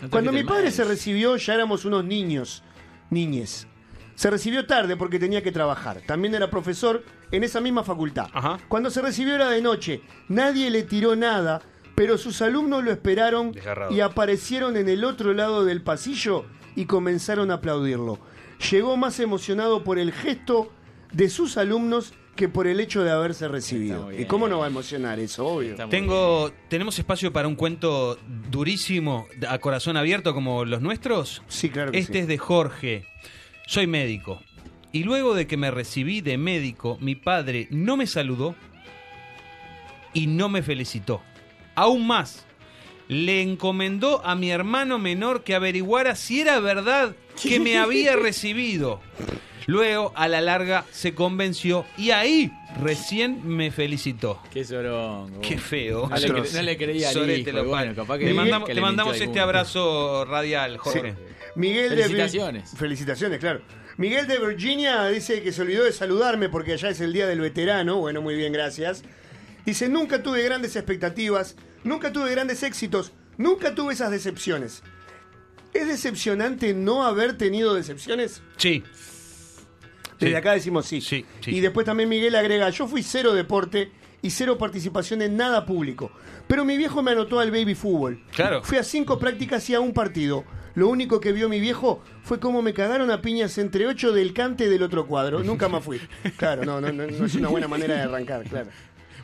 Cuando 0.09 0.31
mi 0.31 0.43
padre 0.43 0.65
más. 0.65 0.73
se 0.73 0.83
recibió, 0.83 1.37
ya 1.37 1.53
éramos 1.53 1.85
unos 1.85 2.03
niños, 2.03 2.63
niñes. 3.09 3.67
Se 4.15 4.29
recibió 4.29 4.65
tarde 4.65 4.97
porque 4.97 5.19
tenía 5.19 5.41
que 5.41 5.51
trabajar. 5.51 6.01
También 6.05 6.35
era 6.35 6.49
profesor 6.49 7.05
en 7.31 7.43
esa 7.43 7.61
misma 7.61 7.83
facultad. 7.83 8.27
Ajá. 8.33 8.57
Cuando 8.67 8.89
se 8.89 9.01
recibió 9.01 9.35
era 9.35 9.49
de 9.49 9.61
noche. 9.61 10.01
Nadie 10.27 10.69
le 10.69 10.83
tiró 10.83 11.15
nada 11.15 11.61
pero 11.97 12.19
sus 12.19 12.43
alumnos 12.43 12.83
lo 12.83 12.91
esperaron 12.91 13.53
Desgarrado. 13.53 13.91
y 13.91 14.01
aparecieron 14.01 14.77
en 14.77 14.87
el 14.87 15.03
otro 15.03 15.33
lado 15.33 15.65
del 15.65 15.81
pasillo 15.81 16.45
y 16.75 16.85
comenzaron 16.85 17.49
a 17.49 17.55
aplaudirlo. 17.55 18.19
Llegó 18.69 18.97
más 18.97 19.19
emocionado 19.19 19.83
por 19.83 19.97
el 19.97 20.11
gesto 20.11 20.71
de 21.11 21.27
sus 21.27 21.57
alumnos 21.57 22.13
que 22.37 22.47
por 22.47 22.67
el 22.67 22.79
hecho 22.79 23.03
de 23.03 23.11
haberse 23.11 23.49
recibido. 23.49 24.09
¿Y 24.13 24.23
cómo 24.23 24.47
no 24.47 24.59
va 24.59 24.65
a 24.65 24.69
emocionar 24.69 25.19
eso? 25.19 25.45
Obvio. 25.45 25.75
Tengo, 25.89 26.51
¿Tenemos 26.69 26.97
espacio 26.97 27.33
para 27.33 27.49
un 27.49 27.55
cuento 27.55 28.17
durísimo, 28.49 29.27
a 29.49 29.57
corazón 29.59 29.97
abierto 29.97 30.33
como 30.33 30.63
los 30.63 30.81
nuestros? 30.81 31.41
Sí, 31.49 31.69
claro 31.69 31.91
que 31.91 31.97
Este 31.99 32.13
sí. 32.13 32.19
es 32.19 32.27
de 32.27 32.37
Jorge. 32.37 33.05
Soy 33.65 33.87
médico. 33.87 34.39
Y 34.93 35.03
luego 35.03 35.35
de 35.35 35.45
que 35.47 35.57
me 35.57 35.69
recibí 35.69 36.21
de 36.21 36.37
médico, 36.37 36.97
mi 37.01 37.15
padre 37.15 37.67
no 37.71 37.97
me 37.97 38.07
saludó 38.07 38.55
y 40.13 40.27
no 40.27 40.47
me 40.49 40.63
felicitó. 40.63 41.21
Aún 41.75 42.07
más, 42.07 42.45
le 43.07 43.41
encomendó 43.41 44.25
a 44.25 44.35
mi 44.35 44.49
hermano 44.49 44.97
menor 44.99 45.43
que 45.43 45.55
averiguara 45.55 46.15
si 46.15 46.39
era 46.41 46.59
verdad 46.59 47.15
que 47.41 47.59
me 47.59 47.77
había 47.77 48.15
recibido. 48.15 49.01
Luego, 49.67 50.13
a 50.15 50.27
la 50.27 50.39
larga, 50.41 50.85
se 50.91 51.13
convenció 51.13 51.85
y 51.97 52.11
ahí 52.11 52.51
recién 52.81 53.45
me 53.47 53.69
felicitó. 53.69 54.41
Qué 54.51 54.63
sorongo. 54.63 55.41
Qué 55.41 55.57
feo. 55.57 56.07
No 56.09 56.15
le, 56.17 56.27
cre- 56.29 56.53
no 56.53 56.61
le 56.61 56.77
creía 56.77 57.09
al 57.09 57.29
hijo, 57.39 57.51
lo 57.51 57.65
bueno, 57.65 57.93
capaz 57.93 58.17
que 58.17 58.25
le 58.73 58.81
mandamos 58.81 59.19
este 59.21 59.39
abrazo 59.39 60.23
radial, 60.25 60.77
Jorge. 60.77 61.15
Miguel 61.55 61.89
Felicitaciones. 61.89 62.71
de 62.71 62.77
Felicitaciones, 62.77 63.39
claro. 63.39 63.61
Miguel 63.97 64.27
de 64.27 64.37
Virginia 64.39 65.07
dice 65.07 65.41
que 65.41 65.51
se 65.51 65.61
olvidó 65.63 65.83
de 65.83 65.91
saludarme 65.91 66.49
porque 66.49 66.73
allá 66.73 66.89
es 66.89 67.01
el 67.01 67.11
día 67.13 67.25
del 67.27 67.41
veterano. 67.41 67.97
Bueno, 67.97 68.21
muy 68.21 68.35
bien, 68.35 68.53
gracias. 68.53 69.03
Dice, 69.65 69.89
nunca 69.89 70.21
tuve 70.23 70.43
grandes 70.43 70.75
expectativas, 70.75 71.55
nunca 71.83 72.13
tuve 72.13 72.29
grandes 72.31 72.63
éxitos, 72.63 73.11
nunca 73.37 73.73
tuve 73.75 73.93
esas 73.93 74.11
decepciones. 74.11 74.83
¿Es 75.73 75.87
decepcionante 75.87 76.73
no 76.73 77.03
haber 77.03 77.37
tenido 77.37 77.73
decepciones? 77.73 78.41
Sí. 78.57 78.83
Desde 80.19 80.31
Sí. 80.33 80.35
acá 80.35 80.53
decimos 80.53 80.85
sí. 80.85 81.25
Y 81.45 81.59
después 81.59 81.85
también 81.85 82.09
Miguel 82.09 82.35
agrega, 82.35 82.69
yo 82.69 82.87
fui 82.87 83.03
cero 83.03 83.33
deporte 83.33 83.91
y 84.21 84.29
cero 84.31 84.57
participación 84.57 85.21
en 85.21 85.37
nada 85.37 85.65
público. 85.65 86.11
Pero 86.47 86.65
mi 86.65 86.77
viejo 86.77 87.03
me 87.03 87.11
anotó 87.11 87.39
al 87.39 87.51
baby 87.51 87.75
fútbol. 87.75 88.23
Claro. 88.31 88.63
Fui 88.63 88.77
a 88.77 88.83
cinco 88.83 89.19
prácticas 89.19 89.69
y 89.69 89.75
a 89.75 89.79
un 89.79 89.93
partido. 89.93 90.43
Lo 90.75 90.89
único 90.89 91.19
que 91.19 91.31
vio 91.31 91.49
mi 91.49 91.59
viejo 91.59 92.03
fue 92.21 92.39
cómo 92.39 92.61
me 92.61 92.73
cagaron 92.73 93.09
a 93.09 93.21
piñas 93.21 93.57
entre 93.57 93.87
ocho 93.87 94.11
del 94.11 94.33
cante 94.33 94.69
del 94.69 94.83
otro 94.83 95.07
cuadro. 95.07 95.43
Nunca 95.43 95.67
más 95.69 95.83
fui. 95.83 95.99
Claro, 96.37 96.65
no, 96.65 96.79
no, 96.81 96.91
no, 96.91 97.07
no 97.07 97.25
es 97.25 97.35
una 97.35 97.49
buena 97.49 97.67
manera 97.67 97.95
de 97.95 98.01
arrancar, 98.01 98.43
claro. 98.43 98.69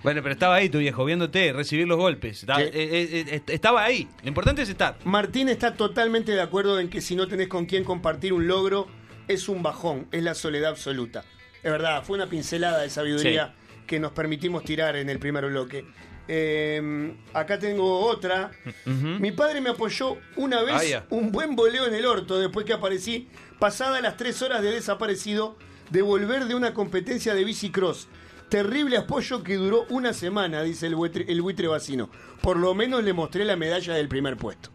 Bueno, 0.04 0.22
pero 0.22 0.34
estaba 0.34 0.56
ahí 0.56 0.68
tu 0.68 0.80
viejo, 0.80 1.06
viéndote, 1.06 1.54
recibir 1.54 1.88
los 1.88 1.98
golpes. 1.98 2.42
Estaba, 2.42 2.62
eh, 2.62 2.72
eh, 2.74 3.26
eh, 3.30 3.42
estaba 3.48 3.84
ahí. 3.86 4.08
Lo 4.22 4.28
importante 4.28 4.62
es 4.64 4.70
estar. 4.70 4.98
Martín 5.06 5.48
está 5.48 5.76
totalmente 5.76 6.34
de 6.34 6.42
acuerdo 6.42 6.80
en 6.80 6.90
que 6.90 7.00
si 7.02 7.16
no 7.16 7.28
tenés 7.28 7.48
con 7.48 7.66
quién 7.68 7.84
compartir 7.86 8.34
un 8.34 8.46
logro, 8.48 8.88
es 9.28 9.48
un 9.50 9.64
bajón, 9.64 10.08
es 10.12 10.24
la 10.24 10.34
soledad 10.36 10.72
absoluta. 10.72 11.24
Es 11.62 11.72
verdad, 11.72 12.04
fue 12.04 12.18
una 12.18 12.28
pincelada 12.28 12.82
de 12.82 12.90
sabiduría 12.90 13.56
que 13.88 14.00
nos 14.00 14.12
permitimos 14.12 14.64
tirar 14.64 14.96
en 14.96 15.10
el 15.10 15.20
primer 15.20 15.46
bloque. 15.46 15.86
Eh, 16.28 17.16
acá 17.34 17.60
tengo 17.60 18.00
otra. 18.06 18.52
Mi 18.86 19.32
padre 19.32 19.62
me 19.62 19.70
apoyó 19.72 20.18
una 20.36 20.62
vez 20.64 20.74
Ah, 21.00 21.06
un 21.10 21.32
buen 21.32 21.56
voleo 21.56 21.86
en 21.86 21.94
el 21.94 22.06
orto 22.06 22.40
después 22.40 22.66
que 22.66 22.74
aparecí, 22.74 23.28
pasada 23.60 24.00
las 24.02 24.18
tres 24.18 24.42
horas 24.42 24.62
de 24.62 24.72
desaparecido, 24.72 25.58
de 25.90 26.02
volver 26.02 26.46
de 26.46 26.56
una 26.56 26.74
competencia 26.74 27.34
de 27.34 27.44
bicicross. 27.44 28.08
Terrible 28.50 28.98
apoyo 28.98 29.44
que 29.44 29.56
duró 29.56 29.86
una 29.90 30.14
semana, 30.14 30.62
dice 30.64 30.88
el 30.88 30.96
buitre, 30.96 31.26
el 31.28 31.42
buitre 31.42 31.68
vecino. 31.68 32.10
Por 32.42 32.58
lo 32.58 32.74
menos 32.74 33.04
le 33.04 33.12
mostré 33.14 33.46
la 33.46 33.56
medalla 33.56 33.94
del 33.94 34.08
primer 34.08 34.38
puesto. 34.38 34.70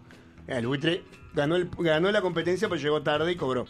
El 0.47 0.67
buitre 0.67 1.03
ganó, 1.35 1.57
el- 1.57 1.69
ganó 1.79 2.11
la 2.11 2.21
competencia, 2.21 2.69
pero 2.69 2.81
llegó 2.81 3.03
tarde 3.03 3.33
y 3.33 3.37
cobró. 3.37 3.67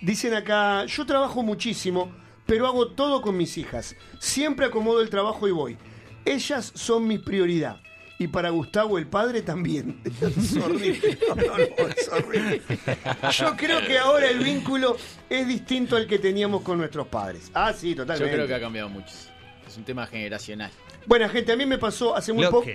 Dicen 0.00 0.34
acá, 0.34 0.84
yo 0.86 1.04
trabajo 1.06 1.42
muchísimo, 1.42 2.12
pero 2.46 2.66
hago 2.66 2.88
todo 2.92 3.20
con 3.22 3.36
mis 3.36 3.58
hijas. 3.58 3.96
Siempre 4.18 4.66
acomodo 4.66 5.00
el 5.00 5.10
trabajo 5.10 5.48
y 5.48 5.50
voy. 5.50 5.76
Ellas 6.24 6.72
son 6.74 7.06
mi 7.06 7.18
prioridad. 7.18 7.80
Y 8.20 8.26
para 8.26 8.50
Gustavo 8.50 8.98
el 8.98 9.06
padre 9.06 9.42
también. 9.42 10.00
Es 10.20 10.56
horrible. 10.56 11.18
No, 11.28 11.34
no, 11.36 11.56
no, 11.56 11.88
es 11.88 12.08
horrible. 12.08 12.62
Yo 13.32 13.56
creo 13.56 13.80
que 13.86 13.96
ahora 13.98 14.28
el 14.28 14.40
vínculo 14.40 14.96
es 15.30 15.46
distinto 15.46 15.96
al 15.96 16.06
que 16.08 16.18
teníamos 16.18 16.62
con 16.62 16.78
nuestros 16.78 17.06
padres. 17.06 17.50
Ah, 17.54 17.72
sí, 17.72 17.90
Yo 17.90 18.02
totalmente. 18.02 18.34
creo 18.34 18.46
que 18.48 18.54
ha 18.54 18.60
cambiado 18.60 18.88
mucho. 18.88 19.12
Es 19.66 19.76
un 19.76 19.84
tema 19.84 20.06
generacional. 20.06 20.70
Buena 21.06 21.28
gente, 21.28 21.52
a 21.52 21.56
mí 21.56 21.64
me 21.64 21.78
pasó 21.78 22.16
hace 22.16 22.32
muy 22.32 22.46
poco. 22.46 22.66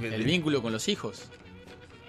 El 0.00 0.24
vínculo 0.24 0.62
con 0.62 0.72
los 0.72 0.88
hijos. 0.88 1.28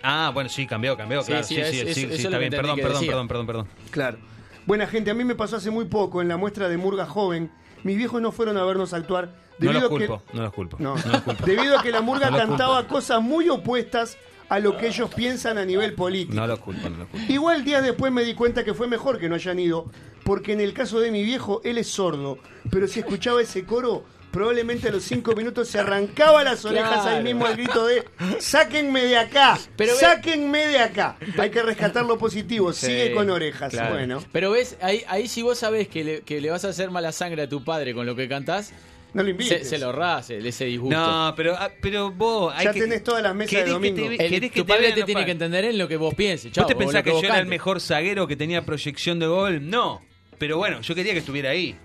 Ah, 0.03 0.31
bueno, 0.33 0.49
sí, 0.49 0.67
cambió, 0.67 0.95
cambió, 0.97 1.21
Sí, 1.21 1.27
claro. 1.27 1.43
sí, 1.45 1.55
Sí, 1.55 1.61
es- 1.61 1.69
sí, 1.69 1.79
es- 1.79 1.95
sí, 2.17 2.25
está 2.25 2.37
bien. 2.37 2.51
Perdón, 2.51 2.75
perdón, 2.77 3.05
perdón, 3.05 3.27
perdón, 3.27 3.47
perdón. 3.47 3.67
Claro. 3.89 4.17
Buena 4.65 4.85
gente, 4.87 5.09
a 5.11 5.13
mí 5.13 5.23
me 5.23 5.35
pasó 5.35 5.55
hace 5.57 5.71
muy 5.71 5.85
poco 5.85 6.21
en 6.21 6.27
la 6.27 6.37
muestra 6.37 6.67
de 6.69 6.77
Murga 6.77 7.05
Joven. 7.05 7.49
Mis 7.83 7.97
viejos 7.97 8.21
no 8.21 8.31
fueron 8.31 8.57
a 8.57 8.63
vernos 8.63 8.93
actuar. 8.93 9.27
No 9.59 9.67
debido 9.71 9.73
los 9.81 9.83
a 9.83 9.97
que- 9.97 10.07
culpo, 10.07 10.23
no 10.33 10.41
los 10.41 10.53
culpo. 10.53 10.77
No. 10.79 10.95
no 10.95 11.11
los 11.11 11.21
culpo. 11.21 11.45
Debido 11.45 11.79
a 11.79 11.83
que 11.83 11.91
la 11.91 12.01
Murga 12.01 12.29
No 12.31 12.37
cantaba 12.37 12.79
culpo. 12.81 12.95
cosas 12.95 13.21
muy 13.21 13.49
opuestas 13.49 14.17
a 14.49 14.59
lo 14.59 14.77
que 14.77 14.87
ellos 14.87 15.09
piensan 15.13 15.57
a 15.57 15.65
nivel 15.65 15.93
político. 15.93 16.33
No 16.35 16.47
los 16.47 16.59
culpo, 16.59 16.89
no 16.89 16.97
los 16.97 17.07
culpo. 17.07 17.31
Igual 17.31 17.63
días 17.63 17.83
después 17.83 18.11
me 18.11 18.23
di 18.23 18.33
cuenta 18.33 18.63
que 18.63 18.73
fue 18.73 18.87
mejor 18.87 19.19
que 19.19 19.29
no 19.29 19.35
hayan 19.35 19.57
ido, 19.59 19.85
porque 20.23 20.53
en 20.53 20.61
el 20.61 20.73
caso 20.73 20.99
de 20.99 21.11
mi 21.11 21.23
viejo, 21.23 21.61
él 21.63 21.77
es 21.77 21.87
sordo, 21.87 22.37
pero 22.69 22.87
si 22.87 22.99
escuchaba 22.99 23.41
ese 23.41 23.65
coro, 23.65 24.05
probablemente 24.33 24.89
a 24.89 24.91
los 24.91 25.03
cinco 25.03 25.33
minutos 25.33 25.69
se 25.69 25.79
arrancaba 25.79 26.43
las 26.43 26.65
orejas 26.65 27.01
Claro. 27.03 27.17
ahí 27.17 27.23
mismo 27.23 27.45
al 27.45 27.55
grito 27.55 27.85
de 27.87 28.03
¡Sáquenme 28.39 29.03
de 29.05 29.17
acá! 29.17 29.57
Pero 29.77 29.93
ve- 29.93 29.99
¡Sáquenme 29.99 30.67
de 30.67 30.79
acá! 30.79 31.15
Hay 31.37 31.49
que 31.51 31.61
rescatar 31.61 32.03
lo 32.05 32.17
positivo, 32.17 32.73
Sí, 32.73 32.87
sigue 32.87 33.13
con 33.13 33.29
orejas. 33.29 33.71
claro. 33.71 33.93
Bueno, 33.93 34.21
Pero 34.33 34.51
ves, 34.51 34.75
ahí, 34.81 35.03
ahí 35.07 35.27
si 35.29 35.41
vos 35.43 35.57
sabés 35.59 35.87
que 35.87 36.03
le, 36.03 36.21
que 36.21 36.41
le 36.41 36.49
vas 36.49 36.65
a 36.65 36.69
hacer 36.69 36.89
mala 36.91 37.11
sangre 37.13 37.43
a 37.43 37.47
tu 37.47 37.63
padre 37.63 37.93
con 37.93 38.05
lo 38.05 38.15
que 38.15 38.27
cantás, 38.27 38.73
no 39.13 39.21
lo 39.21 39.27
se, 39.27 39.31
invites. 39.31 39.69
se 39.69 39.77
lo 39.77 39.85
ahorrás 39.87 40.31
el- 40.31 40.45
ese 40.45 40.65
disgusto. 40.65 40.97
No, 40.97 41.33
pero, 41.37 41.55
ah, 41.55 41.69
pero 41.81 42.11
vos. 42.11 42.51
Hay 42.57 42.65
ya 42.65 42.73
que, 42.73 42.81
tenés 42.81 43.03
todas 43.03 43.21
las 43.21 43.35
mesas 43.35 43.51
de 43.51 43.55
¿Querés 43.57 43.65
que 43.67 43.71
domingo. 43.73 43.95
te- 44.17 44.25
El- 44.25 44.31
querés 44.31 44.51
que 44.51 44.59
tu 44.61 44.65
te 44.65 44.73
padre 44.73 44.91
te 44.91 44.97
los 45.01 45.05
tiene 45.05 45.25
que 45.25 45.31
entender 45.31 45.65
en 45.65 45.77
lo 45.77 45.87
que 45.87 45.97
vos 45.97 46.13
pienses. 46.15 46.51
Chau, 46.51 46.63
¿Vos 46.63 46.69
te 46.71 46.75
pensás 46.75 47.03
que, 47.03 47.11
yo 47.11 47.19
era 47.19 47.37
el 47.39 47.45
mejor 47.45 47.79
zaguero 47.79 48.25
que 48.27 48.35
tenía 48.35 48.65
proyección 48.65 49.19
de 49.19 49.27
gol? 49.27 49.69
No. 49.69 50.01
Pero 50.39 50.57
bueno, 50.57 50.81
yo 50.81 50.95
quería 50.95 51.13
que 51.13 51.19
estuviera 51.19 51.51
ahí. 51.51 51.77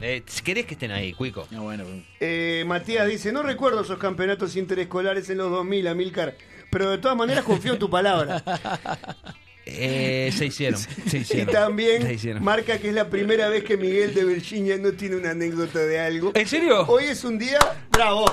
Eh, 0.00 0.22
¿Querés 0.44 0.66
que 0.66 0.74
estén 0.74 0.90
ahí, 0.92 1.12
Cuico? 1.12 1.46
No, 1.50 1.64
bueno, 1.64 1.84
Eh, 2.20 2.64
Matías 2.66 3.06
dice, 3.08 3.32
no 3.32 3.42
recuerdo 3.42 3.80
esos 3.82 3.98
campeonatos 3.98 4.56
interescolares 4.56 5.28
en 5.30 5.38
los 5.38 5.50
2000, 5.50 5.88
Amilcar, 5.88 6.36
pero 6.70 6.90
de 6.90 6.98
todas 6.98 7.16
maneras 7.16 7.44
confío 7.44 7.72
en 7.72 7.78
tu 7.78 7.90
palabra. 7.90 8.42
Eh, 9.70 10.32
se 10.34 10.46
hicieron. 10.46 10.80
Se 10.80 11.18
Y 11.18 11.20
hicieron. 11.20 11.52
También 11.52 12.10
hicieron. 12.10 12.42
marca 12.42 12.78
que 12.78 12.88
es 12.88 12.94
la 12.94 13.10
primera 13.10 13.50
vez 13.50 13.64
que 13.64 13.76
Miguel 13.76 14.14
de 14.14 14.24
Virginia 14.24 14.78
no 14.78 14.92
tiene 14.92 15.16
una 15.16 15.32
anécdota 15.32 15.80
de 15.80 16.00
algo. 16.00 16.32
¿En 16.34 16.46
serio? 16.48 16.86
Hoy 16.86 17.04
es 17.04 17.22
un 17.22 17.38
día 17.38 17.58
bravo. 17.90 18.24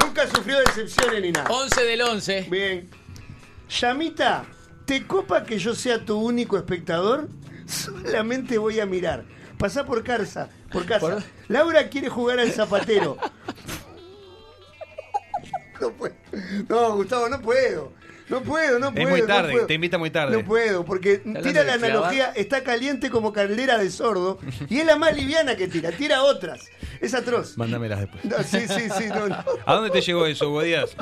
Nunca 0.00 0.28
sufrió 0.28 0.60
decepciones 0.60 1.22
ni 1.22 1.32
nada. 1.32 1.50
11 1.50 1.82
del 1.84 2.02
11. 2.02 2.46
Bien. 2.48 2.88
Yamita, 3.68 4.44
¿te 4.84 5.04
copa 5.08 5.42
que 5.42 5.58
yo 5.58 5.74
sea 5.74 6.04
tu 6.04 6.16
único 6.20 6.56
espectador? 6.56 7.28
Solamente 7.66 8.58
voy 8.58 8.78
a 8.78 8.86
mirar. 8.86 9.24
Pasá 9.58 9.84
por 9.84 10.02
casa, 10.04 10.48
por 10.70 10.86
casa. 10.86 11.18
Laura 11.48 11.88
quiere 11.88 12.08
jugar 12.08 12.38
al 12.40 12.52
zapatero. 12.52 13.16
No 15.80 15.92
puedo. 15.92 16.14
No, 16.68 16.96
Gustavo, 16.96 17.28
no 17.28 17.40
puedo. 17.40 17.92
No 18.28 18.42
puedo, 18.42 18.80
no 18.80 18.92
puedo. 18.92 19.04
Es 19.06 19.10
muy 19.10 19.20
no 19.20 19.26
tarde, 19.28 19.52
puedo. 19.52 19.66
te 19.66 19.74
invita 19.74 19.96
muy 19.96 20.10
tarde. 20.10 20.36
No 20.36 20.44
puedo, 20.44 20.84
porque 20.84 21.18
tira 21.18 21.62
la 21.62 21.78
clavar? 21.78 21.84
analogía, 21.84 22.32
está 22.34 22.64
caliente 22.64 23.10
como 23.10 23.32
caldera 23.32 23.78
de 23.78 23.88
sordo, 23.90 24.40
y 24.68 24.80
es 24.80 24.84
la 24.86 24.96
más 24.96 25.16
liviana 25.16 25.54
que 25.56 25.68
tira, 25.68 25.92
tira 25.92 26.24
otras. 26.24 26.66
Es 27.00 27.14
atroz. 27.14 27.56
Mándamelas 27.56 28.00
después. 28.00 28.24
No, 28.24 28.42
sí, 28.42 28.66
sí, 28.66 28.88
sí, 28.98 29.06
no, 29.08 29.28
no. 29.28 29.36
¿A 29.64 29.74
dónde 29.74 29.90
te 29.90 30.00
llegó 30.00 30.26
eso, 30.26 30.48
Hugo 30.50 30.62
Díaz? 30.62 30.96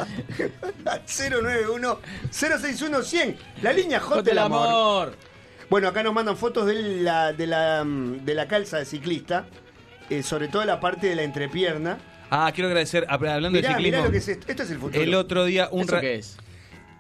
091 0.85 1.99
061 2.31 3.03
100 3.03 3.37
la 3.63 3.73
línea 3.73 3.99
J 3.99 4.21
del 4.23 4.39
amor. 4.39 4.69
amor. 4.69 5.17
Bueno, 5.69 5.89
acá 5.89 6.03
nos 6.03 6.15
mandan 6.15 6.37
fotos 6.37 6.67
de 6.67 6.75
la, 7.03 7.33
de 7.33 7.47
la, 7.47 7.83
mm, 7.85 8.25
de 8.25 8.35
la 8.35 8.47
calza 8.47 8.79
de 8.79 8.85
ciclista, 8.85 9.47
eh, 10.11 10.23
sobre 10.23 10.49
todo 10.49 10.65
la 10.65 10.79
parte 10.81 11.09
de 11.09 11.17
la 11.17 11.23
entrepierna. 11.23 11.99
Ah, 12.31 12.51
quiero 12.55 12.69
agradecer, 12.69 13.05
hab- 13.09 13.29
hablando 13.29 13.51
Mirá, 13.59 13.69
de 13.71 13.75
ciclismo. 13.75 13.97
mirá 13.99 14.05
lo 14.07 14.11
que 14.13 14.19
es 14.19 14.29
esto. 14.29 14.47
Esto 14.49 14.63
es 14.63 14.71
el 14.71 14.79
futuro. 14.79 15.03
el 15.03 15.15
otro 15.15 15.45
día 15.45 15.69
un 15.71 15.83
¿Eso 15.83 16.01
qué 16.01 16.15
es? 16.17 16.37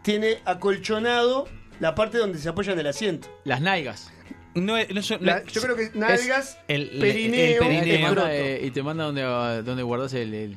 Tiene 0.03 0.39
acolchonado 0.45 1.49
la 1.81 1.95
parte 1.95 2.19
donde 2.19 2.39
se 2.39 2.49
apoya 2.49 2.73
en 2.73 2.79
el 2.81 2.87
asiento. 2.87 3.29
Las 3.45 3.61
naigas. 3.61 4.13
No, 4.55 4.77
es- 4.77 4.89
no 4.89 5.19
La- 5.21 5.45
yo 5.45 5.61
creo 5.61 5.77
que 5.77 5.91
nalgas, 5.95 6.59
el, 6.69 6.91
el- 6.95 6.99
perineo, 7.01 7.63
Y 7.73 7.81
te 7.91 7.99
manda, 7.99 8.35
eh, 8.35 8.61
y 8.65 8.71
te 8.71 8.83
manda 8.83 9.05
donde, 9.05 9.23
donde 9.63 9.83
guardas 9.83 10.15
el, 10.15 10.33
el- 10.33 10.57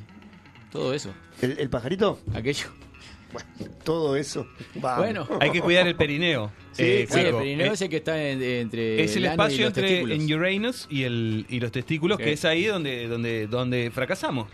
todo 0.72 0.94
eso. 0.94 1.10
¿El, 1.42 1.58
el 1.58 1.68
pajarito? 1.68 2.18
Aquello. 2.34 2.66
Todo 3.84 4.16
eso. 4.16 4.46
Vamos. 4.76 4.98
Bueno. 5.04 5.28
Hay 5.40 5.50
que 5.50 5.60
cuidar 5.60 5.86
el 5.86 5.96
perineo. 5.96 6.52
Sí, 6.72 6.82
eh, 6.84 7.06
Sí, 7.10 7.20
el 7.20 7.34
perineo 7.34 7.66
Eh, 7.70 7.74
es 7.74 7.82
el 7.82 7.88
que 7.88 7.96
está 7.96 8.22
en- 8.22 8.42
entre 8.42 9.02
es 9.02 9.16
el 9.16 9.24
espacio 9.26 9.66
entre 9.66 10.00
en 10.14 10.32
Uranus 10.32 10.86
y, 10.90 11.02
el, 11.04 11.46
y 11.48 11.60
los 11.60 11.72
testículos, 11.72 12.18
Sí. 12.18 12.24
que 12.24 12.32
es 12.32 12.44
ahí 12.44 12.64
donde, 12.66 13.08
donde, 13.08 13.46
donde 13.46 13.90
fracasamos. 13.90 14.48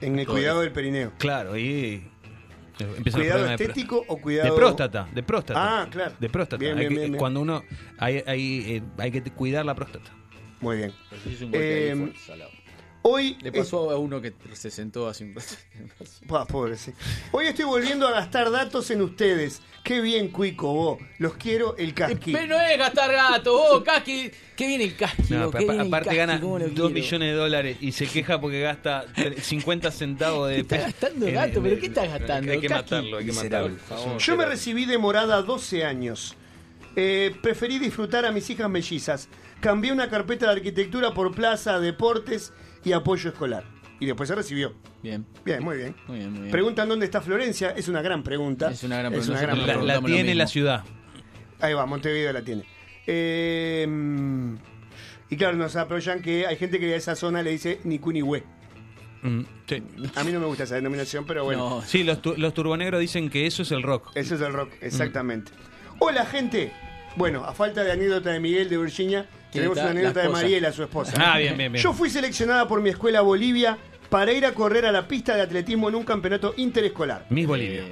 En 0.00 0.18
el 0.18 0.24
Todo 0.26 0.36
cuidado 0.36 0.60
del 0.60 0.72
perineo. 0.72 1.12
Claro, 1.18 1.56
y 1.58 2.04
empieza 2.78 3.18
¿Cuidado 3.18 3.44
de 3.44 3.50
estético 3.54 4.04
o 4.06 4.16
cuidado- 4.18 4.50
De 4.54 4.56
próstata, 4.56 5.08
de 5.12 5.22
próstata. 5.24 5.82
Ah, 5.82 5.88
claro. 5.90 6.12
De 6.20 6.28
próstata. 6.28 6.60
Bien, 6.60 6.74
Hay 6.74 6.78
bien, 6.80 6.88
que- 6.90 6.98
bien, 7.00 7.10
bien. 7.12 7.18
Cuando 7.18 7.40
uno 7.40 7.64
hay, 7.98 8.22
hay, 8.26 8.76
eh, 8.76 8.82
hay 8.98 9.10
que 9.10 9.22
cuidar 9.24 9.64
la 9.66 9.74
próstata. 9.74 10.12
Muy 10.60 10.76
bien. 10.76 10.92
Eh. 11.52 12.12
Hoy 13.10 13.36
Le 13.40 13.52
pasó 13.52 13.90
a 13.90 13.98
uno 13.98 14.20
que 14.20 14.32
se 14.52 14.70
sentó 14.70 15.08
hace 15.08 15.24
un 15.24 15.34
rato. 15.34 15.54
Pa, 16.26 16.44
pobre, 16.46 16.76
sí. 16.76 16.92
Hoy 17.32 17.46
estoy 17.46 17.64
volviendo 17.64 18.06
a 18.06 18.10
gastar 18.12 18.50
datos 18.50 18.90
en 18.90 19.02
ustedes. 19.02 19.62
Qué 19.84 20.00
bien, 20.02 20.28
Cuico, 20.28 20.72
vos. 20.74 20.98
Los 21.18 21.34
quiero 21.34 21.74
el 21.78 21.94
casqui. 21.94 22.32
Pero 22.32 22.46
no 22.46 22.60
es 22.60 22.76
gastar 22.78 23.10
gato, 23.10 23.52
vos, 23.56 23.82
Casqui. 23.82 24.30
Qué 24.54 24.66
viene 24.66 24.84
el 24.84 24.96
Casqui, 24.96 25.22
No, 25.32 25.36
el 25.36 25.42
aparte 25.48 25.66
Casqui, 25.90 26.16
gana 26.16 26.40
cómo 26.40 26.58
lo 26.58 26.66
2 26.66 26.74
quiero. 26.74 26.90
millones 26.90 27.28
de 27.30 27.34
dólares 27.34 27.76
y 27.80 27.92
se 27.92 28.06
queja 28.06 28.38
porque 28.40 28.60
gasta 28.60 29.06
tre- 29.14 29.38
50 29.40 29.90
centavos 29.90 30.50
de 30.50 30.60
Está 30.60 30.76
peso. 30.76 30.86
gastando 30.88 31.26
En- 31.28 31.34
gato, 31.34 31.62
pero 31.62 31.80
¿qué 31.80 31.86
estás 31.86 32.08
gastando? 32.10 32.52
Hay 32.52 32.60
que 32.60 32.66
Casqui? 32.68 32.82
matarlo, 32.94 33.16
hay 33.18 33.24
que 33.26 33.32
matarlo. 33.32 34.18
Yo 34.18 34.36
me 34.36 34.44
recibí 34.44 34.84
de 34.84 34.98
morada 34.98 35.40
12 35.42 35.84
años. 35.84 36.34
Eh, 36.96 37.34
preferí 37.42 37.78
disfrutar 37.78 38.26
a 38.26 38.32
mis 38.32 38.50
hijas 38.50 38.68
mellizas. 38.68 39.28
Cambié 39.60 39.92
una 39.92 40.10
carpeta 40.10 40.46
de 40.46 40.52
arquitectura 40.52 41.14
por 41.14 41.34
plaza, 41.34 41.78
deportes 41.80 42.52
y 42.88 42.92
apoyo 42.92 43.30
escolar. 43.30 43.64
Y 44.00 44.06
después 44.06 44.28
se 44.28 44.34
recibió. 44.34 44.74
Bien. 45.02 45.26
Bien, 45.44 45.62
muy 45.62 45.76
bien. 45.76 45.94
Muy 46.06 46.18
bien, 46.18 46.30
muy 46.30 46.40
bien. 46.42 46.52
Preguntan 46.52 46.88
dónde 46.88 47.04
está 47.06 47.20
Florencia. 47.20 47.70
Es 47.70 47.88
una 47.88 48.00
gran 48.00 48.22
pregunta. 48.22 48.70
Es 48.70 48.82
una 48.84 48.98
gran 48.98 49.12
Es 49.12 49.18
pregunta. 49.26 49.32
una 49.32 49.40
gran 49.42 49.56
Nosotros 49.58 49.84
La, 49.86 49.92
pregunta. 49.94 50.14
tiene 50.14 50.34
la 50.34 50.46
ciudad. 50.46 50.84
Ahí 51.60 51.72
va, 51.74 51.84
Montevideo 51.86 52.32
la 52.32 52.42
tiene. 52.42 52.64
Eh, 53.06 53.86
mm, 53.88 54.54
y 55.30 55.36
claro, 55.36 55.56
nos 55.56 55.74
aprovechan 55.76 56.22
que 56.22 56.46
hay 56.46 56.56
gente 56.56 56.78
que 56.78 56.92
a 56.94 56.96
esa 56.96 57.16
zona 57.16 57.42
le 57.42 57.50
dice 57.50 57.80
ni 57.84 57.98
cu 57.98 58.12
ni 58.12 58.22
hue. 58.22 58.44
Mm, 59.22 59.40
sí. 59.68 59.82
A 60.14 60.22
mí 60.22 60.30
no 60.30 60.38
me 60.38 60.46
gusta 60.46 60.62
esa 60.64 60.76
denominación, 60.76 61.26
pero 61.26 61.42
bueno. 61.44 61.68
No, 61.80 61.82
Sí, 61.82 62.04
los, 62.04 62.22
tu- 62.22 62.36
los 62.36 62.54
turbonegros 62.54 63.00
dicen 63.00 63.28
que 63.30 63.46
eso 63.46 63.62
es 63.62 63.72
el 63.72 63.82
rock. 63.82 64.12
Eso 64.14 64.36
es 64.36 64.40
el 64.40 64.52
rock, 64.52 64.70
exactamente. 64.80 65.50
Hola, 65.98 66.24
gente. 66.24 66.72
Bueno, 67.16 67.44
a 67.44 67.52
falta 67.52 67.82
de 67.82 67.90
anécdota 67.90 68.30
de 68.30 68.38
Miguel 68.38 68.68
de 68.68 68.78
Virginia, 68.78 69.28
tenemos 69.52 69.78
una 69.78 69.90
anécdota 69.90 70.22
de. 70.22 70.28
Mariela, 70.28 70.72
su 70.72 70.82
esposa. 70.82 71.14
Ah, 71.18 71.38
bien, 71.38 71.56
bien, 71.56 71.72
bien. 71.72 71.82
Yo 71.82 71.92
fui 71.92 72.10
seleccionada 72.10 72.66
por 72.68 72.80
mi 72.80 72.90
escuela 72.90 73.20
Bolivia 73.20 73.78
para 74.10 74.32
ir 74.32 74.46
a 74.46 74.54
correr 74.54 74.86
a 74.86 74.92
la 74.92 75.06
pista 75.06 75.34
de 75.36 75.42
atletismo 75.42 75.88
en 75.88 75.94
un 75.94 76.04
campeonato 76.04 76.54
interescolar. 76.56 77.26
Miss 77.30 77.46
Bolivia. 77.46 77.82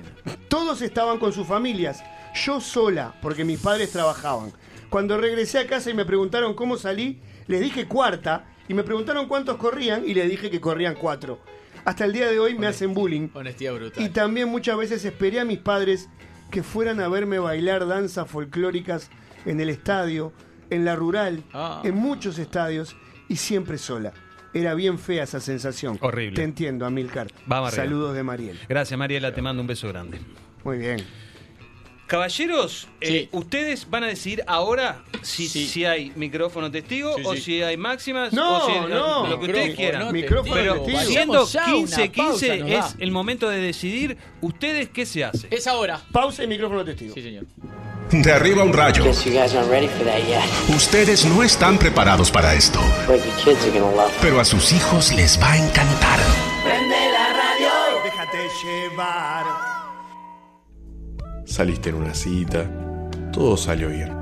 Todos 0.48 0.80
estaban 0.82 1.18
con 1.18 1.32
sus 1.32 1.46
familias, 1.46 2.02
yo 2.34 2.60
sola, 2.60 3.14
porque 3.20 3.44
mis 3.44 3.60
padres 3.60 3.90
trabajaban. 3.90 4.52
Cuando 4.88 5.18
regresé 5.18 5.58
a 5.58 5.66
casa 5.66 5.90
y 5.90 5.94
me 5.94 6.04
preguntaron 6.04 6.54
cómo 6.54 6.76
salí, 6.76 7.20
les 7.46 7.60
dije 7.60 7.86
cuarta 7.86 8.46
y 8.68 8.74
me 8.74 8.82
preguntaron 8.82 9.26
cuántos 9.28 9.56
corrían 9.56 10.04
y 10.06 10.14
les 10.14 10.28
dije 10.30 10.50
que 10.50 10.60
corrían 10.60 10.94
cuatro. 10.94 11.40
Hasta 11.84 12.04
el 12.04 12.12
día 12.12 12.26
de 12.28 12.38
hoy 12.38 12.58
me 12.58 12.66
hacen 12.66 12.94
bullying 12.94 13.28
Honestidad 13.34 13.74
brutal. 13.74 14.02
y 14.02 14.08
también 14.08 14.48
muchas 14.48 14.76
veces 14.76 15.04
esperé 15.04 15.38
a 15.40 15.44
mis 15.44 15.58
padres 15.58 16.08
que 16.50 16.62
fueran 16.62 17.00
a 17.00 17.08
verme 17.08 17.38
bailar 17.38 17.86
danzas 17.86 18.28
folclóricas 18.28 19.10
en 19.44 19.60
el 19.60 19.68
estadio, 19.68 20.32
en 20.70 20.84
la 20.84 20.96
rural, 20.96 21.42
Ah. 21.52 21.80
en 21.84 21.94
muchos 21.96 22.38
estadios 22.38 22.96
y 23.28 23.36
siempre 23.36 23.78
sola. 23.78 24.12
Era 24.54 24.74
bien 24.74 24.98
fea 24.98 25.24
esa 25.24 25.40
sensación. 25.40 25.98
Horrible. 26.00 26.36
Te 26.36 26.42
entiendo, 26.42 26.86
Amilcar. 26.86 27.26
Vamos. 27.46 27.74
Saludos 27.74 28.14
de 28.14 28.22
Mariel. 28.22 28.58
Gracias, 28.68 28.98
Mariela, 28.98 29.34
te 29.34 29.42
mando 29.42 29.60
un 29.60 29.66
beso 29.66 29.88
grande. 29.88 30.18
Muy 30.64 30.78
bien. 30.78 31.04
Caballeros, 32.06 32.86
eh, 33.00 33.28
ustedes 33.32 33.90
van 33.90 34.04
a 34.04 34.06
decidir 34.06 34.44
ahora 34.46 35.02
si, 35.22 35.48
Sí. 35.48 35.66
si 35.66 35.84
hay 35.84 36.12
micrófono 36.14 36.70
testigo 36.70 37.16
Sí, 37.16 37.22
o 37.26 37.34
sí. 37.34 37.40
si 37.40 37.62
hay 37.62 37.76
máximas 37.76 38.32
No, 38.32 38.58
o 38.58 38.66
si 38.66 38.78
no. 38.88 39.26
lo 39.26 39.40
que 39.40 39.46
ustedes 39.46 39.74
quieran. 39.74 40.12
Micrófono 40.12 40.54
Pero 40.54 40.74
testigo. 40.82 41.00
siendo 41.00 41.32
Vayamos 41.32 41.52
ya 41.52 41.64
a 41.64 41.66
una 41.66 41.74
15, 41.76 42.12
15 42.12 42.22
pausa, 42.22 42.56
nos 42.58 42.70
es 42.70 42.78
da. 42.96 43.04
el 43.04 43.10
momento 43.10 43.50
de 43.50 43.58
decidir 43.58 44.16
ustedes 44.40 44.88
qué 44.90 45.04
se 45.04 45.24
hace. 45.24 45.48
Es 45.50 45.66
ahora. 45.66 46.00
Pausa 46.12 46.44
y 46.44 46.46
micrófono 46.46 46.84
testigo. 46.84 47.12
Sí, 47.12 47.22
señor. 47.22 47.44
De 48.10 48.32
arriba 48.32 48.62
un 48.62 48.72
rayo. 48.72 49.04
Ustedes 50.68 51.24
no 51.24 51.42
están 51.42 51.76
preparados 51.76 52.30
para 52.30 52.54
esto, 52.54 52.78
pero 54.20 54.40
a 54.40 54.44
sus 54.44 54.72
hijos 54.72 55.12
les 55.12 55.40
va 55.40 55.52
a 55.52 55.56
encantar. 55.56 56.20
Déjate 58.04 58.48
llevar. 58.62 59.44
Saliste 61.44 61.90
en 61.90 61.96
una 61.96 62.14
cita, 62.14 62.70
todo 63.32 63.56
salió 63.56 63.88
bien. 63.88 64.14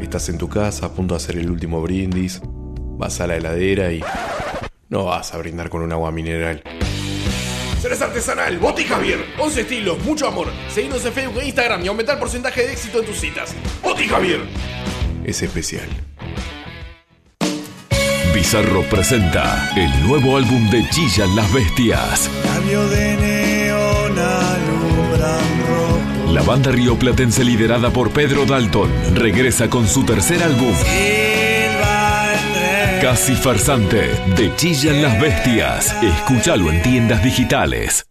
Estás 0.00 0.28
en 0.28 0.38
tu 0.38 0.48
casa 0.48 0.86
a 0.86 0.92
punto 0.92 1.14
de 1.14 1.16
hacer 1.16 1.38
el 1.38 1.50
último 1.50 1.82
brindis, 1.82 2.40
vas 2.44 3.20
a 3.20 3.26
la 3.26 3.36
heladera 3.36 3.92
y 3.92 4.02
no 4.88 5.06
vas 5.06 5.34
a 5.34 5.38
brindar 5.38 5.68
con 5.70 5.82
un 5.82 5.92
agua 5.92 6.12
mineral. 6.12 6.62
Cerveza 7.80 8.06
artesanal, 8.06 8.58
Boti 8.58 8.84
Javier. 8.84 9.24
11 9.38 9.60
estilos, 9.60 9.98
mucho 10.00 10.26
amor. 10.26 10.48
Seguinos 10.68 11.04
en 11.04 11.12
Facebook 11.12 11.42
e 11.42 11.46
Instagram 11.46 11.84
y 11.84 11.88
aumentar 11.88 12.16
el 12.16 12.20
porcentaje 12.20 12.62
de 12.62 12.72
éxito 12.72 13.00
en 13.00 13.06
tus 13.06 13.18
citas. 13.18 13.54
Boti 13.82 14.08
Javier. 14.08 14.40
Es 15.24 15.42
especial. 15.42 15.88
Bizarro 18.34 18.82
presenta 18.82 19.72
el 19.76 20.06
nuevo 20.06 20.36
álbum 20.36 20.68
de 20.70 20.88
Chillan 20.90 21.34
las 21.36 21.52
Bestias. 21.52 22.30
Cambio 22.44 22.88
de 22.88 23.16
neón. 23.16 23.98
La 26.32 26.42
banda 26.42 26.70
rioplatense 26.70 27.42
liderada 27.42 27.90
por 27.90 28.10
Pedro 28.10 28.44
Dalton 28.44 28.90
regresa 29.14 29.70
con 29.70 29.88
su 29.88 30.04
tercer 30.04 30.42
álbum, 30.42 30.72
tren. 30.84 31.17
Casi 33.08 33.34
Farsante, 33.34 34.10
de 34.36 34.54
Chillan 34.56 35.00
las 35.00 35.18
Bestias. 35.18 35.96
Escúchalo 36.02 36.70
en 36.70 36.82
tiendas 36.82 37.24
digitales. 37.24 38.06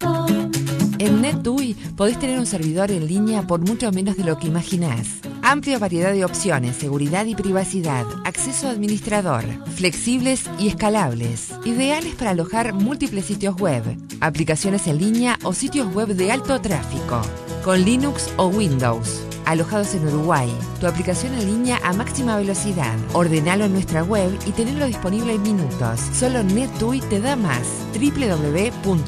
En 0.97 1.21
NetUI 1.21 1.75
podés 1.95 2.17
tener 2.17 2.39
un 2.39 2.47
servidor 2.47 2.89
en 2.89 3.05
línea 3.05 3.43
por 3.43 3.59
mucho 3.59 3.91
menos 3.91 4.17
de 4.17 4.23
lo 4.23 4.39
que 4.39 4.47
imaginás. 4.47 5.19
Amplia 5.43 5.77
variedad 5.77 6.11
de 6.13 6.25
opciones, 6.25 6.77
seguridad 6.77 7.27
y 7.27 7.35
privacidad, 7.35 8.07
acceso 8.25 8.69
administrador, 8.69 9.43
flexibles 9.75 10.49
y 10.57 10.67
escalables, 10.67 11.51
ideales 11.63 12.15
para 12.15 12.31
alojar 12.31 12.73
múltiples 12.73 13.25
sitios 13.25 13.55
web, 13.57 13.83
aplicaciones 14.19 14.87
en 14.87 14.97
línea 14.97 15.37
o 15.43 15.53
sitios 15.53 15.93
web 15.93 16.07
de 16.07 16.31
alto 16.31 16.59
tráfico, 16.59 17.21
con 17.63 17.85
Linux 17.85 18.33
o 18.37 18.47
Windows. 18.47 19.27
Alojados 19.47 19.95
en 19.95 20.05
Uruguay, 20.05 20.53
tu 20.81 20.87
aplicación 20.87 21.33
en 21.33 21.45
línea 21.45 21.79
a 21.81 21.93
máxima 21.93 22.35
velocidad. 22.35 22.93
Ordenalo 23.13 23.63
en 23.63 23.71
nuestra 23.71 24.03
web 24.03 24.37
y 24.45 24.51
tenerlo 24.51 24.85
disponible 24.85 25.35
en 25.35 25.41
minutos. 25.41 26.01
Solo 26.13 26.43
NetUI 26.43 26.99
te 26.99 27.21
da 27.21 27.37
más. 27.37 27.65
www.netui.net 27.93 29.07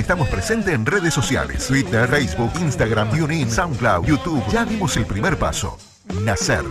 estamos 0.01 0.27
presentes 0.27 0.73
en 0.73 0.85
redes 0.85 1.13
sociales. 1.13 1.67
Twitter, 1.67 2.07
Facebook, 2.09 2.51
Instagram, 2.59 3.09
TuneIn, 3.11 3.49
SoundCloud, 3.49 4.05
YouTube. 4.05 4.43
Ya 4.51 4.65
dimos 4.65 4.97
el 4.97 5.05
primer 5.05 5.37
paso. 5.37 5.77
Nacer. 6.23 6.65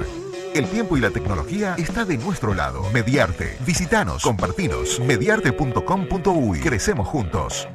El 0.54 0.66
tiempo 0.66 0.96
y 0.96 1.00
la 1.00 1.10
tecnología 1.10 1.76
está 1.78 2.04
de 2.04 2.18
nuestro 2.18 2.54
lado. 2.54 2.82
Mediarte. 2.92 3.56
Visitanos, 3.64 4.22
compartinos. 4.22 5.00
Mediarte.com.uy. 5.00 6.60
Crecemos 6.60 7.08
juntos. 7.08 7.68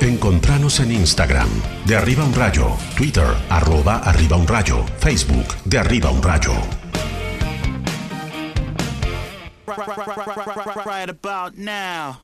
Encontranos 0.00 0.80
en 0.80 0.92
Instagram, 0.92 1.48
de 1.86 1.96
arriba 1.96 2.24
un 2.24 2.34
rayo, 2.34 2.76
Twitter, 2.94 3.26
arroba 3.48 3.96
arriba 3.98 4.36
un 4.36 4.46
rayo, 4.46 4.84
Facebook, 4.98 5.46
de 5.64 5.78
arriba 5.78 6.10
un 6.10 6.22
rayo. 6.22 6.52
Right 10.84 11.08
about 11.08 11.56
now, 11.56 12.23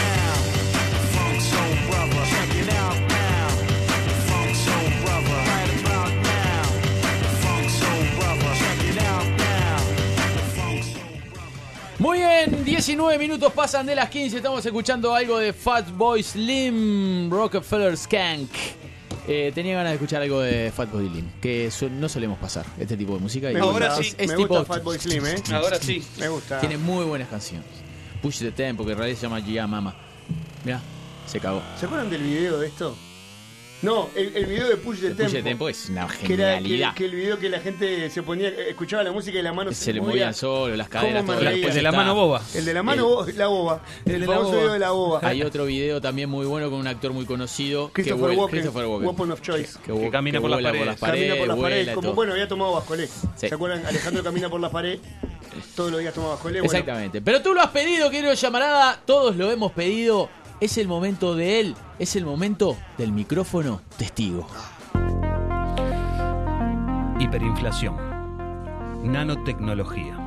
Muy 12.01 12.17
bien, 12.17 12.65
19 12.65 13.19
minutos 13.19 13.53
pasan 13.53 13.85
de 13.85 13.93
las 13.93 14.09
15. 14.09 14.37
Estamos 14.37 14.65
escuchando 14.65 15.13
algo 15.13 15.37
de 15.37 15.53
Fatboy 15.53 16.23
Slim, 16.23 17.29
Rockefeller 17.29 17.95
Skank. 17.95 18.49
Eh, 19.27 19.51
tenía 19.53 19.75
ganas 19.75 19.91
de 19.91 19.95
escuchar 19.97 20.23
algo 20.23 20.39
de 20.41 20.71
Fatboy 20.75 21.07
Slim, 21.07 21.29
que 21.39 21.69
su- 21.69 21.91
no 21.91 22.09
solemos 22.09 22.39
pasar 22.39 22.65
este 22.79 22.97
tipo 22.97 23.13
de 23.13 23.19
música. 23.19 23.51
y 23.51 23.53
Me 23.53 23.61
gusta, 23.61 23.99
es, 23.99 24.15
es 24.17 24.27
me 24.29 24.35
tipo- 24.35 24.47
gusta 24.57 24.65
Fatboy 24.65 24.97
Slim, 24.97 25.25
¿eh? 25.27 25.35
Ahora 25.53 25.77
sí. 25.79 26.03
Me 26.17 26.27
gusta. 26.27 26.59
Tiene 26.59 26.77
muy 26.77 27.05
buenas 27.05 27.27
canciones. 27.29 27.67
Push 28.19 28.39
the 28.39 28.51
Tempo, 28.51 28.83
que 28.83 28.93
en 28.93 28.97
realidad 28.97 29.17
se 29.19 29.23
llama 29.27 29.39
Gia 29.39 29.67
Mama. 29.67 29.95
Mirá, 30.65 30.81
se 31.27 31.39
cagó. 31.39 31.61
¿Se 31.79 31.85
acuerdan 31.85 32.09
del 32.09 32.23
video 32.23 32.57
de 32.57 32.67
esto? 32.67 32.95
No, 33.81 34.09
el, 34.15 34.35
el 34.37 34.45
video 34.45 34.67
de 34.69 34.77
Push 34.77 34.99
the 34.99 35.07
El 35.07 35.15
Tempo. 35.15 35.23
Push 35.23 35.33
the 35.33 35.41
Tempo 35.43 35.69
es 35.69 35.89
una 35.89 36.07
que 36.07 36.33
era 36.35 36.49
que, 36.57 36.61
genialidad. 36.61 36.93
que 36.93 37.05
el 37.05 37.15
video 37.15 37.39
que 37.39 37.49
la 37.49 37.59
gente 37.59 38.09
se 38.11 38.21
ponía, 38.21 38.49
escuchaba 38.49 39.03
la 39.03 39.11
música 39.11 39.39
y 39.39 39.41
la 39.41 39.53
mano 39.53 39.71
se, 39.71 39.85
Se 39.85 39.93
le 39.93 40.01
movían 40.01 40.33
solo, 40.35 40.75
las 40.75 40.87
caderas, 40.87 41.25
El 41.27 41.73
de 41.73 41.81
la 41.81 41.91
mano 41.91 42.13
boba. 42.13 42.41
El 42.53 42.65
de 42.65 42.73
la 42.75 42.83
mano, 42.83 43.05
bo- 43.07 43.25
la 43.35 43.47
boba. 43.47 43.81
El, 44.05 44.11
de 44.13 44.19
la 44.19 44.25
famoso 44.27 44.45
boba. 44.49 44.57
video 44.59 44.73
de 44.73 44.79
la 44.79 44.91
boba. 44.91 45.19
Hay 45.23 45.41
otro 45.41 45.65
video 45.65 45.99
también 45.99 46.29
muy 46.29 46.45
bueno 46.45 46.69
con 46.69 46.79
un 46.79 46.85
actor 46.87 47.11
muy 47.11 47.25
conocido. 47.25 47.87
que 47.87 48.03
Christopher 48.03 48.21
vuela- 48.21 48.37
Walken, 48.41 48.59
Christopher 48.59 48.85
Walken. 48.85 49.07
Weapon 49.07 49.31
of 49.31 49.41
Choice. 49.41 49.79
Que, 49.83 50.09
camina 50.11 50.37
que 50.37 50.41
por 50.41 50.49
las 50.51 50.61
paredes. 50.61 50.99
Camina 50.99 51.35
por 51.35 51.47
las 51.47 51.57
paredes, 51.57 51.87
como 51.95 52.01
todo. 52.01 52.13
bueno, 52.15 52.33
había 52.33 52.47
tomado 52.47 52.73
Bascolé. 52.73 53.07
Sí. 53.07 53.49
¿Se 53.49 53.55
acuerdan? 53.55 53.83
Alejandro 53.85 54.23
camina 54.23 54.47
por 54.49 54.61
la 54.61 54.69
pared. 54.69 54.99
Todos 55.75 55.91
los 55.91 55.99
días 56.01 56.13
tomaba 56.13 56.33
Bascolé. 56.35 56.59
Bueno, 56.61 56.71
Exactamente. 56.71 57.21
Pero 57.21 57.41
tú 57.41 57.53
lo 57.55 57.61
has 57.61 57.69
pedido, 57.71 58.11
querido 58.11 58.31
llamarada. 58.33 59.01
Todos 59.05 59.35
lo 59.35 59.51
hemos 59.51 59.71
pedido. 59.71 60.29
Es 60.61 60.77
el 60.77 60.87
momento 60.87 61.33
de 61.33 61.59
él. 61.59 61.75
Es 61.97 62.15
el 62.15 62.23
momento 62.23 62.77
del 62.99 63.11
micrófono 63.11 63.81
testigo. 63.97 64.47
Hiperinflación. 67.19 67.95
Nanotecnología. 69.03 70.19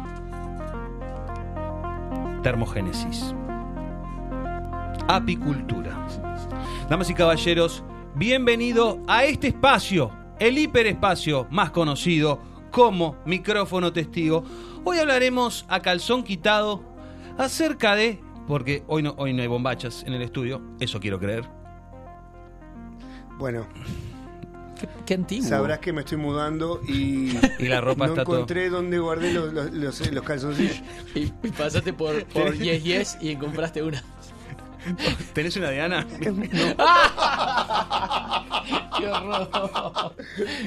Termogénesis. 2.42 3.32
Apicultura. 5.06 6.04
Damas 6.90 7.10
y 7.10 7.14
caballeros, 7.14 7.84
bienvenido 8.16 8.98
a 9.06 9.22
este 9.22 9.46
espacio, 9.46 10.10
el 10.40 10.58
hiperespacio 10.58 11.46
más 11.48 11.70
conocido 11.70 12.40
como 12.72 13.14
micrófono 13.24 13.92
testigo. 13.92 14.42
Hoy 14.82 14.98
hablaremos 14.98 15.64
a 15.68 15.78
calzón 15.78 16.24
quitado 16.24 16.82
acerca 17.38 17.94
de, 17.94 18.20
porque 18.46 18.82
hoy 18.86 19.02
no, 19.02 19.14
hoy 19.18 19.32
no 19.32 19.42
hay 19.42 19.48
bombachas 19.48 20.02
en 20.06 20.12
el 20.14 20.22
estudio, 20.22 20.60
eso 20.80 21.00
quiero 21.00 21.18
creer. 21.18 21.44
bueno 23.38 23.66
Qué 25.06 25.14
antiguo. 25.14 25.48
sabrás 25.48 25.78
que 25.78 25.92
me 25.92 26.00
estoy 26.00 26.18
mudando 26.18 26.80
y, 26.86 27.36
Y 27.58 27.66
la 27.68 27.80
ropa 27.80 28.06
no 28.06 28.12
está 28.12 28.24
todo- 28.24 28.34
encontré 28.36 28.68
dónde 28.68 28.98
guardé 28.98 29.32
los, 29.32 29.52
los, 29.52 29.72
los- 29.72 30.10
los 30.12 30.24
calzoncillos. 30.24 30.82
Y, 31.14 31.20
y 31.42 31.50
pasaste 31.56 31.92
por, 31.92 32.24
por 32.26 32.52
Yes 32.58 32.82
Yes 32.82 33.18
y 33.20 33.36
compraste 33.36 33.82
una. 33.82 34.02
¿Tenés 35.32 35.56
una 35.56 35.70
Diana? 35.70 36.06
¡Qué 38.98 39.08
horror! 39.08 39.48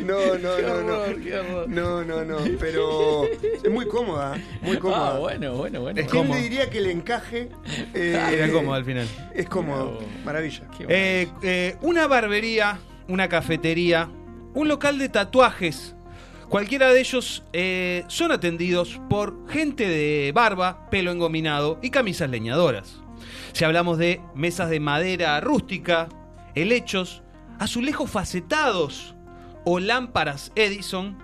No, 0.04 0.38
no, 0.38 0.56
Qué 0.56 0.62
no, 0.62 0.74
horror, 0.74 1.18
no. 1.18 1.24
qué 1.24 1.40
horror. 1.40 1.70
No, 1.70 2.04
no, 2.04 2.26
no. 2.26 2.38
Pero 2.60 3.24
es 3.24 3.72
muy 3.72 3.88
cómoda, 3.88 4.38
muy 4.62 4.78
cómoda. 4.78 5.16
Ah, 5.16 5.20
bueno, 5.20 5.54
bueno, 5.56 5.82
bueno. 5.82 6.00
Es 6.02 6.08
¿Quién 6.08 6.30
le 6.30 6.38
diría 6.38 6.70
que 6.70 6.78
el 6.80 6.88
encaje 6.88 7.50
eh, 7.94 8.20
Era 8.34 8.52
cómodo 8.52 8.74
al 8.76 8.86
final. 8.86 9.08
es 9.34 9.48
cómodo? 9.48 10.00
Maravilla. 10.26 10.64
Eh, 10.88 11.28
eh, 11.42 11.76
una 11.82 12.08
barbería, 12.08 12.80
una 13.08 13.28
cafetería, 13.30 14.10
un 14.54 14.68
local 14.68 15.00
de 15.00 15.10
tatuajes. 15.10 15.96
Cualquiera 16.50 16.94
de 16.94 17.00
ellos 17.02 17.44
eh, 17.52 18.04
son 18.08 18.32
atendidos 18.32 19.02
por 19.10 19.50
gente 19.50 19.88
de 19.88 20.32
barba, 20.34 20.90
pelo 20.90 21.12
engominado 21.12 21.78
y 21.82 21.90
camisas 21.90 22.30
leñadoras. 22.30 23.02
Si 23.58 23.66
hablamos 23.66 23.98
de 23.98 24.22
mesas 24.36 24.70
de 24.70 24.80
madera 24.80 25.42
rústica, 25.42 26.10
helechos, 26.54 27.24
azulejos 27.58 28.08
facetados 28.08 29.16
o 29.66 29.80
lámparas 29.80 30.52
Edison, 30.54 31.18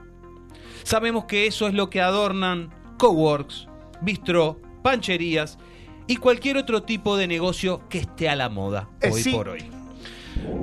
sabemos 0.81 1.25
que 1.25 1.45
eso 1.45 1.67
es 1.67 1.75
lo 1.75 1.91
que 1.91 2.01
adornan 2.01 2.73
coworks, 2.97 3.67
bistró, 4.01 4.59
pancherías 4.81 5.59
y 6.07 6.15
cualquier 6.15 6.57
otro 6.57 6.81
tipo 6.81 7.17
de 7.17 7.27
negocio 7.27 7.87
que 7.87 7.99
esté 7.99 8.27
a 8.29 8.35
la 8.35 8.49
moda 8.49 8.89
Eh, 9.01 9.11
hoy 9.13 9.21
sí. 9.21 9.31
por 9.31 9.49
hoy. 9.49 9.69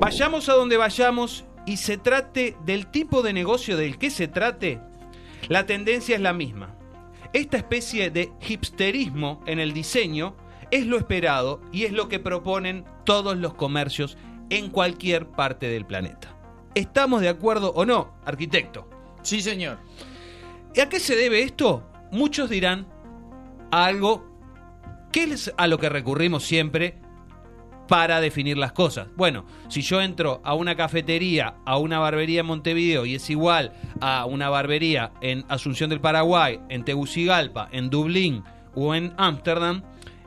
Vayamos 0.00 0.48
a 0.48 0.54
donde 0.54 0.76
vayamos 0.76 1.44
y 1.66 1.76
se 1.76 1.98
trate 1.98 2.56
del 2.66 2.88
tipo 2.88 3.22
de 3.22 3.32
negocio 3.32 3.76
del 3.76 3.96
que 3.96 4.10
se 4.10 4.26
trate, 4.26 4.80
la 5.46 5.66
tendencia 5.66 6.16
es 6.16 6.20
la 6.20 6.32
misma. 6.32 6.74
Esta 7.32 7.58
especie 7.58 8.10
de 8.10 8.32
hipsterismo 8.40 9.40
en 9.46 9.60
el 9.60 9.72
diseño 9.72 10.34
es 10.70 10.86
lo 10.86 10.96
esperado 10.96 11.60
y 11.72 11.84
es 11.84 11.92
lo 11.92 12.08
que 12.08 12.20
proponen 12.20 12.84
todos 13.04 13.36
los 13.36 13.54
comercios 13.54 14.16
en 14.50 14.70
cualquier 14.70 15.26
parte 15.28 15.68
del 15.68 15.86
planeta. 15.86 16.36
¿Estamos 16.74 17.20
de 17.20 17.28
acuerdo 17.28 17.72
o 17.74 17.84
no, 17.84 18.14
arquitecto? 18.24 18.88
Sí, 19.22 19.40
señor. 19.40 19.78
¿Y 20.74 20.80
a 20.80 20.88
qué 20.88 21.00
se 21.00 21.16
debe 21.16 21.42
esto? 21.42 21.82
Muchos 22.12 22.50
dirán 22.50 22.86
a 23.70 23.86
algo 23.86 24.28
que 25.12 25.24
es 25.24 25.52
a 25.56 25.66
lo 25.66 25.78
que 25.78 25.88
recurrimos 25.88 26.44
siempre 26.44 26.98
para 27.88 28.20
definir 28.20 28.56
las 28.56 28.70
cosas. 28.70 29.08
Bueno, 29.16 29.44
si 29.68 29.82
yo 29.82 30.00
entro 30.00 30.40
a 30.44 30.54
una 30.54 30.76
cafetería, 30.76 31.56
a 31.66 31.76
una 31.76 31.98
barbería 31.98 32.40
en 32.40 32.46
Montevideo 32.46 33.04
y 33.04 33.16
es 33.16 33.28
igual 33.30 33.72
a 34.00 34.26
una 34.26 34.48
barbería 34.48 35.10
en 35.20 35.44
Asunción 35.48 35.90
del 35.90 36.00
Paraguay, 36.00 36.60
en 36.68 36.84
Tegucigalpa, 36.84 37.68
en 37.72 37.90
Dublín 37.90 38.44
o 38.76 38.94
en 38.94 39.12
Ámsterdam, 39.16 39.82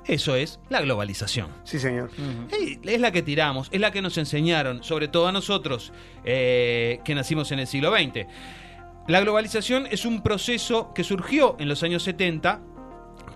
eso 0.06 0.36
es 0.36 0.60
la 0.70 0.82
globalización. 0.82 1.48
Sí, 1.64 1.80
señor. 1.80 2.10
Es 2.84 3.00
la 3.00 3.12
que 3.12 3.22
tiramos, 3.22 3.70
es 3.72 3.80
la 3.80 3.92
que 3.92 4.02
nos 4.02 4.18
enseñaron, 4.18 4.84
sobre 4.84 5.08
todo 5.08 5.28
a 5.28 5.32
nosotros 5.32 5.94
eh, 6.26 7.00
que 7.06 7.16
nacimos 7.16 7.52
en 7.52 7.60
el 7.60 7.68
siglo 7.68 7.92
XX. 7.92 8.28
La 9.08 9.20
globalización 9.22 9.88
es 9.92 10.06
un 10.06 10.22
proceso 10.22 10.94
que 10.94 11.04
surgió 11.04 11.56
en 11.60 11.70
los 11.70 11.84
años 11.84 12.04
70, 12.04 12.62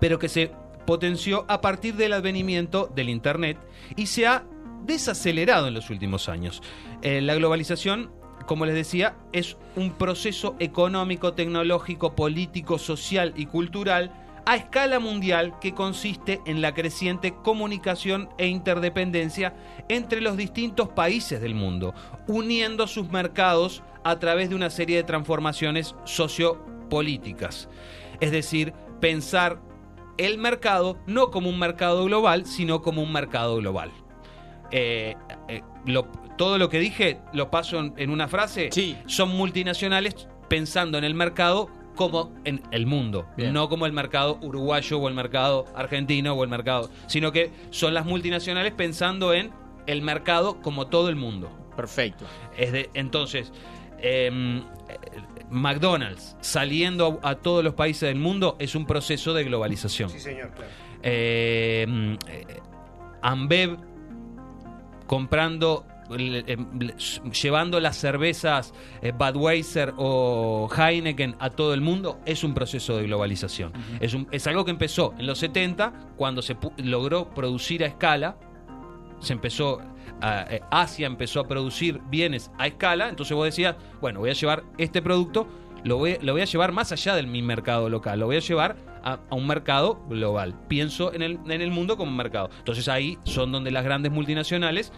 pero 0.00 0.18
que 0.18 0.28
se 0.28 0.50
potenció 0.86 1.44
a 1.48 1.60
partir 1.60 1.94
del 1.96 2.14
advenimiento 2.14 2.90
del 2.94 3.10
Internet 3.10 3.58
y 3.96 4.06
se 4.06 4.26
ha 4.26 4.44
desacelerado 4.84 5.68
en 5.68 5.74
los 5.74 5.90
últimos 5.90 6.28
años. 6.28 6.62
Eh, 7.02 7.20
la 7.20 7.34
globalización, 7.34 8.10
como 8.46 8.64
les 8.64 8.74
decía, 8.74 9.16
es 9.32 9.58
un 9.76 9.92
proceso 9.92 10.56
económico, 10.58 11.34
tecnológico, 11.34 12.14
político, 12.14 12.78
social 12.78 13.34
y 13.36 13.46
cultural 13.46 14.27
a 14.50 14.56
escala 14.56 14.98
mundial 14.98 15.58
que 15.60 15.74
consiste 15.74 16.40
en 16.46 16.62
la 16.62 16.72
creciente 16.72 17.34
comunicación 17.34 18.30
e 18.38 18.46
interdependencia 18.46 19.54
entre 19.90 20.22
los 20.22 20.38
distintos 20.38 20.88
países 20.88 21.42
del 21.42 21.54
mundo, 21.54 21.92
uniendo 22.26 22.86
sus 22.86 23.10
mercados 23.10 23.82
a 24.04 24.18
través 24.18 24.48
de 24.48 24.54
una 24.54 24.70
serie 24.70 24.96
de 24.96 25.02
transformaciones 25.02 25.94
sociopolíticas. 26.04 27.68
Es 28.20 28.30
decir, 28.32 28.72
pensar 29.00 29.60
el 30.16 30.38
mercado 30.38 30.98
no 31.06 31.30
como 31.30 31.50
un 31.50 31.58
mercado 31.58 32.04
global, 32.06 32.46
sino 32.46 32.80
como 32.80 33.02
un 33.02 33.12
mercado 33.12 33.56
global. 33.56 33.90
Eh, 34.70 35.14
eh, 35.48 35.62
lo- 35.84 36.06
todo 36.38 36.56
lo 36.56 36.68
que 36.70 36.78
dije 36.78 37.20
lo 37.34 37.50
paso 37.50 37.78
en, 37.80 37.92
en 37.96 38.08
una 38.10 38.28
frase. 38.28 38.70
Son 39.06 39.28
multinacionales 39.36 40.26
pensando 40.48 40.96
en 40.96 41.04
el 41.04 41.14
mercado 41.14 41.68
como 41.98 42.32
en 42.44 42.62
el 42.70 42.86
mundo, 42.86 43.26
Bien. 43.36 43.52
no 43.52 43.68
como 43.68 43.84
el 43.84 43.92
mercado 43.92 44.38
uruguayo 44.40 45.00
o 45.00 45.08
el 45.08 45.14
mercado 45.14 45.66
argentino 45.74 46.32
o 46.32 46.44
el 46.44 46.48
mercado, 46.48 46.88
sino 47.08 47.32
que 47.32 47.50
son 47.70 47.92
las 47.92 48.06
multinacionales 48.06 48.72
pensando 48.72 49.34
en 49.34 49.50
el 49.88 50.00
mercado 50.00 50.62
como 50.62 50.86
todo 50.86 51.08
el 51.08 51.16
mundo. 51.16 51.50
Perfecto. 51.76 52.24
Es 52.56 52.70
de, 52.72 52.88
entonces, 52.94 53.52
em, 53.98 54.58
eh, 54.58 54.62
McDonald's 55.50 56.36
saliendo 56.40 57.18
a, 57.22 57.30
a 57.30 57.34
todos 57.34 57.64
los 57.64 57.74
países 57.74 58.08
del 58.08 58.18
mundo 58.18 58.56
es 58.60 58.76
un 58.76 58.86
proceso 58.86 59.34
de 59.34 59.42
globalización. 59.42 60.08
Sí, 60.08 60.20
señor, 60.20 60.50
claro. 60.52 60.70
Eh, 61.02 61.84
mm, 61.88 62.12
eh, 62.28 62.60
Ambev 63.22 63.76
comprando 65.08 65.84
llevando 67.32 67.80
las 67.80 67.96
cervezas 67.96 68.72
eh, 69.02 69.12
Budweiser 69.12 69.94
o 69.96 70.68
Heineken 70.74 71.36
a 71.38 71.50
todo 71.50 71.74
el 71.74 71.80
mundo, 71.80 72.18
es 72.26 72.44
un 72.44 72.54
proceso 72.54 72.96
de 72.96 73.04
globalización. 73.04 73.72
es, 74.00 74.14
un- 74.14 74.26
es 74.30 74.46
algo 74.46 74.64
que 74.64 74.70
empezó 74.70 75.14
en 75.18 75.26
los 75.26 75.38
70, 75.38 75.92
cuando 76.16 76.42
se 76.42 76.56
logró 76.78 77.30
producir 77.34 77.84
a 77.84 77.86
escala, 77.86 78.36
se 79.20 79.32
empezó 79.32 79.80
eh, 80.22 80.60
Asia 80.70 81.06
empezó 81.06 81.40
a 81.40 81.46
producir 81.48 82.00
bienes 82.10 82.50
a 82.58 82.66
escala, 82.66 83.08
entonces 83.08 83.36
vos 83.36 83.44
decías, 83.44 83.76
bueno, 84.00 84.20
voy 84.20 84.30
a 84.30 84.34
llevar 84.34 84.64
este 84.76 85.00
producto, 85.02 85.46
lo 85.84 85.96
voy, 85.98 86.16
lo 86.22 86.32
voy 86.32 86.42
a 86.42 86.46
llevar 86.46 86.72
más 86.72 86.90
allá 86.90 87.14
de 87.14 87.22
mi 87.22 87.40
mercado 87.42 87.88
local, 87.88 88.18
lo 88.18 88.26
voy 88.26 88.36
a 88.36 88.40
llevar 88.40 88.76
a, 89.04 89.20
a 89.30 89.34
un 89.36 89.46
mercado 89.46 90.00
global. 90.08 90.56
Pienso 90.66 91.14
en 91.14 91.22
el, 91.22 91.38
en 91.48 91.60
el 91.62 91.70
mundo 91.70 91.96
como 91.96 92.10
un 92.10 92.16
mercado. 92.16 92.50
Entonces 92.58 92.88
ahí 92.88 93.16
son 93.22 93.52
donde 93.52 93.70
las 93.70 93.84
grandes 93.84 94.10
multinacionales 94.10 94.92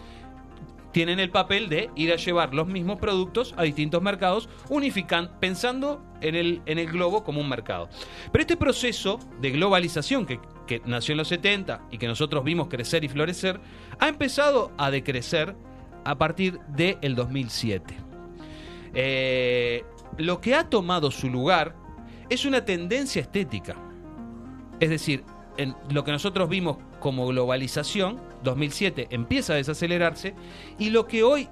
tienen 0.91 1.19
el 1.19 1.29
papel 1.29 1.69
de 1.69 1.89
ir 1.95 2.11
a 2.11 2.17
llevar 2.17 2.53
los 2.53 2.67
mismos 2.67 2.99
productos 2.99 3.53
a 3.57 3.63
distintos 3.63 4.01
mercados, 4.01 4.49
unifican, 4.69 5.31
pensando 5.39 6.03
en 6.21 6.35
el, 6.35 6.61
en 6.65 6.79
el 6.79 6.87
globo 6.87 7.23
como 7.23 7.41
un 7.41 7.49
mercado. 7.49 7.89
Pero 8.31 8.41
este 8.41 8.57
proceso 8.57 9.19
de 9.39 9.51
globalización 9.51 10.25
que, 10.25 10.39
que 10.67 10.81
nació 10.85 11.13
en 11.13 11.19
los 11.19 11.27
70 11.29 11.87
y 11.91 11.97
que 11.97 12.07
nosotros 12.07 12.43
vimos 12.43 12.67
crecer 12.67 13.03
y 13.03 13.09
florecer, 13.09 13.59
ha 13.99 14.07
empezado 14.07 14.71
a 14.77 14.91
decrecer 14.91 15.55
a 16.03 16.17
partir 16.17 16.59
del 16.69 17.15
2007. 17.15 17.95
Eh, 18.93 19.83
lo 20.17 20.41
que 20.41 20.55
ha 20.55 20.69
tomado 20.69 21.11
su 21.11 21.29
lugar 21.29 21.75
es 22.29 22.45
una 22.45 22.65
tendencia 22.65 23.21
estética. 23.21 23.75
Es 24.79 24.89
decir, 24.89 25.23
en 25.57 25.75
lo 25.89 26.03
que 26.03 26.11
nosotros 26.11 26.49
vimos 26.49 26.77
como 26.99 27.27
globalización, 27.27 28.19
2007 28.43 29.07
empieza 29.11 29.53
a 29.53 29.55
desacelerarse 29.57 30.33
y 30.79 30.89
lo 30.89 31.07
que 31.07 31.23
hoy 31.23 31.49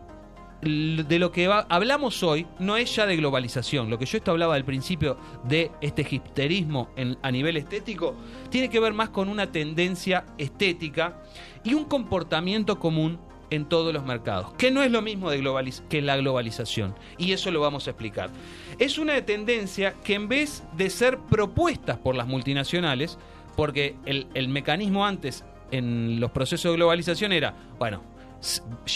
de 0.61 1.20
lo 1.20 1.32
que 1.32 1.48
hablamos 1.70 2.22
hoy 2.22 2.45
no 2.60 2.76
es 2.76 2.94
ya 2.94 3.06
de 3.06 3.16
globalización. 3.16 3.90
Lo 3.90 3.98
que 3.98 4.06
yo 4.06 4.18
esto 4.18 4.32
hablaba 4.32 4.56
al 4.56 4.66
principio 4.66 5.18
de 5.45 5.72
este 5.80 6.06
hipsterismo 6.10 6.90
a 7.22 7.32
nivel 7.32 7.56
estético 7.56 8.14
tiene 8.49 8.70
que 8.70 8.82
ver 8.82 8.94
más 8.94 9.10
con 9.10 9.30
una 9.30 9.52
tendencia 9.52 10.26
estética 10.38 11.22
y 11.64 11.76
un 11.76 11.86
comportamiento 11.86 12.78
común 12.78 13.20
en 13.52 13.66
todos 13.66 13.94
los 13.94 14.03
mercados, 14.03 14.53
que 14.57 14.70
no 14.70 14.84
es 14.84 14.91
lo 14.91 15.02
mismo 15.02 15.32
de 15.32 15.41
globaliz- 15.41 15.82
que 15.88 16.02
la 16.02 16.18
globalización. 16.18 16.94
Y 17.18 17.32
eso 17.32 17.52
lo 17.52 17.61
vamos 17.61 17.88
a 17.88 17.91
explicar. 17.91 18.30
Es 18.80 18.98
una 18.99 19.20
tendencia 19.26 19.95
que 20.03 20.14
en 20.14 20.28
vez 20.28 20.64
de 20.78 20.90
ser 20.90 21.20
propuestas 21.20 21.98
por 21.98 22.16
las 22.16 22.28
multinacionales, 22.28 23.18
porque 23.56 23.95
el 24.06 24.49
mecanismo 24.49 25.06
antes 25.06 25.45
en 25.72 26.20
los 26.20 26.32
procesos 26.32 26.72
de 26.72 26.78
globalización 26.78 27.32
era, 27.32 27.54
bueno, 27.78 28.02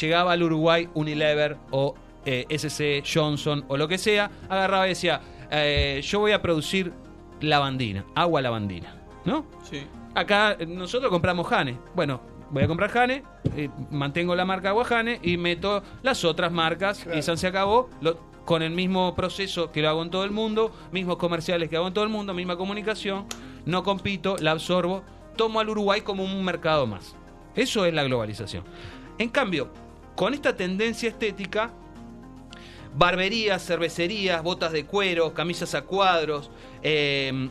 llegaba 0.02 0.32
al 0.34 0.44
Uruguay 0.44 0.88
Unilever 0.94 1.58
o 1.72 1.95
eh, 2.26 2.45
SC 2.50 3.04
Johnson 3.06 3.66
o 3.68 3.78
lo 3.78 3.88
que 3.88 3.98
sea, 3.98 4.32
agarraba 4.50 4.86
y 4.86 4.90
decía, 4.90 5.22
eh, 5.52 6.02
yo 6.04 6.20
voy 6.20 6.32
a 6.32 6.41
producir 6.41 6.94
lavandina, 7.41 8.06
agua 8.16 8.41
lavandina, 8.41 8.95
¿no? 9.26 9.45
Sí. 9.64 9.84
Acá 10.16 10.56
eh, 10.60 10.66
nosotros 10.66 11.10
compramos 11.12 11.48
Jane. 11.48 11.78
Bueno, 11.95 12.22
voy 12.52 12.64
a 12.64 12.68
comprar 12.68 12.90
Jane, 12.91 13.24
eh, 13.56 13.70
mantengo 13.91 14.36
la 14.36 14.45
marca 14.45 14.70
agua 14.70 14.86
Jane 14.86 15.20
y 15.22 15.38
meto 15.38 15.84
las 16.04 16.24
otras 16.24 16.52
marcas 16.52 17.06
y 17.14 17.22
San 17.22 17.38
se 17.38 17.48
acabó. 17.48 17.90
lo- 18.02 18.32
con 18.44 18.62
el 18.62 18.72
mismo 18.72 19.16
proceso 19.16 19.72
que 19.72 19.82
lo 19.82 19.88
hago 19.88 20.04
en 20.04 20.10
todo 20.10 20.26
el 20.26 20.32
mundo, 20.32 20.70
mismos 20.91 21.16
comerciales 21.16 21.70
que 21.70 21.78
hago 21.78 21.88
en 21.88 21.94
todo 21.94 22.04
el 22.04 22.10
mundo, 22.10 22.34
misma 22.34 22.58
comunicación, 22.58 23.26
no 23.66 23.84
compito, 23.84 24.36
la 24.38 24.52
absorbo, 24.52 25.02
tomo 25.35 25.60
al 25.60 25.69
Uruguay 25.69 26.01
como 26.01 26.23
un 26.23 26.43
mercado 26.43 26.88
más. 26.88 27.15
Eso 27.55 27.85
es 27.85 27.93
la 27.93 28.03
globalización. 28.03 28.64
En 29.18 29.30
cambio, 29.30 29.69
con 30.15 30.34
esta 30.34 30.55
tendencia 30.55 31.10
estética, 31.10 31.72
barberías, 32.95 33.65
cervecerías, 33.65 34.41
botas 34.43 34.72
de 34.72 34.85
cuero, 34.85 35.34
camisas 35.34 35.76
a 35.76 35.84
cuadros, 35.84 36.49
eh, 36.81 37.49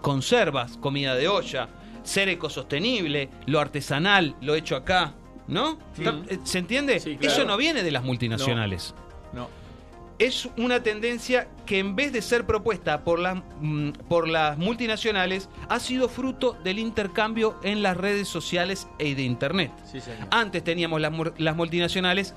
conservas, 0.00 0.76
comida 0.76 1.14
de 1.14 1.28
olla, 1.28 1.68
ser 2.02 2.28
ecosostenible, 2.28 3.30
lo 3.46 3.60
artesanal, 3.60 4.36
lo 4.40 4.54
hecho 4.54 4.76
acá, 4.76 5.14
¿no? 5.48 5.78
¿Se 6.44 6.58
entiende? 6.58 7.00
claro. 7.00 7.18
Eso 7.20 7.44
no 7.44 7.56
viene 7.56 7.82
de 7.82 7.90
las 7.90 8.04
multinacionales. 8.04 8.94
No. 8.96 9.04
Es 10.18 10.48
una 10.56 10.82
tendencia 10.82 11.48
que 11.66 11.78
en 11.78 11.96
vez 11.96 12.12
de 12.12 12.22
ser 12.22 12.46
propuesta 12.46 13.02
por 13.02 13.18
las, 13.18 13.42
mm, 13.60 13.90
por 14.08 14.28
las 14.28 14.58
multinacionales, 14.58 15.48
ha 15.68 15.80
sido 15.80 16.08
fruto 16.08 16.56
del 16.62 16.78
intercambio 16.78 17.58
en 17.62 17.82
las 17.82 17.96
redes 17.96 18.28
sociales 18.28 18.86
y 18.98 19.14
de 19.14 19.22
Internet. 19.22 19.72
Sí. 19.90 19.98
Antes 20.30 20.62
teníamos 20.62 21.00
las, 21.00 21.12
las 21.38 21.56
multinacionales 21.56 22.34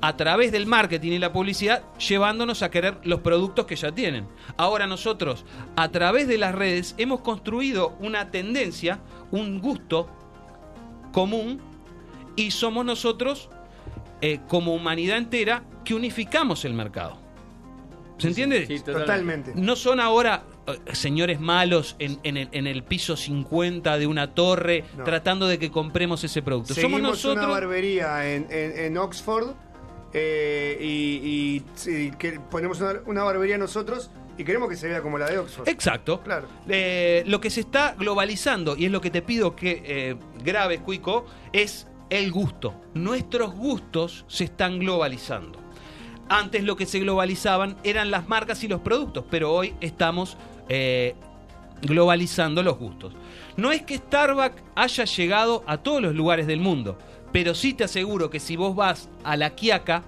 a 0.00 0.16
través 0.16 0.50
del 0.52 0.66
marketing 0.66 1.12
y 1.12 1.18
la 1.18 1.32
publicidad 1.32 1.82
llevándonos 1.98 2.62
a 2.62 2.70
querer 2.70 2.98
los 3.04 3.20
productos 3.20 3.66
que 3.66 3.76
ya 3.76 3.92
tienen. 3.92 4.26
Ahora 4.56 4.86
nosotros, 4.86 5.44
a 5.76 5.88
través 5.90 6.26
de 6.26 6.38
las 6.38 6.54
redes, 6.54 6.94
hemos 6.98 7.20
construido 7.20 7.96
una 8.00 8.30
tendencia, 8.30 9.00
un 9.30 9.60
gusto 9.60 10.08
común 11.12 11.60
y 12.36 12.50
somos 12.50 12.84
nosotros, 12.84 13.50
eh, 14.22 14.40
como 14.48 14.74
humanidad 14.74 15.18
entera, 15.18 15.64
que 15.84 15.94
unificamos 15.94 16.64
el 16.64 16.74
mercado. 16.74 17.19
¿Se 18.20 18.28
entiende? 18.28 18.66
sí, 18.66 18.80
totalmente. 18.80 19.52
No 19.54 19.76
son 19.76 20.00
ahora 20.00 20.44
eh, 20.66 20.78
señores 20.92 21.40
malos 21.40 21.96
en, 21.98 22.18
en 22.22 22.36
el, 22.36 22.48
en 22.52 22.66
el 22.66 22.82
piso 22.84 23.16
50 23.16 23.98
de 23.98 24.06
una 24.06 24.34
torre 24.34 24.84
No. 24.96 25.04
tratando 25.04 25.46
de 25.48 25.58
que 25.58 25.70
compremos 25.70 26.22
ese 26.24 26.42
producto. 26.42 26.74
Seguimos 26.74 26.98
Somos 27.00 27.10
nosotros. 27.10 27.44
una 27.46 27.52
barbería 27.54 28.32
en, 28.34 28.46
en- 28.50 28.78
en 28.78 28.98
Oxford 28.98 29.48
eh, 30.12 30.76
y, 30.80 30.86
y 31.56 31.62
sí, 31.74 32.10
que 32.18 32.40
ponemos 32.40 32.80
una, 32.80 32.94
una 33.06 33.22
barbería 33.22 33.58
nosotros 33.58 34.10
y 34.36 34.44
queremos 34.44 34.68
que 34.68 34.76
se 34.76 34.88
vea 34.88 35.02
como 35.02 35.18
la 35.18 35.26
de 35.30 35.38
Oxford. 35.38 35.68
Exacto. 35.68 36.22
Claro. 36.22 36.48
Eh, 36.68 37.22
lo 37.26 37.40
que 37.40 37.50
se 37.50 37.60
está 37.60 37.94
globalizando, 37.98 38.76
y 38.76 38.86
es 38.86 38.90
lo 38.90 39.00
que 39.00 39.10
te 39.10 39.22
pido 39.22 39.54
que 39.54 39.82
eh, 39.84 40.16
grabes, 40.42 40.80
Cuico, 40.80 41.26
es 41.52 41.86
el 42.08 42.32
gusto. 42.32 42.74
Nuestros 42.94 43.52
gustos 43.54 44.24
se 44.28 44.44
están 44.44 44.78
globalizando. 44.78 45.59
Antes 46.30 46.62
lo 46.62 46.76
que 46.76 46.86
se 46.86 47.00
globalizaban 47.00 47.76
eran 47.82 48.12
las 48.12 48.28
marcas 48.28 48.62
y 48.62 48.68
los 48.68 48.80
productos, 48.82 49.24
pero 49.28 49.52
hoy 49.52 49.74
estamos 49.80 50.36
eh, 50.68 51.16
globalizando 51.82 52.62
los 52.62 52.78
gustos. 52.78 53.12
No 53.56 53.72
es 53.72 53.82
que 53.82 53.96
Starbucks 53.96 54.62
haya 54.76 55.04
llegado 55.06 55.64
a 55.66 55.78
todos 55.78 56.00
los 56.00 56.14
lugares 56.14 56.46
del 56.46 56.60
mundo, 56.60 56.96
pero 57.32 57.52
sí 57.52 57.74
te 57.74 57.82
aseguro 57.82 58.30
que 58.30 58.38
si 58.38 58.54
vos 58.54 58.76
vas 58.76 59.08
a 59.24 59.36
La 59.36 59.56
Quiaca, 59.56 60.04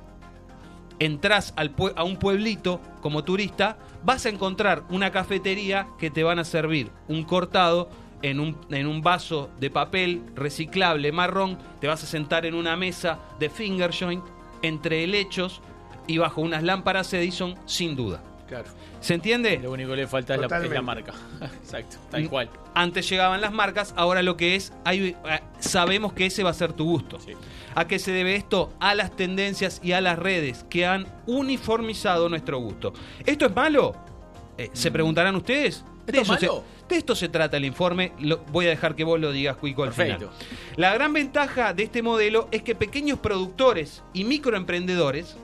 entras 1.01 1.55
a 1.57 2.05
un 2.05 2.16
pueblito 2.16 2.81
como 3.01 3.24
turista, 3.24 3.77
vas 4.05 4.24
a 4.24 4.28
encontrar 4.28 4.85
una 4.90 5.11
cafetería 5.11 5.89
que 5.99 6.12
te 6.12 6.23
van 6.23 6.39
a 6.39 6.44
servir 6.44 6.93
un 7.09 7.24
cortado 7.24 7.90
en 8.23 8.39
un, 8.39 8.57
en 8.70 8.86
un 8.86 9.03
vaso 9.03 9.51
de 9.59 9.70
papel 9.70 10.23
reciclable 10.36 11.11
marrón, 11.11 11.59
te 11.81 11.89
vas 11.89 12.05
a 12.05 12.07
sentar 12.07 12.47
en 12.47 12.55
una 12.55 12.77
mesa 12.77 13.19
de 13.40 13.51
finger 13.51 13.90
joint 13.93 14.23
entre 14.62 15.03
helechos 15.03 15.61
y 16.07 16.19
bajo 16.19 16.41
unas 16.41 16.62
lámparas 16.62 17.12
Edison 17.12 17.55
sin 17.66 17.97
duda. 17.97 18.23
Claro. 18.49 18.66
¿Se 19.01 19.15
entiende? 19.15 19.59
Lo 19.59 19.73
único 19.73 19.91
que 19.91 19.97
le 19.97 20.07
falta 20.07 20.35
es 20.35 20.41
la, 20.41 20.47
es 20.47 20.53
la 20.53 20.59
Totalmente. 20.59 20.83
marca. 20.85 21.15
Exacto, 21.62 21.97
tal 22.11 22.29
cual. 22.29 22.51
Antes 22.74 23.09
llegaban 23.09 23.41
las 23.41 23.53
marcas, 23.53 23.95
ahora 23.97 24.23
lo 24.23 24.37
que 24.37 24.55
es, 24.57 24.73
hay- 24.85 25.16
eh, 25.27 25.41
sabemos 25.59 26.12
que 26.12 26.27
ese 26.27 26.43
va 26.45 26.51
a 26.51 26.55
ser 26.55 26.73
tu 26.74 26.85
gusto. 26.85 27.19
¿A 27.74 27.87
qué 27.87 27.99
se 27.99 28.12
debe 28.12 28.35
esto? 28.37 28.73
A 28.79 28.95
las 28.95 29.16
tendencias 29.16 29.81
y 29.83 29.93
a 29.93 30.01
las 30.03 30.19
redes 30.19 30.65
que 30.69 30.85
han 30.87 31.07
uniformizado 31.27 32.29
nuestro 32.29 32.59
gusto. 32.59 32.93
¿Esto 33.24 33.47
es 33.47 33.55
malo? 33.57 33.95
Eh, 34.59 34.69
¿Se 34.74 34.91
preguntarán 34.91 35.35
ustedes? 35.37 35.85
De, 36.07 36.12
Mm. 36.12 36.20
¿Esto 36.20 36.20
es 36.20 36.23
eso 36.23 36.33
malo? 36.53 36.65
se, 36.89 36.95
de 36.95 36.99
esto 36.99 37.15
se 37.15 37.29
trata 37.29 37.57
el 37.57 37.65
informe. 37.65 38.12
Lo- 38.20 38.39
voy 38.51 38.66
a 38.66 38.70
dejar 38.70 38.95
que 38.95 39.05
vos 39.05 39.19
lo 39.20 39.33
digas, 39.33 39.57
Cuico, 39.57 39.83
al 39.85 39.91
Perfecto. 39.93 40.31
final. 40.31 40.47
La 40.77 40.93
gran 40.95 41.12
ventaja 41.12 41.73
de 41.73 41.85
este 41.85 42.03
modelo 42.03 42.49
es 42.51 42.62
que 42.62 42.74
pequeños 42.74 43.19
productores 43.20 44.03
y 44.12 44.24
microemprendedores 44.24 45.37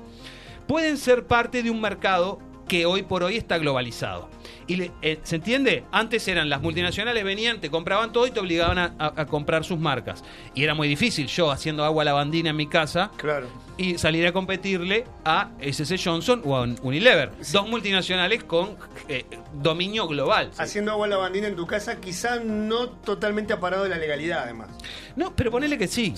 pueden 0.69 0.97
ser 0.99 1.27
parte 1.27 1.62
de 1.65 1.70
un 1.70 1.81
mercado 1.81 2.39
que 2.69 2.85
hoy 2.85 3.03
por 3.03 3.23
hoy 3.23 3.39
está 3.39 3.57
globalizado. 3.57 4.28
Y 4.66 4.77
le- 4.77 4.90
eh, 5.01 5.19
¿Se 5.23 5.36
entiende? 5.36 5.85
Antes 5.90 6.28
eran 6.28 6.51
las 6.51 6.61
multinacionales, 6.61 7.24
venían, 7.24 7.62
te 7.62 7.70
compraban 7.70 8.12
todo 8.12 8.27
y 8.27 8.31
te 8.31 8.40
obligaban 8.40 8.77
a, 8.78 8.95
a- 8.99 9.23
a 9.23 9.27
comprar 9.27 9.65
sus 9.65 9.78
marcas. 9.78 10.23
Y 10.55 10.65
era 10.65 10.74
muy 10.74 10.86
difícil 10.86 11.27
yo 11.28 11.51
haciendo 11.51 11.82
agua 11.82 12.05
lavandina 12.05 12.51
en 12.51 12.57
mi 12.57 12.66
casa 12.66 13.11
Claro. 13.16 13.47
y 13.78 13.97
salir 13.97 14.27
a 14.27 14.32
competirle 14.32 15.05
a 15.24 15.49
SC 15.61 15.97
Johnson 15.99 16.43
o 16.45 16.55
a 16.55 16.66
Unilever. 16.82 17.31
Dos 17.51 17.66
multinacionales 17.70 18.45
con 18.45 18.77
eh, 19.09 19.24
dominio 19.55 20.07
global. 20.07 20.51
Haciendo 20.59 20.93
agua 20.93 21.09
lavandina 21.09 21.47
en 21.49 21.57
tu 21.57 21.66
casa, 21.66 21.99
quizá 21.99 22.36
no 22.36 22.90
totalmente 22.90 23.55
aparado 23.55 23.85
de 23.85 23.89
la 23.89 23.97
legalidad, 23.97 24.43
además. 24.45 24.69
No, 25.16 25.35
pero 25.35 25.51
ponele 25.51 25.78
que 25.78 25.89
sí. 25.89 26.12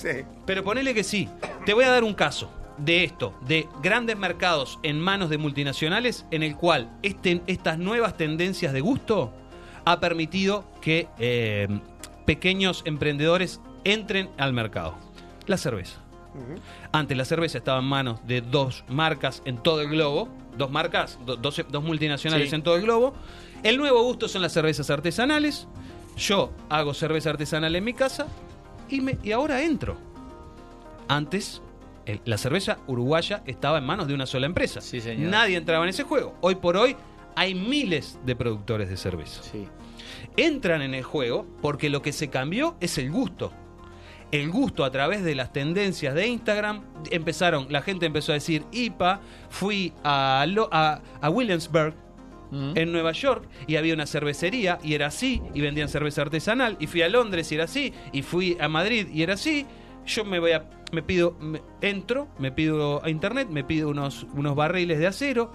Pero 0.46 0.64
ponele 0.64 0.92
que 0.94 1.04
sí. 1.04 1.28
Te 1.64 1.72
voy 1.74 1.84
a 1.84 1.90
dar 1.90 2.02
un 2.02 2.14
caso 2.14 2.50
de 2.84 3.04
esto, 3.04 3.34
de 3.46 3.68
grandes 3.82 4.16
mercados 4.16 4.78
en 4.82 5.00
manos 5.00 5.30
de 5.30 5.38
multinacionales, 5.38 6.24
en 6.30 6.42
el 6.42 6.56
cual 6.56 6.90
este- 7.02 7.42
estas 7.46 7.78
nuevas 7.78 8.16
tendencias 8.16 8.72
de 8.72 8.80
gusto 8.80 9.32
ha 9.84 10.00
permitido 10.00 10.64
que 10.80 11.08
eh, 11.18 11.68
pequeños 12.26 12.82
emprendedores 12.84 13.60
entren 13.84 14.30
al 14.38 14.52
mercado. 14.52 14.94
La 15.46 15.56
cerveza. 15.56 15.98
Antes 16.92 17.16
la 17.16 17.24
cerveza 17.24 17.58
estaba 17.58 17.80
en 17.80 17.86
manos 17.86 18.20
de 18.26 18.40
dos 18.40 18.84
marcas 18.88 19.42
en 19.44 19.56
todo 19.58 19.80
el 19.80 19.88
globo, 19.88 20.28
dos 20.56 20.70
marcas, 20.70 21.18
do- 21.26 21.36
dos, 21.36 21.60
dos 21.70 21.82
multinacionales 21.82 22.50
Sí. 22.50 22.54
en 22.54 22.62
todo 22.62 22.76
el 22.76 22.82
globo. 22.82 23.14
El 23.64 23.76
nuevo 23.78 24.02
gusto 24.04 24.28
son 24.28 24.42
las 24.42 24.52
cervezas 24.52 24.90
artesanales. 24.90 25.66
Yo 26.16 26.52
hago 26.68 26.94
cerveza 26.94 27.30
artesanal 27.30 27.74
en 27.74 27.82
mi 27.84 27.94
casa 27.94 28.26
y, 28.88 29.00
me, 29.00 29.18
y 29.24 29.32
ahora 29.32 29.62
entro. 29.62 29.96
Antes, 31.08 31.60
el- 32.06 32.20
la 32.24 32.38
cerveza 32.38 32.78
uruguaya 32.86 33.42
estaba 33.46 33.78
en 33.78 33.84
manos 33.84 34.08
de 34.08 34.14
una 34.14 34.26
sola 34.26 34.46
empresa. 34.46 34.80
señor. 34.80 35.30
Nadie 35.30 35.56
entraba 35.56 35.84
en 35.84 35.90
ese 35.90 36.02
juego. 36.04 36.34
Hoy 36.40 36.56
por 36.56 36.76
hoy 36.76 36.96
hay 37.36 37.54
miles 37.54 38.18
de 38.24 38.34
productores 38.36 38.88
de 38.88 38.96
cerveza. 38.96 39.42
Entran 40.36 40.82
en 40.82 40.94
el 40.94 41.02
juego 41.02 41.46
porque 41.60 41.90
lo 41.90 42.02
que 42.02 42.12
se 42.12 42.28
cambió 42.28 42.76
es 42.80 42.98
el 42.98 43.10
gusto. 43.10 43.52
El 44.32 44.48
gusto 44.50 44.84
a 44.84 44.90
través 44.92 45.24
de 45.24 45.34
las 45.34 45.52
tendencias 45.52 46.14
de 46.14 46.28
Instagram 46.28 46.82
empezaron, 47.10 47.66
la 47.68 47.82
gente 47.82 48.06
empezó 48.06 48.30
a 48.30 48.34
decir 48.36 48.64
IPA, 48.70 49.20
fui 49.48 49.92
a, 50.04 50.44
a, 50.70 51.00
a 51.20 51.30
Williamsburg 51.30 51.94
en 52.74 52.90
Nueva 52.90 53.12
York 53.12 53.48
y 53.68 53.76
había 53.76 53.94
una 53.94 54.06
cervecería 54.06 54.78
y 54.82 54.94
era 54.94 55.06
así 55.06 55.40
y 55.54 55.60
vendían 55.60 55.88
cerveza 55.88 56.22
artesanal 56.22 56.76
y 56.80 56.88
fui 56.88 57.00
a 57.02 57.08
Londres 57.08 57.50
y 57.52 57.54
era 57.54 57.64
así 57.64 57.92
y 58.12 58.22
fui 58.22 58.56
a 58.60 58.68
Madrid 58.68 59.06
y 59.12 59.22
era 59.22 59.34
así. 59.34 59.66
Yo 60.06 60.24
me 60.24 60.40
voy 60.40 60.50
a 60.52 60.68
me 60.92 61.02
pido 61.02 61.32
me- 61.40 61.62
entro, 61.80 62.28
me 62.38 62.52
pido 62.52 63.04
a 63.04 63.10
internet, 63.10 63.48
me 63.50 63.64
pido 63.64 63.88
unos 63.88 64.24
unos 64.34 64.54
barriles 64.56 64.98
de 64.98 65.06
acero, 65.06 65.52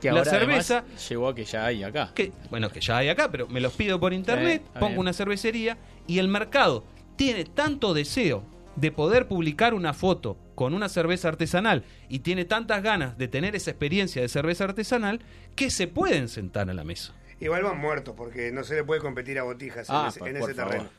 Que 0.00 0.10
la 0.10 0.18
ahora 0.20 0.30
cerveza 0.30 0.84
llegó 1.08 1.28
a 1.28 1.34
que 1.34 1.44
ya 1.44 1.66
hay 1.66 1.82
acá. 1.84 2.12
que, 2.14 2.32
bueno, 2.50 2.70
que 2.70 2.80
ya 2.80 2.98
hay 2.98 3.08
acá, 3.08 3.30
pero 3.30 3.46
me 3.48 3.60
los 3.60 3.72
pido 3.74 3.98
por 4.00 4.12
internet, 4.12 4.62
pongo 4.74 4.86
bien. 4.88 4.98
una 5.00 5.12
cervecería 5.12 5.78
y 6.06 6.18
el 6.18 6.28
mercado 6.28 6.84
tiene 7.16 7.44
tanto 7.44 7.94
deseo 7.94 8.44
de 8.76 8.90
poder 8.90 9.28
publicar 9.28 9.74
una 9.74 9.92
foto 9.92 10.36
con 10.54 10.72
una 10.74 10.88
cerveza 10.88 11.28
artesanal 11.28 11.84
y 12.08 12.20
tiene 12.20 12.44
tantas 12.46 12.82
ganas 12.82 13.18
de 13.18 13.28
tener 13.28 13.54
esa 13.54 13.70
experiencia 13.70 14.22
de 14.22 14.28
cerveza 14.28 14.64
artesanal 14.64 15.20
que 15.54 15.70
se 15.70 15.88
pueden 15.88 16.28
sentar 16.28 16.70
a 16.70 16.74
la 16.74 16.82
mesa. 16.84 17.12
Igual 17.38 17.64
van 17.64 17.78
muertos 17.78 18.14
porque 18.16 18.50
no 18.52 18.64
se 18.64 18.76
le 18.76 18.84
puede 18.84 19.00
competir 19.00 19.38
a 19.38 19.42
botijas 19.42 19.88
en 19.88 19.94
Ah, 19.94 20.06
ese, 20.08 20.18
por- 20.20 20.28
en 20.28 20.38
por 20.38 20.50
ese 20.50 20.56
favor. 20.60 20.72
terreno. 20.72 20.90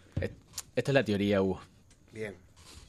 Esta 0.76 0.92
es 0.92 0.94
la 0.94 1.04
teoría, 1.04 1.42
Hugo. 1.42 1.62
Bien. 2.12 2.36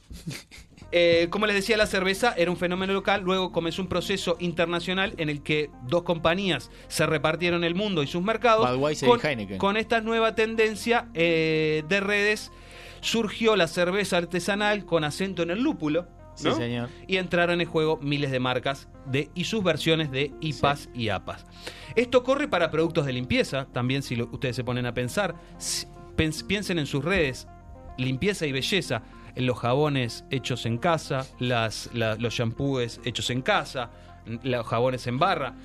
Eh, 0.97 1.27
como 1.29 1.45
les 1.45 1.55
decía, 1.57 1.75
la 1.75 1.87
cerveza 1.87 2.33
era 2.37 2.49
un 2.49 2.55
fenómeno 2.55 2.93
local, 2.93 3.21
luego 3.21 3.51
comenzó 3.51 3.81
un 3.81 3.89
proceso 3.89 4.37
internacional 4.39 5.13
en 5.17 5.27
el 5.29 5.43
que 5.43 5.69
dos 5.83 6.03
compañías 6.03 6.71
se 6.87 7.05
repartieron 7.05 7.65
el 7.65 7.75
mundo 7.75 8.01
y 8.01 8.07
sus 8.07 8.23
mercados. 8.23 8.69
Budweiser 8.71 9.09
y 9.09 9.11
con, 9.11 9.19
Heineken. 9.25 9.57
con 9.57 9.75
esta 9.75 9.99
nueva 9.99 10.35
tendencia 10.35 11.09
eh, 11.13 11.83
de 11.89 11.99
redes 11.99 12.49
surgió 13.01 13.57
la 13.57 13.67
cerveza 13.67 14.15
artesanal 14.17 14.85
con 14.85 15.03
acento 15.03 15.43
en 15.43 15.49
el 15.51 15.61
lúpulo. 15.61 16.07
Sí, 16.35 16.49
señor. 16.51 16.89
Y 17.07 17.17
entraron 17.17 17.59
en 17.61 17.67
juego 17.67 17.97
miles 18.01 18.31
de 18.31 18.39
marcas 18.39 18.87
de, 19.05 19.29
y 19.35 19.43
sus 19.45 19.63
versiones 19.63 20.11
de 20.11 20.31
IPAs 20.41 20.89
y 20.93 21.09
APAs. 21.09 21.45
Esto 21.95 22.23
corre 22.23 22.47
para 22.47 22.71
productos 22.71 23.05
de 23.05 23.11
limpieza, 23.13 23.67
también 23.73 24.01
si 24.01 24.15
lo- 24.15 24.29
ustedes 24.31 24.55
se 24.55 24.63
ponen 24.63 24.85
a 24.85 24.93
pensar, 24.93 25.35
si- 25.57 25.87
pens- 26.17 26.45
piensen 26.45 26.79
en 26.79 26.87
sus 26.87 27.03
redes, 27.03 27.47
limpieza 27.97 28.45
y 28.45 28.51
belleza, 28.51 29.01
los 29.35 29.57
jabones 29.59 30.25
hechos 30.31 30.65
en 30.65 30.77
casa, 30.77 31.25
las, 31.39 31.89
la- 31.93 32.15
los 32.15 32.33
shampoos 32.33 32.99
hechos 33.03 33.29
en 33.29 33.41
casa, 33.41 33.91
los 34.43 34.65
jabones 34.65 35.05
en 35.07 35.19
barra. 35.19 35.55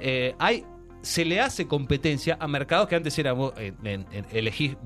Eh, 0.00 0.34
hay, 0.38 0.64
se 1.02 1.24
le 1.24 1.40
hace 1.40 1.66
competencia 1.66 2.36
a 2.40 2.48
mercados 2.48 2.88
que 2.88 2.96
antes 2.96 3.18
era 3.18 3.34
eh, 3.56 3.72
elegís 4.32 4.76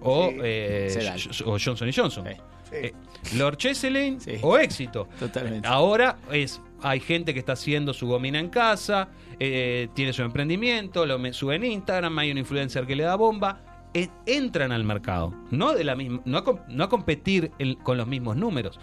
o, 0.00 0.28
Sí. 0.30 0.36
eh, 0.42 1.16
o 1.46 1.58
Johnson 1.58 1.90
Johnson. 1.94 2.26
Eh, 2.74 2.92
Lord 3.36 3.56
Cheselin 3.58 4.18
o 4.42 4.56
Éxito. 4.56 5.06
Totalmente. 5.18 5.68
Ahora 5.68 6.16
es 6.30 6.60
hay 6.82 6.98
gente 7.00 7.32
que 7.32 7.38
está 7.40 7.52
haciendo 7.52 7.92
su 7.94 8.06
gomina 8.08 8.38
en 8.40 8.48
casa, 8.48 9.08
tiene 9.38 10.12
su 10.12 10.22
emprendimiento, 10.22 11.06
lo 11.06 11.32
sube 11.32 11.54
en 11.56 11.64
Instagram, 11.64 12.18
hay 12.18 12.30
un 12.32 12.38
influencer 12.38 12.86
que 12.86 12.96
le 12.96 13.04
da 13.04 13.14
bomba. 13.16 13.60
Entran 14.26 14.72
al 14.72 14.84
mercado, 14.84 15.34
no 15.50 15.72
de 15.74 15.84
la 15.84 15.94
misma, 15.96 16.20
no 16.24 16.38
a, 16.38 16.44
com- 16.44 16.60
no 16.68 16.84
a 16.84 16.88
competir 16.88 17.50
con 17.82 17.98
los 17.98 18.06
mismos 18.06 18.36
números, 18.36 18.78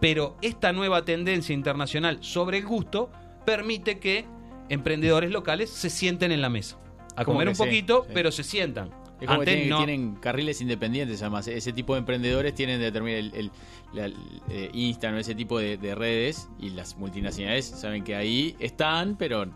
pero 0.00 0.36
esta 0.42 0.72
nueva 0.72 1.04
tendencia 1.04 1.52
internacional 1.54 2.18
sobre 2.22 2.58
el 2.58 2.66
gusto 2.66 3.10
permite 3.44 3.98
que 3.98 4.26
emprendedores 4.68 5.30
locales 5.30 5.70
se 5.70 5.90
sienten 5.90 6.32
en 6.32 6.40
la 6.42 6.48
mesa 6.50 6.78
a 7.16 7.24
Como 7.24 7.36
comer 7.36 7.48
un 7.48 7.54
sí, 7.54 7.62
poquito, 7.62 8.04
sí. 8.06 8.10
pero 8.14 8.30
se 8.30 8.42
sientan. 8.44 8.90
Es 9.20 9.26
como 9.26 9.40
que 9.40 9.50
Antes 9.50 9.54
tienen, 9.54 9.68
no. 9.70 9.76
tienen 9.78 10.14
carriles 10.16 10.60
independientes, 10.60 11.20
además. 11.22 11.48
Ese 11.48 11.72
tipo 11.72 11.94
de 11.94 11.98
emprendedores 11.98 12.54
tienen 12.54 12.78
determinar 12.78 13.18
el, 13.18 13.34
el, 13.34 13.50
la- 13.92 14.04
el, 14.04 14.14
eh, 14.48 14.70
ese 15.18 15.34
tipo 15.34 15.58
de, 15.58 15.76
de 15.76 15.96
redes. 15.96 16.48
Y 16.60 16.70
las 16.70 16.96
multinacionales 16.96 17.64
saben 17.66 18.04
que 18.04 18.14
ahí 18.14 18.54
están, 18.60 19.16
pero 19.16 19.46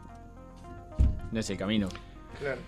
no 1.30 1.38
es 1.38 1.48
el 1.48 1.56
camino. 1.56 1.88
Claro. 2.40 2.60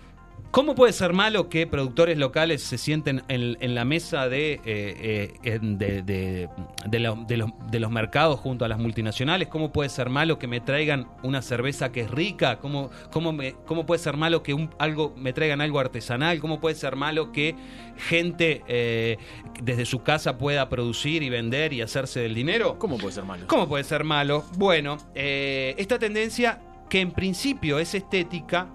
¿Cómo 0.51 0.73
puede 0.73 0.93
ser 0.93 1.11
malo 1.11 1.49
que 1.49 1.67
productores 1.67 2.17
locales 2.17 2.63
se 2.63 2.77
sienten 2.77 3.23
en, 3.27 3.57
en 3.59 3.75
la 3.75 3.83
mesa 3.83 4.29
de, 4.29 4.53
eh, 4.63 5.33
eh, 5.43 5.59
de, 5.61 6.01
de- 6.01 6.49
de 6.87 6.99
lo- 6.99 7.15
de 7.27 7.35
los, 7.35 7.49
de 7.69 7.79
los 7.81 7.91
mercados 7.91 8.39
junto 8.39 8.63
a 8.63 8.69
las 8.69 8.79
multinacionales? 8.79 9.49
¿Cómo 9.49 9.73
puede 9.73 9.89
ser 9.89 10.09
malo 10.09 10.39
que 10.39 10.47
me 10.47 10.61
traigan 10.61 11.07
una 11.23 11.41
cerveza 11.41 11.91
que 11.91 12.01
es 12.01 12.09
rica? 12.11 12.59
¿Cómo, 12.59 12.89
cómo, 13.11 13.33
me- 13.33 13.53
cómo 13.65 13.85
puede 13.85 13.99
ser 13.99 14.15
malo 14.15 14.43
que 14.43 14.53
un, 14.53 14.69
algo, 14.79 15.13
me 15.17 15.33
traigan 15.33 15.59
algo 15.59 15.77
artesanal? 15.77 16.39
¿Cómo 16.39 16.61
puede 16.61 16.75
ser 16.75 16.95
malo 16.95 17.33
que 17.33 17.53
gente 17.97 18.61
eh, 18.69 19.17
desde 19.61 19.83
su 19.85 20.03
casa 20.03 20.37
pueda 20.37 20.69
producir 20.69 21.21
y 21.21 21.29
vender 21.29 21.73
y 21.73 21.81
hacerse 21.81 22.21
del 22.21 22.33
dinero? 22.33 22.79
¿Cómo 22.79 22.97
puede 22.97 23.11
ser 23.13 23.25
malo? 23.25 23.45
¿Cómo 23.47 23.67
puede 23.67 23.83
ser 23.83 24.05
malo? 24.05 24.45
Bueno, 24.55 24.99
esta 25.15 25.99
tendencia 25.99 26.61
que 26.89 27.01
en 27.01 27.11
principio 27.11 27.77
es 27.79 27.93
estética 27.93 28.67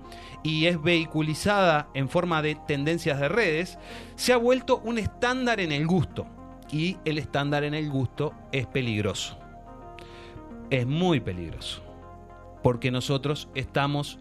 y 0.42 0.66
es 0.66 0.80
vehiculizada 0.82 1.88
en 1.94 2.08
forma 2.08 2.40
de 2.42 2.54
tendencias 2.54 3.20
de 3.20 3.28
redes, 3.28 3.78
se 4.16 4.32
ha 4.32 4.36
vuelto 4.36 4.78
un 4.84 4.98
estándar 4.98 5.60
en 5.60 5.72
el 5.72 5.86
gusto. 5.86 6.26
Y 6.72 6.96
el 7.04 7.18
estándar 7.18 7.64
en 7.64 7.74
el 7.74 7.90
gusto 7.90 8.32
es 8.52 8.66
peligroso. 8.66 9.38
Es 10.70 10.86
muy 10.86 11.20
peligroso. 11.20 11.82
Porque 12.62 12.90
nosotros 12.90 13.48
estamos, 13.54 14.18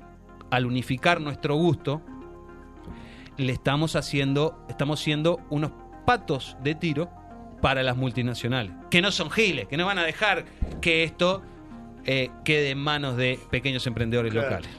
al 0.49 0.65
unificar 0.65 1.21
nuestro 1.21 1.55
gusto, 1.55 2.01
le 3.37 3.53
estamos 3.53 3.95
haciendo, 3.95 4.65
estamos 4.67 4.99
siendo 4.99 5.39
unos 5.49 5.71
patos 6.05 6.57
de 6.63 6.75
tiro 6.75 7.09
para 7.61 7.83
las 7.83 7.95
multinacionales. 7.95 8.71
Que 8.89 9.01
no 9.01 9.11
son 9.11 9.29
giles, 9.29 9.67
que 9.67 9.77
no 9.77 9.85
van 9.85 9.99
a 9.99 10.03
dejar 10.03 10.45
que 10.81 11.03
esto 11.03 11.43
eh, 12.05 12.31
quede 12.43 12.71
en 12.71 12.79
manos 12.79 13.15
de 13.15 13.39
pequeños 13.51 13.85
emprendedores 13.85 14.31
Claro. 14.33 14.49
locales. 14.49 14.71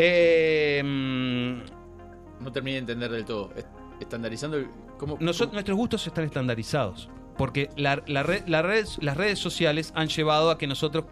Eh, 0.00 0.80
mm, 0.84 2.42
No 2.44 2.52
terminé 2.52 2.74
de 2.74 2.78
entender 2.80 3.10
del 3.10 3.24
todo. 3.24 3.50
Est- 3.56 3.66
Estandarizando. 4.00 4.58
¿Cómo, 4.96 5.16
Nosotros, 5.20 5.52
nuestros 5.54 5.76
gustos 5.76 6.06
están 6.06 6.24
estandarizados. 6.24 7.08
Porque 7.36 7.68
la- 7.76 8.02
la 8.06 8.22
red- 8.22 8.46
la 8.46 8.62
redes- 8.62 8.98
las 9.02 9.16
redes 9.16 9.38
sociales 9.40 9.92
han 9.96 10.06
llevado 10.08 10.50
a 10.50 10.58
que 10.58 10.66
nosotros 10.68 11.04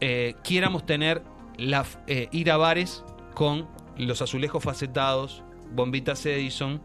eh, 0.00 0.34
quieramos 0.42 0.84
tener 0.86 1.22
la, 1.58 1.84
eh, 2.06 2.28
ir 2.32 2.50
a 2.50 2.56
bares 2.58 3.02
con 3.34 3.66
los 3.98 4.20
azulejos 4.22 4.62
facetados, 4.62 5.42
bombitas 5.74 6.24
Edison 6.26 6.80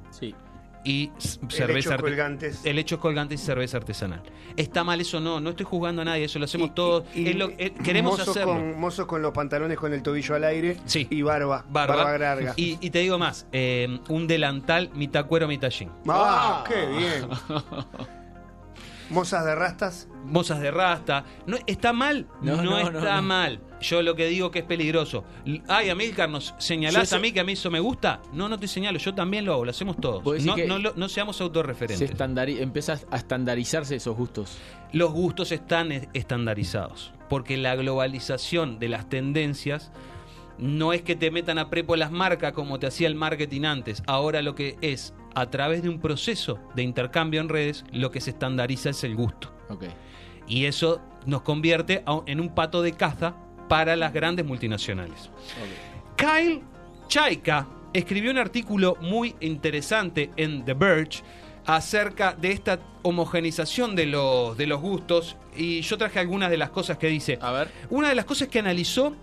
y 0.84 1.12
cerveza 1.48 1.94
arte- 1.96 2.02
colgantes. 2.04 2.66
helechos 2.66 3.00
colgantes 3.00 3.42
y 3.42 3.46
cerveza 3.46 3.78
artesanal. 3.78 4.24
¿Está 4.58 4.84
mal 4.84 5.00
eso? 5.00 5.20
No, 5.20 5.40
no 5.40 5.52
estoy 5.52 5.66
juzgando 5.66 6.02
a 6.02 6.06
nadie, 6.06 6.26
eso 6.26 6.40
lo 6.40 6.46
hacemos 6.46 6.74
todos. 6.74 7.04
Y 7.16 7.30
Es 7.30 7.36
lo- 7.36 7.50
eh, 7.58 7.74
queremos 7.84 8.14
mozos 8.18 8.30
hacerlo. 8.30 8.54
Con, 8.54 8.80
mozos 8.80 9.06
con 9.06 9.22
los 9.22 9.32
pantalones 9.32 9.78
con 9.78 9.94
el 9.94 10.02
tobillo 10.02 10.36
al 10.36 10.44
aire 10.44 10.78
y 11.10 11.22
barba. 11.22 11.66
Barba. 11.70 12.18
larga. 12.18 12.54
Y, 12.58 12.78
y 12.82 12.90
te 12.90 13.00
digo 13.00 13.18
más, 13.20 13.46
eh, 13.52 14.00
un 14.10 14.28
delantal 14.28 14.90
mitad 14.96 15.26
cuero, 15.28 15.48
mitad 15.48 15.70
jean. 15.70 15.92
Ah, 16.08 16.64
qué 16.68 16.86
bien. 16.88 17.28
Mozas 19.10 19.44
de 19.46 19.56
rastas. 19.56 20.08
Mozas 20.26 20.62
de 20.62 20.72
rasta. 20.72 21.26
No, 21.46 21.58
¿Está 21.68 21.92
mal? 21.94 22.28
No, 22.42 22.56
No, 22.58 22.64
no, 22.64 22.78
está 22.80 23.16
no, 23.16 23.16
no. 23.18 23.22
mal. 23.24 23.62
Yo 23.82 24.02
lo 24.04 24.16
que 24.16 24.28
digo 24.28 24.52
que 24.52 24.60
es 24.60 24.66
peligroso. 24.66 25.24
Ay, 25.68 25.90
Amilcar, 25.90 26.30
¿nos 26.30 26.54
señalás 26.60 27.04
eso- 27.04 27.16
a 27.16 27.20
mí 27.20 27.32
que 27.32 27.40
a 27.40 27.44
mí 27.44 27.54
eso 27.54 27.72
me 27.72 27.80
gusta? 27.80 28.22
No, 28.34 28.48
no 28.48 28.60
te 28.60 28.68
señalo. 28.68 29.00
Yo 29.00 29.14
también 29.16 29.44
lo 29.46 29.54
hago. 29.54 29.66
Lo 29.66 29.72
hacemos 29.72 29.98
todos. 30.00 30.24
No, 30.46 30.80
no, 30.96 31.10
seamos 31.10 31.38
se 31.38 31.44
autorreferentes. 31.44 32.12
estandari- 32.16 32.60
empieza 32.62 33.00
a 33.10 33.18
estandarizarse 33.18 33.96
esos 33.96 34.16
gustos. 34.16 34.58
Los 34.94 35.12
gustos 35.12 35.52
están 35.52 35.92
estandarizados. 36.14 37.12
Porque 37.30 37.58
la 37.58 37.76
globalización 37.76 38.78
de 38.80 38.90
las 38.90 39.08
tendencias 39.10 39.92
no 40.58 40.94
es 40.94 41.02
que 41.02 41.16
te 41.16 41.32
metan 41.32 41.58
a 41.58 41.70
prepo 41.70 41.96
las 41.96 42.12
marcas 42.12 42.52
como 42.54 42.78
te 42.78 42.88
hacía 42.88 43.08
el 43.08 43.16
marketing 43.16 43.64
antes. 43.64 44.04
Ahora 44.06 44.42
lo 44.42 44.54
que 44.54 44.78
es, 44.82 45.14
a 45.34 45.50
través 45.50 45.82
de 45.82 45.90
un 45.90 46.00
proceso 46.00 46.60
de 46.76 46.84
intercambio 46.84 47.40
en 47.42 47.50
redes, 47.50 47.84
lo 47.92 48.12
que 48.12 48.22
se 48.22 48.32
estandariza 48.32 48.90
es 48.90 49.04
el 49.04 49.16
gusto. 49.16 49.52
Y 50.48 50.66
eso 50.66 51.02
nos 51.26 51.42
convierte 51.44 52.04
en 52.26 52.42
un 52.42 52.54
pato 52.54 52.82
de 52.82 52.92
caza 52.94 53.36
para 53.72 53.96
las 53.96 54.12
grandes 54.12 54.46
multinacionales. 54.46 55.30
Kyle 56.18 56.62
Chaika 57.08 57.66
escribió 57.94 58.30
un 58.30 58.38
artículo 58.38 58.98
muy 59.00 59.34
interesante 59.40 60.30
en 60.36 60.66
The 60.66 60.74
Verge 60.74 61.24
acerca 61.66 62.34
de 62.34 62.52
esta 62.52 62.80
homogenización 63.02 63.96
de 63.96 64.08
los, 64.08 64.58
de 64.58 64.68
los 64.68 64.82
gustos 64.82 65.38
y 65.56 65.80
yo 65.80 65.98
traje 65.98 66.20
algunas 66.20 66.50
de 66.50 66.58
las 66.58 66.70
cosas 66.70 66.98
que 66.98 67.08
dice. 67.08 67.40
A 67.42 67.54
ver. 67.54 67.70
Una 67.90 68.10
de 68.10 68.16
las 68.16 68.26
cosas 68.26 68.50
que 68.50 68.60
analizó 68.60 69.16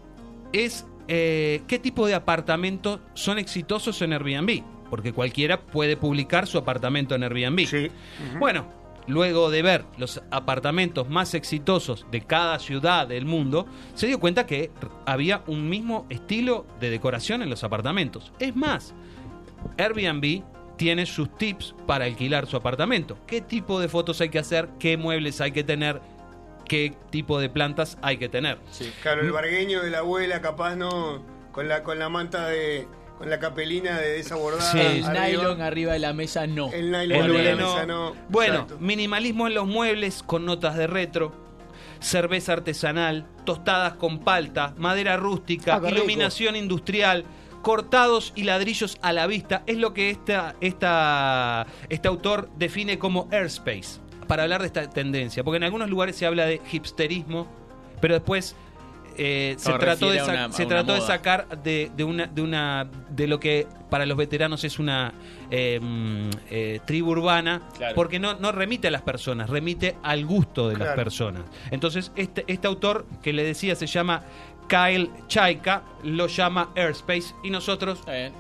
es 0.55 0.87
eh, 1.09 1.61
qué 1.69 1.79
tipo 1.79 2.07
de 2.07 2.15
apartamentos 2.15 3.01
son 3.13 3.39
exitosos 3.39 4.01
en 4.01 4.15
Airbnb, 4.15 4.63
porque 4.89 5.13
cualquiera 5.13 5.61
puede 5.61 5.99
publicar 5.99 6.47
su 6.47 6.57
apartamento 6.57 7.15
en 7.15 7.23
Airbnb. 7.23 7.91
Bueno, 8.39 8.78
luego 9.09 9.51
de 9.51 9.63
ver 9.63 9.85
los 9.97 10.23
apartamentos 10.31 11.09
más 11.09 11.35
exitosos 11.35 12.07
de 12.11 12.21
cada 12.21 12.59
ciudad 12.59 13.09
del 13.09 13.25
mundo, 13.25 13.67
se 13.95 14.07
dio 14.07 14.21
cuenta 14.21 14.47
que 14.47 14.71
había 15.07 15.43
un 15.47 15.69
mismo 15.69 16.07
estilo 16.11 16.67
de 16.79 16.91
decoración 16.91 17.43
en 17.43 17.51
los 17.51 17.65
apartamentos. 17.65 18.33
Es 18.39 18.55
más, 18.55 18.95
Airbnb 19.79 20.45
tiene 20.77 21.07
sus 21.07 21.37
tips 21.37 21.75
para 21.87 22.05
alquilar 22.05 22.47
su 22.47 22.57
apartamento. 22.57 23.19
¿Qué 23.27 23.41
tipo 23.41 23.81
de 23.81 23.89
fotos 23.89 24.21
hay 24.21 24.29
que 24.29 24.39
hacer? 24.39 24.69
¿Qué 24.79 24.97
muebles 24.97 25.41
hay 25.41 25.53
que 25.53 25.65
tener? 25.65 26.01
¿Qué 26.67 26.95
tipo 27.11 27.41
de 27.41 27.49
plantas 27.49 27.99
hay 28.03 28.19
que 28.19 28.29
tener? 28.29 28.59
Claro, 29.03 29.23
el 29.23 29.33
bargueño 29.33 29.83
de 29.83 29.91
la 29.91 29.99
abuela, 29.99 30.41
capaz 30.41 30.77
no. 30.77 31.25
Con 31.51 31.67
la, 31.67 31.83
con 31.83 31.99
la 31.99 32.09
manta 32.09 32.47
de. 32.47 32.87
Con 33.19 33.29
la 33.31 33.39
capelina 33.41 33.99
de 33.99 34.21
esa 34.21 34.37
bordada. 34.37 34.71
Sí. 34.71 34.79
El 34.79 35.05
arriba. 35.05 35.27
nylon 35.27 35.61
arriba 35.61 35.93
de 35.93 35.99
la 35.99 36.13
mesa 36.13 36.47
no. 36.47 36.73
El 36.73 36.91
nylon 36.93 37.13
El 37.17 37.23
arriba 37.25 37.39
de 37.39 37.55
la 37.57 37.67
mesa 37.67 37.87
no. 37.87 38.15
Bueno, 38.29 38.55
Exacto. 38.55 38.77
minimalismo 38.79 39.47
en 39.49 39.55
los 39.55 39.67
muebles 39.67 40.23
con 40.23 40.45
notas 40.47 40.77
de 40.77 40.87
retro, 40.87 41.33
cerveza 42.01 42.53
artesanal, 42.53 43.27
tostadas 43.45 43.95
con 43.95 44.21
palta, 44.21 44.73
madera 44.77 45.17
rústica, 45.17 45.75
Ah, 45.75 45.79
rico. 45.81 45.91
iluminación 45.97 46.55
industrial, 46.55 47.25
cortados 47.63 48.33
y 48.37 48.45
ladrillos 48.45 48.99
a 49.03 49.13
la 49.13 49.27
vista, 49.27 49.65
es 49.67 49.79
lo 49.79 49.93
que 49.93 50.11
esta, 50.11 50.55
esta, 50.61 51.67
este 51.89 52.07
autor 52.07 52.49
define 52.57 52.99
como 53.01 53.29
airspace, 53.33 53.99
para 54.29 54.45
hablar 54.45 54.61
de 54.61 54.69
esta 54.69 54.89
tendencia, 54.89 55.43
porque 55.43 55.57
en 55.57 55.65
algunos 55.65 55.91
lugares 55.91 56.15
se 56.15 56.25
habla 56.25 56.47
de 56.47 56.61
hipsterismo, 56.71 57.49
pero 58.01 58.15
después 58.15 58.55
eh, 59.19 59.55
se, 59.59 59.73
trató 59.75 60.11
de, 60.11 60.23
una- 60.23 60.53
se 60.53 60.65
trató 60.67 60.95
de 60.95 61.01
sacar 61.03 61.47
de, 61.63 61.91
de 61.97 62.05
una, 62.05 62.27
de 62.27 62.41
una 62.43 62.89
de 63.11 63.27
lo 63.27 63.39
que 63.41 63.67
para 63.91 64.07
los 64.07 64.17
veteranos 64.17 64.65
es 64.65 64.79
una 64.79 65.13
eh, 65.51 65.81
mm, 65.83 66.31
eh, 66.51 66.81
tribu 66.87 67.11
urbana, 67.11 67.63
Claro. 67.77 67.95
porque 67.95 68.19
no, 68.19 68.35
no 68.35 68.53
remite 68.53 68.89
a 68.89 68.91
las 68.91 69.03
personas, 69.03 69.51
remite 69.51 69.97
al 70.03 70.25
gusto 70.25 70.69
de 70.69 70.77
las 70.77 70.95
personas. 70.95 71.43
Entonces, 71.71 72.13
este, 72.17 72.45
este 72.47 72.67
autor 72.67 73.07
que 73.23 73.33
le 73.33 73.43
decía 73.45 73.75
se 73.75 73.87
llama 73.87 74.23
Kyle 74.69 75.11
Chaika, 75.29 75.83
lo 76.05 76.27
llama 76.27 76.71
Airspace, 76.77 77.35
y 77.43 77.51
nosotros, 77.51 78.01
eh, 78.07 78.31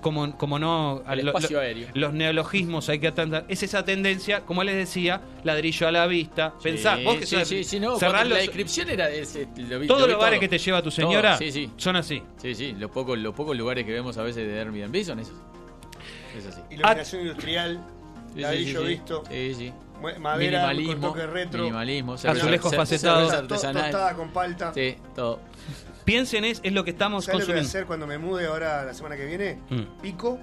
como, 0.00 0.36
como 0.36 0.58
no... 0.58 1.02
El 1.08 1.20
lo- 1.24 1.28
espacio 1.30 1.56
lo- 1.58 1.62
aéreo. 1.62 1.88
Los 1.94 2.12
neologismos 2.12 2.88
hay 2.88 2.98
que 2.98 3.08
atender. 3.08 3.44
Es 3.48 3.62
esa 3.62 3.84
tendencia, 3.84 4.40
como 4.44 4.64
les 4.64 4.74
decía, 4.76 5.20
ladrillo 5.44 5.88
a 5.88 5.92
la 5.92 6.06
vista. 6.06 6.52
Pensá, 6.62 6.96
Sí, 6.96 7.04
vos 7.04 7.16
que 7.16 7.26
sí, 7.26 7.36
sos- 7.36 7.48
sí, 7.48 7.64
sí, 7.64 7.80
no, 7.80 7.92
cuando 7.98 8.12
la 8.18 8.24
los- 8.24 8.38
descripción 8.38 8.90
era 8.90 9.06
de 9.06 9.20
ese, 9.22 9.46
lo 9.56 9.78
vi- 9.78 9.86
Todos 9.86 10.00
lo 10.02 10.06
vi 10.08 10.12
los 10.12 10.20
bares 10.20 10.38
todo. 10.38 10.40
que 10.40 10.48
te 10.48 10.58
lleva 10.58 10.82
tu 10.82 10.90
señora 10.90 11.30
Todo, 11.38 11.38
sí, 11.38 11.52
sí. 11.52 11.70
son 11.76 11.96
así. 11.96 12.22
Sí, 12.42 12.54
sí, 12.54 12.72
los 12.76 12.90
pocos, 12.90 13.16
los 13.16 13.34
pocos 13.34 13.56
lugares 13.56 13.84
que 13.86 13.92
vemos 13.92 14.18
a 14.18 14.22
veces 14.22 14.46
de 14.46 14.58
Airbnb 14.60 15.04
son 15.04 15.20
esos. 15.20 15.34
Es 16.36 16.46
así. 16.46 16.60
Iluminación 16.70 17.22
industrial, 17.22 17.80
Sí, 18.28 18.34
sí, 18.34 18.40
ladrillo 18.40 18.80
sí, 18.80 18.86
sí. 18.86 18.92
visto. 18.92 19.22
Sí, 19.30 19.54
sí. 19.54 19.72
Madera 20.00 20.68
minimalismo, 20.68 21.08
toque 21.08 21.26
retro. 21.26 21.60
minimalismo, 21.62 22.14
Azulejos 22.14 22.74
facetados. 22.74 23.46
tostada 23.48 24.14
con 24.14 24.30
palta. 24.30 24.72
Sí, 24.74 24.96
todo. 25.14 25.40
Piensen, 26.04 26.44
es, 26.44 26.60
es 26.62 26.72
lo 26.72 26.84
que 26.84 26.90
estamos 26.90 27.24
¿Sabes 27.26 27.40
lo 27.40 27.46
que 27.46 27.52
voy 27.52 27.58
a 27.58 27.62
consumiendo. 27.62 27.68
hacer 27.68 27.86
cuando 27.86 28.06
me 28.06 28.16
mude 28.18 28.46
ahora 28.46 28.84
la 28.84 28.94
semana 28.94 29.16
que 29.16 29.26
viene? 29.26 29.58
Mm. 29.68 30.00
Pico, 30.00 30.38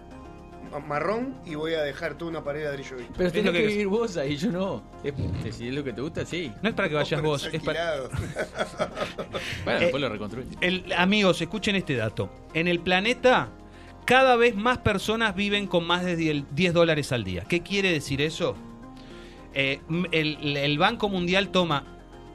ma- 0.71 0.79
marrón 0.79 1.37
y 1.45 1.55
voy 1.55 1.73
a 1.73 1.81
dejar 1.81 2.15
toda 2.19 2.29
una 2.29 2.43
pared 2.43 2.59
de 2.59 2.65
ladrillo 2.65 2.97
visto. 2.97 3.13
Pero 3.17 3.27
Es 3.27 3.33
tenés 3.33 3.45
lo 3.47 3.51
que, 3.53 3.61
que- 3.61 3.67
vivir 3.67 3.87
vos 3.87 4.15
ahí, 4.17 4.35
yo 4.37 4.51
no. 4.51 4.83
Es- 5.03 5.55
si 5.55 5.67
es 5.69 5.73
lo 5.73 5.83
que 5.83 5.93
te 5.93 6.01
gusta, 6.01 6.23
sí. 6.25 6.51
No 6.61 6.69
es 6.69 6.75
para 6.75 6.87
que 6.89 6.95
vayas 6.95 7.21
vos, 7.23 7.49
es 7.51 7.63
para... 7.63 7.95
Bueno, 9.63 9.79
Eh, 9.79 9.81
después 9.81 10.01
lo 10.01 10.09
reconstruís. 10.09 10.47
El- 10.61 10.91
amigos, 10.93 11.41
escuchen 11.41 11.75
este 11.75 11.95
dato. 11.95 12.29
En 12.53 12.67
el 12.67 12.79
planeta, 12.79 13.49
cada 14.05 14.35
vez 14.35 14.55
más 14.55 14.77
personas 14.79 15.35
viven 15.35 15.65
con 15.67 15.85
más 15.87 16.03
de 16.05 16.15
10 16.15 16.43
10 16.51 16.73
dólares 16.73 17.11
al 17.11 17.23
día. 17.23 17.43
¿Qué 17.47 17.61
quiere 17.63 17.91
decir 17.91 18.21
eso? 18.21 18.55
Eh, 19.55 19.79
el, 20.11 20.57
el 20.57 20.77
Banco 20.77 21.09
Mundial 21.09 21.49
toma 21.49 21.83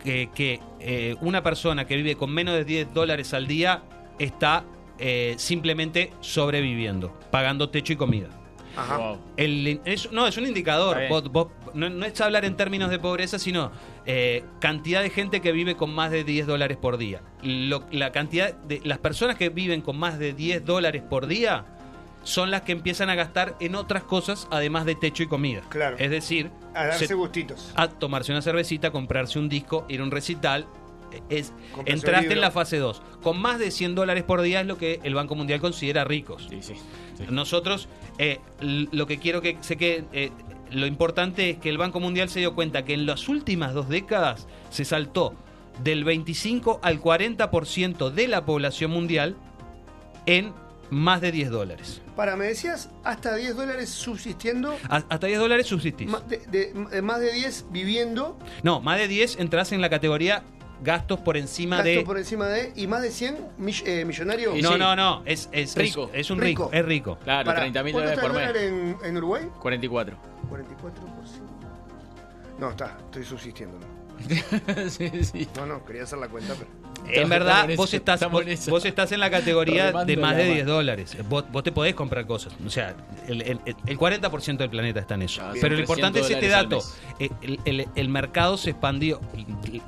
que, 0.03 0.31
que, 0.35 0.61
eh, 0.81 1.15
una 1.21 1.43
persona 1.43 1.87
que 1.87 1.97
vive 1.97 2.17
con 2.17 2.33
menos 2.33 2.55
de 2.55 2.65
10 2.65 2.95
dólares 2.95 3.35
al 3.35 3.47
día 3.47 3.83
está 4.19 4.65
eh, 4.99 5.35
simplemente 5.39 6.13
sobreviviendo, 6.21 7.19
pagando 7.31 7.69
techo 7.71 7.93
y 7.93 7.97
comida. 7.97 8.29
Ajá. 8.77 8.97
Wow. 8.99 9.19
El- 9.37 9.81
es- 9.85 10.11
no, 10.13 10.27
es 10.27 10.37
un 10.39 10.47
indicador. 10.47 10.97
Vos- 11.09 11.31
vos- 11.31 11.49
no, 11.75 11.91
no 11.91 12.07
es 12.07 12.19
hablar 12.21 12.45
en 12.45 12.57
términos 12.57 12.89
de 12.91 12.99
pobreza, 12.99 13.39
sino 13.39 13.73
eh, 14.07 14.45
cantidad 14.61 15.03
de 15.03 15.11
gente 15.11 15.41
que 15.41 15.53
vive 15.53 15.75
con 15.77 15.93
más 15.95 16.11
de 16.11 16.25
10 16.25 16.47
dólares 16.47 16.77
por 16.79 16.97
día. 16.97 17.21
Lo- 17.43 17.85
la 17.91 18.13
cantidad 18.13 18.55
de 18.55 18.81
las 18.85 18.99
personas 18.99 19.37
que 19.37 19.49
viven 19.51 19.83
con 19.83 19.99
más 19.99 20.19
de 20.19 20.33
10 20.33 20.65
dólares 20.65 21.03
por 21.03 21.27
día 21.27 21.65
son 22.23 22.51
las 22.51 22.63
que 22.63 22.73
empiezan 22.73 23.09
a 23.11 23.15
gastar 23.15 23.57
en 23.61 23.75
otras 23.75 24.03
cosas 24.05 24.47
además 24.51 24.85
de 24.85 24.95
techo 24.95 25.23
y 25.23 25.27
comida. 25.27 25.63
Claro. 25.69 25.97
Es 25.99 26.11
decir, 26.11 26.51
A 26.75 26.87
darse 26.87 27.07
se- 27.07 27.15
gustitos. 27.15 27.73
a 27.77 27.89
tomarse 27.89 28.33
una 28.33 28.43
cervecita, 28.43 28.91
comprarse 28.91 29.39
un 29.39 29.49
disco, 29.49 29.85
ir 29.89 30.01
a 30.01 30.05
un 30.05 30.11
recital. 30.11 30.67
Es, 31.29 31.49
Comprarse 31.75 31.81
un 31.81 31.89
entraste 31.89 32.33
en 32.35 32.41
la 32.41 32.51
fase 32.53 32.79
2. 32.79 33.03
Con 33.23 33.41
más 33.41 33.59
de 33.59 33.71
100 33.73 33.95
dólares 33.97 34.23
por 34.23 34.43
día 34.43 34.61
es 34.61 34.67
lo 34.67 34.79
que 34.79 35.01
el 35.03 35.15
Banco 35.15 35.35
Mundial 35.35 35.61
considera 35.61 36.05
ricos. 36.05 36.47
Sí, 36.49 36.59
sí. 36.63 36.75
sí. 37.17 37.25
Nosotros, 37.31 37.89
eh, 38.19 38.39
lo 38.61 39.07
que 39.09 39.19
quiero 39.19 39.41
que 39.43 39.57
se 39.61 39.77
quede, 39.77 40.05
eh, 40.13 40.31
lo 40.71 40.87
importante 40.87 41.51
es 41.51 41.57
que 41.59 41.69
el 41.69 41.79
Banco 41.79 41.99
Mundial 41.99 42.29
se 42.29 42.39
dio 42.39 42.55
cuenta 42.55 42.85
que 42.85 42.95
en 42.95 43.07
las 43.07 43.29
últimas 43.29 43.75
dos 43.75 43.89
décadas 43.89 44.47
se 44.71 44.85
saltó 44.85 45.35
del 45.83 46.05
25 46.05 46.79
al 46.83 47.01
40% 47.01 48.11
de 48.11 48.29
la 48.29 48.45
población 48.45 48.93
mundial 48.93 49.35
en 50.27 50.53
más 50.91 51.21
de 51.21 51.33
10 51.33 51.51
dólares. 51.51 52.03
Para, 52.17 52.37
me 52.37 52.47
decías, 52.47 52.91
hasta 53.05 53.35
10 53.35 53.57
dólares 53.57 53.89
subsistiendo, 53.91 54.77
A- 54.89 54.97
Hasta 55.09 55.27
10 55.27 55.39
dólares 55.39 55.67
subsistís. 55.67 56.09
ma- 56.09 56.21
de, 56.21 56.39
de- 56.49 56.73
de 56.91 57.03
más 57.03 57.21
de 57.21 57.33
10 57.33 57.67
viviendo, 57.71 58.37
No, 58.63 58.81
más 58.81 58.99
de 58.99 59.09
10 59.09 59.39
entras 59.39 59.73
en 59.73 59.81
la 59.81 59.89
categoría 59.91 60.43
gastos 60.83 61.21
por 61.21 61.37
encima 61.37 61.77
gasto 61.77 61.91
de... 61.91 62.03
por 62.03 62.17
encima 62.19 62.47
de, 62.47 62.73
y 62.75 62.87
más 62.87 63.03
de 63.03 63.11
100 63.11 63.37
mill- 63.59 63.83
eh, 63.87 64.05
No, 64.63 64.73
sí. 64.73 64.79
no, 64.79 64.97
no, 64.97 65.23
es, 65.27 65.49
es, 65.53 65.77
Rico. 65.77 66.11
es, 66.15 66.21
es 66.21 66.31
un 66.31 66.41
Rico. 66.41 66.65
rico, 66.65 66.71
es 66.77 66.85
rico. 66.87 67.19
Claro, 67.23 67.45
Pará, 67.47 67.61
30 67.61 67.83
mil 67.83 67.93
¿cuánto 67.93 68.11
dólares 68.11 68.31
por 68.31 68.39
mes. 68.39 68.49
dólar 68.49 68.63
en, 68.65 68.97
en 69.05 69.17
Uruguay? 69.19 69.43
44. 69.61 70.17
44%. 70.51 70.61
No, 72.59 72.71
está, 72.71 72.99
estoy 73.07 73.25
subsistiendo. 73.25 73.79
¿no? 73.79 74.01
sí, 74.91 75.11
sí. 75.25 75.49
No, 75.57 75.67
no, 75.67 75.85
quería 75.85 76.03
hacer 76.05 76.19
la 76.19 76.29
cuenta, 76.29 76.55
pero. 76.59 76.71
En 77.15 77.29
verdad, 77.29 77.71
en 77.71 77.77
vos 77.77 77.93
estás, 77.95 78.21
vos, 78.31 78.45
vos 78.69 78.85
estás 78.85 79.13
en 79.13 79.21
la 79.21 79.31
categoría 79.31 79.87
de 79.87 79.93
más 79.93 80.07
de 80.07 80.17
mano. 80.17 80.43
10 80.43 80.67
dólares. 80.67 81.17
Vos, 81.29 81.45
vos 81.51 81.63
te 81.63 81.73
podés 81.73 81.95
comprar 81.95 82.27
cosas. 82.27 82.53
O 82.67 82.71
sea, 82.71 82.95
el, 83.29 83.43
el- 83.43 83.61
el 83.87 83.99
40% 83.99 84.57
del 84.59 84.71
planeta 84.71 85.01
está 85.01 85.15
en 85.15 85.23
eso. 85.23 85.41
Ah, 85.43 85.53
Pero 85.61 85.75
lo 85.75 85.81
importante 85.81 86.21
es 86.21 86.27
300 86.27 86.45
este 86.45 86.49
dato. 86.49 86.83
Eh, 87.19 87.31
El, 87.43 87.81
el- 87.81 87.89
el 87.95 88.09
mercado 88.09 88.57
se 88.57 88.71
expandió. 88.71 89.21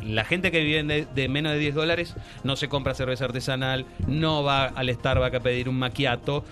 La 0.03 0.25
gente 0.25 0.51
que 0.51 0.61
vive 0.61 0.83
de, 0.83 1.07
de 1.15 1.29
menos 1.29 1.53
de 1.53 1.59
10 1.59 1.75
dólares 1.75 2.15
no 2.45 2.57
se 2.57 2.69
compra 2.69 2.95
cerveza 2.95 3.25
artesanal, 3.25 3.87
no 4.07 4.43
va 4.43 4.67
al 4.67 4.89
Starbucks 4.95 5.37
a 5.37 5.41
pedir 5.41 5.69
un 5.69 5.79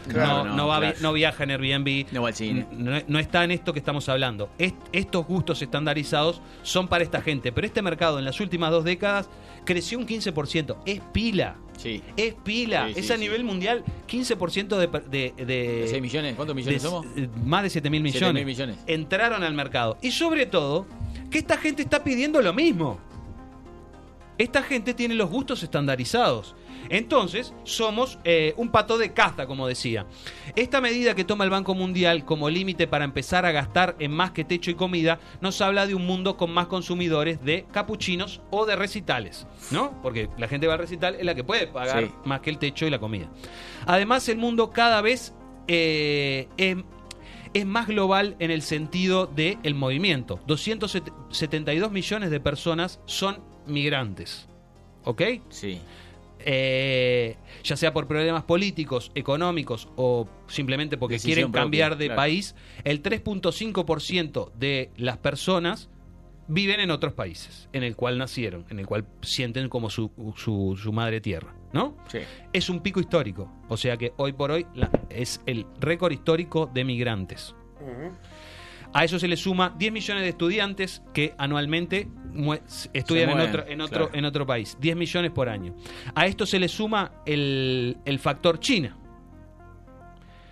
Claro, 0.09 0.44
no, 0.44 0.44
no, 0.44 0.57
no 0.57 0.66
va, 0.69 0.78
claro. 0.81 0.97
no 1.01 1.12
viaja 1.12 1.44
en 1.44 1.51
Airbnb. 1.52 2.07
No 2.12 2.23
va 2.23 2.28
al 2.28 2.35
cine. 2.35 2.66
No, 2.73 3.19
está 3.19 3.44
en 3.44 3.51
esto 3.52 3.73
que 3.73 3.78
estamos 3.78 4.09
hablando. 4.09 4.51
Est- 4.59 4.74
estos 4.93 5.27
gustos 5.27 5.62
estandarizados 5.62 6.40
son 6.62 6.89
para 6.89 7.05
esta 7.05 7.20
gente. 7.23 7.52
Pero 7.52 7.66
este 7.66 7.82
mercado 7.82 8.19
en 8.19 8.24
las 8.24 8.40
últimas 8.40 8.70
dos 8.70 8.85
décadas 8.85 9.28
creció 9.65 9.98
un 9.98 10.07
15%. 10.07 10.77
Es 10.86 11.01
pila. 11.12 11.57
Sí. 11.78 12.02
Es 12.16 12.35
pila. 12.35 12.89
Sí, 12.89 12.94
sí, 12.94 13.01
es 13.01 13.11
a 13.11 13.16
nivel 13.16 13.44
mundial 13.44 13.82
15% 14.09 14.77
de... 14.77 14.86
de, 15.09 15.35
de- 15.36 15.44
¿De 15.47 15.86
6 15.89 16.02
millones? 16.02 16.35
¿Cuántos 16.35 16.55
millones 16.57 16.82
somos? 16.82 17.07
eh, 17.16 17.28
Más 17.44 17.62
de 17.62 17.70
7 17.70 17.89
mil 17.90 18.02
7 18.02 18.19
millones. 18.19 18.35
mil 18.35 18.47
millones. 18.47 18.77
Entraron 18.86 19.43
al 19.43 19.55
mercado. 19.55 19.97
Y 20.02 20.11
sobre 20.11 20.47
todo, 20.47 20.86
que 21.31 21.39
esta 21.39 21.57
gente 21.57 21.82
está 21.82 22.05
pidiendo 22.05 22.43
lo 22.43 22.52
mismo. 22.52 23.01
Esta 24.41 24.62
gente 24.62 24.95
tiene 24.95 25.15
los 25.17 25.29
gustos 25.29 25.62
estandarizados. 25.62 26.55
Entonces, 26.89 27.53
somos 27.65 28.19
eh, 28.25 28.55
un 28.57 28.71
pato 28.71 28.97
de 28.97 29.12
casta, 29.12 29.47
como 29.47 29.67
decía. 29.69 30.07
Esta 30.57 30.81
medida 30.81 31.15
que 31.15 31.25
toma 31.25 31.45
el 31.45 31.51
Banco 31.51 31.75
Mundial 31.75 32.25
como 32.25 32.49
límite 32.49 32.87
para 32.87 33.05
empezar 33.05 33.45
a 33.45 33.53
gastar 33.53 33.97
en 33.99 34.12
más 34.12 34.31
que 34.31 34.45
techo 34.45 34.71
y 34.71 34.75
comida, 34.77 35.21
nos 35.43 35.61
habla 35.61 35.87
de 35.87 35.95
un 35.95 36.07
mundo 36.07 36.39
con 36.39 36.53
más 36.53 36.69
consumidores 36.69 37.45
de 37.45 37.67
capuchinos 37.71 38.41
o 38.51 38.65
de 38.65 38.77
recitales, 38.77 39.47
¿no? 39.71 40.01
Porque 40.01 40.31
la 40.39 40.49
gente 40.49 40.67
va 40.67 40.73
al 40.73 40.79
recital 40.79 41.17
es 41.17 41.25
la 41.27 41.35
que 41.35 41.45
puede 41.45 41.67
pagar 41.67 42.05
Sí. 42.05 42.11
más 42.25 42.41
que 42.41 42.49
el 42.49 42.57
techo 42.57 42.87
y 42.87 42.91
la 42.91 42.99
comida. 42.99 43.29
Además, 43.85 44.27
el 44.31 44.39
mundo 44.39 44.71
cada 44.71 45.03
vez 45.03 45.35
eh, 45.69 46.49
es, 46.57 46.79
es 47.53 47.67
más 47.67 47.89
global 47.89 48.37
en 48.39 48.51
el 48.51 48.62
sentido 48.62 49.27
del 49.27 49.59
el 49.65 49.75
movimiento. 49.75 50.41
272 50.47 51.93
millones 51.93 52.31
de 52.31 52.41
personas 52.41 53.01
son 53.05 53.50
migrantes. 53.71 54.47
¿Ok? 55.05 55.23
Sí. 55.49 55.81
eh, 56.43 57.37
ya 57.65 57.77
sea 57.77 57.93
por 57.93 58.07
problemas 58.07 58.45
políticos, 58.45 59.11
económicos 59.15 59.89
o 59.97 60.27
simplemente 60.49 60.97
porque 60.97 61.15
Decisión 61.17 61.35
quieren 61.35 61.53
propia, 61.53 61.63
cambiar 61.63 61.97
de 61.99 62.07
claro. 62.07 62.17
país, 62.19 62.55
el 62.85 63.03
3.5% 63.03 64.53
de 64.55 64.91
las 64.97 65.19
personas 65.19 65.89
viven 66.49 66.81
en 66.81 66.91
otros 66.91 67.13
países, 67.13 67.69
en 67.73 67.83
el 67.83 67.95
cual 67.95 68.19
nacieron, 68.19 68.65
en 68.71 68.79
el 68.79 68.87
cual 68.87 69.07
sienten 69.23 69.69
como 69.69 69.89
su, 69.91 70.11
su- 70.37 70.79
su 70.83 70.93
madre 70.93 71.21
tierra, 71.21 71.55
¿no? 71.73 71.97
Sí. 72.09 72.19
Es 72.53 72.69
un 72.71 72.81
pico 72.81 73.01
histórico, 73.01 73.51
o 73.69 73.77
sea 73.77 73.97
que 73.97 74.13
hoy 74.17 74.33
por 74.33 74.51
hoy 74.51 74.67
la- 74.75 74.91
es 75.11 75.41
el 75.47 75.67
récord 75.79 76.11
histórico 76.13 76.71
de 76.73 76.85
migrantes. 76.85 77.55
A 78.93 79.05
eso 79.05 79.19
se 79.19 79.29
le 79.29 79.37
suma 79.37 79.75
10 79.79 79.93
millones 79.93 80.23
de 80.25 80.29
estudiantes 80.31 81.03
que 81.15 81.35
anualmente 81.39 82.09
estudian 82.93 83.31
en 83.31 83.41
otro, 83.41 83.65
en, 83.67 83.81
otro, 83.81 83.99
claro. 84.07 84.11
en 84.19 84.25
otro 84.25 84.47
país. 84.47 84.77
10 84.81 84.97
millones 84.97 85.31
por 85.31 85.49
año. 85.49 85.75
A 86.15 86.27
esto 86.27 86.47
se 86.47 86.59
le 86.59 86.69
suma 86.69 87.12
el, 87.27 87.99
el 88.05 88.19
factor 88.19 88.59
China. 88.61 88.97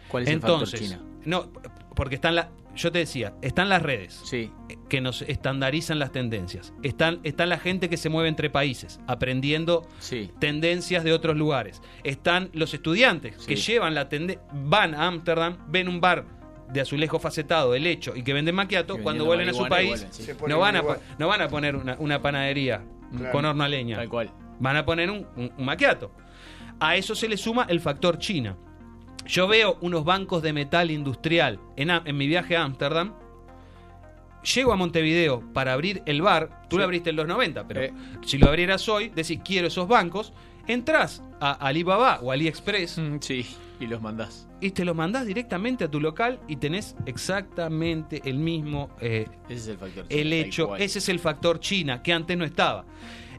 ¿Cuál 0.08 0.24
es 0.24 0.30
Entonces, 0.30 0.80
el 0.80 0.88
factor 0.88 1.00
China? 1.00 1.20
No, 1.24 1.50
porque 1.94 2.14
están 2.14 2.34
la, 2.36 2.50
yo 2.74 2.92
te 2.92 3.00
decía, 3.00 3.34
están 3.42 3.68
las 3.68 3.82
redes 3.82 4.20
Sí. 4.24 4.50
que 4.88 5.00
nos 5.00 5.22
estandarizan 5.22 5.98
las 5.98 6.12
tendencias. 6.12 6.72
Están, 6.82 7.20
está 7.24 7.44
la 7.44 7.58
gente 7.58 7.88
que 7.90 7.96
se 7.96 8.08
mueve 8.08 8.28
entre 8.28 8.50
países, 8.50 9.00
aprendiendo 9.06 9.86
Sí. 9.98 10.30
tendencias 10.38 11.04
de 11.04 11.12
otros 11.12 11.36
lugares. 11.36 11.82
Están 12.04 12.50
los 12.52 12.72
estudiantes 12.72 13.36
que 13.46 13.56
llevan 13.56 13.94
la 13.94 14.08
tendencia, 14.08 14.44
van 14.52 14.94
a 14.94 15.06
Ámsterdam, 15.08 15.58
ven 15.68 15.88
un 15.88 16.00
bar 16.00 16.37
de 16.72 16.80
azulejo 16.80 17.18
facetado, 17.18 17.72
de 17.72 17.80
lecho 17.80 18.14
y 18.16 18.22
que 18.22 18.32
venden 18.34 18.54
maquiato, 18.54 18.98
cuando 19.02 19.24
vuelven 19.24 19.48
a 19.48 19.54
su 19.54 19.66
país, 19.68 20.06
sí. 20.10 20.30
No, 20.46 20.58
van 20.58 20.76
a, 20.76 20.82
no 21.18 21.28
van 21.28 21.42
a 21.42 21.48
poner 21.48 21.76
una, 21.76 21.96
una 21.98 22.20
panadería 22.20 22.82
Claro. 23.16 23.32
con 23.32 23.44
horno 23.46 23.64
a 23.64 23.68
leña. 23.68 23.96
Tal 23.96 24.08
cual. 24.10 24.30
Van 24.60 24.76
a 24.76 24.84
poner 24.84 25.10
un, 25.10 25.26
un, 25.36 25.50
un 25.56 25.64
maquiato. 25.64 26.10
A 26.78 26.94
eso 26.96 27.14
se 27.14 27.26
le 27.28 27.36
suma 27.38 27.64
el 27.70 27.80
factor 27.80 28.18
China. 28.18 28.56
Yo 29.26 29.48
veo 29.48 29.78
unos 29.80 30.04
bancos 30.04 30.42
de 30.42 30.52
metal 30.52 30.90
industrial 30.90 31.58
en, 31.76 31.88
en 31.90 32.16
mi 32.16 32.26
viaje 32.26 32.56
a 32.56 32.64
Ámsterdam. 32.64 33.14
Llego 34.54 34.72
a 34.72 34.76
Montevideo 34.76 35.42
para 35.52 35.72
abrir 35.72 36.02
el 36.06 36.22
bar. 36.22 36.62
Tú 36.68 36.78
lo 36.78 36.84
abriste 36.84 37.10
en 37.10 37.16
los 37.16 37.26
90, 37.26 37.66
pero 37.66 37.82
Eh. 37.82 37.92
si 38.24 38.38
lo 38.38 38.48
abrieras 38.48 38.88
hoy, 38.88 39.08
decís 39.08 39.40
quiero 39.44 39.66
esos 39.68 39.88
bancos. 39.88 40.32
Entras 40.66 41.22
a 41.40 41.52
Alibaba 41.52 42.20
o 42.22 42.30
AliExpress 42.30 42.98
Mm, 42.98 43.18
Sí, 43.20 43.46
y 43.80 43.86
los 43.86 44.00
mandás. 44.02 44.48
y 44.60 44.70
te 44.70 44.84
los 44.84 44.96
mandás 44.96 45.26
directamente 45.26 45.84
a 45.84 45.90
tu 45.90 46.00
local 46.00 46.40
y 46.48 46.56
tenés 46.56 46.96
exactamente 47.06 48.20
el 48.24 48.38
mismo 48.38 48.90
eh, 49.00 49.26
Ese 49.48 49.54
es 49.54 49.68
el 49.68 49.78
factor. 49.78 50.06
el 50.08 50.30
China, 50.30 50.36
hecho, 50.36 50.76
ese 50.76 50.98
es 50.98 51.08
el 51.08 51.18
factor 51.18 51.60
China, 51.60 52.02
que 52.02 52.12
antes 52.12 52.36
no 52.36 52.44
estaba. 52.44 52.84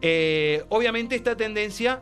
Eh, 0.01 0.63
obviamente 0.69 1.15
esta 1.15 1.35
tendencia, 1.35 2.01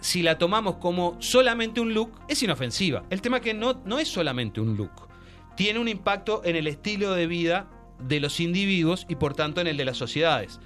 si 0.00 0.22
la 0.22 0.38
tomamos 0.38 0.76
como 0.76 1.16
solamente 1.20 1.80
un 1.80 1.94
look, 1.94 2.10
es 2.28 2.42
inofensiva. 2.42 3.04
El 3.10 3.20
tema 3.20 3.40
que 3.40 3.54
no, 3.54 3.80
no 3.84 3.98
es 3.98 4.08
solamente 4.08 4.60
un 4.60 4.76
look, 4.76 5.08
tiene 5.56 5.78
un 5.78 5.88
impacto 5.88 6.42
en 6.44 6.56
el 6.56 6.66
estilo 6.66 7.12
de 7.14 7.26
vida 7.26 7.68
de 7.98 8.20
los 8.20 8.40
individuos 8.40 9.06
y 9.08 9.14
por 9.16 9.34
tanto 9.34 9.60
en 9.60 9.66
el 9.66 9.76
de 9.76 9.84
las 9.84 9.96
sociedades. 9.96 10.60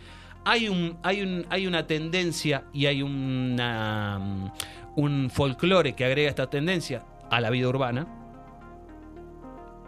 Hay, 0.44 0.68
un, 0.68 0.98
hay, 1.02 1.20
un, 1.20 1.46
hay 1.50 1.66
una 1.66 1.86
tendencia 1.86 2.64
y 2.72 2.86
hay 2.86 3.02
una, 3.02 4.52
un 4.96 5.30
folclore 5.30 5.94
que 5.94 6.04
agrega 6.04 6.28
esta 6.28 6.48
tendencia 6.50 7.04
a 7.30 7.40
la 7.40 7.50
vida 7.50 7.68
urbana. 7.68 8.06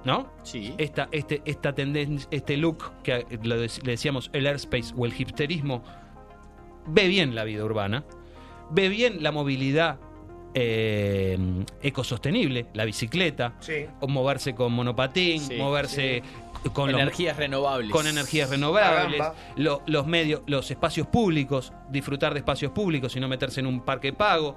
¿No? 0.05 0.27
Sí. 0.43 0.75
esta, 0.79 1.09
este, 1.13 1.43
esta 1.45 1.73
tendencia, 1.75 2.27
este 2.33 2.57
look 2.57 2.91
que 3.05 3.25
le 3.41 3.57
decíamos 3.85 4.31
el 4.33 4.49
airspace 4.49 4.93
o 4.97 5.07
el 5.07 5.13
hipsterismo, 5.17 5.85
ve 6.89 7.07
bien 7.07 7.37
la 7.37 7.45
vida 7.45 7.65
urbana, 7.65 8.05
ve 8.71 8.89
bien 8.89 9.23
la 9.23 9.31
movilidad 9.31 10.01
eh, 10.55 11.39
ecosostenible, 11.83 12.67
la 12.75 12.85
bicicleta, 12.85 13.55
Sí. 13.61 13.87
o 14.01 14.09
moverse 14.09 14.57
con 14.57 14.73
monopatín, 14.73 15.41
Sí, 15.41 15.55
moverse 15.55 16.23
con 16.73 16.93
los- 16.93 17.01
energías 17.01 17.37
renovables. 17.37 17.91
con 17.91 18.07
energías 18.07 18.51
renovables, 18.51 19.21
lo- 19.57 19.83
los 19.87 20.07
medios, 20.07 20.43
los 20.47 20.71
espacios 20.71 21.07
públicos, 21.07 21.73
disfrutar 21.91 22.33
de 22.35 22.41
espacios 22.41 22.73
públicos 22.73 23.15
y 23.17 23.21
no 23.21 23.29
meterse 23.29 23.61
en 23.61 23.67
un 23.67 23.81
parque 23.81 24.13
pago, 24.13 24.57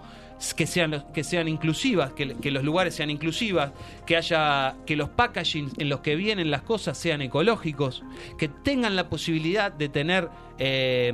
que 0.56 0.68
sean 0.68 0.92
los- 0.92 1.04
que 1.06 1.24
sean 1.24 1.48
inclusivas, 1.48 2.12
que, 2.14 2.36
que 2.36 2.52
los 2.52 2.64
lugares 2.64 2.94
sean 2.96 3.10
inclusivas, 3.10 3.72
que 4.06 4.18
haya 4.18 4.76
que 4.86 4.96
los 4.96 5.10
packaging 5.10 5.72
en 5.78 5.90
los 5.90 6.02
que 6.02 6.16
vienen 6.16 6.52
las 6.52 6.62
cosas 6.62 6.98
sean 6.98 7.22
ecológicos, 7.22 8.04
que 8.38 8.48
tengan 8.50 8.96
la 8.96 9.10
posibilidad 9.10 9.72
de 9.72 9.90
tener 9.90 10.30
eh, 10.58 11.12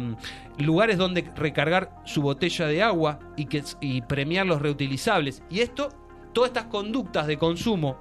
lugares 0.59 0.97
donde 0.97 1.23
recargar 1.35 1.91
su 2.05 2.21
botella 2.21 2.67
de 2.67 2.83
agua 2.83 3.19
y 3.37 3.45
que 3.45 3.63
y 3.79 4.01
premiar 4.01 4.45
los 4.45 4.61
reutilizables 4.61 5.41
y 5.49 5.61
esto 5.61 5.89
todas 6.33 6.49
estas 6.49 6.65
conductas 6.65 7.25
de 7.27 7.37
consumo 7.37 7.97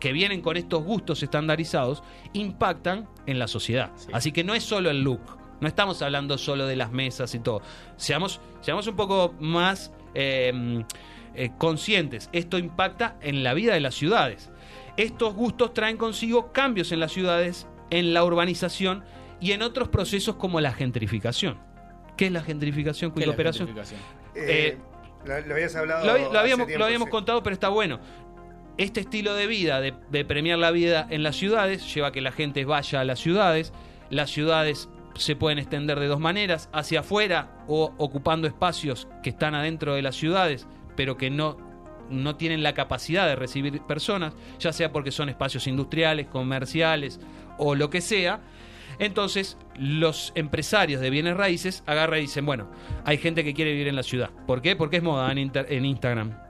que 0.00 0.12
vienen 0.12 0.40
con 0.40 0.56
estos 0.56 0.84
gustos 0.84 1.22
estandarizados 1.22 2.02
impactan 2.32 3.08
en 3.26 3.38
la 3.38 3.48
sociedad. 3.48 3.90
Así 4.12 4.32
que 4.32 4.44
no 4.44 4.54
es 4.54 4.62
solo 4.62 4.90
el 4.90 5.02
look, 5.02 5.20
no 5.60 5.68
estamos 5.68 6.02
hablando 6.02 6.38
solo 6.38 6.66
de 6.66 6.76
las 6.76 6.92
mesas 6.92 7.34
y 7.34 7.38
todo. 7.38 7.62
Seamos, 7.96 8.40
seamos 8.60 8.86
un 8.86 8.96
poco 8.96 9.34
más 9.40 9.92
eh, 10.14 10.84
eh, 11.34 11.50
conscientes. 11.58 12.28
Esto 12.32 12.58
impacta 12.58 13.16
en 13.20 13.42
la 13.42 13.54
vida 13.54 13.74
de 13.74 13.80
las 13.80 13.94
ciudades. 13.94 14.50
Estos 14.96 15.34
gustos 15.34 15.74
traen 15.74 15.96
consigo 15.96 16.52
cambios 16.52 16.92
en 16.92 17.00
las 17.00 17.12
ciudades, 17.12 17.66
en 17.90 18.14
la 18.14 18.24
urbanización 18.24 19.04
y 19.40 19.52
en 19.52 19.62
otros 19.62 19.88
procesos 19.88 20.36
como 20.36 20.60
la 20.60 20.72
gentrificación. 20.72 21.58
¿Qué 22.16 22.26
es 22.26 22.32
la 22.32 22.42
gentrificación? 22.42 23.10
¿Qué 23.10 23.20
es 23.20 23.24
cuya 23.24 23.26
la 23.26 23.34
operación? 23.34 23.68
gentrificación? 23.68 24.00
Eh, 24.34 24.78
lo, 25.26 25.40
lo 25.40 25.54
habías 25.54 25.74
hablado. 25.76 26.06
Lo, 26.06 26.32
lo 26.32 26.38
habíamos, 26.38 26.66
tiempo, 26.66 26.78
lo 26.78 26.84
habíamos 26.86 27.06
sí. 27.06 27.10
contado, 27.10 27.42
pero 27.42 27.54
está 27.54 27.68
bueno. 27.68 28.00
Este 28.78 29.00
estilo 29.00 29.34
de 29.34 29.46
vida, 29.46 29.80
de, 29.80 30.24
premiar 30.26 30.58
la 30.58 30.70
vida 30.70 31.06
en 31.08 31.22
las 31.22 31.36
ciudades, 31.36 31.94
lleva 31.94 32.08
a 32.08 32.12
que 32.12 32.20
la 32.20 32.32
gente 32.32 32.66
vaya 32.66 33.00
a 33.00 33.04
las 33.04 33.18
ciudades. 33.18 33.72
Las 34.10 34.30
ciudades 34.30 34.90
se 35.14 35.34
pueden 35.34 35.58
extender 35.58 35.98
de 35.98 36.08
dos 36.08 36.20
maneras, 36.20 36.68
hacia 36.74 37.00
afuera 37.00 37.64
o 37.68 37.94
ocupando 37.96 38.46
espacios 38.46 39.08
que 39.22 39.30
están 39.30 39.54
adentro 39.54 39.94
de 39.94 40.02
las 40.02 40.14
ciudades, 40.14 40.66
pero 40.94 41.16
que 41.16 41.30
no, 41.30 41.56
no 42.10 42.36
tienen 42.36 42.62
la 42.62 42.74
capacidad 42.74 43.26
de 43.26 43.34
recibir 43.34 43.80
personas, 43.80 44.34
ya 44.58 44.74
sea 44.74 44.92
porque 44.92 45.10
son 45.10 45.30
espacios 45.30 45.66
industriales, 45.66 46.26
comerciales 46.26 47.18
o 47.56 47.74
lo 47.74 47.88
que 47.88 48.02
sea. 48.02 48.40
Entonces, 48.98 49.56
los 49.78 50.32
empresarios 50.34 51.00
de 51.00 51.08
bienes 51.08 51.34
raíces 51.34 51.82
agarran 51.86 52.18
y 52.18 52.22
dicen, 52.22 52.44
bueno, 52.44 52.70
hay 53.06 53.16
gente 53.16 53.42
que 53.42 53.54
quiere 53.54 53.72
vivir 53.72 53.88
en 53.88 53.96
la 53.96 54.02
ciudad. 54.02 54.28
¿Por 54.46 54.60
qué? 54.60 54.76
Porque 54.76 54.98
es 54.98 55.02
moda 55.02 55.32
en 55.32 55.84
Instagram. 55.86 56.45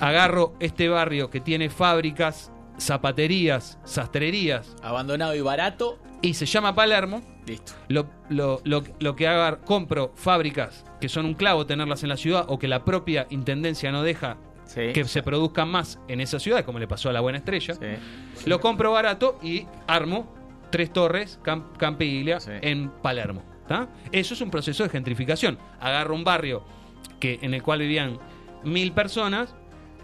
Agarro 0.00 0.54
este 0.60 0.88
barrio 0.88 1.30
que 1.30 1.40
tiene 1.40 1.70
fábricas, 1.70 2.52
zapaterías, 2.78 3.78
sastrerías, 3.84 4.76
Abandonado 4.82 5.34
y 5.34 5.40
barato. 5.40 5.98
y 6.20 6.34
se 6.34 6.46
llama 6.46 6.74
Palermo. 6.74 7.22
Listo. 7.46 7.72
Lo, 7.88 8.06
lo- 8.28 8.60
lo- 8.64 8.84
lo 9.00 9.16
que 9.16 9.26
haga, 9.26 9.60
compro 9.60 10.12
fábricas 10.14 10.84
que 11.00 11.08
son 11.08 11.26
un 11.26 11.34
clavo 11.34 11.66
tenerlas 11.66 12.02
en 12.04 12.08
la 12.10 12.16
ciudad 12.16 12.44
o 12.48 12.58
que 12.58 12.68
la 12.68 12.84
propia 12.84 13.26
intendencia 13.30 13.90
no 13.90 14.02
deja 14.02 14.36
Sí. 14.64 14.92
que 14.94 15.04
se 15.04 15.22
produzcan 15.24 15.68
más 15.68 15.98
en 16.08 16.20
esa 16.20 16.38
ciudad, 16.38 16.64
como 16.64 16.78
le 16.78 16.86
pasó 16.86 17.10
a 17.10 17.12
la 17.12 17.20
Buena 17.20 17.38
Estrella. 17.38 17.74
Sí. 17.74 18.46
Lo 18.48 18.60
compro 18.60 18.92
barato 18.92 19.38
y 19.42 19.66
armo 19.88 20.32
tres 20.70 20.92
torres, 20.92 21.40
Cam- 21.42 21.76
Campiglia, 21.76 22.38
Sí. 22.40 22.52
en 22.62 22.88
Palermo. 22.90 23.42
¿tá? 23.66 23.88
Eso 24.12 24.34
es 24.34 24.40
un 24.40 24.50
proceso 24.50 24.82
de 24.84 24.88
gentrificación. 24.90 25.58
Agarro 25.80 26.14
un 26.14 26.24
barrio 26.24 26.64
que, 27.20 27.38
en 27.42 27.54
el 27.54 27.62
cual 27.62 27.78
vivían 27.80 28.18
mil 28.64 28.92
personas, 28.92 29.54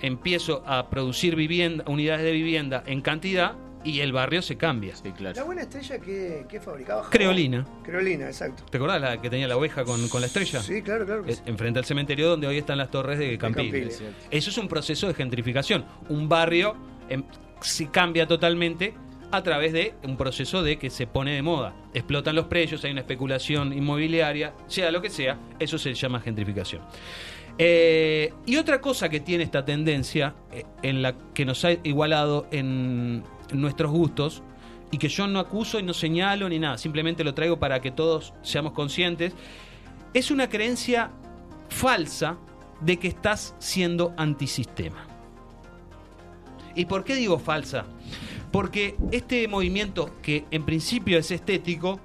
empiezo 0.00 0.62
a 0.66 0.88
producir 0.90 1.36
vivienda, 1.36 1.84
unidades 1.86 2.24
de 2.24 2.32
vivienda 2.32 2.82
en 2.86 3.00
cantidad 3.00 3.56
y 3.84 4.00
el 4.00 4.12
barrio 4.12 4.42
se 4.42 4.56
cambia. 4.56 4.96
Sí, 4.96 5.12
claro. 5.12 5.36
La 5.36 5.44
buena 5.44 5.62
estrella 5.62 5.98
que, 5.98 6.44
que 6.48 6.60
fabricaba. 6.60 7.02
jabón? 7.02 7.12
Creolina. 7.12 7.66
Creolina, 7.84 8.26
exacto. 8.26 8.64
¿Te 8.70 8.76
acordás 8.76 9.00
la 9.00 9.20
que 9.20 9.30
tenía 9.30 9.46
la 9.46 9.56
oveja 9.56 9.84
con, 9.84 10.08
con 10.08 10.20
la 10.20 10.26
estrella? 10.26 10.60
Sí, 10.60 10.82
claro, 10.82 11.06
claro. 11.06 11.24
que 11.24 11.32
Eh, 11.32 11.36
sí. 11.36 11.42
Enfrente 11.46 11.78
al 11.78 11.84
cementerio 11.84 12.28
donde 12.28 12.46
hoy 12.46 12.58
están 12.58 12.76
las 12.78 12.90
torres 12.90 13.18
de. 13.18 13.38
Campiglia. 13.38 13.88
Eso 14.30 14.50
es 14.50 14.58
un 14.58 14.68
proceso 14.68 15.06
de 15.06 15.14
gentrificación. 15.14 15.84
Un 16.08 16.28
barrio 16.28 16.74
em, 17.08 17.22
se 17.60 17.88
cambia 17.88 18.26
totalmente 18.26 18.94
a 19.30 19.42
través 19.42 19.72
de 19.72 19.94
un 20.04 20.16
proceso 20.16 20.62
de 20.62 20.78
que 20.78 20.90
se 20.90 21.06
pone 21.06 21.32
de 21.32 21.42
moda. 21.42 21.74
Explotan 21.94 22.34
los 22.34 22.46
precios, 22.46 22.84
hay 22.84 22.92
una 22.92 23.02
especulación 23.02 23.72
inmobiliaria, 23.72 24.54
sea 24.66 24.90
lo 24.90 25.02
que 25.02 25.10
sea, 25.10 25.38
eso 25.58 25.78
se 25.78 25.92
llama 25.94 26.20
gentrificación. 26.20 26.82
Eh, 27.58 28.32
y 28.46 28.56
otra 28.56 28.80
cosa 28.80 29.08
que 29.08 29.18
tiene 29.18 29.42
esta 29.42 29.64
tendencia, 29.64 30.34
eh, 30.52 30.64
en 30.82 31.02
la 31.02 31.14
que 31.34 31.44
nos 31.44 31.64
ha 31.64 31.72
igualado 31.72 32.46
en 32.52 33.24
nuestros 33.52 33.90
gustos, 33.90 34.42
y 34.90 34.98
que 34.98 35.08
yo 35.08 35.26
no 35.26 35.40
acuso 35.40 35.78
y 35.78 35.82
no 35.82 35.92
señalo 35.92 36.48
ni 36.48 36.58
nada, 36.58 36.78
simplemente 36.78 37.24
lo 37.24 37.34
traigo 37.34 37.58
para 37.58 37.80
que 37.80 37.90
todos 37.90 38.32
seamos 38.42 38.72
conscientes, 38.72 39.34
es 40.14 40.30
una 40.30 40.48
creencia 40.48 41.10
falsa 41.68 42.38
de 42.80 42.98
que 42.98 43.08
estás 43.08 43.54
siendo 43.58 44.14
antisistema. 44.16 45.06
¿Y 46.74 46.86
por 46.86 47.04
qué 47.04 47.16
digo 47.16 47.38
falsa? 47.38 47.86
Porque 48.52 48.96
este 49.10 49.48
movimiento, 49.48 50.14
que 50.22 50.44
en 50.50 50.64
principio 50.64 51.18
es 51.18 51.30
estético, 51.32 52.00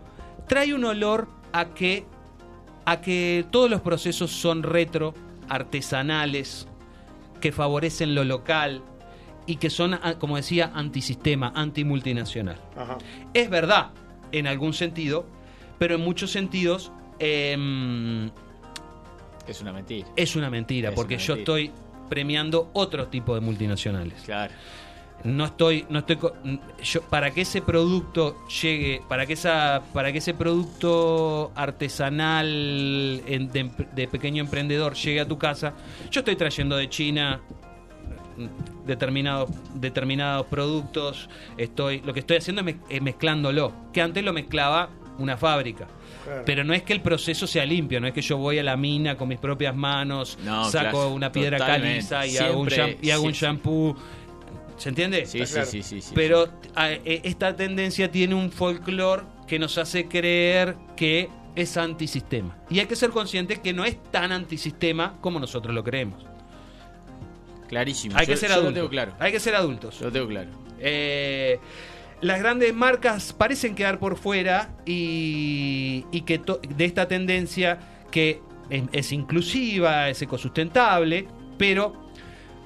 trae 0.47 0.73
un 0.73 0.83
olor 0.83 1.27
a 1.53 1.73
que, 1.73 2.05
a 2.85 2.99
que 2.99 3.45
todos 3.51 3.69
los 3.69 3.81
procesos 3.81 4.31
son 4.31 4.63
retro, 4.63 5.13
artesanales, 5.53 6.67
que 7.41 7.51
favorecen 7.51 8.15
lo 8.15 8.23
local 8.23 8.81
y 9.45 9.57
que 9.57 9.69
son, 9.69 9.93
ah, 9.95 10.15
como 10.19 10.37
decía, 10.37 10.71
antisistema, 10.73 11.51
antimultinacional. 11.55 12.57
Ajá. 12.77 12.97
Es 13.33 13.49
verdad, 13.49 13.89
en 14.31 14.47
algún 14.47 14.73
sentido, 14.73 15.25
pero 15.77 15.95
en 15.95 16.01
muchos 16.01 16.31
sentidos 16.31 16.91
em, 17.19 18.29
Es 19.47 19.61
una 19.61 19.73
mentira. 19.73 20.07
es 20.15 20.35
una 20.35 20.49
mentira, 20.49 20.89
Es 20.89 20.95
porque 20.95 21.15
una 21.15 21.23
yo 21.23 21.33
estoy 21.35 21.71
premiando 22.09 22.69
otro 22.73 23.07
tipo 23.07 23.35
de 23.35 23.41
multinacionales. 23.41 24.21
Claro. 24.23 24.53
No 25.23 25.45
estoy, 25.45 25.85
no 25.89 25.99
estoy, 25.99 26.17
co- 26.17 26.33
yo 26.83 27.01
para 27.03 27.31
que 27.31 27.41
ese 27.41 27.61
producto 27.61 28.45
llegue, 28.61 29.01
para 29.07 29.25
que 29.25 29.33
esa, 29.33 29.81
para 29.93 30.11
que 30.11 30.17
ese 30.17 30.33
producto 30.33 31.51
artesanal 31.55 33.21
en- 33.25 33.49
de, 33.51 34.07
pequeño 34.07 34.43
emprendedor 34.43 34.93
llegue 34.95 35.21
a 35.21 35.27
tu 35.27 35.37
casa, 35.37 35.73
yo 36.11 36.19
estoy 36.19 36.35
trayendo 36.35 36.75
de 36.75 36.89
China 36.89 37.39
mm, 38.37 38.85
determinados 38.85 39.49
determinados 39.75 40.45
productos, 40.47 41.29
estoy, 41.57 42.01
lo 42.01 42.13
que 42.13 42.19
estoy 42.19 42.37
haciendo 42.37 42.61
es, 42.61 42.67
mez- 42.75 42.81
es 42.89 43.01
mezclándolo, 43.01 43.71
que 43.93 44.01
antes 44.01 44.23
lo 44.23 44.33
mezclaba 44.33 44.89
una 45.19 45.37
fábrica. 45.37 45.87
Claro. 46.25 46.43
Pero 46.45 46.63
no 46.63 46.73
es 46.73 46.83
que 46.83 46.93
el 46.93 47.01
proceso 47.01 47.45
sea 47.47 47.65
limpio, 47.65 47.99
no 47.99 48.07
es 48.07 48.13
que 48.13 48.21
yo 48.21 48.37
voy 48.37 48.57
a 48.57 48.63
la 48.63 48.75
mina 48.77 49.15
con 49.17 49.27
mis 49.27 49.39
propias 49.39 49.75
manos, 49.75 50.37
No, 50.43 50.65
saco 50.65 50.89
claro, 50.91 51.09
una 51.09 51.31
piedra 51.31 51.57
totalmente. 51.57 52.07
caliza 52.09 52.25
y 52.25 52.37
hago 52.37 52.59
un, 52.61 52.69
y 53.01 53.09
hago 53.11 53.23
un 53.23 53.33
sí. 53.33 53.41
shampoo. 53.45 53.95
¿Se 54.77 54.89
entiende? 54.89 55.25
Sí, 55.25 55.45
sí, 55.45 55.59
sí, 55.65 55.83
sí, 55.83 56.01
sí. 56.01 56.11
Pero 56.15 56.49
a- 56.75 56.91
e- 56.91 57.21
esta 57.23 57.55
tendencia 57.55 58.11
tiene 58.11 58.35
un 58.35 58.51
folclore 58.51 59.23
que 59.47 59.59
nos 59.59 59.77
hace 59.77 60.07
creer 60.07 60.75
que 60.95 61.29
es 61.55 61.77
antisistema. 61.77 62.57
Y 62.69 62.79
hay 62.79 62.87
que 62.87 62.95
ser 62.95 63.11
consciente 63.11 63.61
que 63.61 63.73
no 63.73 63.85
es 63.85 64.01
tan 64.11 64.31
antisistema 64.31 65.17
como 65.21 65.39
nosotros 65.39 65.73
lo 65.75 65.83
creemos. 65.83 66.25
Clarísimo. 67.67 68.15
Hay 68.17 68.25
Yo- 68.25 68.33
que 68.33 68.37
ser 68.37 68.49
yo 68.49 68.55
lo 68.55 68.61
adultos. 68.61 68.75
tengo 68.75 68.89
claro. 68.89 69.13
Hay 69.19 69.31
que 69.31 69.39
ser 69.39 69.55
adultos. 69.55 70.01
Lo 70.01 70.11
tengo 70.11 70.27
claro. 70.27 70.49
Eh, 70.79 71.59
las 72.21 72.39
grandes 72.39 72.73
marcas 72.73 73.33
parecen 73.33 73.75
quedar 73.75 73.99
por 73.99 74.17
fuera 74.17 74.75
y, 74.85 76.05
y 76.11 76.21
que 76.21 76.39
to- 76.39 76.59
de 76.67 76.85
esta 76.85 77.07
tendencia 77.07 77.79
que 78.11 78.41
es, 78.69 78.83
es 78.91 79.11
inclusiva, 79.11 80.09
es 80.09 80.21
ecosustentable, 80.21 81.27
pero 81.57 82.02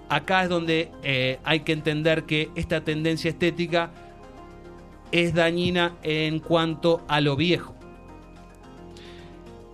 acá 0.10 0.44
es 0.44 0.50
donde 0.50 0.92
eh, 1.04 1.40
hay 1.44 1.62
que 1.62 1.74
entender 1.74 2.24
que 2.24 2.50
esta 2.56 2.82
tendencia 2.82 3.30
estética 3.30 3.92
es 5.12 5.34
dañina 5.34 5.96
en 6.04 6.40
cuanto 6.40 7.04
a 7.08 7.22
lo 7.22 7.36
viejo. 7.36 7.76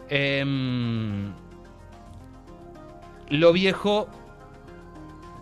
Em, 0.09 1.31
lo 3.29 3.53
viejo 3.53 4.07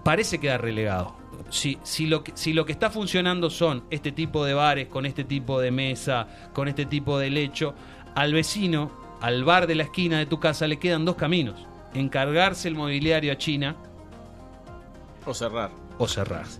parece 0.04 0.40
quedar 0.40 0.62
relegado. 0.62 1.20
Si, 1.50 1.78
lo 2.06 2.24
que 2.24 2.72
está 2.72 2.90
funcionando 2.90 3.50
son 3.50 3.84
este 3.90 4.12
tipo 4.12 4.46
de 4.46 4.54
bares, 4.54 4.88
con 4.88 5.06
este 5.06 5.26
tipo 5.26 5.60
de 5.60 5.72
mesa, 5.72 6.28
con 6.54 6.70
este 6.70 6.86
tipo 6.86 7.20
de 7.20 7.30
lecho, 7.30 7.74
al 8.16 8.34
vecino, 8.34 8.92
al 9.20 9.44
bar 9.44 9.68
de 9.68 9.76
la 9.76 9.84
esquina 9.84 10.20
de 10.20 10.26
tu 10.26 10.40
casa, 10.40 10.68
le 10.68 10.80
quedan 10.80 11.04
dos 11.04 11.16
caminos. 11.16 11.68
Encargarse 11.94 12.70
el 12.70 12.76
mobiliario 12.76 13.34
a 13.34 13.38
China 13.38 13.76
O 15.26 15.34
cerrar. 15.34 15.70
o 15.98 16.08
cerrarse. 16.08 16.60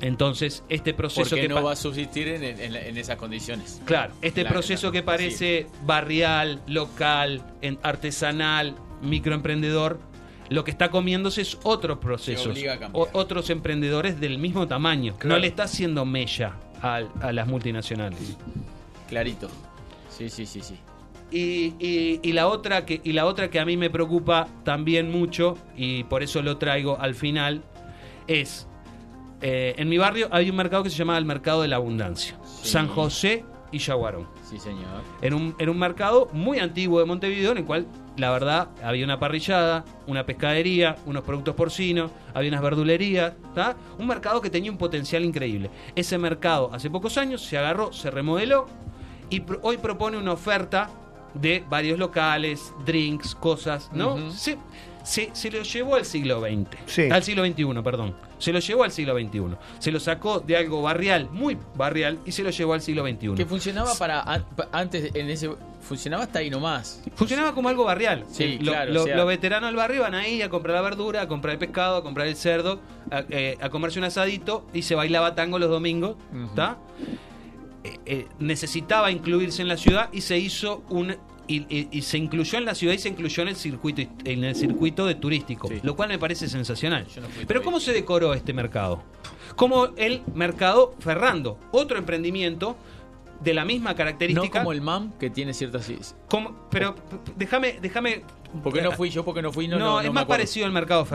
Entonces, 0.00 0.64
este 0.68 0.94
proceso 0.94 1.30
Porque 1.30 1.42
que 1.42 1.48
no 1.48 1.62
va 1.62 1.72
a 1.72 1.76
subsistir 1.76 2.26
en, 2.28 2.42
en- 2.42 2.74
en 2.74 2.96
esas 2.98 3.16
condiciones. 3.16 3.80
Claro, 3.84 4.12
este 4.20 4.44
proceso 4.44 4.90
que 4.90 5.02
parece 5.02 5.68
barrial, 5.84 6.60
local, 6.66 7.44
en- 7.60 7.78
artesanal, 7.84 8.74
microemprendedor, 9.00 10.00
lo 10.48 10.64
que 10.64 10.72
está 10.72 10.90
comiéndose 10.90 11.42
es 11.42 11.56
otros 11.62 11.98
procesos, 11.98 12.56
a 12.58 12.88
o- 12.94 13.08
otros 13.12 13.48
emprendedores 13.50 14.18
del 14.18 14.38
mismo 14.38 14.66
tamaño. 14.66 15.14
Claro. 15.18 15.36
No 15.36 15.38
le 15.40 15.46
está 15.46 15.62
haciendo 15.64 16.04
mella 16.04 16.56
al- 16.80 17.10
a, 17.20 17.32
las 17.32 17.46
multinacionales. 17.46 18.36
Clarito. 19.08 19.48
Sí, 20.10 20.28
sí, 20.28 20.46
sí, 20.46 20.60
sí. 20.62 20.78
Y, 21.32 21.74
y- 21.80 22.20
y 22.22 22.32
la 22.32 22.46
otra 22.46 22.84
que, 22.84 23.00
y 23.02 23.12
la 23.12 23.24
otra 23.26 23.48
que 23.50 23.58
a 23.58 23.64
mí 23.64 23.76
me 23.76 23.88
preocupa 23.90 24.46
también 24.64 25.10
mucho, 25.10 25.56
y 25.76 26.04
por 26.04 26.22
eso 26.22 26.42
lo 26.42 26.58
traigo 26.58 26.98
al 27.00 27.14
final, 27.14 27.62
es, 28.26 28.68
eh, 29.40 29.74
en 29.78 29.88
mi 29.88 29.96
barrio 29.98 30.28
hay 30.30 30.50
un 30.50 30.56
mercado 30.56 30.82
que 30.82 30.90
se 30.90 30.96
llama 30.96 31.16
el 31.18 31.24
Mercado 31.24 31.62
de 31.62 31.68
la 31.68 31.76
Abundancia. 31.76 32.36
San 32.44 32.86
José 32.86 33.44
y 33.72 33.78
Yaguarón. 33.78 34.28
Sí, 34.48 34.58
señor. 34.58 34.84
Era 35.22 35.34
un, 35.34 35.54
era 35.58 35.70
un 35.70 35.78
mercado 35.78 36.28
muy 36.34 36.58
antiguo 36.58 37.00
de 37.00 37.06
Montevideo 37.06 37.52
en 37.52 37.58
el 37.58 37.64
cual, 37.64 37.86
la 38.18 38.30
verdad, 38.30 38.68
había 38.84 39.04
una 39.06 39.18
parrillada, 39.18 39.86
una 40.06 40.26
pescadería, 40.26 40.96
unos 41.06 41.24
productos 41.24 41.54
porcinos, 41.54 42.10
había 42.34 42.50
unas 42.50 42.60
verdulerías, 42.62 43.32
¿tá? 43.54 43.74
Un 43.98 44.06
mercado 44.06 44.42
que 44.42 44.50
tenía 44.50 44.70
un 44.70 44.76
potencial 44.76 45.24
increíble. 45.24 45.70
Ese 45.96 46.18
mercado, 46.18 46.68
hace 46.74 46.90
pocos 46.90 47.16
años, 47.16 47.40
se 47.42 47.56
agarró, 47.56 47.90
se 47.94 48.10
remodeló 48.10 48.66
y 49.30 49.42
hoy 49.62 49.78
propone 49.78 50.18
una 50.18 50.32
oferta 50.32 50.90
de 51.34 51.64
varios 51.68 51.98
locales, 51.98 52.72
drinks, 52.84 53.34
cosas, 53.34 53.90
¿no? 53.92 54.14
Ujú. 54.14 54.30
se, 54.32 54.58
se- 55.04 55.30
se 55.32 55.50
lo 55.50 55.62
llevó 55.62 55.96
al 55.96 56.04
siglo 56.04 56.40
XX. 56.40 56.68
Sí. 56.86 57.08
Al 57.10 57.22
siglo 57.22 57.44
XXI, 57.44 57.64
perdón. 57.82 58.14
Se 58.38 58.52
lo 58.52 58.58
llevó 58.58 58.82
al 58.84 58.90
siglo 58.92 59.14
XXI. 59.18 59.56
Se 59.78 59.90
lo 59.92 60.00
sacó 60.00 60.40
de 60.40 60.56
algo 60.56 60.82
barrial, 60.82 61.28
muy 61.30 61.56
barrial, 61.76 62.18
y 62.26 62.32
se 62.32 62.42
lo 62.42 62.50
llevó 62.50 62.74
al 62.74 62.80
siglo 62.82 63.04
XXI. 63.06 63.34
Que 63.36 63.46
funcionaba 63.46 63.94
para 63.94 64.20
an- 64.22 64.44
pa- 64.56 64.68
antes 64.72 65.14
en 65.14 65.30
ese 65.30 65.50
funcionaba 65.80 66.24
hasta 66.24 66.38
ahí 66.40 66.50
nomás. 66.50 67.02
Funcionaba 67.14 67.54
como 67.54 67.68
algo 67.68 67.84
barrial. 67.84 68.24
Sí, 68.30 68.58
Lo- 68.60 68.72
claro, 68.72 68.92
lo- 68.92 69.02
o 69.02 69.04
sea- 69.04 69.16
Los 69.16 69.26
veteranos 69.26 69.68
del 69.68 69.76
barrio 69.76 70.02
van 70.02 70.14
ahí 70.14 70.40
a 70.42 70.48
comprar 70.48 70.74
la 70.76 70.82
verdura, 70.82 71.22
a 71.22 71.28
comprar 71.28 71.52
el 71.54 71.58
pescado, 71.58 71.96
a 71.96 72.02
comprar 72.02 72.26
el 72.28 72.36
cerdo, 72.36 72.80
a, 73.10 73.24
eh, 73.30 73.58
a 73.60 73.68
comerse 73.70 73.98
un 73.98 74.04
asadito 74.04 74.64
y 74.72 74.82
se 74.82 74.94
bailaba 74.94 75.34
tango 75.34 75.58
los 75.58 75.70
domingos. 75.70 76.16
¿está? 76.48 76.78
Eh, 77.00 77.16
eh, 78.06 78.26
necesitaba 78.38 79.10
incluirse 79.10 79.62
en 79.62 79.68
la 79.68 79.76
ciudad 79.76 80.08
y 80.12 80.20
se 80.20 80.38
hizo 80.38 80.82
un. 80.90 81.16
Y, 81.48 81.66
y- 81.68 81.88
y 81.90 82.02
se 82.02 82.18
incluyó 82.18 82.56
en 82.58 82.64
la 82.64 82.74
ciudad 82.74 82.94
y 82.94 82.98
se 82.98 83.08
incluyó 83.08 83.42
en 83.42 83.48
el 83.48 83.56
circuito 83.56 84.02
en 84.24 84.44
el 84.44 84.54
circuito 84.54 85.06
de 85.06 85.16
turístico, 85.16 85.68
lo 85.82 85.96
cual 85.96 86.08
me 86.08 86.18
parece 86.18 86.48
sensacional. 86.48 87.06
Pero 87.48 87.62
¿cómo 87.62 87.80
se 87.80 87.92
decoró 87.92 88.32
este 88.32 88.52
mercado? 88.52 89.02
Como 89.56 89.86
el 89.96 90.22
mercado 90.34 90.94
Ferrando, 91.00 91.58
otro 91.72 91.98
emprendimiento 91.98 92.76
de 93.42 93.54
la 93.54 93.64
misma 93.64 93.90
No 93.90 93.96
característica. 93.96 94.60
como 94.60 94.72
el 94.72 94.80
MAM 94.80 95.12
que 95.18 95.30
tiene 95.30 95.52
ciertas 95.54 95.90
Como- 96.28 96.68
pero 96.70 96.94
déjame, 97.36 97.78
déjame. 97.80 98.22
¿Por 98.62 98.72
qué 98.74 98.82
no 98.82 98.92
fui 98.92 99.08
yo? 99.08 99.24
Porque 99.24 99.40
no 99.40 99.50
fui, 99.50 99.66
no, 99.66 99.78
No, 99.78 99.84
no, 99.84 100.00
es 100.00 100.06
no 100.06 100.12
más 100.12 100.26
parecido 100.26 100.66
al 100.66 100.72
mercado. 100.72 101.06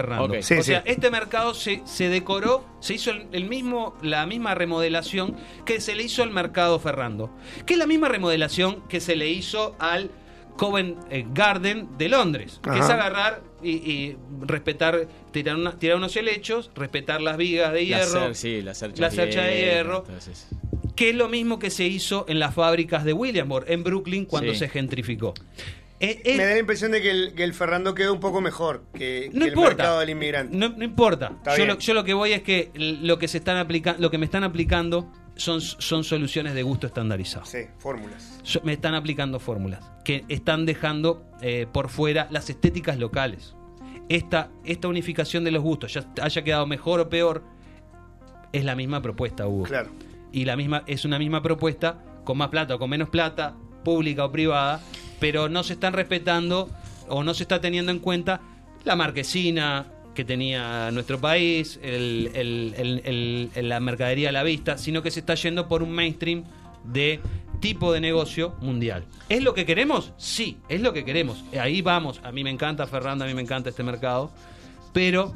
Sí, 0.42 0.56
o 0.56 0.64
sea, 0.64 0.82
sí. 0.82 0.90
este 0.90 1.12
mercado 1.12 1.54
se, 1.54 1.82
se 1.86 2.10
decoró, 2.10 2.66
se 2.80 2.96
hizo 2.96 3.12
el, 3.12 3.28
el 3.32 3.46
mismo, 3.46 3.96
la 4.02 4.26
misma 4.26 4.56
remodelación 4.56 5.36
que 5.64 5.80
se 5.80 5.94
le 5.96 6.04
hizo 6.04 6.24
al 6.24 6.32
mercado 6.32 6.80
Ferrando. 6.80 7.30
Que 7.66 7.74
es 7.74 7.80
la 7.80 7.86
misma 7.86 8.08
remodelación 8.10 8.82
que 8.90 9.00
se 9.00 9.16
le 9.16 9.30
hizo 9.30 9.76
al 9.80 10.10
Covent 10.58 10.98
eh, 11.12 11.26
Garden 11.32 11.90
de 12.00 12.10
Londres. 12.10 12.60
Que 12.64 12.80
es 12.80 12.90
agarrar 12.90 13.44
y, 13.62 13.70
y 13.74 14.18
respetar, 14.42 15.08
tirar, 15.32 15.56
una- 15.56 15.78
tirar 15.78 15.98
unos 15.98 16.16
helechos, 16.16 16.72
respetar 16.76 17.22
las 17.22 17.38
vigas 17.38 17.72
de 17.72 17.82
La 17.82 17.86
hierro. 18.00 18.30
cer- 18.30 18.34
sí, 18.34 18.62
la 18.64 18.74
cercha 18.74 19.02
la 19.04 19.10
de 19.48 19.58
hierro. 19.60 20.04
entonces. 20.08 20.48
Que 20.98 21.12
es 21.12 21.16
lo 21.16 21.30
mismo 21.30 21.60
que 21.60 21.70
se 21.70 21.86
hizo 21.86 22.26
en 22.28 22.40
las 22.40 22.54
fábricas 22.54 23.06
de 23.06 23.14
Williamsburg, 23.14 23.66
en 23.70 23.84
Brooklyn, 23.84 24.26
cuando 24.26 24.52
Sí. 24.52 24.60
se 24.60 24.68
gentrificó. 24.70 25.34
Eh, 26.00 26.22
eh, 26.26 26.38
Me 26.38 26.44
da 26.46 26.52
la 26.54 26.60
impresión 26.60 26.92
de 26.92 27.02
que 27.02 27.10
el, 27.10 27.34
que 27.34 27.44
el 27.44 27.54
Ferrando 27.54 27.96
quedó 27.96 28.14
un 28.14 28.20
poco 28.20 28.40
mejor 28.42 28.84
que, 28.94 29.30
No 29.34 29.40
que 29.40 29.46
el 29.46 29.54
importa. 29.54 29.70
mercado 29.78 30.00
del 30.02 30.10
inmigrante. 30.12 30.56
No, 30.56 30.70
no 30.70 30.84
importa. 30.84 31.38
Yo 31.58 31.66
lo, 31.66 31.80
yo 31.80 31.94
lo 31.96 32.04
que 32.04 32.14
voy 32.14 32.34
es 32.34 32.44
que 32.44 32.70
lo 32.76 33.18
que 33.18 33.28
se 33.28 33.38
están 33.40 33.58
aplicando, 33.58 34.02
lo 34.02 34.12
que 34.12 34.18
me 34.20 34.26
están 34.26 34.44
aplicando 34.44 35.12
son, 35.36 35.60
son 35.62 36.04
soluciones 36.04 36.54
de 36.54 36.62
gusto 36.64 36.86
estandarizados. 36.88 37.50
Sí, 37.50 37.60
fórmulas. 37.80 38.40
Me 38.64 38.74
están 38.74 38.94
aplicando 38.94 39.40
fórmulas 39.40 39.84
que 40.04 40.24
están 40.30 40.66
dejando 40.68 41.24
eh, 41.42 41.66
por 41.72 41.90
fuera 41.90 42.28
las 42.32 42.50
estéticas 42.50 43.00
locales. 43.00 43.56
Esta, 44.10 44.50
esta 44.66 44.88
unificación 44.88 45.44
de 45.44 45.52
los 45.52 45.62
gustos, 45.64 45.94
ya 45.94 46.06
haya 46.22 46.44
quedado 46.44 46.66
mejor 46.68 47.00
o 47.00 47.10
peor, 47.10 47.44
es 48.54 48.64
la 48.66 48.76
misma 48.76 49.02
propuesta, 49.02 49.48
Hugo. 49.48 49.64
Claro. 49.64 49.90
Y 50.32 50.46
la 50.46 50.56
misma, 50.56 50.84
es 50.88 51.06
una 51.06 51.20
misma 51.20 51.42
propuesta, 51.42 52.04
con 52.24 52.38
más 52.38 52.50
plata 52.50 52.76
o 52.76 52.80
con 52.80 52.90
menos 52.90 53.10
plata, 53.10 53.56
pública 53.84 54.26
o 54.26 54.32
privada, 54.32 54.82
pero 55.20 55.50
no 55.50 55.64
se 55.64 55.74
están 55.74 55.94
respetando 55.94 56.70
o 57.08 57.24
no 57.24 57.34
se 57.34 57.44
está 57.44 57.62
teniendo 57.62 57.92
en 57.92 58.00
cuenta 58.00 58.42
la 58.84 58.96
marquesina 58.96 59.88
que 60.14 60.26
tenía 60.26 60.92
nuestro 60.92 61.22
país, 61.22 61.80
la 61.84 63.80
mercadería 63.80 64.30
a 64.30 64.32
la 64.32 64.44
vista, 64.44 64.78
sino 64.78 65.04
que 65.04 65.12
se 65.12 65.20
está 65.20 65.36
yendo 65.36 65.68
por 65.68 65.84
un 65.84 65.92
mainstream 65.92 66.44
de 66.84 67.20
tipo 67.60 67.94
de 67.94 68.02
negocio 68.02 68.56
mundial. 68.62 69.06
¿Es 69.30 69.44
lo 69.44 69.54
que 69.54 69.66
queremos? 69.66 70.14
Sí, 70.18 70.58
es 70.70 70.82
lo 70.82 70.94
que 70.94 71.06
queremos. 71.06 71.44
Ahí 71.60 71.82
vamos. 71.82 72.20
A 72.24 72.32
mí 72.32 72.44
me 72.44 72.50
encanta 72.50 72.88
Fernando, 72.88 73.26
a 73.26 73.28
mí 73.28 73.34
me 73.34 73.42
encanta 73.42 73.70
este 73.70 73.84
mercado, 73.84 74.32
pero 74.92 75.34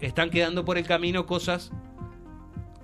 están 0.00 0.30
quedando 0.30 0.64
por 0.64 0.76
el 0.76 0.86
camino 0.86 1.26
cosas 1.26 1.70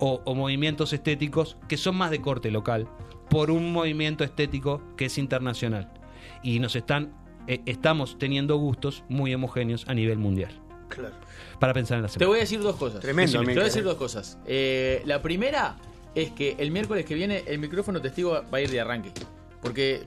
o, 0.00 0.20
o 0.24 0.34
movimientos 0.34 0.92
estéticos 0.92 1.56
que 1.68 1.76
son 1.76 1.96
más 1.96 2.10
de 2.10 2.20
corte 2.20 2.50
local 2.50 2.88
por 3.28 3.50
un 3.50 3.72
movimiento 3.72 4.24
estético 4.24 4.82
que 4.96 5.04
es 5.04 5.18
internacional. 5.18 5.92
Y 6.42 6.58
nos 6.58 6.74
están 6.74 7.14
eh, 7.46 7.62
estamos 7.66 8.18
teniendo 8.18 8.56
gustos 8.56 9.02
muy 9.08 9.34
homogéneos 9.34 9.88
a 9.88 9.94
nivel 9.94 10.18
mundial. 10.18 10.52
Claro. 10.88 11.14
Para 11.58 11.74
pensar 11.74 11.96
en 11.96 12.02
la 12.02 12.08
Te 12.08 12.14
semana. 12.14 12.28
voy 12.28 12.38
a 12.38 12.40
decir 12.40 12.60
dos 12.60 12.76
cosas. 12.76 13.00
Tremendo, 13.00 13.40
Te 13.40 13.44
voy 13.44 13.58
a 13.58 13.64
decir 13.64 13.82
eh. 13.82 13.84
dos 13.84 13.96
cosas. 13.96 14.38
Eh, 14.46 15.02
la 15.04 15.22
primera 15.22 15.76
es 16.14 16.30
que 16.30 16.56
el 16.58 16.70
miércoles 16.70 17.04
que 17.04 17.14
viene 17.14 17.44
el 17.46 17.58
micrófono 17.58 18.00
testigo 18.00 18.44
va 18.52 18.58
a 18.58 18.60
ir 18.60 18.70
de 18.70 18.80
arranque. 18.80 19.12
Porque 19.62 20.04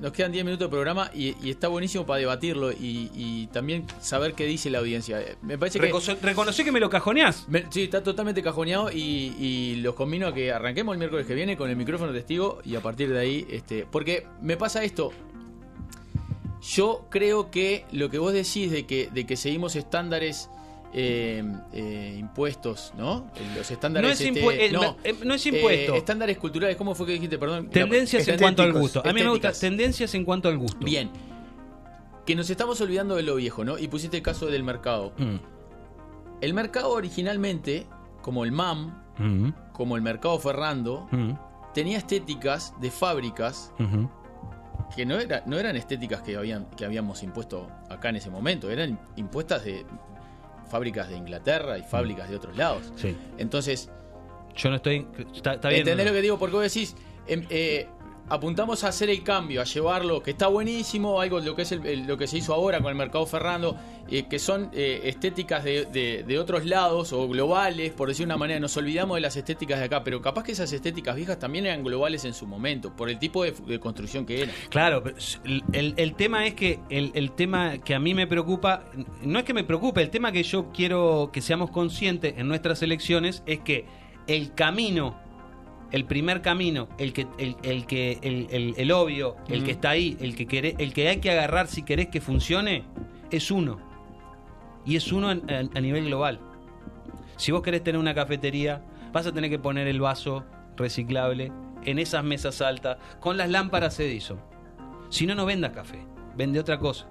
nos 0.00 0.12
quedan 0.12 0.32
10 0.32 0.44
minutos 0.44 0.66
de 0.66 0.70
programa 0.70 1.10
y, 1.14 1.36
y 1.46 1.50
está 1.50 1.68
buenísimo 1.68 2.04
para 2.06 2.18
debatirlo 2.18 2.72
y, 2.72 3.10
y 3.14 3.46
también 3.52 3.86
saber 4.00 4.34
qué 4.34 4.44
dice 4.46 4.68
la 4.70 4.78
audiencia. 4.78 5.20
Eh, 5.20 5.36
Me 5.42 5.58
parece 5.58 5.78
que. 5.78 5.92
Recono- 5.92 6.18
reconocí 6.20 6.64
que 6.64 6.72
me 6.72 6.80
lo 6.80 6.90
cajoneás. 6.90 7.48
Me- 7.48 7.64
sí, 7.70 7.82
está 7.84 8.02
totalmente 8.02 8.42
cajoneado 8.42 8.90
y, 8.90 9.34
y 9.38 9.76
los 9.82 9.94
combino 9.94 10.26
a 10.26 10.34
que 10.34 10.50
arranquemos 10.52 10.94
el 10.94 10.98
miércoles 10.98 11.26
que 11.26 11.34
viene 11.34 11.56
con 11.56 11.70
el 11.70 11.76
micrófono 11.76 12.12
testigo 12.12 12.60
y 12.64 12.74
a 12.74 12.80
partir 12.80 13.10
de 13.12 13.18
ahí, 13.20 13.46
este, 13.50 13.86
porque 13.90 14.26
me 14.40 14.56
pasa 14.56 14.82
esto. 14.82 15.12
Yo 16.62 17.06
creo 17.10 17.50
que 17.50 17.84
lo 17.92 18.08
que 18.08 18.18
vos 18.18 18.32
decís 18.32 18.70
de 18.70 18.86
que, 18.86 19.08
de 19.12 19.26
que 19.26 19.36
seguimos 19.36 19.74
estándares 19.74 20.48
eh, 20.94 21.42
eh, 21.72 22.16
impuestos, 22.18 22.92
¿no? 22.96 23.26
Los 23.56 23.70
estándares 23.70 24.08
No 24.08 24.12
es 24.12 24.20
este, 24.20 24.32
impue- 24.44 24.54
eh, 24.54 24.96
eh, 25.04 25.14
no 25.24 25.34
es 25.34 25.46
impuesto. 25.46 25.94
estándares 25.94 26.38
culturales, 26.38 26.76
¿cómo 26.76 26.94
fue 26.94 27.06
que 27.06 27.12
dijiste? 27.12 27.38
Perdón. 27.38 27.68
Tendencias 27.70 28.26
en 28.28 28.38
cuanto 28.38 28.62
al 28.62 28.72
gusto. 28.72 29.02
A 29.04 29.12
mí 29.12 29.22
me 29.22 29.28
gusta 29.30 29.52
tendencias 29.52 30.14
en 30.14 30.24
cuanto 30.24 30.48
al 30.48 30.58
gusto. 30.58 30.84
Bien. 30.84 31.10
Que 32.26 32.34
nos 32.36 32.48
estamos 32.50 32.80
olvidando 32.80 33.16
de 33.16 33.22
lo 33.22 33.34
viejo, 33.36 33.64
¿no? 33.64 33.78
Y 33.78 33.88
pusiste 33.88 34.18
el 34.18 34.22
caso 34.22 34.46
del 34.46 34.62
mercado. 34.62 35.12
Mm. 35.18 35.36
El 36.40 36.54
mercado 36.54 36.90
originalmente, 36.90 37.86
como 38.22 38.44
el 38.44 38.52
MAM, 38.52 39.00
Mm, 39.18 39.50
como 39.74 39.96
el 39.96 40.02
mercado 40.02 40.38
Ferrando, 40.38 41.06
mm, 41.10 41.32
tenía 41.74 41.98
estéticas 41.98 42.72
de 42.80 42.90
fábricas 42.90 43.70
que 44.96 45.04
no, 45.04 45.16
era, 45.20 45.42
no 45.46 45.58
eran 45.58 45.76
estéticas 45.76 46.22
que, 46.22 46.34
habían, 46.36 46.64
que 46.70 46.86
habíamos 46.86 47.22
impuesto 47.22 47.68
acá 47.90 48.08
en 48.08 48.16
ese 48.16 48.30
momento, 48.30 48.70
eran 48.70 48.98
impuestas 49.16 49.64
de 49.64 49.84
fábricas 50.72 51.10
de 51.10 51.16
Inglaterra 51.18 51.76
y 51.76 51.82
fábricas 51.82 52.30
de 52.30 52.36
otros 52.36 52.56
lados. 52.56 52.90
Sí. 52.96 53.14
Entonces, 53.36 53.90
Yo 54.56 54.70
no 54.70 54.76
estoy. 54.76 55.06
Está, 55.34 55.54
está 55.54 55.68
bien. 55.68 55.80
¿entendés 55.80 56.06
no, 56.06 56.12
lo 56.12 56.16
que 56.16 56.22
digo? 56.22 56.38
Porque 56.38 56.56
vos 56.56 56.62
decís, 56.64 56.96
em, 57.26 57.44
eh, 57.50 57.86
apuntamos 58.28 58.84
a 58.84 58.88
hacer 58.88 59.10
el 59.10 59.22
cambio, 59.22 59.60
a 59.60 59.64
llevarlo, 59.64 60.22
que 60.22 60.30
está 60.30 60.46
buenísimo, 60.46 61.20
algo 61.20 61.40
lo 61.40 61.54
que 61.54 61.62
es 61.62 61.72
el- 61.72 62.06
lo 62.06 62.16
que 62.16 62.26
se 62.26 62.38
hizo 62.38 62.54
ahora 62.54 62.80
con 62.80 62.88
el 62.90 62.94
mercado 62.96 63.26
Ferrando, 63.26 63.76
eh, 64.10 64.24
que 64.28 64.38
son 64.38 64.70
eh, 64.72 65.02
estéticas 65.04 65.64
de, 65.64 66.38
otros 66.40 66.64
lados 66.64 67.12
o 67.12 67.28
globales, 67.28 67.92
por 67.92 68.08
decir 68.08 68.24
una 68.26 68.36
manera, 68.36 68.58
nos 68.58 68.76
olvidamos 68.76 69.16
de 69.16 69.20
las 69.20 69.36
estéticas 69.36 69.78
de 69.80 69.84
acá, 69.84 70.02
pero 70.02 70.22
capaz 70.22 70.44
que 70.44 70.52
esas 70.52 70.72
estéticas 70.72 71.14
viejas 71.14 71.38
también 71.38 71.66
eran 71.66 71.84
globales 71.84 72.24
en 72.24 72.32
su 72.34 72.46
momento, 72.46 72.94
por 72.96 73.10
el 73.10 73.18
tipo 73.18 73.44
de, 73.44 73.78
construcción 73.78 74.24
que 74.26 74.42
era. 74.42 74.52
Claro, 74.70 75.02
el, 75.44 75.94
el- 75.96 76.14
tema 76.14 76.46
es 76.46 76.54
que 76.54 76.78
el 76.90 77.32
tema 77.32 77.78
que 77.78 77.94
a 77.94 77.98
mí 77.98 78.14
me 78.14 78.26
preocupa, 78.26 78.84
no 79.22 79.38
es 79.38 79.44
que 79.44 79.54
me 79.54 79.64
preocupe, 79.64 80.02
el 80.02 80.10
tema 80.10 80.30
que 80.32 80.42
yo 80.42 80.70
quiero 80.72 81.30
que 81.32 81.40
seamos 81.40 81.70
conscientes 81.70 82.34
en 82.36 82.48
nuestras 82.48 82.82
elecciones 82.82 83.42
es 83.46 83.60
que 83.60 83.86
el 84.26 84.54
camino, 84.54 85.16
el 85.92 86.04
primer 86.06 86.40
camino, 86.42 86.88
el 86.98 87.12
que, 87.12 87.26
el, 87.38 87.56
el 87.62 87.86
que, 87.86 88.18
el, 88.22 88.48
el- 88.50 88.74
el 88.76 88.92
obvio, 88.92 89.36
el 89.48 89.62
que 89.64 89.70
está 89.72 89.90
ahí, 89.90 90.16
el 90.20 90.34
que 90.34 90.46
queré- 90.48 90.74
el 90.78 90.92
que 90.92 91.08
hay 91.08 91.18
que 91.20 91.30
agarrar 91.30 91.68
si 91.68 91.82
querés 91.82 92.08
que 92.08 92.20
funcione, 92.20 92.84
es 93.30 93.50
uno. 93.50 93.78
Y 94.84 94.96
es 94.96 95.12
uno 95.12 95.30
en- 95.30 95.48
en- 95.48 95.70
a 95.76 95.80
nivel 95.80 96.06
global. 96.06 96.40
Si 97.36 97.52
vos 97.52 97.62
querés 97.62 97.84
tener 97.84 98.00
una 98.00 98.14
cafetería, 98.14 98.82
vas 99.12 99.26
a 99.26 99.32
tener 99.32 99.50
que 99.50 99.58
poner 99.58 99.86
el 99.86 100.00
vaso 100.00 100.44
reciclable 100.76 101.52
en 101.84 101.98
esas 101.98 102.24
mesas 102.24 102.60
altas 102.62 102.96
con 103.20 103.36
las 103.36 103.50
lámparas 103.50 103.98
Edison. 104.00 104.40
Si 105.10 105.26
no, 105.26 105.34
no 105.34 105.44
vendas 105.44 105.72
café, 105.72 105.98
vende 106.36 106.58
otra 106.58 106.78
cosa. 106.78 107.06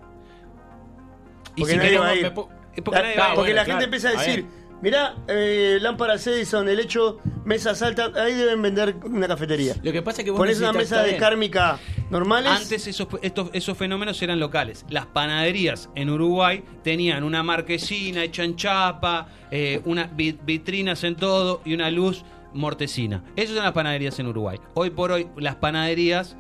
Y 1.56 1.62
Porque 1.62 1.72
si 1.74 1.78
nadie 1.78 1.90
queremos- 1.90 2.08
va 2.08 2.12
a 2.12 2.16
ir. 2.16 2.24
me 2.24 2.32
po- 2.32 2.50
porque 2.84 2.92
La- 3.00 3.02
nadie 3.04 3.18
va 3.18 3.26
a 3.26 3.30
ir. 3.30 3.36
porque 3.36 3.54
la 3.54 3.62
Bueno, 3.64 3.72
gente 3.80 3.84
empieza 3.86 4.10
a 4.10 4.12
decir. 4.14 4.46
Mirá, 4.82 5.16
eh, 5.28 5.78
lámparas 5.82 6.26
Edison, 6.28 6.68
el 6.70 6.80
hecho, 6.80 7.20
mesas 7.46 7.82
altas, 7.82 8.16
ahí 8.16 8.34
deben 8.34 8.62
vender 8.62 8.96
una 9.04 9.28
cafetería. 9.28 9.76
Lo 9.84 9.92
que 9.92 10.02
pasa 10.02 10.22
es 10.22 10.26
que 10.26 10.32
vos 10.32 10.40
Pones 10.40 10.60
una 10.60 10.74
mesa 10.74 11.02
de 11.02 11.10
bien. 11.10 11.20
kármica 11.20 11.80
normales. 12.10 12.52
Antes 12.52 12.88
esos, 12.88 13.08
estos, 13.22 13.50
esos 13.54 13.78
fenómenos 13.78 14.22
eran 14.22 14.40
locales. 14.40 14.86
Las 14.90 15.06
panaderías 15.06 15.90
en 15.96 16.10
Uruguay 16.10 16.64
tenían 16.84 17.24
una 17.24 17.44
marquesina 17.44 18.24
hecha 18.24 18.44
en 18.44 18.56
chapa, 18.56 19.28
eh, 19.52 19.82
unas 19.86 20.16
vi- 20.16 20.38
vitrinas 20.44 21.04
en 21.04 21.16
todo 21.16 21.62
y 21.66 21.74
una 21.74 21.90
luz 21.90 22.24
mortecina. 22.54 23.24
Esas 23.36 23.56
son 23.56 23.64
las 23.64 23.72
panaderías 23.74 24.20
en 24.20 24.28
Uruguay. 24.28 24.60
Hoy 24.74 24.90
por 24.90 25.12
hoy 25.12 25.28
las 25.38 25.56
panaderías 25.56 26.36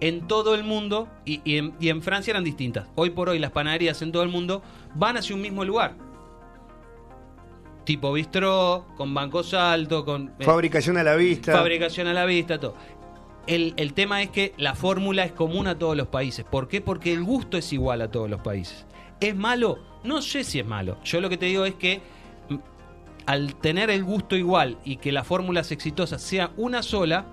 en 0.00 0.26
todo 0.26 0.54
el 0.54 0.64
mundo 0.64 1.08
y, 1.26 1.42
y 1.44 1.58
en, 1.58 1.74
y 1.78 1.90
en 1.90 2.00
Francia 2.02 2.30
eran 2.30 2.42
distintas. 2.44 2.86
Hoy 2.94 3.10
por 3.10 3.28
hoy 3.28 3.38
las 3.38 3.50
panaderías 3.50 4.00
en 4.00 4.10
todo 4.12 4.22
el 4.22 4.30
mundo 4.30 4.62
van 4.94 5.18
hacia 5.18 5.34
un 5.36 5.42
mismo 5.42 5.62
lugar. 5.64 5.94
Tipo 7.90 8.12
bistró, 8.12 8.86
con 8.96 9.12
bancos 9.12 9.52
altos, 9.52 10.04
con... 10.04 10.28
eh, 10.38 10.44
Fabricación 10.44 10.96
a 10.96 11.02
la 11.02 11.16
vista. 11.16 11.50
Fabricación 11.50 12.06
a 12.06 12.12
la 12.14 12.24
vista, 12.24 12.60
todo. 12.60 12.76
El, 13.48 13.74
el 13.78 13.94
tema 13.94 14.22
es 14.22 14.30
que 14.30 14.52
la 14.58 14.76
fórmula 14.76 15.24
es 15.24 15.32
común 15.32 15.66
a 15.66 15.76
todos 15.76 15.96
los 15.96 16.06
países. 16.06 16.44
¿Por 16.48 16.68
qué? 16.68 16.80
Porque 16.80 17.12
el 17.12 17.24
gusto 17.24 17.56
es 17.58 17.72
igual 17.72 18.00
a 18.02 18.08
todos 18.08 18.30
los 18.30 18.40
países. 18.42 18.86
¿Es 19.18 19.34
malo? 19.34 19.80
No 20.04 20.22
sé 20.22 20.44
si 20.44 20.60
es 20.60 20.64
malo. 20.66 20.98
Yo 21.02 21.20
lo 21.20 21.28
que 21.28 21.36
te 21.36 21.46
digo 21.46 21.64
es 21.64 21.74
que 21.74 22.00
mm, 22.48 22.54
al 23.26 23.56
tener 23.56 23.90
el 23.90 24.04
gusto 24.04 24.36
igual 24.36 24.78
y 24.84 24.98
que 24.98 25.10
la 25.10 25.24
fórmula 25.24 25.58
exitosa 25.62 26.16
sea 26.20 26.52
una 26.56 26.84
sola, 26.84 27.26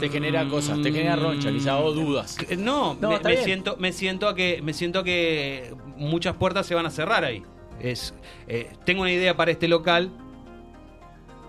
Te 0.00 0.10
genera 0.10 0.46
cosas, 0.46 0.82
te 0.82 0.92
genera 0.92 1.16
roncha, 1.16 1.50
quizá, 1.50 1.78
o 1.78 1.92
dudas. 1.92 2.36
no, 2.58 2.94
No, 3.00 3.08
me, 3.08 3.20
me 3.20 3.36
siento, 3.38 3.76
me 3.78 3.92
siento 3.92 4.28
a 4.28 4.34
que 4.34 4.60
me 4.62 4.74
siento 4.74 4.98
a 4.98 5.04
que 5.04 5.74
muchas 5.96 6.36
puertas 6.36 6.66
se 6.66 6.74
van 6.74 6.84
a 6.84 6.90
cerrar 6.90 7.24
ahí. 7.24 7.42
Es, 7.80 8.14
eh, 8.48 8.72
tengo 8.84 9.02
una 9.02 9.12
idea 9.12 9.36
para 9.36 9.50
este 9.50 9.68
local. 9.68 10.10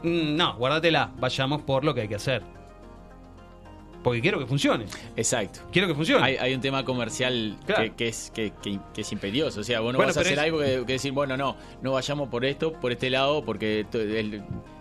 Mm, 0.03 0.35
No, 0.35 0.55
guárdatela. 0.57 1.11
Vayamos 1.19 1.61
por 1.63 1.83
lo 1.85 1.93
que 1.93 2.01
hay 2.01 2.07
que 2.07 2.15
hacer. 2.15 2.43
Porque 4.07 4.21
quiero 4.21 4.39
que 4.39 4.45
funcione. 4.45 4.85
Exacto. 5.15 5.59
Quiero 5.71 5.87
que 5.87 5.95
funcione. 5.95 6.23
Hay, 6.23 6.35
hay 6.37 6.53
un 6.53 6.61
tema 6.61 6.83
comercial 6.83 7.57
Claro. 7.65 7.83
que, 7.83 7.91
que 7.95 8.07
es, 8.07 8.31
que, 8.33 8.51
que- 8.61 8.79
que 8.93 9.01
es 9.01 9.11
imperioso. 9.11 9.61
O 9.61 9.63
sea, 9.63 9.79
vos 9.79 9.93
no 9.93 9.97
Bueno, 9.97 10.09
vas 10.09 10.17
a 10.17 10.21
hacer 10.21 10.33
es- 10.33 10.39
algo 10.39 10.59
que, 10.59 10.83
decir, 10.85 11.11
bueno, 11.11 11.37
no, 11.37 11.55
no 11.81 11.91
vayamos 11.93 12.29
por 12.29 12.45
esto, 12.45 12.73
por 12.73 12.91
este 12.91 13.09
lado, 13.09 13.43
porque 13.45 13.85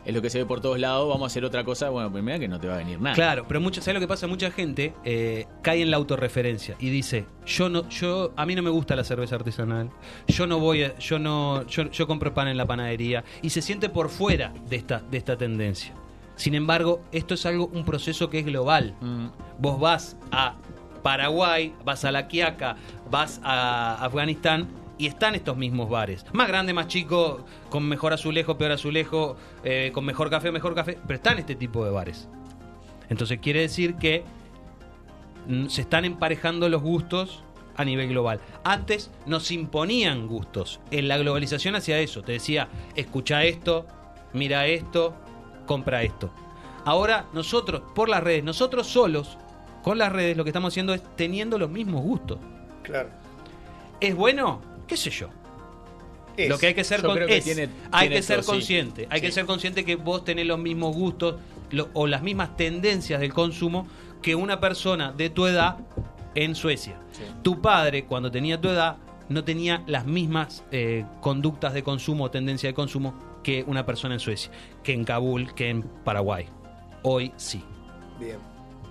es 0.05 0.15
lo 0.15 0.23
que 0.23 0.31
se 0.31 0.39
ve 0.39 0.47
por 0.47 0.61
todos 0.61 0.79
lados, 0.79 1.09
vamos 1.09 1.25
a 1.25 1.27
hacer 1.27 1.45
otra 1.45 1.65
cosa. 1.65 1.91
Bueno, 1.91 2.13
primero 2.13 2.39
que 2.39 2.49
no 2.49 2.61
te 2.61 2.69
va 2.69 2.75
a 2.75 2.79
venir 2.79 3.01
nada. 3.01 3.15
Claro, 3.15 3.45
pero 3.49 3.61
mucha, 3.61 3.81
¿sabes 3.81 3.95
lo 3.95 4.01
que 4.01 4.09
pasa? 4.09 4.27
Mucha 4.27 4.51
gente 4.51 4.95
eh, 5.05 5.47
cae 5.63 5.83
en 5.83 5.91
la 5.91 5.97
autorreferencia 5.97 6.77
y 6.79 6.91
dice, 6.91 7.27
yo 7.45 7.69
no, 7.69 7.89
yo, 7.89 8.33
a 8.37 8.47
mí 8.47 8.55
no 8.55 8.63
me 8.63 8.71
gusta 8.71 8.95
la 8.97 9.05
cerveza 9.05 9.35
artesanal, 9.37 9.91
yo 10.29 10.47
no 10.47 10.59
voy, 10.61 10.85
a- 10.85 10.97
yo 10.99 11.19
no, 11.19 11.67
yo, 11.67 11.91
yo 11.91 12.07
compro 12.07 12.33
pan 12.35 12.49
en 12.49 12.57
la 12.57 12.67
panadería 12.67 13.25
y 13.43 13.51
se 13.51 13.63
siente 13.63 13.89
por 13.89 14.09
fuera 14.09 14.53
de 14.69 14.77
esta, 14.77 15.01
de 15.01 15.19
esta 15.19 15.37
tendencia. 15.37 15.93
Sin 16.37 16.55
embargo, 16.55 17.03
esto 17.13 17.35
es 17.35 17.45
algo, 17.47 17.67
un 17.67 17.85
proceso 17.85 18.31
que 18.31 18.39
es 18.39 18.47
global. 18.47 18.95
Mm. 19.01 19.27
Vos 19.59 19.81
vas 19.81 20.17
a 20.31 20.57
Paraguay, 21.03 21.75
vas 21.85 22.05
a 22.05 22.13
La 22.13 22.29
Quiaca, 22.29 22.77
vas 23.11 23.41
a 23.43 24.05
Afganistán 24.05 24.69
y 24.99 25.07
están 25.07 25.35
estos 25.35 25.57
mismos 25.57 25.89
bares. 25.89 26.25
Más 26.33 26.49
grande, 26.49 26.73
más 26.73 26.89
chico, 26.89 27.45
con 27.71 27.89
mejor 27.89 28.13
azulejo, 28.13 28.57
peor 28.57 28.73
azulejo, 28.73 29.37
eh, 29.65 29.91
con 29.93 30.05
mejor 30.05 30.31
café, 30.31 30.51
mejor 30.51 30.75
café, 30.75 30.99
pero 31.07 31.17
están 31.17 31.39
este 31.39 31.55
tipo 31.55 31.85
de 31.85 31.91
bares. 31.91 32.29
Entonces 33.09 33.39
quiere 33.41 33.61
decir 33.61 33.97
que 33.97 34.25
mm, 35.47 35.67
se 35.67 35.83
están 35.83 36.05
emparejando 36.05 36.69
los 36.69 36.83
gustos 36.83 37.45
a 37.77 37.85
nivel 37.85 38.09
global. 38.09 38.41
Antes 38.65 39.11
nos 39.27 39.51
imponían 39.51 40.27
gustos. 40.27 40.81
En 40.91 41.09
la 41.09 41.19
globalización 41.19 41.77
hacia 41.77 41.99
eso. 41.99 42.23
Te 42.23 42.33
decía, 42.33 42.69
escucha 42.95 43.45
esto, 43.45 43.87
mira 44.33 44.67
esto, 44.67 45.15
compra 45.67 46.03
esto. 46.03 46.31
Ahora 46.85 47.27
nosotros, 47.33 47.83
por 47.95 48.09
las 48.09 48.23
redes, 48.23 48.45
nosotros 48.45 48.87
solos, 48.87 49.37
con 49.83 49.99
las 49.99 50.13
redes, 50.13 50.37
lo 50.37 50.45
que 50.45 50.51
estamos 50.51 50.73
haciendo 50.73 50.95
es 50.95 51.03
teniendo 51.17 51.59
los 51.59 51.71
mismos 51.71 52.03
gustos. 52.03 52.39
Claro. 52.83 53.11
¿Es 54.01 54.15
bueno? 54.15 54.61
¿Qué 54.87 54.97
sé 54.97 55.11
yo? 55.11 55.29
Es. 56.37 56.49
Lo 56.49 56.59
que 56.59 56.67
hay 56.69 56.75
que 56.75 56.85
ser 56.85 57.01
Yo 57.03 57.09
con- 57.09 57.17
creo 57.17 57.27
que 57.29 57.39
es, 57.39 57.45
tiene- 57.45 57.69
hay 57.91 58.09
tiene 58.09 58.17
que 58.17 58.23
ser 58.23 58.37
todo, 58.41 58.45
sí. 58.47 58.51
consciente, 58.53 59.07
hay 59.11 59.21
que 59.21 59.33
ser 59.33 59.47
consciente 59.47 59.85
que 59.85 59.97
vos 59.97 60.25
tenés 60.25 60.47
los 60.47 60.59
mismos 60.59 60.95
gustos 60.95 61.37
lo- 61.71 61.89
o 61.95 62.07
las 62.07 62.23
mismas 62.23 62.57
tendencias 62.57 63.21
del 63.21 63.33
consumo 63.33 63.87
que 64.23 64.35
una 64.35 64.61
persona 64.61 65.13
de 65.13 65.31
tu 65.31 65.47
edad 65.47 65.79
en 66.35 66.55
Suecia. 66.55 66.97
Tu 67.43 67.61
padre, 67.63 68.05
cuando 68.05 68.31
tenía 68.31 68.61
tu 68.61 68.69
edad, 68.69 68.97
no 69.31 69.43
tenía 69.45 69.83
las 69.87 70.05
mismas 70.05 70.63
eh, 70.71 71.05
conductas 71.23 71.73
de 71.73 71.83
consumo 71.83 72.25
o 72.25 72.31
tendencia 72.31 72.69
de 72.69 72.75
consumo 72.75 73.15
que 73.47 73.63
una 73.69 73.87
persona 73.87 74.15
en 74.15 74.19
Suecia, 74.19 74.51
que 74.83 74.93
en 74.93 75.05
Kabul, 75.05 75.55
que 75.55 75.71
en 75.71 75.83
Paraguay. 75.83 76.47
Hoy 77.05 77.33
sí. 77.37 77.63
Bien. 78.19 78.39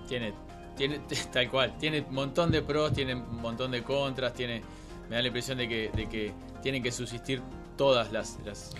Tiene, 0.08 0.32
tiene, 0.74 1.00
tal 1.30 1.50
cual, 1.50 1.76
tiene 1.76 2.00
un 2.00 2.14
montón 2.14 2.50
de 2.50 2.62
pros, 2.62 2.90
tiene 2.94 3.16
un 3.16 3.42
montón 3.42 3.70
de 3.70 3.82
contras, 3.82 4.32
tiene, 4.32 4.62
me 5.10 5.16
da 5.16 5.20
la 5.20 5.28
impresión 5.28 5.58
de 5.58 5.68
que, 5.68 5.90
de 5.94 6.08
que 6.08 6.32
tienen 6.62 6.82
que 6.82 6.90
subsistir 6.90 7.42
todas 7.76 8.12
las, 8.12 8.38
las, 8.44 8.72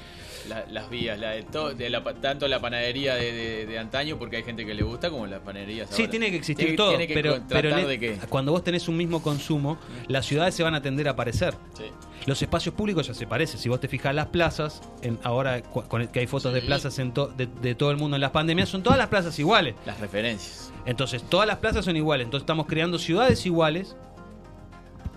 la- 0.49 0.65
las 0.71 0.89
vías, 0.91 1.19
la 1.19 1.31
de 1.31 1.43
to- 1.43 1.75
de 1.75 1.91
la 1.91 2.03
pa- 2.05 2.15
tanto 2.15 2.47
la 2.49 2.61
panadería 2.61 3.15
de, 3.15 3.67
de- 3.67 3.79
antaño, 3.79 4.19
porque 4.19 4.37
hay 4.37 4.43
gente 4.45 4.65
que 4.65 4.75
le 4.75 4.83
gusta, 4.83 5.11
como 5.11 5.27
las 5.27 5.41
panaderías 5.41 5.89
Sí, 5.91 6.03
ahora. 6.03 6.11
tiene 6.11 6.31
que 6.31 6.37
existir 6.37 6.65
Tiene- 6.67 6.77
todo, 6.77 6.89
tiene 6.91 7.07
que 7.07 7.15
pero, 7.15 7.87
de 7.87 7.99
que... 7.99 8.17
cuando 8.29 8.53
vos 8.53 8.63
tenés 8.65 8.89
un 8.89 8.97
mismo 8.97 9.23
consumo, 9.23 9.79
las 10.09 10.25
ciudades 10.27 10.55
se 10.55 10.63
van 10.63 10.75
a 10.75 10.83
tender 10.83 11.09
a 11.09 11.17
parecer. 11.17 11.55
Sí. 11.77 11.85
Los 12.27 12.41
espacios 12.43 12.75
públicos 12.75 13.07
ya 13.07 13.15
se 13.15 13.27
parecen. 13.27 13.59
Si 13.61 13.69
vos 13.69 13.79
te 13.81 13.89
fijas 13.89 14.15
las 14.15 14.27
plazas, 14.27 14.81
en, 15.03 15.19
ahora 15.23 15.63
con 15.63 16.01
el- 16.03 16.09
que 16.09 16.21
hay 16.21 16.27
fotos 16.27 16.53
de 16.55 16.63
plazas 16.63 16.99
en 16.99 17.13
to- 17.13 17.29
de, 17.29 17.47
de 17.47 17.75
todo 17.75 17.91
el 17.91 17.97
mundo 17.99 18.17
en 18.17 18.21
las 18.21 18.31
pandemias, 18.31 18.69
son 18.69 18.83
todas 18.83 18.99
las 18.99 19.09
plazas 19.09 19.39
iguales. 19.39 19.75
Las 19.85 20.01
referencias. 20.01 20.73
Entonces, 20.87 21.23
todas 21.29 21.47
las 21.47 21.59
plazas 21.59 21.85
son 21.85 21.97
iguales. 21.97 22.25
Entonces, 22.25 22.43
estamos 22.45 22.67
creando 22.67 22.99
ciudades 22.99 23.45
iguales. 23.47 23.97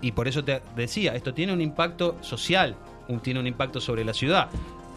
Y 0.02 0.12
por 0.12 0.28
eso 0.28 0.42
te 0.42 0.62
decía, 0.76 1.14
esto 1.14 1.34
tiene 1.34 1.52
un 1.52 1.60
impacto 1.60 2.16
social, 2.22 2.74
un- 3.08 3.20
tiene 3.20 3.40
un 3.40 3.46
impacto 3.46 3.80
sobre 3.80 4.04
la 4.04 4.12
ciudad. 4.14 4.48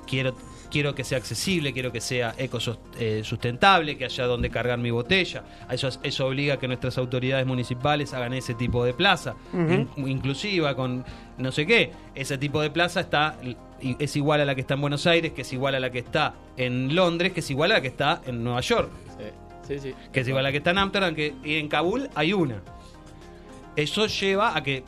Quiero, 0.05 0.35
quiero 0.69 0.93
que 0.95 1.03
sea 1.03 1.17
accesible, 1.17 1.71
quiero 1.73 1.91
que 1.91 2.01
sea 2.01 2.33
ecosustentable, 2.37 3.97
que 3.97 4.05
haya 4.05 4.25
donde 4.25 4.49
cargar 4.49 4.77
mi 4.79 4.91
botella. 4.91 5.43
Eso, 5.69 5.87
eso 6.03 6.27
obliga 6.27 6.55
a 6.55 6.57
que 6.59 6.67
nuestras 6.67 6.97
autoridades 6.97 7.45
municipales 7.45 8.13
hagan 8.13 8.33
ese 8.33 8.53
tipo 8.53 8.83
de 8.83 8.93
plaza, 8.93 9.35
in- 9.53 9.87
inclusiva, 9.97 10.75
con 10.75 11.05
no 11.37 11.51
sé 11.51 11.65
qué. 11.65 11.91
Ese 12.15 12.37
tipo 12.37 12.61
de 12.61 12.69
plaza 12.69 12.99
está 13.01 13.37
es 13.81 14.15
igual 14.15 14.39
a 14.41 14.45
la 14.45 14.55
que 14.55 14.61
está 14.61 14.75
en 14.75 14.81
Buenos 14.81 15.05
Aires, 15.07 15.33
que 15.33 15.41
es 15.41 15.51
igual 15.53 15.75
a 15.75 15.79
la 15.79 15.89
que 15.89 15.99
está 15.99 16.33
en 16.57 16.95
Londres, 16.95 17.33
que 17.33 17.39
es 17.41 17.49
igual 17.51 17.71
a 17.71 17.75
la 17.75 17.81
que 17.81 17.87
está 17.89 18.21
en 18.25 18.43
Nueva 18.43 18.61
York 18.61 18.89
Sí, 19.67 19.79
sí. 19.79 19.93
que 20.11 20.19
es 20.21 20.27
igual 20.27 20.45
a 20.45 20.49
la 20.49 20.51
que 20.51 20.57
está 20.57 20.71
en 20.71 20.77
Amsterdam, 20.77 21.15
que 21.15 21.33
y 21.43 21.55
en 21.55 21.67
Kabul 21.69 22.09
hay 22.15 22.33
una. 22.33 22.61
Eso 23.75 24.05
lleva 24.07 24.55
a 24.57 24.61
que, 24.63 24.83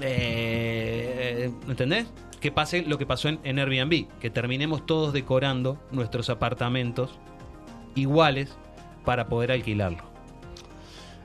eh, 0.00 1.50
¿entendés? 1.68 2.06
Que 2.40 2.52
pase 2.52 2.82
lo 2.82 2.98
que 2.98 3.06
pasó 3.06 3.28
en, 3.28 3.58
Airbnb, 3.58 4.06
que 4.20 4.30
terminemos 4.30 4.86
todos 4.86 5.12
decorando 5.12 5.78
nuestros 5.90 6.30
apartamentos 6.30 7.18
iguales 7.94 8.56
para 9.04 9.28
poder 9.28 9.50
alquilarlo. 9.50 10.04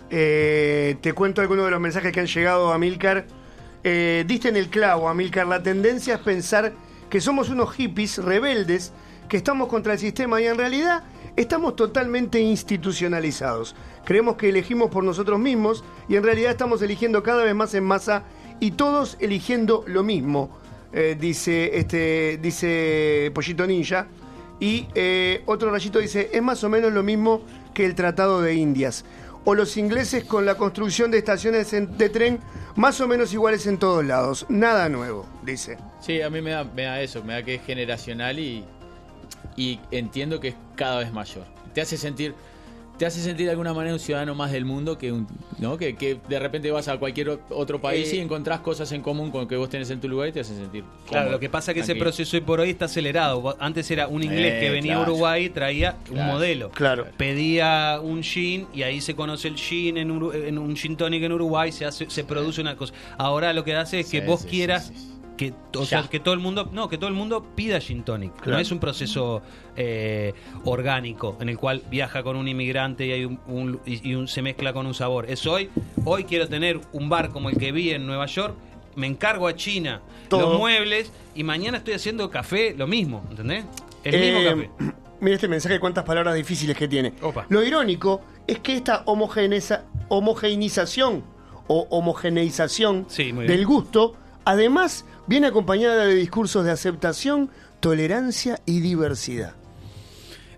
Eh, 0.09 0.97
te 1.01 1.13
cuento 1.13 1.41
algunos 1.41 1.65
de 1.65 1.71
los 1.71 1.79
mensajes 1.79 2.11
que 2.11 2.19
han 2.19 2.27
llegado 2.27 2.73
a 2.73 2.77
Milcar. 2.77 3.25
Eh, 3.83 4.23
diste 4.27 4.49
en 4.49 4.57
el 4.57 4.69
clavo, 4.69 5.09
Amilcar. 5.09 5.47
La 5.47 5.61
tendencia 5.61 6.15
es 6.15 6.19
pensar 6.21 6.73
que 7.09 7.21
somos 7.21 7.49
unos 7.49 7.73
hippies 7.73 8.17
rebeldes, 8.17 8.93
que 9.27 9.37
estamos 9.37 9.67
contra 9.67 9.93
el 9.93 9.99
sistema 9.99 10.41
y 10.41 10.45
en 10.47 10.57
realidad 10.57 11.03
estamos 11.35 11.75
totalmente 11.75 12.39
institucionalizados. 12.39 13.75
Creemos 14.05 14.35
que 14.35 14.49
elegimos 14.49 14.89
por 14.89 15.03
nosotros 15.03 15.39
mismos 15.39 15.83
y 16.07 16.15
en 16.15 16.23
realidad 16.23 16.51
estamos 16.51 16.81
eligiendo 16.81 17.23
cada 17.23 17.43
vez 17.43 17.55
más 17.55 17.73
en 17.73 17.83
masa 17.83 18.23
y 18.59 18.71
todos 18.71 19.17
eligiendo 19.19 19.83
lo 19.87 20.03
mismo, 20.03 20.57
eh, 20.93 21.17
dice, 21.19 21.77
este, 21.77 22.37
dice 22.41 23.31
Pollito 23.33 23.65
Ninja. 23.65 24.07
Y 24.59 24.87
eh, 24.95 25.41
otro 25.45 25.71
rayito 25.71 25.99
dice, 25.99 26.29
es 26.31 26.41
más 26.41 26.63
o 26.63 26.69
menos 26.69 26.93
lo 26.93 27.03
mismo 27.03 27.41
que 27.73 27.85
el 27.85 27.95
Tratado 27.95 28.41
de 28.41 28.53
Indias. 28.53 29.03
O 29.45 29.55
los 29.55 29.75
ingleses 29.75 30.23
con 30.23 30.45
la 30.45 30.55
construcción 30.55 31.11
de 31.11 31.17
estaciones 31.17 31.71
de 31.71 32.09
tren 32.09 32.39
más 32.75 33.01
o 33.01 33.07
menos 33.07 33.33
iguales 33.33 33.67
en 33.67 33.77
todos 33.77 34.05
lados. 34.05 34.45
Nada 34.47 34.87
nuevo, 34.87 35.25
dice. 35.43 35.77
Sí, 35.99 36.21
a 36.21 36.29
mí 36.29 36.41
me 36.41 36.51
da, 36.51 36.63
me 36.63 36.83
da 36.83 37.01
eso, 37.01 37.23
me 37.23 37.33
da 37.33 37.43
que 37.43 37.55
es 37.55 37.63
generacional 37.63 38.39
y, 38.39 38.63
y 39.57 39.79
entiendo 39.91 40.39
que 40.39 40.49
es 40.49 40.55
cada 40.75 40.99
vez 40.99 41.11
mayor. 41.11 41.45
Te 41.73 41.81
hace 41.81 41.97
sentir, 41.97 42.35
te 42.97 43.05
hace 43.07 43.21
sentir 43.21 43.45
de 43.47 43.51
alguna 43.51 43.73
manera 43.73 43.93
un 43.93 43.99
ciudadano 43.99 44.35
más 44.35 44.51
del 44.51 44.65
mundo 44.65 44.97
que 44.99 45.11
un, 45.11 45.27
¿no? 45.57 45.77
Que, 45.77 45.95
que 45.95 46.19
de 46.29 46.39
repente 46.39 46.69
vas 46.71 46.87
a 46.87 46.97
cualquier 46.97 47.39
otro 47.49 47.81
país 47.81 48.11
Eh, 48.13 48.17
y 48.17 48.19
encontrás 48.19 48.59
cosas 48.59 48.91
en 48.91 49.01
común 49.01 49.31
con 49.31 49.41
lo 49.41 49.47
que 49.47 49.55
vos 49.57 49.67
tenés 49.69 49.89
en 49.89 49.99
tu 49.99 50.07
lugar 50.07 50.29
y 50.29 50.31
te 50.31 50.41
hace 50.41 50.55
sentir. 50.55 50.83
Claro, 51.09 51.31
lo 51.31 51.39
que 51.39 51.49
pasa 51.49 51.71
es 51.71 51.75
que 51.75 51.81
ese 51.81 51.95
proceso 51.95 52.37
hoy 52.37 52.41
por 52.41 52.59
hoy 52.59 52.69
está 52.69 52.85
acelerado. 52.85 53.55
Antes 53.59 53.89
era 53.89 54.07
un 54.07 54.21
inglés 54.23 54.53
Eh, 54.53 54.59
que 54.59 54.69
venía 54.69 54.93
claro. 54.93 55.07
a 55.07 55.11
Uruguay 55.11 55.45
y 55.45 55.49
traía 55.49 55.95
un 56.11 56.25
modelo. 56.25 56.69
Claro. 56.69 57.07
Pedía 57.17 57.99
un 58.01 58.21
gin 58.21 58.67
y 58.73 58.83
ahí 58.83 59.01
se 59.01 59.15
conoce 59.15 59.47
el 59.47 59.55
gin 59.55 59.97
en, 59.97 60.11
Uru- 60.11 60.33
en 60.35 60.57
un 60.59 60.75
gin 60.75 60.95
tonic 60.95 61.23
en 61.23 61.31
Uruguay, 61.31 61.71
se 61.71 61.85
hace, 61.85 62.09
se 62.09 62.23
produce 62.23 62.61
una 62.61 62.75
cosa. 62.75 62.93
Ahora 63.17 63.53
lo 63.53 63.63
que 63.63 63.75
hace 63.75 64.01
es 64.01 64.09
que 64.09 64.21
Sí, 64.21 64.27
vos 64.27 64.41
sí, 64.41 64.47
quieras 64.49 64.91
que 65.37 65.53
o 65.75 65.85
sea, 65.85 66.03
que 66.03 66.19
todo 66.19 66.33
el 66.33 66.39
mundo 66.39 66.69
no 66.71 66.87
que 66.89 66.97
todo 66.97 67.07
el 67.09 67.15
mundo 67.15 67.43
pida 67.55 67.79
gin 67.79 68.03
tonic. 68.03 68.33
Claro. 68.35 68.51
No 68.51 68.57
es 68.59 68.71
un 68.71 68.79
proceso 68.79 69.41
eh, 69.75 70.33
orgánico 70.65 71.37
en 71.41 71.49
el 71.49 71.57
cual 71.57 71.81
viaja 71.89 72.21
con 72.23 72.35
un 72.35 72.47
inmigrante 72.47 73.05
y 73.07 73.11
hay 73.11 73.25
un, 73.25 73.39
un- 73.47 73.79
y, 73.85 74.09
y 74.09 74.15
un- 74.15 74.27
se 74.27 74.41
mezcla 74.41 74.73
con 74.73 74.85
un 74.85 74.93
sabor. 74.93 75.25
Es 75.29 75.45
hoy 75.47 75.69
hoy 76.05 76.23
quiero 76.25 76.47
tener 76.47 76.79
un 76.91 77.09
bar 77.09 77.29
como 77.29 77.49
el 77.49 77.57
que 77.57 77.71
vi 77.71 77.89
en 77.91 78.05
Nueva 78.05 78.25
York. 78.27 78.55
Me 78.95 79.07
encargo 79.07 79.47
a 79.47 79.55
China 79.55 80.01
Todo. 80.29 80.49
los 80.51 80.59
muebles 80.59 81.11
y 81.33 81.43
mañana 81.43 81.79
estoy 81.79 81.95
haciendo 81.95 82.29
café, 82.29 82.75
lo 82.77 82.85
mismo, 82.85 83.23
¿entendés? 83.31 83.65
El 84.03 84.19
mismo 84.19 84.39
Eh, 84.39 84.69
café. 84.77 84.93
Mira 85.19 85.35
este 85.35 85.47
mensaje, 85.47 85.79
cuántas 85.79 86.03
palabras 86.03 86.35
difíciles 86.35 86.77
que 86.77 86.87
tiene. 86.87 87.13
Opa. 87.21 87.45
Lo 87.49 87.63
irónico 87.63 88.21
es 88.45 88.59
que 88.59 88.75
esta 88.75 89.03
homogeneiza- 89.05 89.83
homogeneización 90.09 91.23
o 91.67 91.87
homogeneización 91.89 93.05
Sí, 93.07 93.31
del 93.31 93.65
gusto, 93.65 94.15
además, 94.45 95.05
viene 95.27 95.47
acompañada 95.47 96.05
de 96.05 96.15
discursos 96.15 96.65
de 96.65 96.71
aceptación, 96.71 97.49
tolerancia 97.79 98.59
y 98.65 98.79
diversidad. 98.81 99.55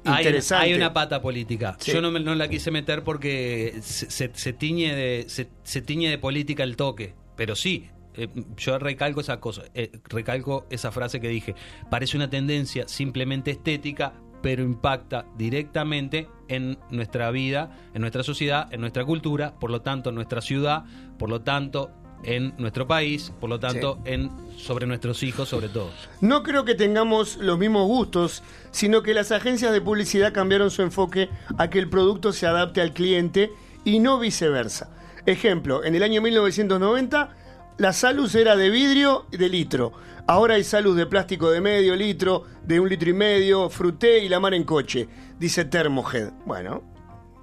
Hay 0.08 0.18
Interesante. 0.24 0.66
hay 0.68 0.74
una 0.76 0.94
pata 0.94 1.20
política. 1.22 1.78
Sí. 1.80 1.92
Yo 1.92 2.00
no, 2.02 2.12
me- 2.12 2.20
no 2.20 2.36
la 2.36 2.48
quise 2.48 2.70
meter 2.70 3.04
porque 3.04 3.76
se, 3.82 4.10
se- 4.12 4.32
se 4.34 4.54
tiñe 4.54 4.94
de 4.96 5.26
se, 5.28 5.50
se 5.64 5.82
tiñe 5.82 6.10
de 6.10 6.18
política 6.20 6.64
el 6.64 6.76
toque. 6.76 7.16
Pero 7.36 7.56
sí, 7.56 7.90
eh, 8.16 8.28
yo 8.56 8.78
recalco 8.78 9.22
esa 9.22 9.40
cosa, 9.40 9.64
eh, 9.74 9.92
recalco 10.06 10.68
esa 10.70 10.92
frase 10.92 11.20
que 11.20 11.28
dije. 11.30 11.56
Parece 11.90 12.18
una 12.18 12.30
tendencia 12.30 12.88
simplemente 12.88 13.50
estética, 13.50 14.14
pero 14.44 14.62
impacta 14.62 15.26
directamente 15.40 16.28
en 16.50 16.78
nuestra 16.92 17.32
vida, 17.32 17.76
en 17.96 18.02
nuestra 18.02 18.22
sociedad, 18.22 18.72
en 18.72 18.82
nuestra 18.82 19.04
cultura, 19.06 19.56
por 19.60 19.72
lo 19.72 19.82
tanto 19.82 20.10
en 20.10 20.16
nuestra 20.16 20.40
ciudad, 20.42 20.84
por 21.18 21.30
lo 21.30 21.42
tanto 21.42 21.90
en 22.26 22.54
nuestro 22.58 22.88
país, 22.88 23.32
por 23.40 23.50
lo 23.50 23.60
tanto 23.60 24.00
en 24.06 24.32
sobre 24.58 24.88
nuestros 24.88 25.24
hijos 25.24 25.50
sobre 25.50 25.70
todo. 25.70 25.92
No 26.22 26.44
creo 26.44 26.66
que 26.66 26.76
tengamos 26.76 27.38
los 27.38 27.58
mismos 27.58 27.88
gustos, 27.88 28.44
sino 28.72 29.04
que 29.04 29.14
las 29.14 29.32
agencias 29.32 29.72
de 29.72 29.82
publicidad 29.82 30.34
cambiaron 30.34 30.72
su 30.72 30.82
enfoque 30.82 31.30
a 31.58 31.70
que 31.70 31.80
el 31.80 31.90
producto 31.90 32.34
se 32.34 32.48
adapte 32.48 32.82
al 32.82 32.94
cliente 32.94 33.52
y 33.84 34.00
no 34.00 34.20
viceversa. 34.20 34.90
Ejemplo, 35.26 35.84
en 35.84 35.96
el 35.96 36.04
año 36.04 36.22
1990 36.22 37.36
la 37.78 37.92
Salus 37.92 38.36
era 38.36 38.56
de 38.56 38.70
vidrio 38.70 39.26
de 39.32 39.50
litro. 39.50 39.92
Ahora 40.28 40.56
hay 40.56 40.64
Salus 40.64 40.96
de 40.96 41.06
plástico 41.06 41.52
de 41.52 41.62
medio 41.62 41.96
litro, 41.96 42.44
de 42.64 42.80
un 42.80 42.90
litro 42.90 43.10
y 43.10 43.14
medio, 43.14 43.70
fruté 43.70 44.24
y 44.24 44.30
la 44.30 44.40
mar 44.40 44.54
en 44.54 44.64
coche, 44.64 45.08
dice 45.38 45.66
Thermohead. 45.66 46.32
Bueno, 46.46 46.84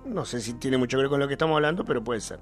no 0.07 0.25
sé 0.25 0.41
si 0.41 0.55
tiene 0.55 0.79
mucho 0.79 0.97
que 0.97 1.03
ver 1.03 1.11
con 1.11 1.21
lo 1.21 1.29
que 1.29 1.35
estamos 1.35 1.55
hablando, 1.55 1.85
pero 1.85 2.03
puede 2.03 2.21
ser. 2.21 2.41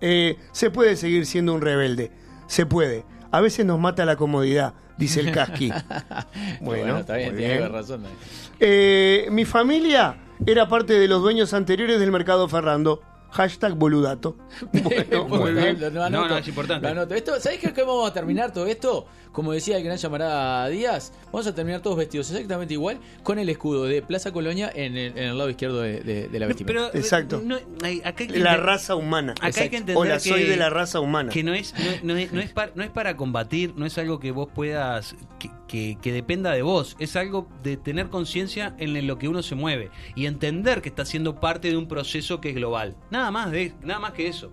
Eh, 0.00 0.36
se 0.52 0.70
puede 0.70 0.96
seguir 0.96 1.26
siendo 1.26 1.54
un 1.54 1.60
rebelde, 1.60 2.10
se 2.46 2.66
puede. 2.66 3.04
A 3.30 3.40
veces 3.40 3.66
nos 3.66 3.78
mata 3.78 4.04
la 4.04 4.16
comodidad, 4.16 4.74
dice 4.96 5.20
el 5.20 5.32
casqui. 5.32 5.72
Bueno, 6.60 6.98
está 6.98 7.16
bien, 7.16 7.36
tiene 7.36 7.58
bien. 7.58 7.72
razón. 7.72 8.02
también. 8.02 8.18
Eh, 8.60 9.28
mi 9.30 9.44
familia 9.44 10.16
era 10.46 10.68
parte 10.68 10.94
de 10.94 11.08
los 11.08 11.22
dueños 11.22 11.52
anteriores 11.54 11.98
del 12.00 12.12
mercado 12.12 12.48
Ferrando. 12.48 13.02
Hashtag 13.36 13.74
boludato. 13.74 14.36
Bueno, 14.72 15.28
muy 15.28 15.52
bien. 15.52 15.80
Lo- 15.80 15.90
lo 15.90 16.04
anoto, 16.04 16.22
No, 16.24 16.28
no, 16.34 16.38
es 16.38 16.48
importante. 16.48 16.86
lo 16.86 16.92
anoto. 16.92 17.14
Esto, 17.14 17.38
¿Sabés 17.40 17.58
qué, 17.58 17.70
vamos 17.82 18.08
a 18.10 18.12
terminar 18.12 18.52
todo 18.52 18.66
esto? 18.66 19.06
Como 19.32 19.52
decía 19.52 19.76
el 19.76 19.84
gran 19.84 19.98
llamará 19.98 20.66
Díaz, 20.68 21.12
vamos 21.26 21.46
a 21.46 21.54
terminar 21.54 21.82
todos 21.82 21.98
vestidos 21.98 22.30
exactamente 22.30 22.72
igual 22.72 22.98
con 23.22 23.38
el 23.38 23.48
escudo 23.50 23.84
de 23.84 24.00
Plaza 24.00 24.32
Colonia 24.32 24.72
en 24.74 24.96
el, 24.96 25.12
en 25.18 25.24
el 25.24 25.36
lado 25.38 25.50
izquierdo 25.50 25.82
de, 25.82 26.00
de- 26.00 26.28
de 26.28 26.38
la 26.38 26.46
vestimenta. 26.46 26.88
Pero, 26.90 26.98
Exacto. 26.98 27.42
no, 27.44 27.56
hay- 27.82 28.00
acá 28.02 28.22
hay 28.24 28.28
que 28.28 28.38
La 28.38 28.56
raza 28.56 28.94
humana. 28.94 29.34
Acá 29.42 29.60
hay 29.62 29.68
que 29.68 29.76
entender 29.76 29.96
Hola, 29.98 30.18
soy 30.20 30.44
que- 30.44 30.50
de 30.50 30.56
la 30.56 30.70
raza 30.70 31.00
humana. 31.00 31.30
Que 31.30 31.42
no 31.42 31.52
es, 31.52 31.74
no, 32.02 32.14
no 32.14 32.18
es, 32.18 32.32
no 32.32 32.40
es 32.40 32.50
par- 32.52 32.72
no 32.76 32.82
es 32.82 32.90
para 32.90 33.16
combatir, 33.18 33.74
no 33.76 33.84
es 33.84 33.98
algo 33.98 34.18
que 34.20 34.30
vos 34.30 34.48
puedas, 34.54 35.14
que, 35.38 35.50
que- 35.68 35.98
que 36.00 36.12
dependa 36.12 36.52
de 36.52 36.62
vos, 36.62 36.96
es 36.98 37.14
algo 37.16 37.46
de 37.62 37.76
tener 37.76 38.08
conciencia 38.08 38.74
en 38.78 39.06
lo 39.06 39.18
que 39.18 39.28
uno 39.28 39.42
se 39.42 39.54
mueve 39.54 39.90
y 40.14 40.24
entender 40.24 40.80
que 40.80 40.88
está 40.88 41.04
siendo 41.04 41.40
parte 41.40 41.68
de 41.68 41.76
un 41.76 41.88
proceso 41.88 42.40
que 42.40 42.48
es 42.50 42.54
global. 42.54 42.96
Nada 43.10 43.25
más, 43.30 43.50
de, 43.50 43.74
nada 43.82 44.00
más 44.00 44.12
que 44.12 44.28
eso. 44.28 44.50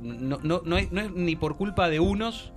No, 0.00 0.38
no, 0.42 0.62
no, 0.64 0.76
es, 0.76 0.92
no 0.92 1.00
es 1.00 1.10
ni 1.12 1.36
por 1.36 1.56
culpa 1.56 1.88
de 1.88 2.00
unos, 2.00 2.52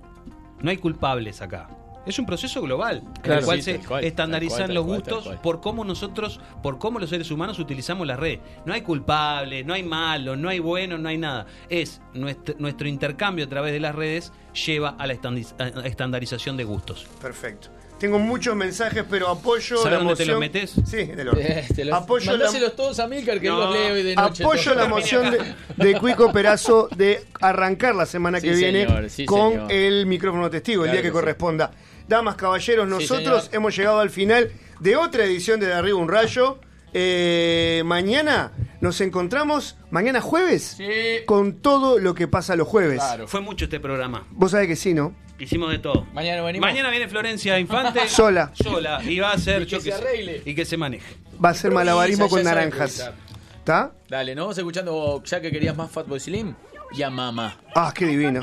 no 0.60 0.70
hay 0.70 0.76
culpables 0.76 1.40
acá. 1.42 1.68
Es 2.06 2.18
un 2.18 2.24
proceso 2.24 2.62
global, 2.62 3.02
en 3.04 3.22
Claro, 3.22 3.40
el 3.40 3.44
cual 3.44 3.62
sí, 3.62 3.72
se 3.72 3.78
cual, 3.80 4.02
estandarizan 4.04 4.58
tal 4.58 4.66
cual, 4.68 4.74
los 4.74 4.86
tal 4.86 4.94
gustos 4.96 5.24
cual. 5.24 5.40
por 5.42 5.60
cómo 5.60 5.84
nosotros, 5.84 6.40
por 6.62 6.78
cómo 6.78 6.98
los 6.98 7.10
seres 7.10 7.30
humanos 7.30 7.58
utilizamos 7.58 8.06
las 8.06 8.18
redes. 8.18 8.40
No 8.64 8.72
hay 8.72 8.80
culpables, 8.80 9.66
no 9.66 9.74
hay 9.74 9.82
malos, 9.82 10.38
no 10.38 10.48
hay 10.48 10.60
buenos, 10.60 10.98
no 10.98 11.08
hay 11.10 11.18
nada. 11.18 11.46
Es 11.68 12.00
nuestro, 12.14 12.54
nuestro 12.58 12.88
intercambio 12.88 13.44
a 13.44 13.48
través 13.48 13.72
de 13.74 13.80
las 13.80 13.94
redes 13.94 14.32
lleva 14.66 14.90
a 14.98 15.06
la 15.06 15.12
estandarización 15.12 16.56
de 16.56 16.64
gustos. 16.64 17.06
Perfecto. 17.20 17.68
Tengo 18.00 18.18
muchos 18.18 18.56
mensajes, 18.56 19.04
pero 19.08 19.28
apoyo 19.28 19.76
¿Sabes 19.76 19.92
la 19.92 19.98
dónde 19.98 20.14
te 20.16 20.22
moción. 20.22 20.28
los 20.30 20.40
metes? 20.40 20.70
Sí. 20.86 20.96
Eh, 20.96 21.66
te 21.76 21.84
los- 21.84 21.94
Apoyo 21.94 22.34
la, 22.36 22.70
todos 22.70 22.98
a 22.98 23.06
Milcar 23.06 23.38
que 23.38 23.48
No. 23.48 23.58
los 23.58 23.74
lee 23.74 23.90
hoy 23.92 24.02
de 24.02 24.14
noche. 24.16 24.42
apoyo 24.42 24.64
todo. 24.72 24.74
la 24.82 24.88
moción 24.88 25.30
de, 25.30 25.38
de 25.76 25.98
Cuico 26.00 26.32
Perazo 26.32 26.88
de 26.96 27.22
arrancar 27.42 27.94
la 27.94 28.06
semana 28.06 28.40
Sí, 28.40 28.48
que 28.48 28.54
viene 28.54 28.86
señor, 28.86 29.10
sí, 29.10 29.26
con 29.26 29.52
señor. 29.52 29.70
el 29.72 30.06
micrófono 30.06 30.48
testigo, 30.48 30.84
el 30.86 30.92
día 30.92 31.00
que, 31.02 31.08
que 31.08 31.08
sí. 31.08 31.12
corresponda. 31.12 31.72
damas, 32.08 32.36
caballeros, 32.36 32.88
nosotros 32.88 33.50
hemos 33.52 33.76
llegado 33.76 34.00
al 34.00 34.10
final 34.10 34.50
de 34.80 34.96
otra 34.96 35.24
edición 35.24 35.60
de 35.60 35.66
De 35.66 35.74
Arriba 35.74 35.98
un 35.98 36.08
Rayo. 36.08 36.58
Eh, 36.92 37.82
mañana 37.84 38.52
nos 38.80 39.00
encontramos, 39.00 39.76
mañana 39.90 40.20
jueves, 40.20 40.78
con 41.26 41.54
todo 41.60 41.98
lo 41.98 42.14
que 42.14 42.28
pasa 42.28 42.56
los 42.56 42.66
jueves. 42.68 43.02
Fue 43.26 43.40
mucho 43.40 43.66
este 43.66 43.80
programa. 43.80 44.26
Vos 44.30 44.52
sabés 44.52 44.68
que 44.68 44.76
sí, 44.76 44.94
¿no? 44.94 45.14
Hicimos 45.38 45.70
de 45.70 45.78
todo. 45.78 46.06
Mañana 46.12 46.42
venimos. 46.42 46.68
Mañana 46.68 46.90
viene 46.90 47.08
Florencia 47.08 47.58
Infante. 47.58 48.00
Sola. 48.08 48.52
Sola. 48.54 49.02
Y 49.02 49.18
va 49.20 49.32
a 49.32 49.38
ser, 49.38 49.62
Y 49.62 49.66
que 49.66 49.80
se 49.80 49.92
arregle. 49.92 50.42
Y 50.44 50.54
que 50.54 50.66
se 50.66 50.76
maneje. 50.76 51.16
Va 51.42 51.50
a 51.50 51.54
ser 51.54 51.72
malabarismo 51.72 52.28
con 52.28 52.42
naranjas. 52.42 53.10
¿Está? 53.58 53.92
Dale, 54.08 54.34
nos 54.34 54.44
vamos 54.44 54.58
escuchando, 54.58 55.22
ya 55.24 55.40
que 55.40 55.50
querías 55.50 55.76
más 55.76 55.90
Fatboy 55.90 56.20
Slim, 56.20 56.54
y 56.92 57.02
a 57.02 57.10
mamá. 57.10 57.56
Ah, 57.74 57.92
qué 57.94 58.06
divino. 58.06 58.42